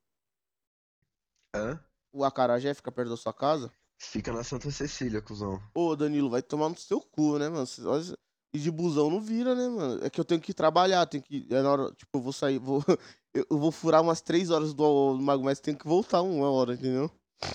Hã? 1.54 1.78
O 2.12 2.24
acarajé 2.24 2.72
fica 2.72 2.90
perto 2.90 3.10
da 3.10 3.16
sua 3.16 3.32
casa? 3.32 3.70
Fica 3.98 4.32
na 4.32 4.44
Santa 4.44 4.70
Cecília, 4.70 5.20
cuzão. 5.20 5.60
Ô, 5.74 5.94
Danilo, 5.94 6.30
vai 6.30 6.40
tomar 6.40 6.68
no 6.68 6.76
seu 6.76 7.00
cu, 7.00 7.38
né, 7.38 7.48
mano? 7.48 7.66
E 8.54 8.58
de 8.58 8.70
busão 8.70 9.10
não 9.10 9.20
vira, 9.20 9.54
né, 9.54 9.68
mano? 9.68 10.04
É 10.04 10.08
que 10.08 10.20
eu 10.20 10.24
tenho 10.24 10.40
que 10.40 10.54
trabalhar, 10.54 11.04
tenho 11.06 11.22
que. 11.22 11.46
É 11.50 11.60
na 11.60 11.70
hora, 11.70 11.92
tipo, 11.92 12.16
eu 12.18 12.22
vou 12.22 12.32
sair, 12.32 12.58
vou, 12.58 12.82
eu 13.34 13.44
eu 13.50 13.58
vou 13.58 13.70
furar 13.70 14.00
umas 14.00 14.20
três 14.20 14.50
horas 14.50 14.72
do, 14.72 15.16
do 15.16 15.22
Mago, 15.22 15.44
mas 15.44 15.60
tenho 15.60 15.76
que 15.76 15.86
voltar 15.86 16.22
uma 16.22 16.50
hora, 16.50 16.74
entendeu? 16.74 17.10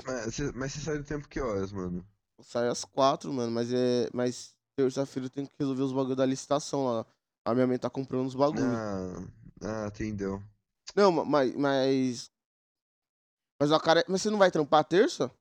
Mas 0.05 0.25
você, 0.25 0.51
mas 0.53 0.71
você 0.73 0.79
sai 0.81 0.97
do 0.97 1.03
tempo 1.03 1.27
que 1.27 1.39
horas, 1.39 1.71
mano? 1.71 2.05
Eu 2.37 2.43
saio 2.43 2.71
às 2.71 2.83
quatro, 2.83 3.31
mano, 3.31 3.51
mas 3.51 3.71
é. 3.71 4.09
Mas 4.13 4.55
terça-feira 4.75 5.27
eu 5.27 5.29
tenho 5.29 5.47
que 5.47 5.55
resolver 5.59 5.83
os 5.83 5.93
bagulho 5.93 6.15
da 6.15 6.25
licitação 6.25 6.85
lá. 6.85 7.05
A 7.45 7.53
minha 7.53 7.67
mãe 7.67 7.77
tá 7.77 7.89
comprando 7.89 8.27
os 8.27 8.35
bagulhos. 8.35 8.63
Ah, 8.63 9.23
ah, 9.61 9.87
entendeu. 9.87 10.41
Não, 10.95 11.11
ma- 11.11 11.25
mas. 11.25 11.55
Mas. 11.55 12.31
Mas 13.59 13.71
o 13.71 13.79
cara. 13.79 14.03
Mas 14.07 14.21
você 14.21 14.29
não 14.29 14.37
vai 14.37 14.51
trampar 14.51 14.83
terça? 14.85 15.31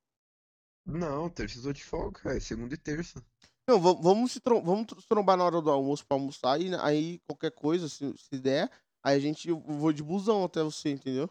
Não, 0.85 1.31
terça 1.31 1.59
eu 1.59 1.62
tô 1.62 1.73
de 1.73 1.85
folga. 1.85 2.20
É 2.36 2.40
segunda 2.40 2.74
e 2.74 2.78
terça. 2.78 3.24
Não, 3.69 3.81
va- 3.81 3.93
vamos 3.94 4.32
se 4.32 4.40
trom- 4.40 4.62
vamos 4.62 4.86
tr- 4.86 5.06
trombar 5.09 5.36
na 5.36 5.44
hora 5.44 5.62
do 5.62 5.70
almoço 5.70 6.05
pra 6.05 6.16
almoçar 6.16 6.60
e 6.60 6.74
aí 6.77 7.20
qualquer 7.20 7.52
coisa, 7.52 7.89
se, 7.89 8.12
se 8.19 8.39
der, 8.40 8.69
aí 9.02 9.16
a 9.16 9.20
gente 9.20 9.48
eu 9.48 9.60
vou 9.60 9.93
de 9.93 10.02
busão 10.02 10.43
até 10.44 10.60
você, 10.64 10.90
entendeu? 10.90 11.31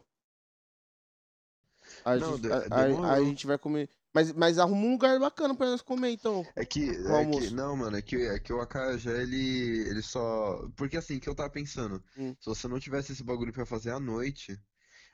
Aí, 2.06 2.18
a 2.18 2.20
Não, 2.20 2.38
gente, 2.38 2.70
demorou. 2.70 3.06
aí 3.06 3.22
a 3.22 3.26
gente 3.26 3.48
vai 3.48 3.58
comer. 3.58 3.90
Mas, 4.14 4.32
mas 4.34 4.58
arruma 4.60 4.86
um 4.86 4.92
lugar 4.92 5.20
bacana 5.20 5.56
pra 5.56 5.68
nós 5.68 5.82
comer, 5.82 6.12
então. 6.12 6.46
É 6.56 6.66
que, 6.66 6.90
é 6.90 7.26
que, 7.26 7.50
não, 7.52 7.78
mano, 7.78 7.96
é 7.98 8.02
que, 8.02 8.16
é 8.18 8.40
que 8.40 8.52
o 8.52 8.60
acarajé, 8.60 9.22
ele, 9.22 9.88
ele 9.90 10.02
só... 10.02 10.68
Porque 10.76 10.98
assim, 10.98 11.18
o 11.18 11.22
que 11.22 11.30
eu 11.30 11.36
tava 11.36 11.50
pensando, 11.50 12.04
Hum. 12.18 12.36
se 12.40 12.46
você 12.46 12.68
não 12.68 12.80
tivesse 12.80 13.14
esse 13.14 13.24
bagulho 13.24 13.54
pra 13.54 13.66
fazer 13.66 13.92
à 13.92 14.00
noite, 14.00 14.60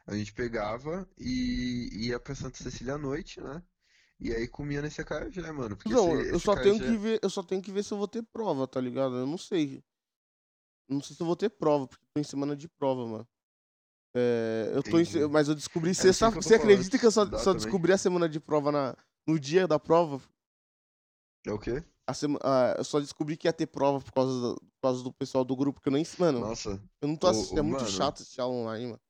a 0.08 0.16
gente 0.16 0.34
pegava 0.34 1.08
e 1.18 2.08
ia 2.08 2.20
pra 2.20 2.34
Santa 2.34 2.58
Cecília 2.58 2.96
à 2.96 2.98
noite, 2.98 3.40
né? 3.42 3.62
E 4.20 4.34
aí 4.34 4.48
comia 4.48 4.82
nesse 4.82 5.00
acarajé, 5.00 5.52
mano, 5.52 5.78
Não, 5.86 6.10
esse, 6.12 6.30
eu 6.32 6.36
esse 6.36 6.40
só 6.40 6.56
tenho 6.56 6.80
que 6.80 6.98
ver, 6.98 7.20
eu 7.22 7.30
só 7.30 7.44
tenho 7.44 7.62
que 7.62 7.72
ver 7.72 7.84
se 7.84 7.94
eu 7.94 7.98
vou 7.98 8.08
ter 8.08 8.24
prova, 8.24 8.68
tá 8.68 8.82
ligado? 8.82 9.16
Eu 9.16 9.28
não 9.28 9.38
sei. 9.38 9.84
Não 10.90 11.02
sei 11.02 11.16
se 11.16 11.22
eu 11.22 11.28
vou 11.28 11.36
ter 11.36 11.50
prova, 11.50 11.88
porque 11.88 12.06
tô 12.14 12.20
em 12.20 12.24
semana 12.24 12.56
de 12.56 12.68
prova, 12.68 13.06
mano. 13.06 13.28
É, 14.16 14.72
eu 14.74 14.84
tô 14.84 15.00
em, 15.00 15.06
mas 15.32 15.48
eu 15.48 15.56
descobri 15.56 15.94
assim 15.98 16.30
sexta. 16.30 16.30
que 16.30 16.38
eu 16.38 16.42
tô 16.42 16.52
Você 16.52 16.56
acredita 16.56 16.98
falando, 16.98 17.00
que 17.00 17.06
eu 17.06 17.12
só, 17.12 17.26
só 17.36 17.54
também. 17.54 17.54
descobri 17.54 17.92
a 17.94 17.98
semana 17.98 18.28
de 18.28 18.40
prova 18.40 18.72
na, 18.72 18.96
no 19.28 19.40
dia 19.40 19.68
da 19.68 19.80
prova? 19.80 20.22
É 21.48 21.52
o 21.52 21.60
quê? 21.60 21.84
A 22.06 22.14
sema- 22.14 22.40
ah, 22.44 22.76
eu 22.78 22.84
só 22.86 23.00
descobri 23.00 23.36
que 23.38 23.48
ia 23.48 23.54
ter 23.54 23.68
prova 23.68 24.00
por 24.04 24.12
causa 24.14 24.34
do, 24.42 24.56
por 24.56 24.82
causa 24.82 25.04
do 25.04 25.14
pessoal 25.14 25.44
do 25.44 25.56
grupo, 25.56 25.82
que 25.82 25.90
eu 25.90 25.94
nem. 25.94 26.06
Mano, 26.18 26.40
Nossa, 26.40 26.82
eu 27.02 27.08
não 27.08 27.18
tô 27.18 27.28
ô, 27.28 27.28
assistindo. 27.28 27.60
ô, 27.60 27.60
É 27.60 27.62
muito 27.62 27.86
mano. 27.86 27.86
chato 27.86 28.22
assistir 28.22 28.42
aula 28.42 28.56
online, 28.56 28.86
mano. 28.88 29.02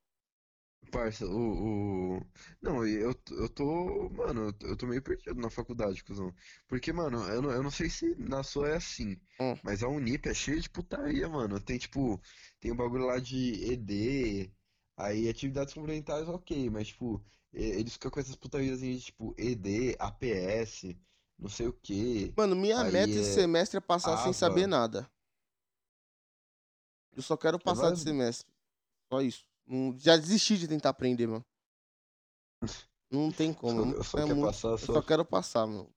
parça, 0.92 1.26
o, 1.26 2.18
o... 2.20 2.22
Não, 2.62 2.86
eu, 2.88 3.14
eu 3.32 3.50
tô... 3.50 4.10
Mano, 4.12 4.54
eu 4.62 4.76
tô 4.78 4.88
meio 4.88 5.02
perdido 5.02 5.36
na 5.36 5.50
faculdade, 5.50 6.04
cuzão. 6.04 6.34
Porque, 6.68 6.92
mano, 6.94 7.20
eu 7.30 7.42
não, 7.42 7.52
eu 7.52 7.64
não 7.64 7.72
sei 7.72 7.90
se 7.90 8.16
na 8.16 8.44
sua 8.44 8.70
é 8.70 8.76
assim, 8.78 9.20
Hum. 9.40 9.58
mas 9.62 9.84
a 9.84 9.88
Unip 9.90 10.28
é 10.30 10.34
cheia 10.34 10.60
de 10.62 10.70
putaria, 10.70 11.28
mano. 11.30 11.60
Tem, 11.60 11.78
tipo, 11.78 12.22
tem 12.60 12.72
o 12.72 12.76
bagulho 12.76 13.06
lá 13.06 13.20
de 13.20 13.38
ED, 13.72 14.54
aí 14.98 15.30
atividades 15.30 15.74
complementares, 15.74 16.28
ok, 16.28 16.70
mas, 16.70 16.88
tipo, 16.90 17.24
eles 17.54 17.94
ficam 17.94 18.12
com 18.12 18.20
essas 18.20 18.36
putarias 18.36 18.80
de, 18.80 19.00
tipo, 19.00 19.34
ED, 19.38 19.96
APS, 20.00 20.96
não 21.40 21.48
sei 21.50 21.68
o 21.68 21.74
quê. 21.74 22.34
Mano, 22.36 22.56
minha 22.56 22.82
Aí 22.82 22.92
meta 22.92 23.12
é 23.14 23.16
esse 23.16 23.34
semestre 23.36 23.78
é 23.78 23.82
passar 23.82 24.18
sem 24.24 24.34
saber 24.34 24.68
nada. 24.68 25.10
Eu 27.16 27.22
só 27.24 27.36
quero 27.38 27.58
passar 27.60 27.90
de 27.92 27.96
vai- 27.96 28.04
semestre. 28.04 28.52
Só 29.12 29.22
isso. 29.22 29.44
Já 29.98 30.16
desisti 30.18 30.58
de 30.58 30.68
tentar 30.68 30.90
aprender, 30.90 31.28
mano. 31.28 31.46
Não 33.10 33.32
tem 33.32 33.54
como. 33.54 33.80
Só- 33.80 33.86
não- 33.86 34.04
só 34.04 34.18
é 34.20 34.26
quer 34.26 34.34
muito- 34.34 34.46
passar, 34.52 34.68
Eu 34.70 34.78
só- 34.78 34.94
só 34.94 35.02
quero 35.02 35.26
passar, 35.26 35.66
mano. 35.68 35.90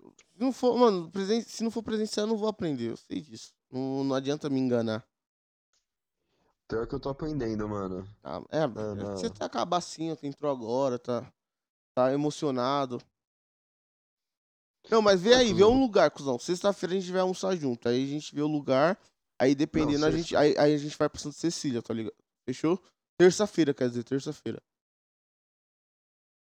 Se 0.00 0.38
não 0.38 0.52
for, 0.52 0.76
mano, 0.78 1.10
presen- 1.10 1.42
se 1.42 1.62
não 1.62 1.70
for 1.70 1.82
presencial, 1.82 2.24
eu 2.26 2.30
não 2.30 2.36
vou 2.36 2.48
aprender. 2.48 2.90
Eu 2.90 2.96
sei 2.96 3.20
disso. 3.20 3.52
Não, 3.70 4.02
não 4.04 4.14
adianta 4.14 4.48
me 4.50 4.58
enganar. 4.58 5.06
Pior 6.70 6.86
que 6.86 6.94
eu 6.94 7.00
tô 7.00 7.08
aprendendo, 7.10 7.68
mano. 7.68 8.08
tá? 8.22 8.42
É, 8.50 8.66
não. 8.66 9.16
você 9.16 9.28
tá 9.28 9.48
cabacinho, 9.48 10.16
que 10.16 10.26
entrou 10.26 10.50
agora, 10.50 10.98
tá, 10.98 11.30
tá 11.94 12.12
emocionado. 12.12 12.98
Não, 14.88 15.02
mas 15.02 15.20
vê 15.20 15.34
Ah, 15.34 15.38
aí, 15.38 15.52
vê 15.52 15.64
um 15.64 15.78
lugar, 15.80 16.10
cuzão. 16.10 16.38
Sexta-feira 16.38 16.94
a 16.96 17.00
gente 17.00 17.12
vai 17.12 17.20
almoçar 17.20 17.54
junto. 17.56 17.88
Aí 17.88 18.02
a 18.02 18.06
gente 18.06 18.34
vê 18.34 18.40
o 18.40 18.46
lugar. 18.46 18.98
Aí 19.38 19.54
dependendo, 19.54 20.06
a 20.06 20.10
sexta- 20.10 20.16
gente, 20.16 20.36
aí, 20.36 20.56
aí 20.58 20.74
a 20.74 20.78
gente 20.78 20.96
vai 20.96 21.08
pra 21.08 21.20
Santa 21.20 21.36
Cecília, 21.36 21.82
tá 21.82 21.92
ligado? 21.92 22.14
Fechou? 22.48 22.82
Terça-feira, 23.18 23.74
quer 23.74 23.88
dizer, 23.88 24.04
terça-feira. 24.04 24.62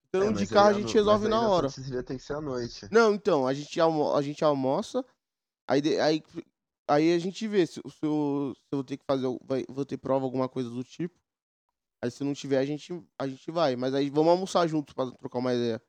Então 0.10 0.30
É, 0.30 0.34
de 0.34 0.48
carro 0.48 0.70
a 0.70 0.74
gente 0.74 0.94
resolve 0.94 1.28
na 1.28 1.48
hora. 1.48 1.70
Santa 1.70 1.82
Cecília 1.82 2.04
tem 2.04 2.18
que 2.18 2.24
ser 2.24 2.34
à 2.34 2.42
noite. 2.42 2.88
Não, 2.92 3.14
então, 3.14 3.48
a 3.48 3.54
gente, 3.54 3.80
almo 3.80 4.14
a 4.16 4.22
gente 4.22 4.44
almoça, 4.44 5.04
aí, 5.68 6.00
aí, 6.00 6.24
aí 6.88 7.14
a 7.14 7.20
gente 7.20 7.48
vê 7.48 7.66
se, 7.66 7.74
se, 7.76 7.82
eu, 8.06 8.54
se 8.56 8.62
eu 8.72 8.78
vou 8.78 8.84
ter 8.84 8.98
que 8.98 9.06
fazer, 9.06 9.28
vai, 9.44 9.66
vou 9.70 9.86
ter 9.86 9.98
prova, 9.98 10.26
alguma 10.26 10.48
coisa 10.50 10.70
do 10.70 10.84
tipo. 10.84 11.20
Aí 12.04 12.12
se 12.12 12.24
não 12.24 12.34
tiver, 12.34 12.60
a 12.60 12.66
gente, 12.66 12.92
a 13.20 13.28
gente 13.28 13.50
vai. 13.52 13.76
Mas 13.76 13.94
aí 13.94 14.10
vamos 14.10 14.32
almoçar 14.32 14.68
juntos 14.68 14.94
pra 14.94 15.10
trocar 15.12 15.40
uma 15.40 15.54
ideia. 15.54 15.82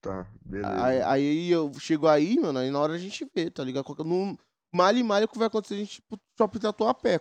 Tá, 0.00 0.24
beleza. 0.44 0.84
Aí, 0.84 1.02
aí 1.02 1.50
eu 1.50 1.72
chego 1.74 2.06
aí, 2.06 2.38
mano, 2.38 2.58
aí 2.58 2.70
na 2.70 2.78
hora 2.78 2.94
a 2.94 2.98
gente 2.98 3.24
vê, 3.34 3.50
tá 3.50 3.64
ligado? 3.64 3.84
Qualquer- 3.84 4.04
No 4.04 4.38
malha 4.72 4.98
e 4.98 5.02
malha 5.02 5.24
o 5.24 5.28
que 5.28 5.38
vai 5.38 5.48
acontecer, 5.48 5.74
a 5.74 5.78
gente 5.78 5.94
tipo, 6.02 6.18
shopping 6.36 6.60
tatuapé. 6.60 7.20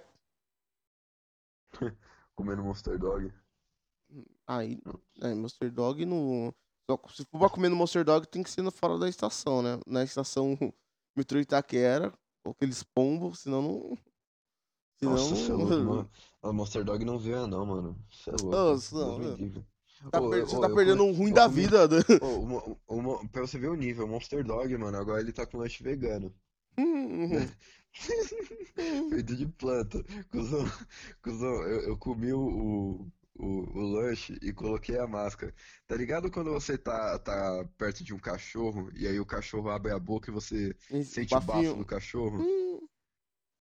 Comendo 2.36 2.64
Monster 2.64 3.00
Dog. 3.00 3.34
Aí, 4.46 4.80
é, 5.22 5.34
Monster 5.34 5.72
Dog 5.72 6.06
no. 6.06 6.54
só- 6.90 7.02
Se 7.10 7.26
for 7.26 7.40
pra 7.40 7.50
comer 7.50 7.70
no 7.70 7.76
Monster 7.76 8.04
Dog, 8.06 8.28
tem 8.28 8.44
que 8.44 8.50
ser 8.52 8.62
no- 8.62 8.72
fora 8.72 8.98
da 9.00 9.10
estação, 9.10 9.62
né? 9.62 9.80
Na 9.88 10.04
estação 10.04 10.56
metrô 11.18 11.40
Itaquera, 11.40 12.14
ou 12.46 12.52
aqueles 12.52 12.84
pombos, 12.84 13.40
senão 13.40 13.62
não. 13.62 13.98
Senão. 15.00 15.12
Nossa, 15.14 15.36
você 15.36 15.52
é 15.52 15.54
louco, 15.56 15.74
mano. 15.76 16.10
A 16.44 16.54
Monster 16.54 16.84
Dog 16.84 17.04
não 17.06 17.18
vê, 17.20 17.36
não, 17.48 17.66
mano. 17.66 17.98
Você 18.12 18.30
é 18.30 18.34
louco. 18.34 18.52
Nossa, 18.56 18.96
não, 18.96 19.36
livre. 19.36 19.66
Tá 20.12 20.22
Ô, 20.22 20.30
per- 20.30 20.44
ô, 20.44 20.48
Você 20.48 20.62
tá 20.62 20.70
perdendo 20.70 21.00
comi- 21.00 21.12
um 21.12 21.16
ruim 21.18 21.30
eu 21.30 21.36
da 21.36 21.50
comi- 21.50 21.62
vida. 21.62 21.88
né? 21.88 21.98
Ô, 22.22 22.40
uma, 22.40 22.78
uma, 22.88 23.28
pra 23.30 23.42
você 23.42 23.58
ver 23.58 23.70
o 23.70 23.76
nível, 23.76 24.06
o 24.06 24.08
Monster 24.08 24.44
Dog, 24.44 24.78
mano, 24.78 24.98
agora 24.98 25.20
ele 25.22 25.34
tá 25.34 25.46
com 25.46 25.58
lanche 25.58 25.84
vegano. 25.84 26.34
Feito 29.10 29.36
de 29.36 29.48
planta. 29.48 30.04
Cusão, 30.30 30.64
cuzão 31.24 31.50
eu, 31.64 31.82
eu 31.90 31.98
comi 31.98 32.32
o, 32.32 33.08
o, 33.38 33.80
o, 33.80 33.82
lanche 33.82 34.38
e 34.42 34.52
coloquei 34.52 34.98
a 34.98 35.08
máscara. 35.08 35.54
Tá 35.86 35.96
ligado 35.96 36.32
quando 36.32 36.52
você 36.52 36.78
tá, 36.78 37.18
tá 37.20 37.66
perto 37.78 38.04
de 38.04 38.14
um 38.14 38.20
cachorro 38.20 38.90
e 38.96 39.08
aí 39.08 39.20
o 39.20 39.26
cachorro 39.26 39.70
abre 39.70 39.92
a 39.92 40.00
boca 40.00 40.30
e 40.30 40.34
você 40.34 40.76
Esse 40.90 41.12
sente 41.12 41.36
o 41.36 41.42
bafo 41.42 41.76
do 41.76 41.86
cachorro? 41.86 42.42
Hum, 42.42 42.80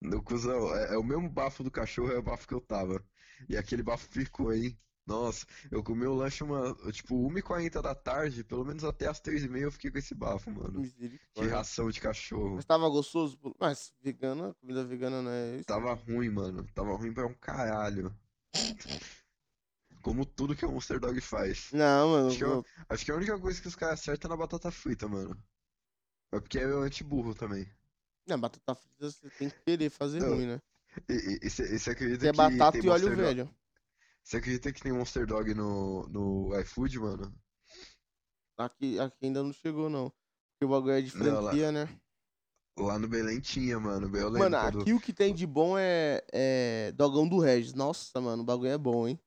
No 0.00 0.22
cuzão, 0.22 0.74
é, 0.74 0.94
é 0.94 0.98
o 0.98 1.04
mesmo 1.04 1.28
bafo 1.28 1.62
do 1.64 1.70
cachorro, 1.70 2.12
é 2.12 2.18
o 2.18 2.22
bafo 2.22 2.46
que 2.46 2.54
eu 2.54 2.60
tava. 2.60 3.04
E 3.48 3.56
aquele 3.56 3.82
bafo 3.82 4.06
ficou, 4.08 4.52
hein? 4.52 4.78
Nossa, 5.06 5.46
eu 5.70 5.84
comi 5.84 6.04
o 6.04 6.14
lanche 6.14 6.42
uma, 6.42 6.74
tipo, 6.90 7.14
1h40 7.14 7.80
da 7.80 7.94
tarde, 7.94 8.42
pelo 8.42 8.64
menos 8.64 8.82
até 8.82 9.06
as 9.06 9.20
3h30 9.20 9.60
eu 9.60 9.70
fiquei 9.70 9.88
com 9.88 9.98
esse 9.98 10.16
bafo, 10.16 10.50
mano. 10.50 10.82
De 10.82 11.46
ração 11.48 11.88
de 11.90 12.00
cachorro. 12.00 12.56
Mas 12.56 12.64
tava 12.64 12.88
gostoso? 12.88 13.38
Mas 13.60 13.92
vegana, 14.02 14.52
comida 14.60 14.84
vegana 14.84 15.22
não 15.22 15.30
é 15.30 15.56
isso? 15.56 15.64
Tava 15.64 15.94
ruim, 15.94 16.28
mano. 16.28 16.66
Tava 16.74 16.96
ruim 16.96 17.12
pra 17.12 17.24
um 17.24 17.34
caralho. 17.34 18.12
Como 20.06 20.24
tudo 20.24 20.54
que 20.54 20.64
a 20.64 20.68
Monster 20.68 21.00
Dog 21.00 21.20
faz. 21.20 21.72
Não, 21.72 22.10
mano. 22.10 22.28
Acho 22.28 22.38
que, 22.38 22.44
eu- 22.44 22.48
eu- 22.48 22.64
acho 22.88 23.04
que 23.04 23.10
a 23.10 23.16
única 23.16 23.40
coisa 23.40 23.60
que 23.60 23.66
os 23.66 23.74
caras 23.74 23.98
acertam 23.98 24.28
é 24.28 24.30
na 24.30 24.36
batata 24.36 24.70
frita, 24.70 25.08
mano. 25.08 25.36
É 26.32 26.38
porque 26.38 26.60
é 26.60 26.62
anti-burro 26.62 27.34
também. 27.34 27.68
Não, 28.24 28.38
batata 28.38 28.76
frita 28.76 29.10
você 29.10 29.28
tem 29.30 29.50
que 29.50 29.60
querer 29.64 29.90
fazer 29.90 30.20
Não, 30.20 30.28
ruim, 30.28 30.46
né? 30.46 30.62
E, 31.08 31.12
e, 31.12 31.38
e, 31.42 31.50
cê, 31.50 31.74
e 31.74 31.78
cê 31.80 31.90
acredita 31.90 32.20
Que 32.20 32.28
é 32.28 32.32
que 32.32 32.36
batata 32.36 32.78
tem 32.78 32.86
e 32.86 32.88
óleo 32.88 33.16
velho. 33.16 33.50
Você 34.22 34.36
acredita 34.36 34.72
que 34.72 34.80
tem 34.80 34.92
Monster 34.92 35.26
Dog 35.26 35.52
no, 35.54 36.06
no 36.08 36.60
iFood, 36.60 37.00
mano? 37.00 37.34
Aqui, 38.56 39.00
aqui 39.00 39.26
ainda 39.26 39.42
não 39.42 39.52
chegou, 39.52 39.90
não. 39.90 40.08
Porque 40.52 40.66
o 40.66 40.68
bagulho 40.68 40.92
é 40.92 41.00
de 41.00 41.10
Não, 41.16 41.40
lá- 41.40 41.50
franquia, 41.50 41.72
né? 41.72 41.88
Lá 42.78 42.96
no 42.96 43.08
Belém 43.08 43.40
tinha, 43.40 43.80
mano. 43.80 44.16
Eu 44.16 44.30
Mano, 44.30 44.56
quando... 44.56 44.82
aqui 44.82 44.92
o 44.92 45.00
que 45.00 45.12
tem 45.12 45.34
de 45.34 45.46
bom 45.48 45.76
é, 45.76 46.22
é 46.32 46.92
dogão 46.92 47.26
do 47.26 47.40
Regis. 47.40 47.74
Nossa, 47.74 48.20
mano, 48.20 48.44
o 48.44 48.46
bagulho 48.46 48.70
é 48.70 48.78
bom, 48.78 49.08
hein? 49.08 49.18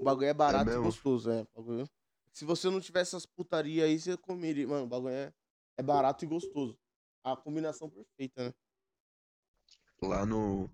O 0.00 0.04
bagulho 0.04 0.26
é 0.26 0.34
barato 0.34 0.64
e 0.64 0.70
mesmo? 0.70 0.84
gostoso, 0.84 1.30
é. 1.30 1.46
bagulho- 1.54 1.88
Se 2.32 2.44
você 2.44 2.68
não 2.70 2.80
tivesse 2.80 3.10
essas 3.16 3.26
putaria 3.26 3.84
aí, 3.84 3.98
você 3.98 4.16
comeria. 4.16 4.66
Mano, 4.68 4.84
o 4.84 4.88
bagulho 4.88 5.14
é, 5.14 5.32
é 5.78 5.82
barato 5.82 6.24
e 6.24 6.28
gostoso. 6.28 6.78
A 7.24 7.36
combinação 7.36 7.88
perfeita, 7.90 8.48
né? 8.48 8.54
Lá 10.02 10.26
no. 10.26 10.70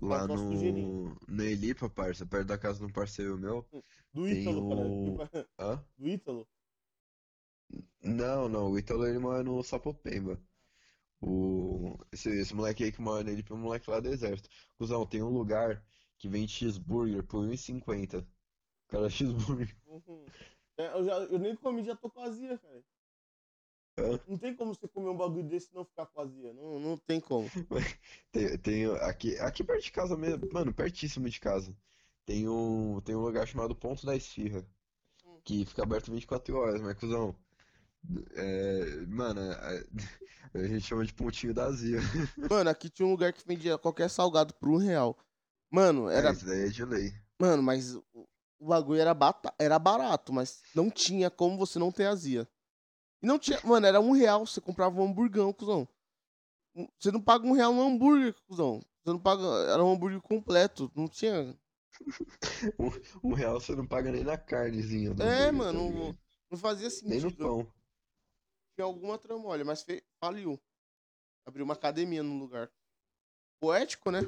Lá 0.00 0.26
do 0.26 0.34
no. 0.34 1.16
No 1.28 1.42
Elipa, 1.42 1.88
parça, 1.88 2.26
perto 2.26 2.48
da 2.48 2.58
casa 2.58 2.78
de 2.80 2.84
um 2.86 2.92
parceiro 2.92 3.38
meu. 3.38 3.66
Do 4.12 4.24
Tem 4.24 4.40
Ítalo, 4.42 4.66
o- 5.12 5.16
cara. 5.18 5.48
Hã? 5.58 5.84
Do 5.96 6.08
Ítalo. 6.08 6.48
Não, 8.02 8.48
não, 8.48 8.70
o 8.70 8.78
Ítalo 8.78 9.06
ele 9.06 9.18
mora 9.18 9.42
no 9.42 9.62
Sapopemba. 9.62 10.40
O... 11.20 11.96
Esse, 12.12 12.28
esse 12.30 12.54
moleque 12.54 12.84
aí 12.84 12.92
que 12.92 13.00
mora 13.00 13.24
nele 13.24 13.44
é 13.48 13.52
um 13.52 13.56
moleque 13.58 13.90
lá 13.90 14.00
do 14.00 14.08
exército. 14.08 14.48
Cusão, 14.78 15.06
tem 15.06 15.22
um 15.22 15.30
lugar 15.30 15.84
que 16.18 16.28
vende 16.28 16.52
cheeseburger 16.52 17.24
por 17.24 17.44
1,50. 17.44 18.26
Cara, 18.88 19.10
cheeseburger. 19.10 19.74
Uhum. 19.86 20.24
É, 20.78 20.86
eu, 20.98 21.04
já, 21.04 21.12
eu 21.24 21.38
nem 21.38 21.56
comi, 21.56 21.84
já 21.84 21.96
tô 21.96 22.10
azia, 22.20 22.58
cara. 22.58 22.82
Hã? 23.98 24.20
Não 24.28 24.36
tem 24.36 24.54
como 24.54 24.74
você 24.74 24.86
comer 24.86 25.08
um 25.08 25.16
bagulho 25.16 25.48
desse 25.48 25.70
e 25.72 25.74
não 25.74 25.84
ficar 25.84 26.06
com 26.06 26.20
azia. 26.20 26.52
Não, 26.52 26.78
não 26.78 26.96
tem 26.98 27.18
como. 27.20 27.48
Tem, 28.30 28.58
tem 28.58 28.84
aqui, 29.00 29.38
aqui 29.38 29.64
perto 29.64 29.82
de 29.84 29.90
casa 29.92 30.16
mesmo, 30.16 30.46
mano, 30.52 30.74
pertíssimo 30.74 31.28
de 31.30 31.40
casa. 31.40 31.74
Tem 32.26 32.46
um, 32.48 33.00
tem 33.00 33.14
um 33.14 33.22
lugar 33.22 33.46
chamado 33.46 33.74
Ponto 33.74 34.04
da 34.04 34.14
Esfirra, 34.14 34.66
Hum. 35.24 35.40
que 35.42 35.64
fica 35.64 35.82
aberto 35.82 36.10
24 36.12 36.54
horas, 36.56 36.80
mas 36.82 36.98
cuzão, 36.98 37.34
é, 38.34 38.84
mano, 39.08 39.40
a, 39.40 39.70
a 40.54 40.66
gente 40.66 40.82
chama 40.82 41.06
de 41.06 41.14
pontinho 41.14 41.54
da 41.54 41.64
azia. 41.66 41.98
Mano, 42.50 42.68
aqui 42.70 42.90
tinha 42.90 43.06
um 43.06 43.10
lugar 43.12 43.32
que 43.32 43.46
vendia 43.46 43.78
qualquer 43.78 44.10
salgado 44.10 44.52
por 44.54 44.68
um 44.68 44.76
real. 44.76 45.16
Mano, 45.70 46.08
É, 46.10 46.18
era. 46.18 46.32
isso 46.32 46.44
daí 46.44 46.66
é 46.66 46.68
de 46.68 46.84
lei. 46.84 47.12
Mano, 47.40 47.62
mas 47.62 47.98
o 48.58 48.66
bagulho 48.68 49.00
era, 49.00 49.14
bata... 49.14 49.54
era 49.58 49.78
barato, 49.78 50.32
mas 50.32 50.62
não 50.74 50.90
tinha 50.90 51.30
como 51.30 51.56
você 51.58 51.78
não 51.78 51.92
ter 51.92 52.06
azia. 52.06 52.48
E 53.22 53.26
não 53.26 53.38
tinha. 53.38 53.60
Mano, 53.64 53.86
era 53.86 54.00
um 54.00 54.12
real, 54.12 54.46
você 54.46 54.60
comprava 54.60 55.00
um 55.00 55.04
hamburgão, 55.06 55.52
cuzão. 55.52 55.88
Você 56.98 57.10
não 57.10 57.22
paga 57.22 57.46
um 57.46 57.52
real 57.52 57.72
no 57.72 57.82
hambúrguer, 57.82 58.34
cuzão. 58.46 58.80
Você 59.02 59.10
não 59.12 59.18
paga. 59.18 59.42
Era 59.70 59.82
um 59.82 59.92
hambúrguer 59.92 60.20
completo. 60.20 60.90
Não 60.94 61.08
tinha. 61.08 61.58
Um 63.24 63.32
real 63.32 63.58
você 63.58 63.74
não 63.74 63.86
paga 63.86 64.12
nem 64.12 64.22
na 64.22 64.36
carnezinha 64.36 65.14
É, 65.18 65.46
hambúrguer, 65.46 65.46
tá 65.46 65.52
mano, 65.52 65.88
ligado? 65.88 66.18
Não 66.50 66.58
fazia 66.58 66.88
Nem 67.02 67.20
no 67.20 67.30
sentido. 67.30 67.38
pão. 67.38 67.72
Tinha 68.74 68.84
alguma 68.84 69.16
tramolha, 69.18 69.64
mas 69.64 69.82
fe... 69.82 70.04
faliu. 70.20 70.60
Abriu 71.46 71.64
uma 71.64 71.74
academia 71.74 72.22
no 72.22 72.38
lugar. 72.38 72.70
Poético, 73.58 74.10
né? 74.10 74.20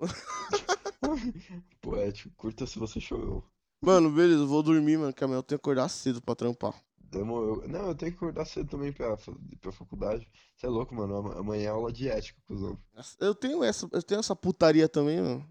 Poético, 1.80 2.34
curta 2.36 2.66
se 2.66 2.78
você 2.78 3.00
chorou. 3.00 3.44
Mano, 3.80 4.10
beleza, 4.10 4.40
eu 4.42 4.46
vou 4.48 4.62
dormir, 4.62 4.98
mano, 4.98 5.12
que 5.12 5.22
amanhã 5.22 5.38
eu 5.38 5.42
tenho 5.42 5.58
que 5.58 5.62
acordar 5.62 5.88
cedo 5.88 6.20
pra 6.20 6.34
trampar. 6.34 6.74
Demorou. 6.98 7.66
Não, 7.68 7.86
eu 7.88 7.94
tenho 7.94 8.10
que 8.12 8.16
acordar 8.18 8.44
cedo 8.44 8.68
também 8.68 8.92
pra, 8.92 9.16
pra 9.60 9.72
faculdade. 9.72 10.28
Você 10.56 10.66
é 10.66 10.68
louco, 10.68 10.94
mano. 10.94 11.14
Ama- 11.16 11.38
Amanhã 11.38 11.64
é 11.64 11.68
aula 11.68 11.92
de 11.92 12.08
ética, 12.08 12.40
cuzão. 12.46 12.78
Eu 13.20 13.34
tenho 13.34 13.62
essa, 13.64 13.88
eu 13.92 14.02
tenho 14.02 14.18
essa 14.18 14.34
putaria 14.36 14.88
também, 14.88 15.20
mano. 15.22 15.48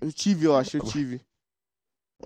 Eu 0.00 0.12
tive, 0.12 0.46
eu 0.46 0.56
acho, 0.56 0.76
eu 0.76 0.84
tive. 0.84 1.24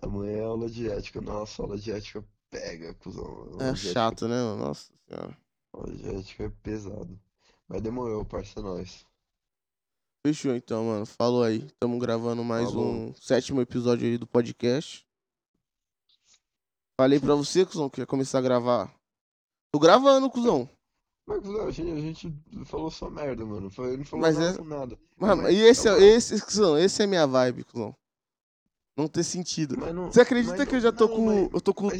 Amanhã 0.03 0.39
é 0.39 0.45
aula 0.45 0.69
de 0.69 0.89
ética. 0.89 1.21
Nossa, 1.21 1.63
aula 1.63 1.77
de 1.79 1.93
ética 1.93 2.25
pega, 2.51 2.95
cuzão. 2.95 3.49
É 3.61 3.73
de 3.73 3.79
ética- 3.81 3.93
chato, 3.93 4.27
né, 4.27 4.43
mano? 4.43 4.57
Nossa 4.65 4.93
senhora. 5.07 5.39
Aula 5.73 5.93
de 5.95 6.09
ética 6.09 6.45
é 6.45 6.49
pesado. 6.49 7.21
Mas 7.69 7.83
demorou, 7.83 8.25
parça, 8.25 8.59
é 8.59 8.63
nóis. 8.63 9.05
Fechou 10.27 10.57
então, 10.57 10.87
mano. 10.87 11.07
Falou 11.07 11.45
aí. 11.45 11.61
Tamo 11.79 12.01
gravando 12.01 12.43
mais 12.43 12.69
Falou. 12.69 12.85
um 12.85 13.15
sétimo 13.15 13.61
episódio 13.61 14.09
aí 14.09 14.19
do 14.19 14.27
podcast. 14.27 15.07
Falei 17.01 17.21
pra 17.21 17.37
você, 17.37 17.65
cuzão, 17.65 17.89
que 17.89 18.01
ia 18.01 18.07
começar 18.07 18.39
a 18.39 18.43
gravar. 18.43 18.93
Tô 19.71 19.79
gravando, 19.79 20.29
cuzão. 20.29 20.69
Mas, 21.29 21.49
a 21.49 21.71
gente, 21.71 21.93
a 21.93 22.01
gente 22.01 22.35
falou 22.65 22.91
só 22.91 23.09
merda, 23.09 23.45
mano. 23.47 23.71
Foi- 23.71 23.97
Não 23.97 24.05
falou 24.05 24.23
Mas 24.27 24.37
nada 24.37 24.61
é- 24.61 24.65
nada. 24.65 24.99
Mano, 25.17 25.43
Mas- 25.45 25.55
e 25.55 25.59
esse, 25.59 25.87
é, 25.87 25.93
mas- 25.93 26.03
esse, 26.03 26.45
cuzão, 26.45 26.77
esse 26.77 27.01
é 27.05 27.07
minha 27.07 27.25
vibe, 27.27 27.63
cuzão. 27.63 27.95
Não 28.97 29.07
ter 29.07 29.23
sentido. 29.23 29.77
mas 29.79 29.95
não- 29.95 30.11
Você 30.11 30.23
acredita 30.23 30.57
mas 30.57 30.69
que 30.69 30.75
eu 30.75 30.81
já 30.81 30.91
tô 30.91 31.07
não, 31.07 31.15
com. 31.17 31.27
mas- 31.27 31.51
Eu 31.53 31.61
tô 31.61 31.73
com 31.73 31.87